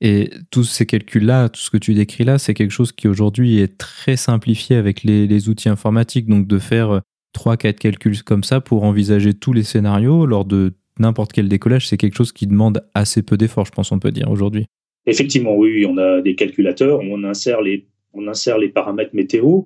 Et 0.00 0.30
tous 0.50 0.64
ces 0.64 0.86
calculs-là, 0.86 1.48
tout 1.50 1.60
ce 1.60 1.70
que 1.70 1.76
tu 1.76 1.92
décris 1.92 2.24
là, 2.24 2.38
c'est 2.38 2.54
quelque 2.54 2.70
chose 2.70 2.92
qui 2.92 3.06
aujourd'hui 3.06 3.58
est 3.58 3.76
très 3.76 4.16
simplifié 4.16 4.76
avec 4.76 5.02
les, 5.02 5.26
les, 5.26 5.48
outils 5.48 5.68
informatiques. 5.68 6.26
Donc, 6.26 6.46
de 6.46 6.58
faire 6.58 7.02
3-4 7.36 7.74
calculs 7.74 8.22
comme 8.22 8.44
ça 8.44 8.60
pour 8.60 8.84
envisager 8.84 9.34
tous 9.34 9.52
les 9.52 9.62
scénarios 9.62 10.26
lors 10.26 10.44
de 10.44 10.72
n'importe 11.00 11.32
quel 11.32 11.48
décollage, 11.48 11.88
c'est 11.88 11.96
quelque 11.96 12.16
chose 12.16 12.32
qui 12.32 12.46
demande 12.46 12.84
assez 12.94 13.22
peu 13.22 13.36
d'efforts, 13.36 13.66
je 13.66 13.72
pense, 13.72 13.90
on 13.90 13.98
peut 13.98 14.12
dire 14.12 14.30
aujourd'hui. 14.30 14.66
Effectivement, 15.06 15.56
oui, 15.56 15.86
on 15.86 15.96
a 15.98 16.20
des 16.20 16.34
calculateurs, 16.34 17.00
on 17.02 17.24
insère 17.24 17.62
les, 17.62 17.86
on 18.12 18.28
insère 18.28 18.58
les 18.58 18.68
paramètres 18.68 19.14
météo, 19.14 19.62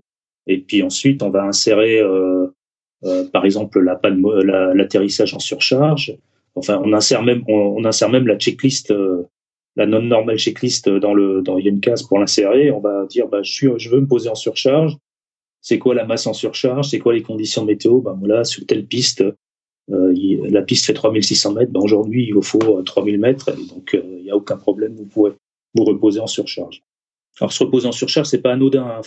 et 0.47 0.59
puis 0.59 0.82
ensuite, 0.82 1.22
on 1.22 1.30
va 1.30 1.45
insérer, 1.45 2.01
euh, 2.01 2.49
euh, 3.05 3.24
par 3.30 3.45
exemple, 3.45 3.80
la 3.80 3.99
l'atterrissage 4.74 5.34
en 5.34 5.38
surcharge. 5.38 6.16
Enfin, 6.55 6.80
on 6.84 6.92
insère 6.92 7.22
même, 7.22 7.42
on, 7.49 7.84
insère 7.84 8.11
même 8.11 8.26
la 8.26 8.38
checklist, 8.38 8.90
euh, 8.90 9.22
la 9.76 9.86
non 9.86 10.03
normale 10.03 10.38
checklist 10.38 10.88
dans 10.88 11.14
le 11.14 11.42
dans 11.42 11.59
Yencast 11.59 12.09
pour 12.09 12.18
l'insérer. 12.18 12.70
On 12.70 12.80
va 12.80 13.07
dire, 13.07 13.26
bah, 13.28 13.42
je 13.42 13.53
suis, 13.53 13.68
je 13.78 13.90
veux 13.90 14.01
me 14.01 14.07
poser 14.07 14.28
en 14.28 14.34
surcharge. 14.34 14.97
C'est 15.61 15.78
quoi 15.78 15.95
la 15.95 16.05
masse 16.05 16.26
en 16.26 16.34
surcharge? 16.34 16.90
C'est 16.90 16.99
quoi 16.99 17.14
les 17.14 17.22
conditions 17.22 17.64
météo? 17.64 18.01
Ben 18.01 18.16
voilà, 18.18 18.45
sur 18.45 18.66
telle 18.66 18.84
piste, 18.86 19.24
la 19.88 20.62
piste 20.62 20.84
fait 20.84 20.92
3600 20.92 21.55
mètres. 21.55 21.72
Ben 21.72 21.80
aujourd'hui, 21.80 22.26
il 22.26 22.34
vous 22.34 22.42
faut 22.42 22.82
3000 22.82 23.18
mètres, 23.18 23.51
donc 23.68 23.99
il 24.01 24.24
n'y 24.24 24.30
a 24.30 24.36
aucun 24.36 24.59
problème. 24.59 24.95
Vous 24.95 25.07
pouvez 25.07 25.32
vous 25.74 25.84
reposer 25.84 26.20
en 26.20 26.26
surcharge. 26.26 26.82
Alors 27.41 27.53
se 27.53 27.64
reposer 27.64 27.89
en 27.89 27.93
surcharge, 27.93 28.28
c'est 28.28 28.43
pas 28.43 28.53
anodin, 28.53 28.87
hein, 28.87 29.01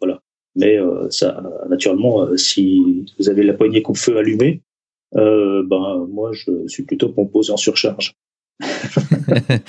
voilà. 0.00 0.20
Mais 0.54 0.78
euh, 0.78 1.08
ça, 1.10 1.42
naturellement, 1.68 2.22
euh, 2.22 2.36
si 2.36 3.06
vous 3.18 3.28
avez 3.28 3.42
la 3.42 3.54
poignée 3.54 3.82
coupe-feu 3.82 4.18
allumée, 4.18 4.62
euh, 5.16 5.62
ben 5.66 6.06
moi 6.10 6.30
je 6.32 6.50
suis 6.68 6.84
plutôt 6.84 7.08
pour 7.08 7.30
poser 7.30 7.52
en 7.52 7.56
surcharge. 7.56 8.14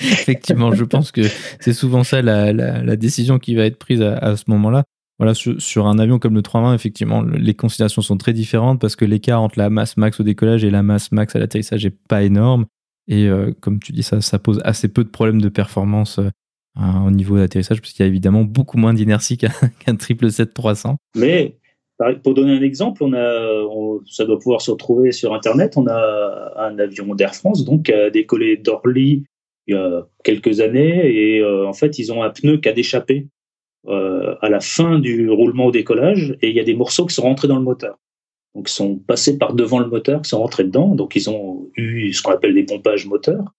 Effectivement, 0.00 0.72
je 0.72 0.84
pense 0.84 1.10
que 1.10 1.22
c'est 1.60 1.72
souvent 1.72 2.04
ça 2.04 2.22
la, 2.22 2.96
décision 2.96 3.38
qui 3.38 3.54
va 3.54 3.64
être 3.64 3.78
prise 3.78 4.02
à, 4.02 4.36
ce 4.36 4.44
moment-là. 4.48 4.84
Voilà, 5.18 5.32
sur, 5.32 5.86
un 5.86 5.98
avion 5.98 6.18
comme 6.18 6.34
le 6.34 6.42
320, 6.42 6.74
effectivement, 6.74 7.22
les 7.22 7.54
considérations 7.54 8.02
sont 8.02 8.16
très 8.16 8.32
différentes 8.32 8.80
parce 8.80 8.96
que 8.96 9.04
l'écart 9.04 9.40
entre 9.40 9.58
la 9.58 9.70
masse 9.70 9.96
max 9.96 10.18
au 10.20 10.22
décollage 10.24 10.64
et 10.64 10.70
la 10.70 10.82
masse 10.82 11.12
max 11.12 11.36
à 11.36 11.38
l'atterrissage 11.38 11.86
est 11.86 11.96
pas 12.08 12.24
énorme. 12.24 12.66
Et 13.06 13.28
comme 13.60 13.78
tu 13.78 13.92
dis, 13.92 14.02
ça, 14.02 14.38
pose 14.38 14.60
assez 14.64 14.88
peu 14.88 15.04
de 15.04 15.08
problèmes 15.08 15.40
de 15.40 15.48
performance 15.48 16.18
au 16.76 17.10
niveau 17.10 17.36
d'atterrissage, 17.36 17.80
parce 17.80 17.92
qu'il 17.92 18.04
y 18.04 18.06
a 18.06 18.08
évidemment 18.08 18.42
beaucoup 18.42 18.78
moins 18.78 18.94
d'inertie 18.94 19.36
qu'un 19.36 19.96
triple 19.98 20.26
7-300. 20.26 20.96
Mais 21.16 21.56
pour 22.22 22.34
donner 22.34 22.56
un 22.56 22.62
exemple, 22.62 23.04
on 23.04 23.12
a, 23.12 23.62
ça 24.10 24.24
doit 24.24 24.38
pouvoir 24.38 24.60
se 24.60 24.70
retrouver 24.70 25.12
sur 25.12 25.34
Internet. 25.34 25.76
On 25.76 25.86
a 25.86 26.52
un 26.56 26.78
avion 26.78 27.14
d'Air 27.14 27.34
France 27.34 27.64
donc 27.64 27.90
a 27.90 28.10
décollé 28.10 28.56
d'Orly 28.56 29.24
il 29.66 29.74
y 29.74 29.78
a 29.78 30.06
quelques 30.22 30.60
années 30.60 31.06
et 31.06 31.40
euh, 31.40 31.66
en 31.66 31.72
fait 31.72 31.98
ils 31.98 32.12
ont 32.12 32.22
un 32.22 32.30
pneu 32.30 32.58
qui 32.58 32.68
a 32.68 32.72
déchappé 32.72 33.28
euh, 33.86 34.34
à 34.42 34.48
la 34.48 34.60
fin 34.60 34.98
du 34.98 35.30
roulement 35.30 35.66
au 35.66 35.70
décollage 35.70 36.36
et 36.42 36.50
il 36.50 36.56
y 36.56 36.60
a 36.60 36.64
des 36.64 36.74
morceaux 36.74 37.06
qui 37.06 37.14
sont 37.14 37.22
rentrés 37.22 37.48
dans 37.48 37.56
le 37.56 37.62
moteur. 37.62 37.98
Donc 38.54 38.68
ils 38.68 38.72
sont 38.72 38.96
passés 38.96 39.36
par 39.36 39.54
devant 39.54 39.80
le 39.80 39.88
moteur, 39.88 40.22
qui 40.22 40.28
sont 40.28 40.38
rentrés 40.38 40.64
dedans. 40.64 40.94
Donc 40.94 41.16
ils 41.16 41.28
ont 41.28 41.68
eu 41.76 42.12
ce 42.12 42.22
qu'on 42.22 42.32
appelle 42.32 42.54
des 42.54 42.64
pompages 42.64 43.06
moteurs 43.06 43.52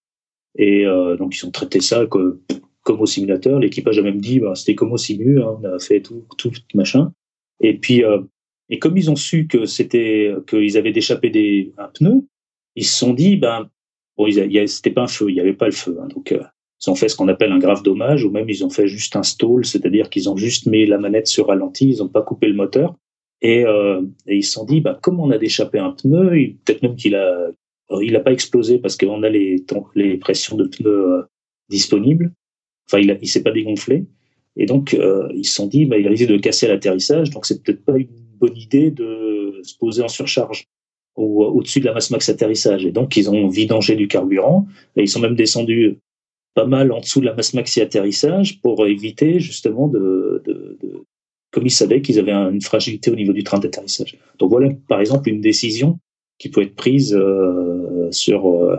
et 0.58 0.86
euh, 0.86 1.18
donc 1.18 1.36
ils 1.38 1.46
ont 1.46 1.52
traité 1.52 1.82
ça 1.82 2.06
que 2.06 2.40
comme 2.86 3.02
au 3.02 3.06
simulateur. 3.06 3.60
L'équipage 3.60 4.00
a 4.00 4.04
même 4.04 4.22
dit, 4.22 4.40
bah, 4.40 4.54
c'était 4.56 4.76
comme 4.76 4.94
au 4.94 4.98
simu, 4.98 5.42
hein, 5.42 5.58
on 5.60 5.64
a 5.66 5.80
fait 5.80 6.02
tout, 6.02 6.24
tout 6.38 6.52
machin. 6.76 7.12
Et 7.60 7.78
puis, 7.78 8.06
euh, 8.06 8.22
et 8.70 8.80
comme 8.80 8.96
ils 8.96 9.12
ont 9.12 9.16
su 9.16 9.48
que 9.48 9.66
c'était, 9.66 10.32
qu'ils 10.48 10.78
avaient 10.78 10.94
déchappé 10.94 11.30
des, 11.30 11.74
un 11.78 11.88
pneu, 11.88 12.24
ils 12.76 12.86
se 12.86 12.98
sont 12.98 13.14
dit, 13.14 13.36
ben, 13.36 13.70
bon, 14.18 14.28
c'était 14.68 14.92
pas 14.92 15.04
un 15.04 15.08
feu, 15.08 15.30
il 15.30 15.34
n'y 15.34 15.42
avait 15.42 15.54
pas 15.54 15.66
le 15.66 15.72
feu. 15.72 15.98
Hein, 16.02 16.08
donc, 16.14 16.32
euh, 16.32 16.44
ils 16.86 16.90
ont 16.90 16.96
fait 16.96 17.10
ce 17.10 17.16
qu'on 17.16 17.28
appelle 17.28 17.52
un 17.52 17.60
grave 17.60 17.82
dommage, 17.84 18.24
ou 18.24 18.30
même 18.30 18.50
ils 18.50 18.64
ont 18.64 18.70
fait 18.70 18.88
juste 18.88 19.16
un 19.16 19.24
stall, 19.24 19.66
c'est-à-dire 19.66 20.10
qu'ils 20.10 20.30
ont 20.30 20.38
juste 20.38 20.68
mis 20.68 20.86
la 20.86 21.00
manette 21.00 21.28
sur 21.28 21.48
ralenti, 21.48 21.90
ils 21.90 21.98
n'ont 21.98 22.10
pas 22.10 22.22
coupé 22.22 22.48
le 22.48 22.54
moteur. 22.54 22.96
Et, 23.42 23.66
euh, 23.66 24.02
et 24.28 24.38
ils 24.38 24.44
se 24.44 24.52
sont 24.52 24.66
dit, 24.66 24.82
bah, 24.82 24.98
comme 25.02 25.20
on 25.20 25.32
a 25.32 25.38
déchappé 25.38 25.80
un 25.80 25.92
pneu, 25.92 26.30
peut-être 26.64 26.84
même 26.84 26.96
qu'il 26.96 27.16
a, 27.16 27.50
il 28.02 28.14
n'a 28.14 28.20
pas 28.20 28.32
explosé 28.32 28.78
parce 28.78 28.96
qu'on 28.96 29.24
a 29.24 29.30
les, 29.30 29.64
les 29.96 30.18
pressions 30.18 30.56
de 30.56 30.66
pneus 30.66 31.14
euh, 31.14 31.22
disponibles. 31.70 32.32
Enfin, 32.88 33.00
il, 33.00 33.18
il 33.22 33.28
s'est 33.28 33.44
pas 33.44 33.52
dégonflé. 33.52 34.06
Et 34.58 34.66
donc, 34.66 34.94
euh, 34.94 35.28
ils 35.36 35.46
se 35.46 35.56
sont 35.56 35.68
dit, 35.68 35.86
bah, 35.86 35.98
il 35.98 36.08
risque 36.08 36.28
de 36.28 36.38
casser 36.38 36.68
l'atterrissage, 36.68 37.30
donc 37.30 37.46
c'est 37.46 37.62
peut-être 37.62 37.84
pas 37.84 37.98
une 37.98 38.08
bonne 38.40 38.56
idée 38.56 38.92
de 38.92 39.60
se 39.64 39.78
poser 39.78 40.02
en 40.02 40.08
surcharge 40.08 40.68
au-dessus 41.16 41.80
de 41.80 41.86
la 41.86 41.94
masse 41.94 42.12
max 42.12 42.28
atterrissage. 42.28 42.86
Et 42.86 42.92
donc, 42.92 43.16
ils 43.16 43.30
ont 43.30 43.48
vidangé 43.48 43.96
du 43.96 44.08
carburant 44.08 44.68
et 44.98 45.02
ils 45.02 45.08
sont 45.08 45.22
même 45.22 45.36
descendus 45.36 45.98
pas 46.56 46.66
mal 46.66 46.92
en 46.92 47.00
dessous 47.00 47.22
de 47.22 47.26
la 47.26 47.34
masse 47.34 47.54
maxi 47.54 47.82
atterrissage 47.82 48.62
pour 48.62 48.86
éviter 48.86 49.40
justement 49.40 49.88
de, 49.88 50.42
de, 50.46 50.78
de 50.82 51.04
comme 51.52 51.66
ils 51.66 51.72
savaient 51.72 52.02
qu'ils 52.02 52.20
avaient 52.20 52.34
une 52.34 52.62
fragilité 52.62 53.12
au 53.12 53.16
niveau 53.16 53.32
du 53.32 53.44
train 53.44 53.60
d'atterrissage. 53.60 54.18
Donc 54.40 54.50
voilà, 54.50 54.70
par 54.90 55.00
exemple, 55.00 55.30
une 55.30 55.40
décision 55.40 56.00
qui 56.38 56.50
peut 56.50 56.62
être 56.62 56.76
prise 56.76 57.16
euh, 57.16 58.10
sur 58.12 58.48
euh, 58.48 58.78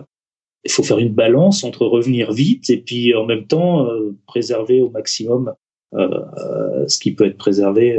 il 0.66 0.72
faut 0.72 0.82
faire 0.82 0.98
une 0.98 1.14
balance 1.14 1.64
entre 1.64 1.86
revenir 1.86 2.32
vite 2.32 2.70
et 2.70 2.78
puis 2.78 3.14
en 3.14 3.24
même 3.24 3.46
temps 3.46 3.86
euh, 3.86 4.16
préserver 4.26 4.82
au 4.82 4.90
maximum 4.90 5.54
euh, 5.94 6.08
euh, 6.38 6.88
ce 6.88 6.98
qui 6.98 7.14
peut 7.14 7.26
être 7.26 7.38
préservé 7.38 7.98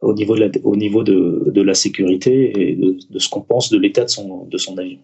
au 0.00 0.12
niveau 0.12 0.34
de 0.34 0.40
la, 0.40 0.48
au 0.62 0.76
niveau 0.76 1.02
de, 1.02 1.44
de 1.46 1.62
la 1.62 1.74
sécurité 1.74 2.70
et 2.70 2.76
de, 2.76 2.96
de 3.08 3.18
ce 3.18 3.28
qu'on 3.28 3.40
pense 3.40 3.70
de 3.70 3.78
l'état 3.78 4.04
de 4.04 4.10
son, 4.10 4.44
de 4.44 4.58
son 4.58 4.76
avion. 4.76 4.98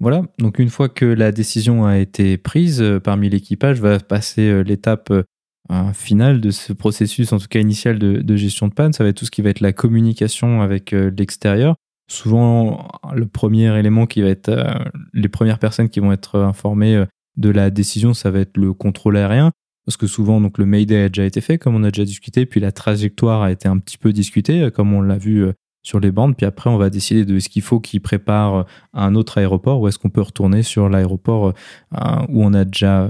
Voilà, 0.00 0.22
donc 0.38 0.58
une 0.58 0.68
fois 0.68 0.88
que 0.88 1.06
la 1.06 1.32
décision 1.32 1.86
a 1.86 1.98
été 1.98 2.36
prise, 2.36 2.84
parmi 3.02 3.30
l'équipage 3.30 3.80
va 3.80 3.98
passer 4.00 4.62
l'étape 4.64 5.12
final 5.94 6.40
de 6.42 6.50
ce 6.50 6.74
processus, 6.74 7.32
en 7.32 7.38
tout 7.38 7.46
cas 7.48 7.60
initial 7.60 7.98
de, 7.98 8.36
gestion 8.36 8.68
de 8.68 8.74
panne, 8.74 8.92
ça 8.92 9.02
va 9.02 9.10
être 9.10 9.16
tout 9.16 9.24
ce 9.24 9.30
qui 9.30 9.40
va 9.40 9.50
être 9.50 9.60
la 9.60 9.72
communication 9.72 10.60
avec 10.60 10.90
l'extérieur. 10.90 11.76
Souvent, 12.06 12.88
le 13.14 13.26
premier 13.26 13.78
élément 13.78 14.06
qui 14.06 14.20
va 14.20 14.28
être 14.28 14.50
les 15.14 15.28
premières 15.28 15.58
personnes 15.58 15.88
qui 15.88 16.00
vont 16.00 16.12
être 16.12 16.38
informées 16.40 17.04
de 17.36 17.50
la 17.50 17.70
décision, 17.70 18.14
ça 18.14 18.30
va 18.30 18.40
être 18.40 18.56
le 18.56 18.72
contrôle 18.74 19.16
aérien. 19.16 19.52
Parce 19.84 19.96
que 19.96 20.06
souvent 20.06 20.40
donc 20.40 20.58
le 20.58 20.66
Mayday 20.66 21.04
a 21.04 21.08
déjà 21.08 21.24
été 21.24 21.40
fait 21.40 21.58
comme 21.58 21.74
on 21.74 21.84
a 21.84 21.90
déjà 21.90 22.04
discuté 22.04 22.46
puis 22.46 22.60
la 22.60 22.72
trajectoire 22.72 23.42
a 23.42 23.52
été 23.52 23.68
un 23.68 23.78
petit 23.78 23.98
peu 23.98 24.12
discutée 24.12 24.62
euh, 24.62 24.70
comme 24.70 24.94
on 24.94 25.02
l'a 25.02 25.18
vu 25.18 25.44
euh, 25.44 25.52
sur 25.82 26.00
les 26.00 26.10
bandes. 26.10 26.36
Puis 26.36 26.46
après 26.46 26.70
on 26.70 26.78
va 26.78 26.88
décider 26.88 27.24
de 27.24 27.38
ce 27.38 27.48
qu'il 27.48 27.62
faut 27.62 27.80
qu'il 27.80 28.00
prépare 28.00 28.54
euh, 28.54 28.62
un 28.94 29.14
autre 29.14 29.38
aéroport 29.38 29.80
ou 29.80 29.88
est-ce 29.88 29.98
qu'on 29.98 30.10
peut 30.10 30.22
retourner 30.22 30.62
sur 30.62 30.88
l'aéroport 30.88 31.52
où 32.28 32.44
on 32.44 32.54
a 32.54 32.64
déjà 32.64 33.08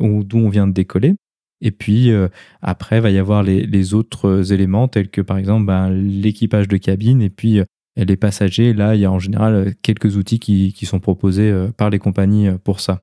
d'où 0.00 0.38
on 0.38 0.48
vient 0.48 0.66
de 0.66 0.72
décoller. 0.72 1.14
Et 1.60 1.70
puis 1.70 2.10
après, 2.60 2.96
il 2.98 3.02
va 3.02 3.10
y 3.10 3.18
avoir 3.18 3.42
les, 3.42 3.94
autres 3.94 4.52
éléments 4.52 4.88
tels 4.88 5.08
que 5.08 5.20
par 5.20 5.38
exemple 5.38 5.66
ben, 5.66 5.90
l'équipage 5.90 6.68
de 6.68 6.76
cabine 6.76 7.22
et 7.22 7.30
puis 7.30 7.60
les 7.96 8.16
passagers. 8.16 8.72
Là, 8.72 8.94
il 8.94 9.00
y 9.00 9.04
a 9.04 9.10
en 9.10 9.18
général 9.18 9.74
quelques 9.82 10.16
outils 10.16 10.38
qui 10.38 10.86
sont 10.86 11.00
proposés 11.00 11.52
par 11.76 11.90
les 11.90 11.98
compagnies 11.98 12.48
pour 12.62 12.80
ça. 12.80 13.00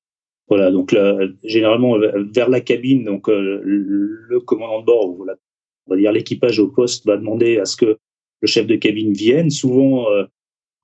Voilà, 0.50 0.72
donc 0.72 0.96
généralement 1.44 1.98
vers 1.98 2.50
la 2.50 2.62
cabine, 2.62 3.06
donc 3.06 3.30
euh, 3.30 3.62
le 3.64 4.40
commandant 4.42 4.82
de 4.82 4.86
bord, 4.86 5.18
on 5.20 5.92
va 5.92 5.98
dire 5.98 6.12
l'équipage 6.12 6.60
au 6.60 6.68
poste, 6.68 7.06
va 7.06 7.18
demander 7.18 7.58
à 7.60 7.66
ce 7.66 7.78
que 7.78 7.98
le 8.42 8.48
chef 8.48 8.68
de 8.68 8.76
cabine 8.76 9.14
vienne. 9.14 9.50
Souvent, 9.50 10.12
euh, 10.12 10.26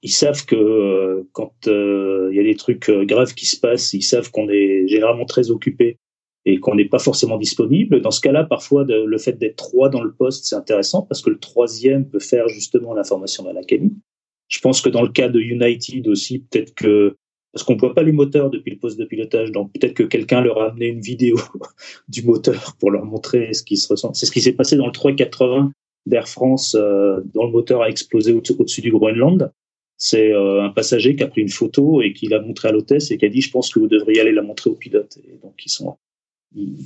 ils 0.02 0.12
savent 0.12 0.46
que 0.46 0.56
euh, 0.56 1.24
quand 1.34 1.54
il 1.68 2.32
y 2.34 2.40
a 2.40 2.44
des 2.44 2.56
trucs 2.56 2.90
graves 2.90 3.34
qui 3.34 3.46
se 3.46 3.60
passent, 3.60 3.94
ils 3.94 4.02
savent 4.02 4.32
qu'on 4.32 4.50
est 4.50 4.88
généralement 4.88 5.26
très 5.26 5.52
occupé 5.52 5.98
et 6.46 6.60
qu'on 6.60 6.76
n'est 6.76 6.88
pas 6.88 7.00
forcément 7.00 7.38
disponible. 7.38 8.02
Dans 8.02 8.12
ce 8.12 8.22
cas-là, 8.22 8.44
parfois, 8.44 8.86
le 8.86 9.18
fait 9.18 9.34
d'être 9.34 9.58
trois 9.58 9.90
dans 9.90 10.02
le 10.02 10.14
poste, 10.14 10.46
c'est 10.46 10.56
intéressant 10.56 11.02
parce 11.02 11.22
que 11.22 11.30
le 11.30 11.40
troisième 11.40 12.08
peut 12.08 12.20
faire 12.20 12.48
justement 12.48 12.94
l'information 12.94 13.44
dans 13.44 13.54
la 13.54 13.64
cabine. 13.64 14.00
Je 14.48 14.60
pense 14.60 14.82
que 14.82 14.90
dans 14.90 15.04
le 15.04 15.10
cas 15.10 15.30
de 15.30 15.40
United 15.40 16.08
aussi, 16.08 16.40
peut-être 16.40 16.74
que 16.74 17.16
parce 17.52 17.64
qu'on 17.64 17.76
ne 17.76 17.80
voit 17.80 17.96
pas 17.96 18.04
les 18.04 18.12
moteurs 18.12 18.50
depuis 18.50 18.72
le 18.72 18.78
poste 18.78 19.00
de 19.00 19.06
pilotage. 19.06 19.52
Donc 19.52 19.74
peut-être 19.74 19.94
que 19.94 20.04
quelqu'un 20.04 20.42
leur 20.42 20.62
a 20.62 20.70
amené 20.70 20.88
une 20.88 21.02
vidéo 21.02 21.38
du 22.08 22.24
moteur 22.24 22.76
pour 22.80 22.92
leur 22.92 23.06
montrer 23.06 23.54
ce 23.54 23.64
qui 23.64 23.78
se 23.78 23.88
ressent. 23.88 24.14
C'est 24.14 24.26
ce 24.26 24.32
qui 24.32 24.42
s'est 24.42 24.54
passé 24.54 24.76
dans 24.76 24.86
le 24.86 24.92
380 24.92 25.72
d'Air 26.06 26.28
France, 26.28 26.76
euh, 26.80 27.22
dont 27.34 27.46
le 27.46 27.52
moteur 27.52 27.82
a 27.82 27.90
explosé 27.90 28.34
au-dessus 28.34 28.82
du 28.82 28.92
Groenland. 28.92 29.52
C'est 29.98 30.32
euh, 30.32 30.64
un 30.64 30.70
passager 30.70 31.16
qui 31.16 31.24
a 31.24 31.28
pris 31.28 31.42
une 31.42 31.50
photo 31.50 32.02
et 32.02 32.14
qui 32.14 32.28
l'a 32.28 32.40
montré 32.40 32.70
à 32.70 32.72
l'hôtesse 32.72 33.12
et 33.12 33.18
qui 33.18 33.26
a 33.26 33.30
dit 33.30 33.42
je 33.42 33.52
pense 33.52 33.74
que 33.74 33.80
vous 33.80 33.88
devriez 33.88 34.22
aller 34.22 34.32
la 34.32 34.42
montrer 34.42 34.70
aux 34.70 34.76
pilotes. 34.76 35.18
Et 35.18 35.38
donc 35.42 35.56
ils 35.66 35.70
sont, 35.70 35.98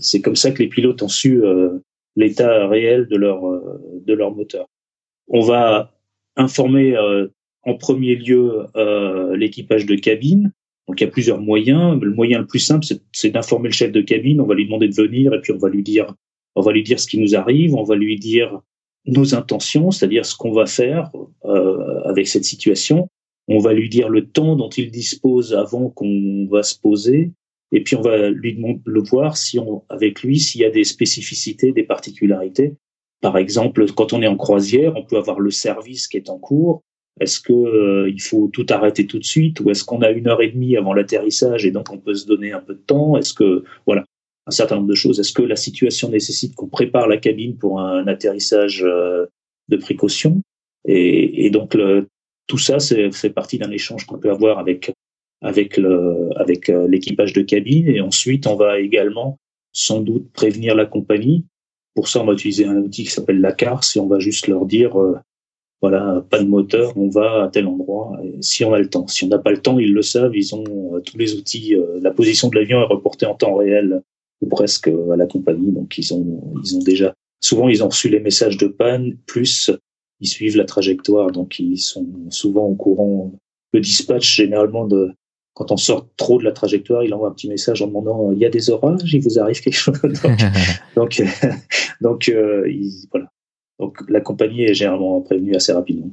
c'est 0.01 0.22
comme 0.22 0.36
ça 0.36 0.51
que 0.51 0.61
les 0.61 0.70
pilotes 0.70 1.01
ont 1.01 1.09
su 1.09 1.43
euh, 1.43 1.80
l'état 2.16 2.68
réel 2.68 3.07
de 3.07 3.16
leur 3.16 3.41
de 3.41 4.14
leur 4.14 4.36
moteur. 4.36 4.68
On 5.28 5.41
va 5.41 5.93
informer 6.36 6.95
en 7.66 7.76
premier 7.76 8.16
lieu 8.16 8.66
euh, 8.76 9.36
l'équipage 9.36 9.86
de 9.86 9.95
cabine. 9.95 10.51
Donc 10.88 10.99
il 10.99 11.05
y 11.05 11.07
a 11.07 11.11
plusieurs 11.11 11.39
moyens. 11.39 11.99
Le 12.01 12.14
moyen 12.14 12.39
le 12.39 12.47
plus 12.47 12.59
simple, 12.59 12.86
c'est 13.11 13.30
d'informer 13.30 13.70
le 13.70 13.74
chef 13.74 13.91
de 13.91 14.01
cabine. 14.01 14.41
On 14.41 14.45
va 14.45 14.55
lui 14.55 14.66
demander 14.66 14.88
de 14.88 14.95
venir 14.95 15.34
et 15.34 15.41
puis 15.41 15.53
on 15.53 15.57
va 15.57 15.70
lui 15.70 15.84
dire, 15.84 16.14
on 16.55 16.61
va 16.61 16.72
lui 16.72 16.84
dire 16.84 16.99
ce 16.99 17.07
qui 17.07 17.20
nous 17.20 17.36
arrive. 17.36 17.74
On 17.76 17.84
va 17.84 17.95
lui 17.95 18.18
dire 18.18 18.59
nos 19.05 19.36
intentions, 19.36 19.91
c'est-à-dire 19.91 20.26
ce 20.26 20.36
qu'on 20.36 20.51
va 20.51 20.66
faire 20.66 21.11
euh, 21.45 22.01
avec 22.03 22.28
cette 22.28 22.45
situation. 22.45 23.07
On 23.47 23.59
va 23.59 23.74
lui 23.74 23.89
dire 23.89 24.09
le 24.09 24.28
temps 24.28 24.55
dont 24.55 24.70
il 24.70 24.91
dispose 24.91 25.53
avant 25.53 25.89
qu'on 25.89 26.47
va 26.49 26.64
se 26.64 26.78
poser. 26.78 27.32
Et 27.74 27.82
puis 27.82 27.95
on 27.95 28.01
va 28.01 28.30
lui 28.30 28.53
demander 28.53 28.80
le 28.86 29.01
voir 29.01 29.36
si 29.36 29.59
on, 29.59 29.84
avec 29.89 30.21
lui 30.21 30.39
s'il 30.39 30.61
y 30.61 30.65
a 30.65 30.69
des 30.69 30.84
spécificités, 30.84 31.71
des 31.71 31.84
particularités. 31.84 32.76
Par 33.19 33.36
exemple, 33.38 33.86
quand 33.93 34.13
on 34.13 34.21
est 34.21 34.28
en 34.28 34.38
croisière, 34.38 34.93
on 34.95 35.03
peut 35.03 35.17
avoir 35.17 35.39
le 35.39 35.49
service 35.49 36.07
qui 36.07 36.17
est 36.17 36.30
en 36.30 36.38
cours. 36.38 36.84
Est-ce 37.19 37.39
que 37.39 37.53
euh, 37.53 38.09
il 38.09 38.21
faut 38.21 38.47
tout 38.53 38.65
arrêter 38.69 39.07
tout 39.07 39.17
de 39.17 39.24
suite 39.24 39.59
ou 39.59 39.71
est-ce 39.71 39.84
qu'on 39.84 40.01
a 40.01 40.11
une 40.11 40.28
heure 40.28 40.41
et 40.41 40.49
demie 40.49 40.78
avant 40.78 40.93
l'atterrissage 40.93 41.65
et 41.65 41.71
donc 41.71 41.91
on 41.91 41.97
peut 41.97 42.13
se 42.13 42.28
donner 42.28 42.51
un 42.51 42.59
peu 42.59 42.76
de 42.76 42.80
temps? 42.80 43.17
Est-ce 43.17 43.34
que 43.34 43.63
voilà 43.88 44.05
un 44.45 44.51
certain 44.51 44.76
nombre 44.76 44.88
de 44.88 44.95
choses 44.95 45.19
Est-ce 45.19 45.34
que 45.34 45.41
la 45.41 45.55
situation 45.55 46.09
nécessite 46.09 46.53
qu'on 46.53 46.67
prépare 46.67 47.07
la 47.07 47.17
cabine 47.17 47.57
pour 47.57 47.80
un 47.80 48.05
atterrissage 48.07 48.84
euh, 48.84 49.26
de 49.69 49.78
précaution? 49.78 50.41
Et, 50.86 51.49
donc 51.49 51.78
tout 52.47 52.57
ça 52.57 52.80
c'est 52.80 53.09
fait 53.13 53.30
partie 53.30 53.57
d'un 53.57 53.71
échange 53.71 54.05
qu'on 54.05 54.19
peut 54.19 54.32
avoir 54.32 54.59
avec 54.59 54.91
avec 55.44 55.78
le 55.78 56.30
avec 56.38 56.70
euh, 56.70 56.88
l'équipage 56.88 57.34
de 57.34 57.41
cabine 57.41 57.88
et 57.88 58.02
ensuite 58.02 58.48
on 58.48 58.56
va 58.56 58.80
également 58.80 59.38
sans 59.72 60.02
doute 60.02 60.32
prévenir 60.34 60.76
la 60.76 60.86
compagnie. 60.86 61.46
Pour 61.96 62.08
ça, 62.08 62.22
on 62.22 62.26
va 62.26 62.34
utiliser 62.34 62.66
un 62.66 62.78
outil 62.78 63.04
qui 63.04 63.12
s'appelle 63.12 63.39
la 63.39 63.52
CARS 63.52 63.84
et 63.96 64.00
on 64.00 64.08
va 64.08 64.20
juste 64.20 64.48
leur 64.48 64.66
dire 64.66 64.98
voilà, 65.84 66.26
pas 66.30 66.41
de 66.41 66.48
moteur, 66.48 66.94
on 66.96 67.10
va 67.10 67.44
à 67.44 67.50
tel 67.50 67.68
endroit, 67.68 68.18
si 68.39 68.64
on 68.64 68.72
a 68.72 68.80
le 68.80 68.89
temps. 68.89 69.06
Si 69.08 69.26
on 69.26 69.28
n'a 69.28 69.38
pas 69.38 69.52
le 69.52 69.62
temps, 69.62 69.80
ils 69.80 69.94
le 69.94 70.02
savent, 70.02 70.34
ils 70.34 70.56
ont 70.56 70.96
euh, 70.96 71.02
tous 71.02 71.18
les 71.18 71.36
outils. 71.36 71.76
Euh, 71.76 72.00
la 72.02 72.12
position 72.12 72.48
de 72.48 72.56
l'avion 72.56 72.80
est 72.80 72.86
reportée 72.86 73.26
en 73.26 73.36
temps 73.36 73.56
réel 73.56 74.02
ou 74.39 74.48
presque 74.48 74.88
à 74.88 75.18
la 75.18 75.26
compagnie, 75.26 75.74
donc 75.74 75.98
ils 75.98 76.14
ont, 76.14 76.54
ils 76.64 76.78
ont 76.78 76.84
déjà. 76.84 77.14
Souvent, 77.41 77.68
ils 77.68 77.84
ont 77.84 77.89
reçu 77.89 78.08
les 78.08 78.22
messages 78.22 78.56
de 78.56 78.68
panne, 78.68 79.18
plus 79.26 79.72
ils 80.22 80.28
suivent 80.28 80.56
la 80.56 80.64
trajectoire, 80.64 81.34
donc 81.34 81.60
ils 81.60 81.78
sont 81.78 82.08
souvent 82.30 82.64
au 82.64 82.76
courant. 82.76 83.34
Le 83.74 83.82
dispatch, 83.82 84.38
généralement, 84.38 84.88
de 84.88 85.12
quand 85.54 85.72
on 85.72 85.78
sort 85.78 86.08
trop 86.18 86.39
de 86.39 86.43
la 86.43 86.51
trajectoire, 86.51 87.04
il 87.04 87.14
envoie 87.14 87.30
un 87.30 87.34
petit 87.34 87.49
message 87.49 87.82
en 87.82 87.88
demandant 87.88 88.32
il 88.32 88.39
y 88.39 88.45
a 88.45 88.49
des 88.49 88.70
orages, 88.70 89.14
il 89.14 89.22
vous 89.22 89.39
arrive 89.39 89.62
quelque 89.62 89.76
chose? 89.76 89.99
donc, 90.95 91.22
donc, 92.01 92.30
euh, 92.30 92.68
voilà. 93.12 93.28
Donc 93.80 93.97
la 94.08 94.22
compagnie 94.22 94.64
est 94.64 94.74
généralement 94.74 95.22
prévenue 95.22 95.56
assez 95.56 95.74
rapidement. 95.74 96.10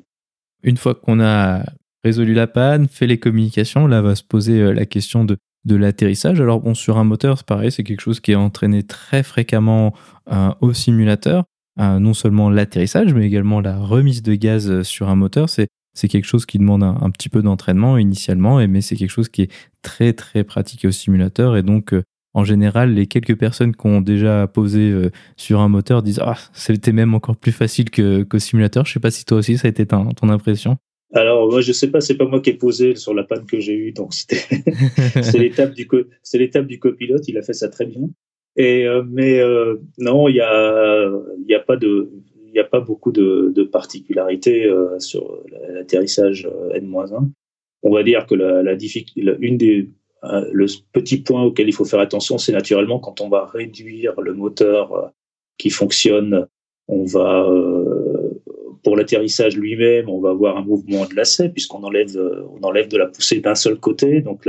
Une 0.63 0.77
fois 0.77 0.95
qu'on 0.95 1.21
a 1.21 1.65
résolu 2.05 2.35
la 2.35 2.47
panne, 2.47 2.89
fait 2.89 3.07
les 3.07 3.19
communications, 3.19 3.87
là 3.87 4.03
va 4.03 4.15
se 4.15 4.23
poser 4.23 4.61
euh, 4.61 4.73
la 4.73 4.87
question 4.87 5.25
de, 5.25 5.37
de 5.65 5.77
l'atterrissage. 5.77 6.41
Alors 6.41 6.61
bon, 6.61 6.75
sur 6.75 6.99
un 6.99 7.05
moteur, 7.05 7.39
c'est 7.39 7.47
pareil, 7.47 7.71
c'est 7.71 7.85
quelque 7.85 8.01
chose 8.01 8.21
qui 8.21 8.33
est 8.33 8.37
entraîné 8.37 8.83
très 8.83 9.23
fréquemment 9.23 9.95
euh, 10.33 10.51
au 10.61 10.73
simulateur. 10.73 11.45
Euh, 11.79 11.99
non 11.99 12.15
seulement 12.15 12.51
l'atterrissage, 12.51 13.15
mais 13.15 13.27
également 13.27 13.61
la 13.61 13.79
remise 13.79 14.23
de 14.23 14.35
gaz 14.35 14.83
sur 14.83 15.09
un 15.09 15.17
moteur. 15.17 15.49
C'est 15.49 15.69
c'est 15.93 16.09
quelque 16.09 16.27
chose 16.27 16.47
qui 16.47 16.59
demande 16.59 16.83
un, 16.83 16.99
un 17.01 17.11
petit 17.11 17.29
peu 17.29 17.43
d'entraînement 17.43 17.99
initialement, 17.99 18.67
mais 18.67 18.81
c'est 18.81 18.97
quelque 18.97 19.11
chose 19.11 19.29
qui 19.29 19.43
est 19.43 19.53
très 19.83 20.13
très 20.13 20.45
pratiqué 20.45 20.89
au 20.89 20.93
simulateur 20.93 21.57
et 21.57 21.63
donc 21.63 21.95
en 22.33 22.45
général, 22.45 22.95
les 22.95 23.07
quelques 23.07 23.37
personnes 23.37 23.75
qui 23.75 23.87
ont 23.87 24.01
déjà 24.01 24.47
posé 24.47 24.91
euh, 24.91 25.11
sur 25.37 25.61
un 25.61 25.69
moteur 25.69 26.03
disent 26.03 26.21
Ah, 26.23 26.37
c'était 26.53 26.93
même 26.93 27.15
encore 27.15 27.37
plus 27.37 27.53
facile 27.53 27.91
qu'au 27.91 28.39
simulateur. 28.39 28.87
Je 28.87 28.93
sais 28.93 29.01
pas 29.01 29.11
si 29.11 29.25
toi 29.25 29.39
aussi 29.39 29.59
ça 29.59 29.67
a 29.67 29.71
été 29.71 29.87
ton, 29.87 30.09
impression. 30.23 30.77
Alors, 31.13 31.51
moi, 31.51 31.61
je 31.61 31.73
sais 31.73 31.91
pas, 31.91 32.01
c'est 32.01 32.17
pas 32.17 32.27
moi 32.27 32.41
qui 32.41 32.51
ai 32.51 32.55
posé 32.55 32.95
sur 32.95 33.15
la 33.15 33.25
panne 33.25 33.45
que 33.45 33.59
j'ai 33.59 33.75
eue, 33.75 33.91
donc 33.91 34.15
c'était 34.15 34.63
c'est 35.23 35.39
l'étape 35.39 35.75
du 35.75 35.89
c'est 36.23 36.39
l'étape 36.39 36.67
du 36.67 36.79
copilote. 36.79 37.27
Il 37.27 37.37
a 37.37 37.43
fait 37.43 37.53
ça 37.53 37.69
très 37.69 37.87
bien. 37.87 38.03
Et 38.57 38.87
euh, 38.87 39.03
mais 39.09 39.41
euh, 39.41 39.77
non, 39.99 40.29
il 40.29 40.37
y 40.37 40.41
a 40.41 41.11
il 41.41 41.51
y 41.51 41.55
a 41.55 41.61
pas 41.61 41.77
de 41.77 42.13
il 42.61 42.65
y 42.65 42.67
a 42.67 42.71
pas 42.71 42.81
beaucoup 42.81 43.13
de, 43.13 43.63
particularités 43.65 44.71
sur 44.99 45.43
l'atterrissage 45.69 46.49
N-1. 46.75 47.29
On 47.83 47.93
va 47.93 48.03
dire 48.03 48.27
que 48.27 48.35
la, 48.35 48.63
la, 48.63 48.77
une 49.41 49.57
des 49.57 49.89
euh, 50.25 50.45
le 50.53 50.67
petit 50.93 51.19
point 51.19 51.43
auquel 51.43 51.69
il 51.69 51.73
faut 51.73 51.85
faire 51.85 52.01
attention, 52.01 52.37
c'est 52.37 52.53
naturellement 52.53 52.99
quand 52.99 53.21
on 53.21 53.29
va 53.29 53.47
réduire 53.47 54.21
le 54.21 54.35
moteur 54.35 54.93
euh, 54.93 55.09
qui 55.57 55.71
fonctionne, 55.71 56.47
on 56.89 57.05
va 57.05 57.47
euh, 57.49 58.31
pour 58.85 58.97
l'atterrissage 58.97 59.57
lui-même, 59.57 60.11
on 60.11 60.21
va 60.21 60.31
avoir 60.31 60.59
un 60.59 60.63
mouvement 60.63 61.07
de 61.07 61.15
lacet 61.15 61.49
puisqu'on 61.49 61.83
enlève 61.85 62.17
on 62.19 62.63
enlève 62.63 62.89
de 62.89 62.99
la 62.99 63.07
poussée 63.07 63.41
d'un 63.41 63.55
seul 63.55 63.79
côté. 63.79 64.21
Donc 64.21 64.49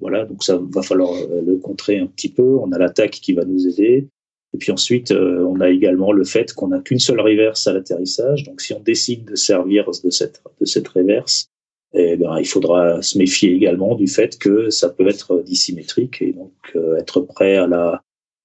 voilà, 0.00 0.24
donc 0.24 0.42
ça 0.42 0.58
va 0.58 0.82
falloir 0.82 1.12
le 1.12 1.56
contrer 1.56 1.98
un 1.98 2.06
petit 2.06 2.30
peu. 2.30 2.42
On 2.42 2.72
a 2.72 2.78
l'attaque 2.78 3.12
qui 3.12 3.32
va 3.34 3.44
nous 3.44 3.66
aider. 3.66 4.06
Et 4.54 4.58
puis 4.58 4.72
ensuite, 4.72 5.12
on 5.12 5.60
a 5.60 5.70
également 5.70 6.10
le 6.10 6.24
fait 6.24 6.52
qu'on 6.52 6.68
n'a 6.68 6.80
qu'une 6.80 6.98
seule 6.98 7.20
reverse 7.20 7.66
à 7.68 7.72
l'atterrissage. 7.72 8.42
Donc 8.44 8.60
si 8.60 8.72
on 8.72 8.80
décide 8.80 9.24
de 9.24 9.36
servir 9.36 9.86
de 10.02 10.10
cette 10.10 10.42
de 10.60 10.66
cette 10.66 10.88
reverse, 10.88 11.50
et 11.92 12.16
ben, 12.16 12.38
il 12.38 12.46
faudra 12.46 13.02
se 13.02 13.18
méfier 13.18 13.52
également 13.52 13.94
du 13.94 14.06
fait 14.06 14.38
que 14.38 14.70
ça 14.70 14.90
peut 14.90 15.08
être 15.08 15.42
dissymétrique 15.42 16.22
et 16.22 16.32
donc 16.32 16.52
euh, 16.76 16.96
être 16.96 17.20
prêt 17.20 17.56
à 17.56 17.66
la, 17.66 18.02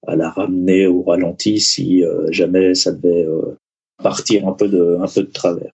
à 0.07 0.15
la 0.15 0.31
ramener 0.31 0.87
au 0.87 1.03
ralenti 1.03 1.59
si 1.59 2.03
euh, 2.03 2.31
jamais 2.31 2.73
ça 2.73 2.91
devait 2.91 3.25
euh, 3.25 3.55
partir 4.01 4.47
un 4.47 4.53
peu 4.53 4.67
de, 4.67 4.97
un 4.99 5.07
peu 5.07 5.21
de 5.21 5.31
travers. 5.31 5.71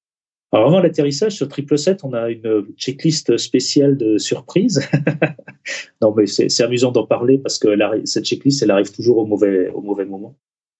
Alors 0.53 0.67
avant 0.67 0.81
l'atterrissage 0.81 1.33
sur 1.33 1.47
triple 1.47 1.77
7, 1.77 2.03
on 2.03 2.13
a 2.13 2.29
une 2.29 2.65
checklist 2.75 3.37
spéciale 3.37 3.97
de 3.97 4.17
surprise. 4.17 4.81
non 6.01 6.13
mais 6.15 6.25
c'est 6.25 6.61
amusant 6.61 6.91
d'en 6.91 7.05
parler 7.05 7.37
parce 7.37 7.57
que 7.57 7.69
cette 8.05 8.25
checklist 8.25 8.61
elle 8.61 8.71
arrive 8.71 8.91
toujours 8.91 9.17
au 9.17 9.25
mauvais 9.25 9.69
au 9.69 9.81
mauvais 9.81 10.05
moment. 10.05 10.35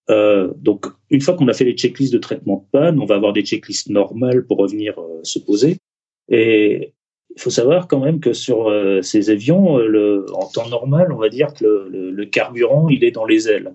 Euh, 0.10 0.52
donc 0.58 0.88
une 1.10 1.22
fois 1.22 1.36
qu'on 1.36 1.48
a 1.48 1.54
fait 1.54 1.64
les 1.64 1.74
checklists 1.74 2.12
de 2.12 2.18
traitement 2.18 2.66
de 2.66 2.80
panne, 2.80 3.00
on 3.00 3.06
va 3.06 3.16
avoir 3.16 3.32
des 3.32 3.44
checklists 3.44 3.90
normales 3.90 4.46
pour 4.46 4.58
revenir 4.58 5.00
se 5.24 5.40
poser. 5.40 5.78
Et 6.30 6.94
il 7.36 7.42
faut 7.42 7.50
savoir 7.50 7.88
quand 7.88 8.00
même 8.00 8.20
que 8.20 8.34
sur 8.34 8.68
euh, 8.68 9.02
ces 9.02 9.30
avions, 9.30 9.80
euh, 9.80 10.26
en 10.34 10.48
temps 10.48 10.68
normal, 10.70 11.12
on 11.12 11.18
va 11.18 11.30
dire 11.30 11.54
que 11.54 11.64
le, 11.64 12.12
le, 12.12 12.26
carburant, 12.26 12.90
il 12.90 13.04
est 13.04 13.12
dans 13.12 13.26
les 13.26 13.48
ailes. 13.48 13.74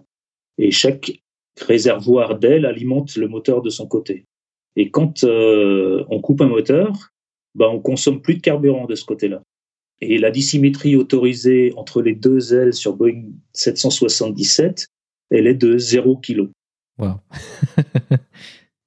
Et 0.58 0.70
chaque 0.70 1.12
réservoir 1.60 2.38
d'aile 2.38 2.66
alimente 2.66 3.16
le 3.16 3.28
moteur 3.28 3.62
de 3.62 3.70
son 3.70 3.86
côté. 3.86 4.26
Et 4.76 4.90
quand 4.90 5.24
euh, 5.24 6.04
on 6.08 6.20
coupe 6.20 6.40
un 6.40 6.48
moteur, 6.48 7.10
ben, 7.54 7.66
on 7.66 7.80
consomme 7.80 8.20
plus 8.20 8.34
de 8.34 8.40
carburant 8.40 8.86
de 8.86 8.94
ce 8.94 9.04
côté-là. 9.04 9.42
Et 10.02 10.18
la 10.18 10.30
dissymétrie 10.30 10.94
autorisée 10.94 11.72
entre 11.76 12.02
les 12.02 12.14
deux 12.14 12.54
ailes 12.54 12.74
sur 12.74 12.94
Boeing 12.94 13.32
777, 13.54 14.88
elle 15.30 15.46
est 15.46 15.54
de 15.54 15.78
0 15.78 16.18
kg. 16.18 16.50
Wow. 16.98 17.14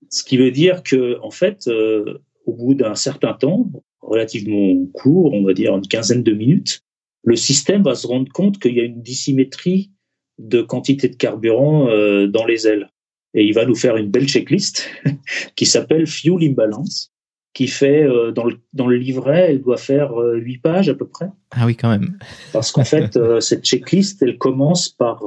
ce 0.10 0.24
qui 0.24 0.38
veut 0.38 0.52
dire 0.52 0.84
que, 0.84 1.20
en 1.22 1.32
fait, 1.32 1.68
euh, 1.68 2.20
au 2.46 2.54
bout 2.54 2.76
d'un 2.76 2.96
certain 2.96 3.34
temps, 3.34 3.70
relativement 4.02 4.86
court, 4.94 5.34
on 5.34 5.44
va 5.44 5.54
dire 5.54 5.76
une 5.76 5.88
quinzaine 5.88 6.24
de 6.24 6.32
minutes, 6.32 6.82
le 7.24 7.36
système 7.36 7.84
va 7.84 7.96
se 7.96 8.08
rendre 8.08 8.32
compte 8.32 8.60
qu'il 8.60 8.76
y 8.76 8.80
a 8.80 8.84
une 8.84 9.02
dissymétrie 9.02 9.92
de 10.38 10.62
quantité 10.62 11.10
de 11.10 11.16
carburant 11.16 11.90
euh, 11.90 12.28
dans 12.28 12.46
les 12.46 12.68
ailes. 12.68 12.90
Et 13.34 13.46
il 13.46 13.54
va 13.54 13.66
nous 13.66 13.76
faire 13.76 13.98
une 13.98 14.10
belle 14.10 14.28
checklist 14.28 14.90
qui 15.56 15.66
s'appelle 15.66 16.08
Fuel 16.08 16.44
Imbalance, 16.44 17.12
qui 17.54 17.68
fait, 17.68 18.04
euh, 18.04 18.32
dans, 18.32 18.46
le, 18.46 18.58
dans 18.74 18.88
le 18.88 18.98
livret, 18.98 19.48
elle 19.50 19.62
doit 19.62 19.78
faire 19.78 20.20
euh, 20.20 20.38
huit 20.38 20.60
pages 20.60 20.90
à 20.90 20.96
peu 20.96 21.08
près. 21.08 21.28
Ah 21.52 21.66
oui, 21.66 21.76
quand 21.76 21.90
même. 21.90 22.18
Parce 22.54 22.72
qu'en 22.72 22.86
fait, 22.86 23.18
euh, 23.18 23.40
cette 23.40 23.66
checklist, 23.66 24.22
elle 24.22 24.38
commence 24.38 24.90
par 24.90 25.24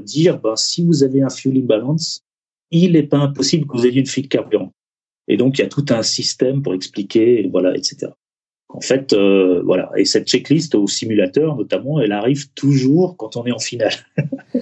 dire, 0.00 0.38
ben, 0.40 0.56
si 0.56 0.84
vous 0.84 1.02
avez 1.02 1.22
un 1.22 1.30
Fuel 1.30 1.56
Imbalance, 1.56 2.24
il 2.70 2.92
n'est 2.92 3.04
pas 3.04 3.18
impossible 3.18 3.66
que 3.66 3.76
vous 3.76 3.86
ayez 3.86 4.00
une 4.00 4.06
fuite 4.06 4.24
de 4.24 4.30
carburant. 4.30 4.72
Et 5.28 5.36
donc, 5.36 5.58
il 5.58 5.62
y 5.62 5.64
a 5.64 5.68
tout 5.68 5.84
un 5.90 6.02
système 6.02 6.62
pour 6.62 6.74
expliquer, 6.74 7.48
voilà, 7.50 7.76
etc. 7.76 8.12
En 8.76 8.82
fait, 8.82 9.14
euh, 9.14 9.62
voilà. 9.64 9.90
Et 9.96 10.04
cette 10.04 10.28
checklist 10.28 10.74
au 10.74 10.86
simulateur, 10.86 11.56
notamment, 11.56 11.98
elle 11.98 12.12
arrive 12.12 12.50
toujours 12.52 13.16
quand 13.16 13.36
on 13.36 13.46
est 13.46 13.52
en 13.52 13.58
finale. 13.58 13.94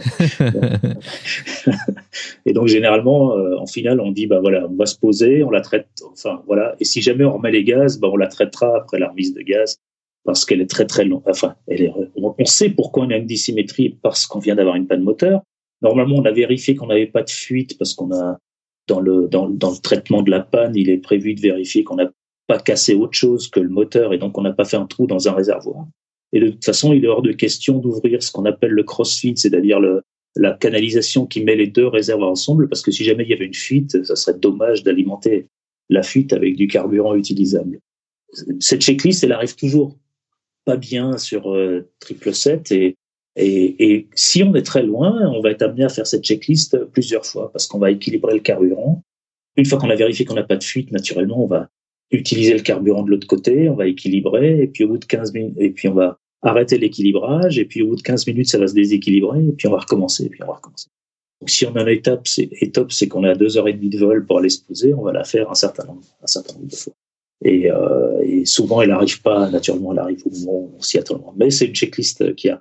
et 2.47 2.53
donc, 2.53 2.69
généralement, 2.69 3.37
euh, 3.37 3.57
en 3.59 3.67
finale, 3.67 4.01
on 4.01 4.13
dit, 4.13 4.29
bah 4.29 4.39
voilà, 4.41 4.69
on 4.71 4.77
va 4.77 4.87
se 4.87 4.97
poser, 4.97 5.43
on 5.43 5.51
la 5.51 5.63
traite, 5.63 5.89
enfin, 6.13 6.43
voilà. 6.47 6.77
Et 6.79 6.85
si 6.85 7.03
jamais 7.03 7.25
on 7.25 7.33
remet 7.33 7.51
les 7.51 7.65
gaz, 7.65 7.99
bah, 7.99 8.09
on 8.13 8.17
la 8.17 8.29
traitera 8.29 8.77
après 8.77 9.01
la 9.01 9.09
remise 9.09 9.35
de 9.35 9.43
gaz 9.43 9.81
parce 10.25 10.45
qu'elle 10.45 10.61
est 10.61 10.71
très, 10.71 10.87
très 10.87 11.05
longue. 11.05 11.23
Enfin, 11.29 11.57
elle 11.67 11.83
est, 11.83 11.93
on, 12.17 12.45
sait 12.45 12.71
pourquoi 12.71 13.05
on 13.05 13.11
a 13.11 13.17
une 13.17 13.27
dissymétrie 13.27 13.99
parce 14.01 14.27
qu'on 14.27 14.39
vient 14.39 14.55
d'avoir 14.55 14.77
une 14.77 14.87
panne 14.87 15.03
moteur. 15.03 15.43
Normalement, 15.83 16.17
on 16.19 16.25
a 16.25 16.31
vérifié 16.31 16.77
qu'on 16.77 16.87
n'avait 16.87 17.07
pas 17.07 17.25
de 17.25 17.31
fuite 17.31 17.77
parce 17.79 17.95
qu'on 17.95 18.13
a, 18.15 18.39
dans 18.87 19.01
le, 19.01 19.27
dans, 19.27 19.47
le 19.49 19.83
traitement 19.83 20.23
de 20.23 20.31
la 20.31 20.41
panne, 20.41 20.77
il 20.77 20.89
est 20.89 20.99
prévu 20.99 21.35
de 21.35 21.41
vérifier 21.41 21.83
qu'on 21.83 21.97
n'a 21.97 22.11
pas 22.47 22.59
cassé 22.59 22.95
autre 22.95 23.15
chose 23.15 23.49
que 23.49 23.61
le 23.61 23.69
moteur 23.69 24.13
et 24.13 24.19
donc 24.19 24.37
on 24.39 24.43
n'a 24.43 24.53
pas 24.53 24.65
fait 24.65 24.77
un 24.77 24.87
trou 24.87 25.07
dans 25.07 25.29
un 25.29 25.33
réservoir. 25.33 25.87
Et 26.33 26.41
de 26.41 26.49
toute 26.49 26.65
façon, 26.65 26.93
il 26.93 27.05
est 27.05 27.09
hors 27.09 27.23
de 27.23 27.33
question 27.33 27.79
d'ouvrir 27.79 28.23
ce 28.23 28.33
qu'on 28.33 28.45
appelle 28.45 28.73
le 28.73 28.83
crossfeed, 28.83 29.39
c'est-à-dire 29.39 29.79
la 30.37 30.53
canalisation 30.53 31.27
qui 31.27 31.45
met 31.45 31.55
les 31.55 31.69
deux 31.69 31.87
réservoirs 31.87 32.31
ensemble, 32.31 32.69
parce 32.69 32.83
que 32.83 32.91
si 32.91 33.05
jamais 33.05 33.23
il 33.23 33.31
y 33.31 33.33
avait 33.33 33.47
une 33.47 33.55
fuite, 33.55 34.05
ça 34.05 34.17
serait 34.17 34.37
dommage 34.37 34.83
d'alimenter 34.83 35.47
la 35.89 36.03
fuite 36.03 36.33
avec 36.33 36.57
du 36.57 36.67
carburant 36.67 37.15
utilisable. 37.15 37.79
Cette 38.59 38.81
checklist, 38.81 39.23
elle 39.23 39.33
arrive 39.33 39.55
toujours 39.55 39.97
pas 40.65 40.77
bien 40.77 41.19
sur 41.19 41.55
euh, 41.55 41.89
triple 42.01 42.35
7 42.35 42.73
et, 42.73 42.97
et, 43.37 43.93
et 43.93 44.09
si 44.15 44.43
on 44.43 44.55
est 44.55 44.63
très 44.63 44.83
loin, 44.83 45.31
on 45.31 45.41
va 45.41 45.51
être 45.51 45.63
amené 45.63 45.85
à 45.85 45.89
faire 45.89 46.07
cette 46.07 46.25
checklist 46.25 46.85
plusieurs 46.87 47.27
fois 47.27 47.53
parce 47.53 47.69
qu'on 47.69 47.79
va 47.79 47.93
équilibrer 47.93 48.35
le 48.35 48.41
carburant. 48.41 49.03
Une 49.57 49.67
fois 49.67 49.79
qu'on 49.79 49.91
a 49.91 49.95
vérifié 49.95 50.25
qu'on 50.25 50.35
n'a 50.35 50.43
pas 50.43 50.57
de 50.57 50.65
fuite, 50.65 50.91
naturellement, 50.91 51.45
on 51.45 51.47
va 51.47 51.69
utiliser 52.11 52.55
le 52.55 52.61
carburant 52.61 53.03
de 53.03 53.11
l'autre 53.11 53.27
côté, 53.27 53.69
on 53.69 53.75
va 53.75 53.87
équilibrer, 53.87 54.63
et 54.63 54.67
puis 54.67 54.85
au 54.85 54.89
bout 54.89 54.99
de 54.99 55.05
15 55.05 55.33
minutes, 55.33 55.55
et 55.59 55.71
puis 55.71 55.89
on 55.89 55.95
va 55.95 56.19
arrêter 56.43 56.79
l'équilibrage, 56.79 57.59
et 57.59 57.65
puis 57.65 57.83
au 57.83 57.89
bout 57.89 57.97
de 57.97 58.03
15 58.03 58.27
minutes, 58.27 58.49
ça 58.49 58.59
va 58.59 58.67
se 58.67 58.75
déséquilibrer, 58.75 59.45
et 59.45 59.53
puis 59.53 59.67
on 59.69 59.73
va 59.73 59.79
recommencer, 59.79 60.25
et 60.25 60.29
puis 60.29 60.43
on 60.43 60.47
va 60.47 60.55
recommencer. 60.55 60.89
Donc 61.41 61.51
si 61.51 61.67
on 61.67 61.75
a 61.77 61.83
une 61.83 61.89
étape, 61.89 62.27
c'est 62.27 62.49
étape, 62.61 62.93
c'est 62.93 63.09
qu'on 63.09 63.25
heures 63.25 63.69
et 63.69 63.73
demie 63.73 63.91
de 63.91 63.99
vol 63.99 64.25
pour 64.25 64.39
aller 64.39 64.49
se 64.49 64.63
poser, 64.63 64.95
on 64.95 65.03
va 65.03 65.13
la 65.13 65.25
faire 65.25 65.51
un 65.51 65.55
certain 65.55 65.85
nombre, 65.85 66.03
un 66.23 66.27
certain 66.27 66.55
nombre 66.55 66.69
de 66.69 66.77
fois. 66.77 66.93
Et, 67.45 67.71
euh, 67.71 68.23
et 68.23 68.47
souvent, 68.47 68.81
elle 68.81 68.91
n'arrive 68.91 69.21
pas 69.21 69.51
naturellement, 69.51 69.93
elle 69.93 69.99
arrive 69.99 70.23
au 70.25 70.31
moment 70.31 70.59
où 70.61 70.75
on 70.79 70.81
s'y 70.81 70.99
attend. 70.99 71.35
Mais 71.37 71.51
c'est 71.51 71.67
une 71.67 71.75
checklist 71.75 72.35
qui 72.37 72.49
a. 72.49 72.61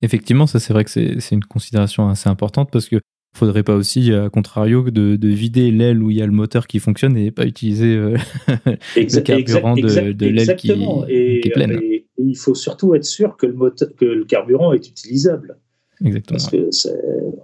Effectivement, 0.00 0.46
ça 0.46 0.60
c'est 0.60 0.72
vrai 0.72 0.84
que 0.84 0.90
c'est 0.90 1.20
c'est 1.20 1.34
une 1.34 1.44
considération 1.44 2.08
assez 2.08 2.28
importante 2.28 2.70
parce 2.70 2.88
que 2.88 2.96
faudrait 3.34 3.62
pas 3.62 3.74
aussi, 3.74 4.12
à 4.12 4.28
contrario, 4.30 4.90
de, 4.90 5.16
de 5.16 5.28
vider 5.28 5.70
l'aile 5.70 6.02
où 6.02 6.10
il 6.10 6.16
y 6.18 6.22
a 6.22 6.26
le 6.26 6.32
moteur 6.32 6.66
qui 6.66 6.78
fonctionne 6.78 7.16
et 7.16 7.30
pas 7.30 7.46
utiliser 7.46 7.94
euh, 7.96 8.16
le 8.96 9.20
carburant 9.20 9.74
de, 9.74 9.80
exact- 9.82 10.12
de 10.16 10.26
l'aile 10.28 10.56
qui, 10.56 10.70
et, 11.08 11.40
qui 11.40 11.48
est 11.48 11.52
pleine. 11.52 11.78
et- 11.82 11.94
et 12.16 12.22
il 12.22 12.36
faut 12.36 12.54
surtout 12.54 12.94
être 12.94 13.04
sûr 13.04 13.36
que 13.36 13.44
le, 13.46 13.54
moteur, 13.54 13.88
que 13.96 14.04
le 14.04 14.24
carburant 14.24 14.72
est 14.72 14.86
utilisable. 14.88 15.58
Exactement. 16.04 16.38
Parce 16.38 16.48
que 16.50 16.70
c'est... 16.70 16.94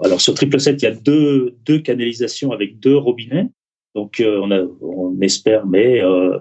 Alors 0.04 0.20
sur 0.20 0.32
777, 0.38 0.80
il 0.80 0.84
y 0.84 0.88
a 0.88 0.94
deux, 0.94 1.56
deux 1.66 1.80
canalisations 1.80 2.52
avec 2.52 2.78
deux 2.78 2.96
robinets. 2.96 3.48
Donc 3.96 4.20
euh, 4.20 4.38
on, 4.40 4.50
a, 4.52 4.62
on 4.80 5.20
espère, 5.20 5.66
mais, 5.66 6.00
euh, 6.04 6.38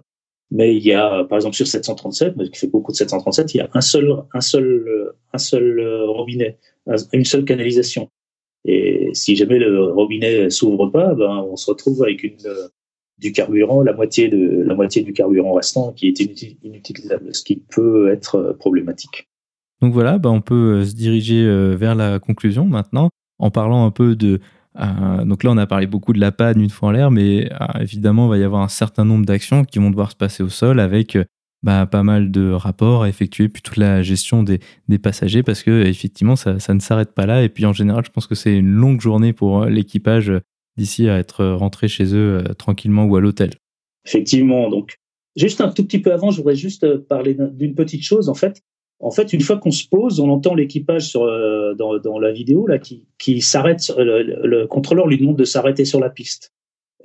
mais 0.51 0.75
il 0.75 0.83
y 0.83 0.93
a, 0.93 1.23
par 1.23 1.39
exemple 1.39 1.55
sur 1.55 1.65
737, 1.65 2.35
moi 2.35 2.45
qui 2.47 2.59
fait 2.59 2.67
beaucoup 2.67 2.91
de 2.91 2.97
737, 2.97 3.55
il 3.55 3.57
y 3.57 3.61
a 3.61 3.69
un 3.73 3.81
seul, 3.81 4.13
un 4.31 4.41
seul, 4.41 4.85
euh, 4.87 5.11
un 5.33 5.37
seul 5.39 5.79
euh, 5.79 6.05
robinet, 6.05 6.59
un- 6.87 6.95
une 7.13 7.25
seule 7.25 7.45
canalisation. 7.45 8.09
Et 8.65 8.98
si 9.13 9.35
jamais 9.35 9.59
le 9.59 9.83
robinet 9.91 10.49
s'ouvre 10.49 10.87
pas, 10.87 11.13
ben, 11.13 11.45
on 11.49 11.55
se 11.55 11.69
retrouve 11.69 12.03
avec 12.03 12.23
euh, 12.25 12.67
du 13.17 13.31
carburant, 13.31 13.81
la 13.83 13.93
moitié, 13.93 14.29
de, 14.29 14.63
la 14.63 14.75
moitié 14.75 15.01
du 15.01 15.13
carburant 15.13 15.53
restant 15.53 15.93
qui 15.93 16.07
est 16.07 16.19
inuti- 16.19 16.57
inutilisable, 16.63 17.33
ce 17.33 17.43
qui 17.43 17.57
peut 17.57 18.11
être 18.11 18.35
euh, 18.35 18.53
problématique. 18.53 19.27
Donc 19.81 19.93
voilà, 19.93 20.17
bah, 20.17 20.29
on 20.29 20.41
peut 20.41 20.79
euh, 20.79 20.85
se 20.85 20.93
diriger 20.93 21.45
vers 21.75 21.95
la 21.95 22.19
conclusion 22.19 22.65
maintenant 22.65 23.09
en 23.37 23.51
parlant 23.51 23.85
un 23.85 23.91
peu 23.91 24.15
de. 24.15 24.39
donc 25.25 25.43
là, 25.43 25.51
on 25.51 25.57
a 25.57 25.67
parlé 25.67 25.87
beaucoup 25.87 26.11
de 26.13 26.19
la 26.19 26.31
panne 26.31 26.61
une 26.61 26.69
fois 26.69 26.89
en 26.89 26.91
l'air, 26.91 27.11
mais 27.11 27.49
évidemment, 27.79 28.25
il 28.27 28.29
va 28.29 28.37
y 28.37 28.43
avoir 28.43 28.61
un 28.61 28.67
certain 28.67 29.05
nombre 29.05 29.25
d'actions 29.25 29.63
qui 29.63 29.79
vont 29.79 29.89
devoir 29.89 30.11
se 30.11 30.17
passer 30.17 30.43
au 30.43 30.49
sol 30.49 30.81
avec 30.81 31.17
bah, 31.63 31.85
pas 31.85 32.03
mal 32.03 32.31
de 32.31 32.51
rapports 32.51 33.03
à 33.03 33.09
effectuer, 33.09 33.49
puis 33.49 33.61
toute 33.61 33.77
la 33.77 34.01
gestion 34.01 34.43
des, 34.43 34.59
des 34.87 34.97
passagers, 34.99 35.43
parce 35.43 35.63
que 35.63 35.85
effectivement, 35.85 36.35
ça, 36.35 36.59
ça 36.59 36.73
ne 36.73 36.79
s'arrête 36.79 37.13
pas 37.13 37.25
là. 37.25 37.43
Et 37.43 37.49
puis 37.49 37.65
en 37.65 37.73
général, 37.73 38.03
je 38.05 38.11
pense 38.11 38.27
que 38.27 38.35
c'est 38.35 38.55
une 38.55 38.71
longue 38.71 39.01
journée 39.01 39.33
pour 39.33 39.63
euh, 39.63 39.69
l'équipage 39.69 40.31
d'ici 40.77 41.09
à 41.09 41.17
être 41.17 41.45
rentré 41.45 41.87
chez 41.87 42.15
eux 42.15 42.37
euh, 42.37 42.53
tranquillement 42.53 43.05
ou 43.05 43.15
à 43.17 43.21
l'hôtel. 43.21 43.51
Effectivement, 44.05 44.69
donc 44.69 44.95
juste 45.35 45.59
un 45.61 45.69
tout 45.69 45.83
petit 45.83 45.99
peu 45.99 46.13
avant, 46.13 46.31
je 46.31 46.37
voudrais 46.37 46.55
juste 46.55 46.83
euh, 46.85 46.97
parler 46.97 47.33
d'un- 47.33 47.47
d'une 47.49 47.75
petite 47.75 48.03
chose. 48.03 48.29
En 48.29 48.35
fait, 48.35 48.61
en 49.01 49.11
fait, 49.11 49.33
une 49.33 49.41
fois 49.41 49.57
qu'on 49.57 49.71
se 49.71 49.87
pose, 49.87 50.19
on 50.19 50.29
entend 50.29 50.55
l'équipage 50.55 51.07
sur 51.07 51.21
dans, 51.77 51.97
dans 51.99 52.19
la 52.19 52.33
vidéo 52.33 52.67
là 52.67 52.79
qui, 52.79 53.05
qui 53.17 53.39
s'arrête. 53.39 53.89
Le, 53.97 54.23
le- 54.23 54.45
le 54.45 54.67
contrôleur 54.67 55.07
lui 55.07 55.17
demande 55.17 55.37
de 55.37 55.45
s'arrêter 55.45 55.85
sur 55.85 56.01
la 56.01 56.09
piste. 56.09 56.51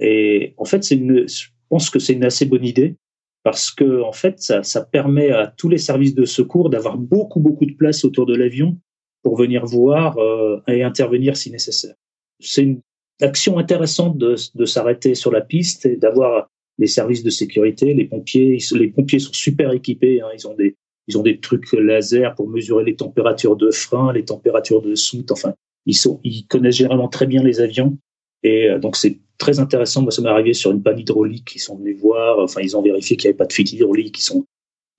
Et 0.01 0.55
en 0.56 0.64
fait, 0.64 0.82
c'est 0.82 0.97
je 0.98 1.48
pense 1.68 1.90
que 1.90 2.01
c'est 2.01 2.14
une 2.14 2.24
assez 2.24 2.47
bonne 2.47 2.64
idée 2.64 2.97
parce 3.45 3.71
que 3.71 4.03
en 4.03 4.12
fait, 4.12 4.41
ça, 4.41 4.81
permet 4.81 5.31
à 5.31 5.47
tous 5.47 5.69
les 5.69 5.79
services 5.79 6.15
de 6.15 6.25
secours 6.25 6.71
d'avoir 6.71 6.97
beaucoup 6.97 7.41
beaucoup 7.41 7.66
de 7.66 7.75
place 7.75 8.05
autour 8.05 8.27
de 8.27 8.35
l'avion 8.35 8.79
pour 9.23 9.37
venir 9.37 9.65
voir 9.65 10.19
euh, 10.19 10.61
et 10.66 10.83
intervenir 10.83 11.37
si 11.37 11.51
nécessaire. 11.51 11.95
C'est 12.41 12.62
une 12.62 12.81
action 13.21 13.59
intéressante 13.59 14.19
de, 14.19 14.65
s'arrêter 14.65 15.15
sur 15.15 15.31
la 15.31 15.43
piste 15.43 15.87
et 15.87 15.97
d'avoir 15.97 16.51
les 16.79 16.87
services 16.87 17.23
de 17.23 17.31
sécurité, 17.31 17.95
les 17.95 18.07
pompiers. 18.07 18.59
les 18.73 18.89
pompiers 18.89 19.21
sont 19.21 19.33
super 19.33 19.73
équipés. 19.73 20.21
hein, 20.23 20.29
ils 20.35 20.49
ont 20.49 20.55
des 20.55 20.75
ils 21.07 21.19
ont 21.19 21.23
des 21.23 21.39
trucs 21.39 21.71
laser 21.75 22.35
pour 22.35 22.49
mesurer 22.49 22.83
les 22.83 22.97
températures 22.97 23.57
de 23.57 23.71
frein, 23.71 24.11
les 24.15 24.25
températures 24.25 24.81
de 24.81 24.95
soute. 24.95 25.31
Enfin, 25.31 25.53
ils 25.85 25.95
sont 25.95 26.19
ils 26.25 26.47
connaissent 26.47 26.77
généralement 26.77 27.09
très 27.09 27.27
bien 27.27 27.43
les 27.43 27.61
avions 27.61 27.99
et 28.45 28.69
euh, 28.69 28.79
donc 28.79 28.95
c'est 28.97 29.19
très 29.39 29.59
intéressant. 29.59 30.03
Moi, 30.03 30.12
ça 30.12 30.23
m'est 30.23 30.29
arrivé 30.29 30.53
sur 30.53 30.71
une 30.71 30.83
panne 30.83 31.01
hydraulique. 31.01 31.53
Ils 31.57 31.61
sont 31.61 31.77
venus 31.77 31.99
voir. 31.99 32.39
Enfin, 32.39 32.61
ils 32.61 32.77
ont 32.77 32.83
vérifié 32.83 33.16
qu'il 33.16 33.27
n'y 33.27 33.31
avait 33.31 33.39
pas 33.39 33.47
de 33.47 33.53
fuite 33.53 33.73
hydraulique. 33.73 34.19
Ils 34.19 34.23
sont 34.23 34.47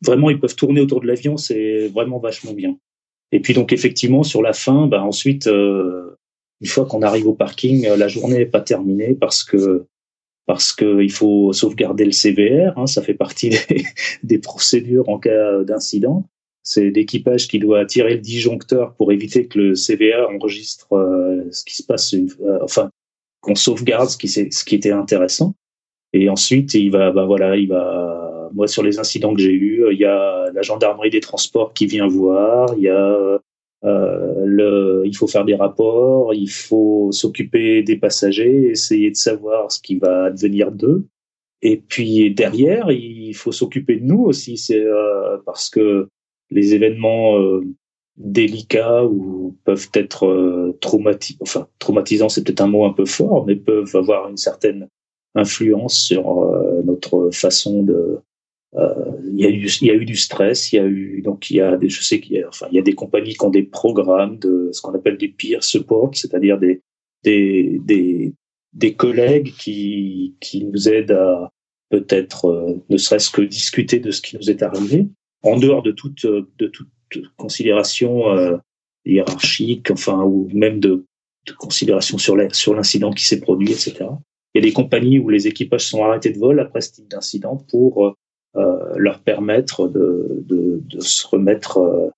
vraiment 0.04 0.30
ils 0.30 0.40
peuvent 0.40 0.56
tourner 0.56 0.82
autour 0.82 1.00
de 1.00 1.08
l'avion. 1.08 1.38
C'est 1.38 1.88
vraiment 1.90 2.20
vachement 2.20 2.54
bien. 2.54 2.78
Et 3.32 3.40
puis 3.40 3.54
donc 3.54 3.72
effectivement 3.72 4.24
sur 4.24 4.42
la 4.42 4.54
fin, 4.54 4.88
bah, 4.88 5.04
ensuite 5.04 5.48
euh, 5.48 6.18
une 6.62 6.68
fois 6.68 6.86
qu'on 6.86 7.02
arrive 7.02 7.28
au 7.28 7.34
parking, 7.34 7.86
euh, 7.86 7.96
la 7.96 8.08
journée 8.08 8.40
n'est 8.40 8.46
pas 8.46 8.62
terminée 8.62 9.14
parce 9.14 9.44
que 9.44 9.86
parce 10.48 10.74
que 10.74 11.02
il 11.02 11.12
faut 11.12 11.54
sauvegarder 11.54 12.06
le 12.06 12.12
CVR. 12.12 12.78
Hein, 12.78 12.88
ça 12.88 13.02
fait 13.02 13.14
partie 13.14 13.52
des, 14.24 14.40
procédures 14.40 15.10
en 15.10 15.20
cas 15.20 15.64
d'incident. 15.64 16.24
C'est 16.62 16.90
l'équipage 16.90 17.48
qui 17.48 17.60
doit 17.60 17.86
tirer 17.86 18.16
le 18.16 18.22
disjoncteur 18.22 18.94
pour 18.96 19.12
éviter 19.12 19.48
que 19.48 19.60
le 19.60 19.76
CVR 19.76 20.30
enregistre 20.30 20.88
ce 21.52 21.64
qui 21.64 21.78
se 21.78 21.84
passe, 21.84 22.16
enfin 22.62 22.90
qu'on 23.46 23.56
sauvegarde 23.56 24.10
ce 24.10 24.18
qui, 24.18 24.28
ce 24.28 24.66
qui 24.66 24.76
était 24.76 24.92
intéressant. 24.92 25.54
Et 26.14 26.30
ensuite, 26.30 26.74
il 26.74 26.92
va, 26.92 27.12
bah 27.12 27.26
voilà, 27.26 27.56
il 27.56 27.68
va. 27.68 28.50
Moi, 28.54 28.68
sur 28.68 28.84
les 28.84 29.00
incidents 29.00 29.34
que 29.34 29.42
j'ai 29.42 29.54
eus, 29.54 29.86
il 29.92 30.00
y 30.00 30.06
a 30.06 30.50
la 30.54 30.62
gendarmerie 30.62 31.10
des 31.10 31.20
transports 31.20 31.74
qui 31.74 31.88
vient 31.88 32.08
voir. 32.08 32.74
Il 32.78 32.84
y 32.84 32.90
a 32.90 33.40
euh, 33.86 34.46
le, 34.46 35.04
il 35.06 35.16
faut 35.16 35.28
faire 35.28 35.46
des 35.46 35.56
rapports, 35.56 36.34
il 36.34 36.50
faut 36.50 37.12
s'occuper 37.12 37.84
des 37.84 37.98
passagers, 37.98 38.70
essayer 38.70 39.12
de 39.12 39.16
savoir 39.16 39.72
ce 39.72 39.80
qui 39.80 39.98
va 39.98 40.26
advenir 40.26 40.72
d'eux. 40.72 41.06
Et 41.62 41.78
puis 41.78 42.34
derrière, 42.34 42.92
il 42.92 43.34
faut 43.36 43.52
s'occuper 43.52 43.98
de 43.98 44.06
nous 44.06 44.24
aussi, 44.24 44.58
c'est 44.58 44.84
euh, 44.84 45.38
parce 45.46 45.70
que 45.70 46.08
les 46.50 46.74
événements, 46.74 47.40
euh, 47.40 47.62
délicats 48.18 49.04
ou 49.06 49.58
peuvent 49.66 49.90
être 49.94 50.28
euh, 50.28 50.78
traumatisants. 50.82 51.40
Enfin, 51.42 51.68
traumatisants, 51.80 52.30
c'est 52.30 52.44
peut-être 52.44 52.62
un 52.62 52.68
mot 52.68 52.86
un 52.86 52.94
peu 52.94 53.06
fort, 53.06 53.46
mais 53.46 53.56
peuvent 53.56 53.96
avoir 53.96 54.30
une 54.30 54.38
certaine 54.38 54.88
influence 55.36 56.00
sur 56.00 56.44
euh, 56.44 56.82
notre 56.84 57.30
façon 57.32 57.84
de. 57.84 58.20
Euh, 58.76 58.94
il 59.32 59.40
y 59.40 59.46
a 59.46 59.50
eu, 59.50 59.68
y 59.82 59.90
a 59.90 59.94
eu 59.94 60.06
du 60.06 60.16
stress, 60.16 60.72
il 60.72 60.76
y 60.78 60.80
a 60.80 60.86
eu 60.86 61.22
donc 61.22 61.50
il 61.50 61.58
y 61.58 61.62
a 61.62 61.78
des, 61.78 61.88
je 61.90 62.04
sais 62.04 62.20
qu'il 62.20 62.38
y 62.38 62.42
a, 62.42 62.48
enfin 62.48 62.68
il 62.72 62.76
y 62.76 62.80
a 62.80 62.82
des 62.82 62.96
compagnies 62.96 63.34
qui 63.34 63.46
ont 63.46 63.50
des 63.50 63.64
programmes 63.64 64.38
de 64.38 64.70
ce 64.74 64.82
qu'on 64.82 64.94
appelle 64.94 65.18
des 65.18 65.30
peer 65.30 65.64
support, 65.64 66.12
c'est-à-dire 66.14 66.58
des 66.58 66.82
des, 67.24 67.80
des 67.86 68.34
des 68.74 68.94
collègues 68.94 69.54
qui 69.58 70.36
qui 70.42 70.66
nous 70.66 70.90
aident 70.90 71.14
à 71.14 71.52
peut-être 71.90 72.82
ne 72.90 72.98
serait-ce 72.98 73.30
que 73.30 73.42
discuter 73.42 74.00
de 74.00 74.12
ce 74.12 74.22
qui 74.22 74.36
nous 74.36 74.50
est 74.50 74.62
arrivé 74.62 75.08
en 75.44 75.58
dehors 75.58 75.82
de 75.82 75.92
toute 75.92 76.26
de 76.26 76.68
toute 76.68 76.90
considération 77.38 78.30
euh, 78.30 78.58
hiérarchique, 79.06 79.92
enfin, 79.92 80.24
ou 80.24 80.50
même 80.54 80.80
de, 80.80 81.06
de 81.46 81.54
considération 81.54 82.18
sur 82.18 82.36
l'incident 82.36 83.12
qui 83.12 83.26
s'est 83.26 83.40
produit, 83.40 83.72
etc. 83.72 84.06
Il 84.54 84.64
y 84.64 84.66
a 84.66 84.68
des 84.68 84.74
compagnies 84.74 85.20
où 85.20 85.30
les 85.30 85.48
équipages 85.48 85.88
sont 85.88 86.04
arrêtés 86.04 86.32
de 86.32 86.40
vol 86.40 86.60
après 86.60 86.82
ce 86.82 86.94
type 86.94 87.10
d'incident 87.10 87.58
pour 87.70 88.16
euh, 88.56 88.94
leur 88.96 89.20
permettre 89.20 89.88
de, 89.90 90.82
se 91.00 91.28
remettre 91.28 91.78
euh, 91.78 92.10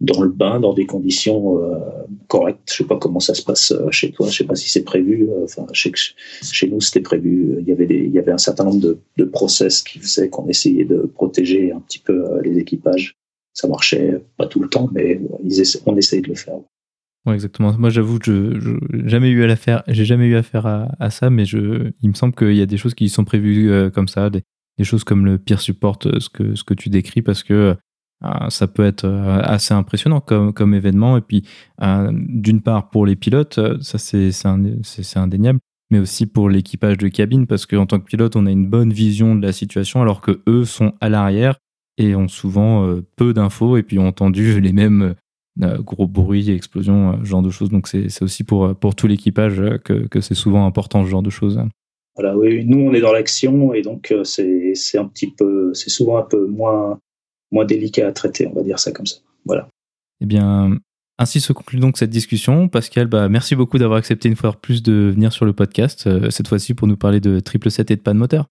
dans 0.00 0.20
le 0.20 0.28
bain 0.28 0.58
dans 0.58 0.74
des 0.74 0.86
conditions 0.86 1.62
euh, 1.62 1.78
correctes. 2.26 2.68
Je 2.68 2.78
sais 2.78 2.84
pas 2.84 2.96
comment 2.96 3.20
ça 3.20 3.34
se 3.34 3.42
passe 3.42 3.70
euh, 3.70 3.90
chez 3.92 4.10
toi. 4.10 4.28
Je 4.28 4.38
sais 4.38 4.44
pas 4.44 4.56
si 4.56 4.68
c'est 4.68 4.82
prévu. 4.82 5.28
Enfin, 5.44 5.66
chez, 5.72 5.92
nous, 6.68 6.80
c'était 6.80 7.00
prévu. 7.00 7.58
Il 7.60 7.68
y 7.68 7.72
avait 7.72 7.86
des, 7.86 7.98
il 7.98 8.10
y 8.10 8.18
avait 8.18 8.32
un 8.32 8.38
certain 8.38 8.64
nombre 8.64 8.80
de, 8.80 8.98
de 9.16 9.24
process 9.24 9.82
qui 9.82 10.00
faisaient 10.00 10.28
qu'on 10.28 10.48
essayait 10.48 10.84
de 10.84 11.08
protéger 11.14 11.70
un 11.70 11.80
petit 11.80 12.00
peu 12.00 12.40
les 12.42 12.58
équipages 12.58 13.16
ça 13.54 13.68
marchait 13.68 14.20
pas 14.36 14.46
tout 14.46 14.60
le 14.60 14.68
temps, 14.68 14.90
mais 14.92 15.20
on 15.86 15.96
essaye 15.96 16.20
de 16.20 16.28
le 16.28 16.34
faire. 16.34 16.58
Ouais, 17.24 17.34
exactement. 17.34 17.72
Moi, 17.78 17.88
j'avoue, 17.88 18.18
je, 18.22 18.60
je 18.60 19.08
jamais 19.08 19.30
eu 19.30 19.50
à 19.50 19.84
j'ai 19.88 20.04
jamais 20.04 20.26
eu 20.26 20.36
affaire 20.36 20.66
à, 20.66 20.88
à, 21.00 21.08
ça, 21.08 21.30
mais 21.30 21.44
il 21.44 22.08
me 22.08 22.14
semble 22.14 22.34
qu'il 22.34 22.54
y 22.54 22.60
a 22.60 22.66
des 22.66 22.76
choses 22.76 22.94
qui 22.94 23.08
sont 23.08 23.24
prévues 23.24 23.70
euh, 23.70 23.88
comme 23.88 24.08
ça, 24.08 24.28
des, 24.28 24.42
des, 24.76 24.84
choses 24.84 25.04
comme 25.04 25.24
le 25.24 25.38
peer 25.38 25.60
support, 25.60 25.98
euh, 26.04 26.20
ce 26.20 26.28
que, 26.28 26.54
ce 26.54 26.64
que 26.64 26.74
tu 26.74 26.90
décris, 26.90 27.22
parce 27.22 27.42
que 27.42 27.76
euh, 28.24 28.48
ça 28.50 28.66
peut 28.66 28.84
être 28.84 29.06
assez 29.06 29.72
impressionnant 29.72 30.20
comme, 30.20 30.52
comme 30.52 30.74
événement. 30.74 31.16
Et 31.16 31.20
puis, 31.20 31.44
d'une 31.80 32.62
part, 32.62 32.90
pour 32.90 33.06
les 33.06 33.16
pilotes, 33.16 33.60
ça 33.82 33.98
c'est 33.98 35.16
indéniable, 35.16 35.58
mais 35.90 35.98
aussi 35.98 36.26
pour 36.26 36.48
l'équipage 36.48 36.96
de 36.96 37.08
cabine, 37.08 37.46
parce 37.46 37.66
qu'en 37.66 37.86
tant 37.86 38.00
que 38.00 38.06
pilote, 38.06 38.36
on 38.36 38.46
a 38.46 38.50
une 38.50 38.66
bonne 38.66 38.92
vision 38.92 39.34
de 39.34 39.46
la 39.46 39.52
situation, 39.52 40.00
alors 40.00 40.22
que 40.22 40.42
eux 40.48 40.64
sont 40.64 40.94
à 41.02 41.10
l'arrière 41.10 41.56
et 41.98 42.14
ont 42.14 42.28
souvent 42.28 42.86
euh, 42.86 43.04
peu 43.16 43.32
d'infos 43.32 43.76
et 43.76 43.82
puis 43.82 43.98
ont 43.98 44.08
entendu 44.08 44.60
les 44.60 44.72
mêmes 44.72 45.14
euh, 45.62 45.78
gros 45.78 46.06
bruits, 46.06 46.50
explosions, 46.50 47.12
euh, 47.12 47.16
ce 47.20 47.28
genre 47.28 47.42
de 47.42 47.50
choses. 47.50 47.70
Donc 47.70 47.88
c'est 47.88 48.22
aussi 48.22 48.44
pour, 48.44 48.74
pour 48.76 48.94
tout 48.94 49.06
l'équipage 49.06 49.62
que, 49.84 50.06
que 50.08 50.20
c'est 50.20 50.34
souvent 50.34 50.66
important 50.66 51.04
ce 51.04 51.10
genre 51.10 51.22
de 51.22 51.30
choses. 51.30 51.60
Voilà, 52.16 52.36
oui, 52.36 52.64
nous 52.64 52.78
on 52.78 52.94
est 52.94 53.00
dans 53.00 53.12
l'action 53.12 53.74
et 53.74 53.82
donc 53.82 54.14
c'est 54.22 54.98
un 54.98 55.04
petit 55.06 55.32
peu, 55.32 55.74
c'est 55.74 55.90
souvent 55.90 56.16
un 56.16 56.22
peu 56.22 56.46
moins, 56.46 57.00
moins 57.50 57.64
délicat 57.64 58.06
à 58.06 58.12
traiter, 58.12 58.46
on 58.46 58.54
va 58.54 58.62
dire 58.62 58.78
ça 58.78 58.92
comme 58.92 59.06
ça. 59.06 59.16
Voilà. 59.44 59.68
Eh 60.20 60.26
bien, 60.26 60.78
ainsi 61.18 61.40
se 61.40 61.52
conclut 61.52 61.80
donc 61.80 61.98
cette 61.98 62.10
discussion. 62.10 62.68
Pascal, 62.68 63.08
bah, 63.08 63.28
merci 63.28 63.56
beaucoup 63.56 63.78
d'avoir 63.78 63.98
accepté 63.98 64.28
une 64.28 64.36
fois 64.36 64.52
plus 64.52 64.80
de 64.80 65.10
venir 65.12 65.32
sur 65.32 65.44
le 65.44 65.52
podcast, 65.52 66.08
cette 66.30 66.46
fois-ci 66.46 66.74
pour 66.74 66.86
nous 66.86 66.96
parler 66.96 67.18
de 67.18 67.40
triple 67.40 67.68
7 67.68 67.90
et 67.90 67.96
de 67.96 68.00
panne 68.00 68.18
moteur. 68.18 68.46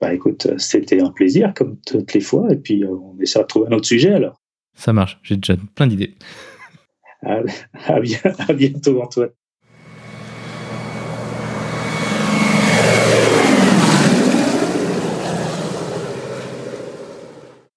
Bah 0.00 0.12
écoute, 0.12 0.48
c'était 0.58 1.00
un 1.00 1.10
plaisir 1.10 1.54
comme 1.54 1.78
toutes 1.86 2.12
les 2.12 2.20
fois, 2.20 2.52
et 2.52 2.56
puis 2.56 2.84
euh, 2.84 2.90
on 2.90 3.18
essaie 3.20 3.38
de 3.38 3.44
trouver 3.44 3.68
un 3.68 3.72
autre 3.72 3.86
sujet 3.86 4.12
alors. 4.12 4.40
Ça 4.74 4.92
marche, 4.92 5.18
j'ai 5.22 5.36
déjà 5.36 5.56
plein 5.74 5.86
d'idées. 5.86 6.14
À, 7.22 7.40
à, 7.86 7.96
à 8.48 8.52
bientôt 8.52 9.00
Antoine. 9.00 9.30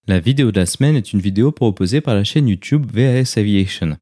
La 0.07 0.19
vidéo 0.19 0.51
de 0.51 0.59
la 0.59 0.65
semaine 0.65 0.95
est 0.95 1.13
une 1.13 1.19
vidéo 1.19 1.51
proposée 1.51 2.01
par 2.01 2.15
la 2.15 2.23
chaîne 2.23 2.47
YouTube 2.47 2.85
VAS 2.91 3.35
Aviation. 3.37 3.95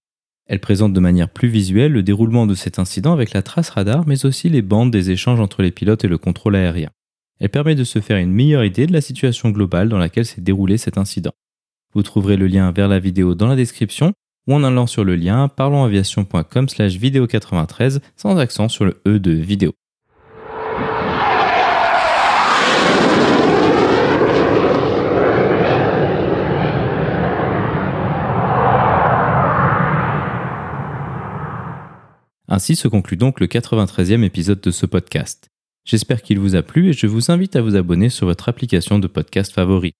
Elle 0.47 0.59
présente 0.59 0.93
de 0.93 0.99
manière 0.99 1.29
plus 1.29 1.49
visuelle 1.49 1.91
le 1.91 2.01
déroulement 2.01 2.47
de 2.47 2.55
cet 2.55 2.79
incident 2.79 3.11
avec 3.11 3.33
la 3.33 3.41
trace 3.41 3.69
radar, 3.69 4.07
mais 4.07 4.25
aussi 4.25 4.49
les 4.49 4.61
bandes 4.61 4.89
des 4.89 5.11
échanges 5.11 5.39
entre 5.39 5.61
les 5.61 5.71
pilotes 5.71 6.05
et 6.05 6.07
le 6.07 6.17
contrôle 6.17 6.55
aérien. 6.55 6.89
Elle 7.39 7.49
permet 7.49 7.75
de 7.75 7.83
se 7.83 7.99
faire 7.99 8.17
une 8.17 8.31
meilleure 8.31 8.63
idée 8.63 8.87
de 8.87 8.93
la 8.93 9.01
situation 9.01 9.49
globale 9.49 9.89
dans 9.89 9.97
laquelle 9.97 10.25
s'est 10.25 10.41
déroulé 10.41 10.77
cet 10.77 10.97
incident. 10.97 11.33
Vous 11.93 12.03
trouverez 12.03 12.37
le 12.37 12.47
lien 12.47 12.71
vers 12.71 12.87
la 12.87 12.99
vidéo 12.99 13.35
dans 13.35 13.47
la 13.47 13.55
description 13.55 14.13
ou 14.47 14.53
en 14.53 14.63
allant 14.63 14.87
sur 14.87 15.03
le 15.03 15.15
lien 15.15 15.47
parlonsaviation.com 15.47 16.69
slash 16.69 16.95
vidéo 16.95 17.27
93 17.27 18.01
sans 18.15 18.37
accent 18.37 18.69
sur 18.69 18.85
le 18.85 19.01
E 19.07 19.19
de 19.19 19.31
vidéo. 19.31 19.73
Ainsi 32.49 32.75
se 32.75 32.87
conclut 32.87 33.17
donc 33.17 33.39
le 33.39 33.47
93e 33.47 34.23
épisode 34.23 34.61
de 34.61 34.71
ce 34.71 34.85
podcast. 34.85 35.51
J'espère 35.87 36.21
qu'il 36.21 36.37
vous 36.37 36.55
a 36.57 36.63
plu 36.63 36.89
et 36.89 36.93
je 36.93 37.07
vous 37.07 37.31
invite 37.31 37.55
à 37.55 37.61
vous 37.61 37.77
abonner 37.77 38.09
sur 38.09 38.27
votre 38.27 38.49
application 38.49 38.99
de 38.99 39.07
podcast 39.07 39.53
favori. 39.53 39.93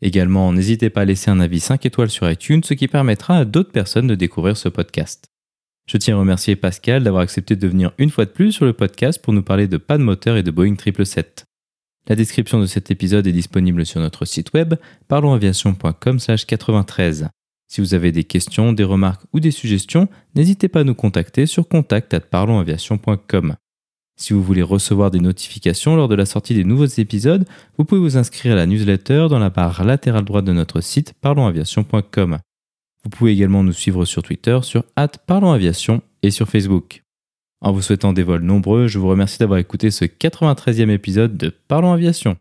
Également, 0.00 0.50
n'hésitez 0.54 0.88
pas 0.88 1.02
à 1.02 1.04
laisser 1.04 1.30
un 1.30 1.38
avis 1.38 1.60
5 1.60 1.84
étoiles 1.84 2.08
sur 2.08 2.30
iTunes, 2.30 2.64
ce 2.64 2.72
qui 2.72 2.88
permettra 2.88 3.36
à 3.36 3.44
d'autres 3.44 3.70
personnes 3.70 4.06
de 4.06 4.14
découvrir 4.14 4.56
ce 4.56 4.70
podcast. 4.70 5.26
Je 5.86 5.98
tiens 5.98 6.16
à 6.16 6.20
remercier 6.20 6.56
Pascal 6.56 7.04
d'avoir 7.04 7.22
accepté 7.22 7.56
de 7.56 7.68
venir 7.68 7.92
une 7.98 8.08
fois 8.08 8.24
de 8.24 8.30
plus 8.30 8.52
sur 8.52 8.64
le 8.64 8.72
podcast 8.72 9.22
pour 9.22 9.34
nous 9.34 9.42
parler 9.42 9.68
de 9.68 9.76
panne 9.76 10.00
moteur 10.00 10.38
et 10.38 10.42
de 10.42 10.50
Boeing 10.50 10.76
777. 10.76 11.44
La 12.08 12.16
description 12.16 12.58
de 12.58 12.64
cet 12.64 12.90
épisode 12.90 13.26
est 13.26 13.32
disponible 13.32 13.84
sur 13.84 14.00
notre 14.00 14.24
site 14.24 14.54
web 14.54 14.76
parlonsaviation.com/93. 15.08 17.28
Si 17.68 17.82
vous 17.82 17.92
avez 17.92 18.12
des 18.12 18.24
questions, 18.24 18.72
des 18.72 18.84
remarques 18.84 19.26
ou 19.34 19.40
des 19.40 19.50
suggestions, 19.50 20.08
n'hésitez 20.34 20.68
pas 20.68 20.80
à 20.80 20.84
nous 20.84 20.94
contacter 20.94 21.44
sur 21.44 21.68
contact@parlonsaviation.com. 21.68 23.56
Si 24.16 24.32
vous 24.32 24.42
voulez 24.42 24.62
recevoir 24.62 25.10
des 25.10 25.18
notifications 25.18 25.96
lors 25.96 26.08
de 26.08 26.14
la 26.14 26.26
sortie 26.26 26.54
des 26.54 26.64
nouveaux 26.64 26.84
épisodes, 26.86 27.44
vous 27.76 27.84
pouvez 27.84 28.00
vous 28.00 28.16
inscrire 28.16 28.52
à 28.52 28.56
la 28.56 28.66
newsletter 28.66 29.26
dans 29.28 29.40
la 29.40 29.50
barre 29.50 29.84
latérale 29.84 30.24
droite 30.24 30.44
de 30.44 30.52
notre 30.52 30.80
site 30.80 31.14
parlonsaviation.com. 31.20 32.38
Vous 33.02 33.10
pouvez 33.10 33.32
également 33.32 33.64
nous 33.64 33.72
suivre 33.72 34.04
sur 34.04 34.22
Twitter 34.22 34.58
sur 34.62 34.84
parlonsaviation 35.26 36.00
et 36.22 36.30
sur 36.30 36.48
Facebook. 36.48 37.02
En 37.60 37.72
vous 37.72 37.82
souhaitant 37.82 38.12
des 38.12 38.22
vols 38.22 38.42
nombreux, 38.42 38.88
je 38.88 38.98
vous 38.98 39.08
remercie 39.08 39.38
d'avoir 39.38 39.58
écouté 39.58 39.90
ce 39.90 40.04
93e 40.04 40.90
épisode 40.90 41.36
de 41.36 41.50
Parlons 41.50 41.92
Aviation. 41.92 42.36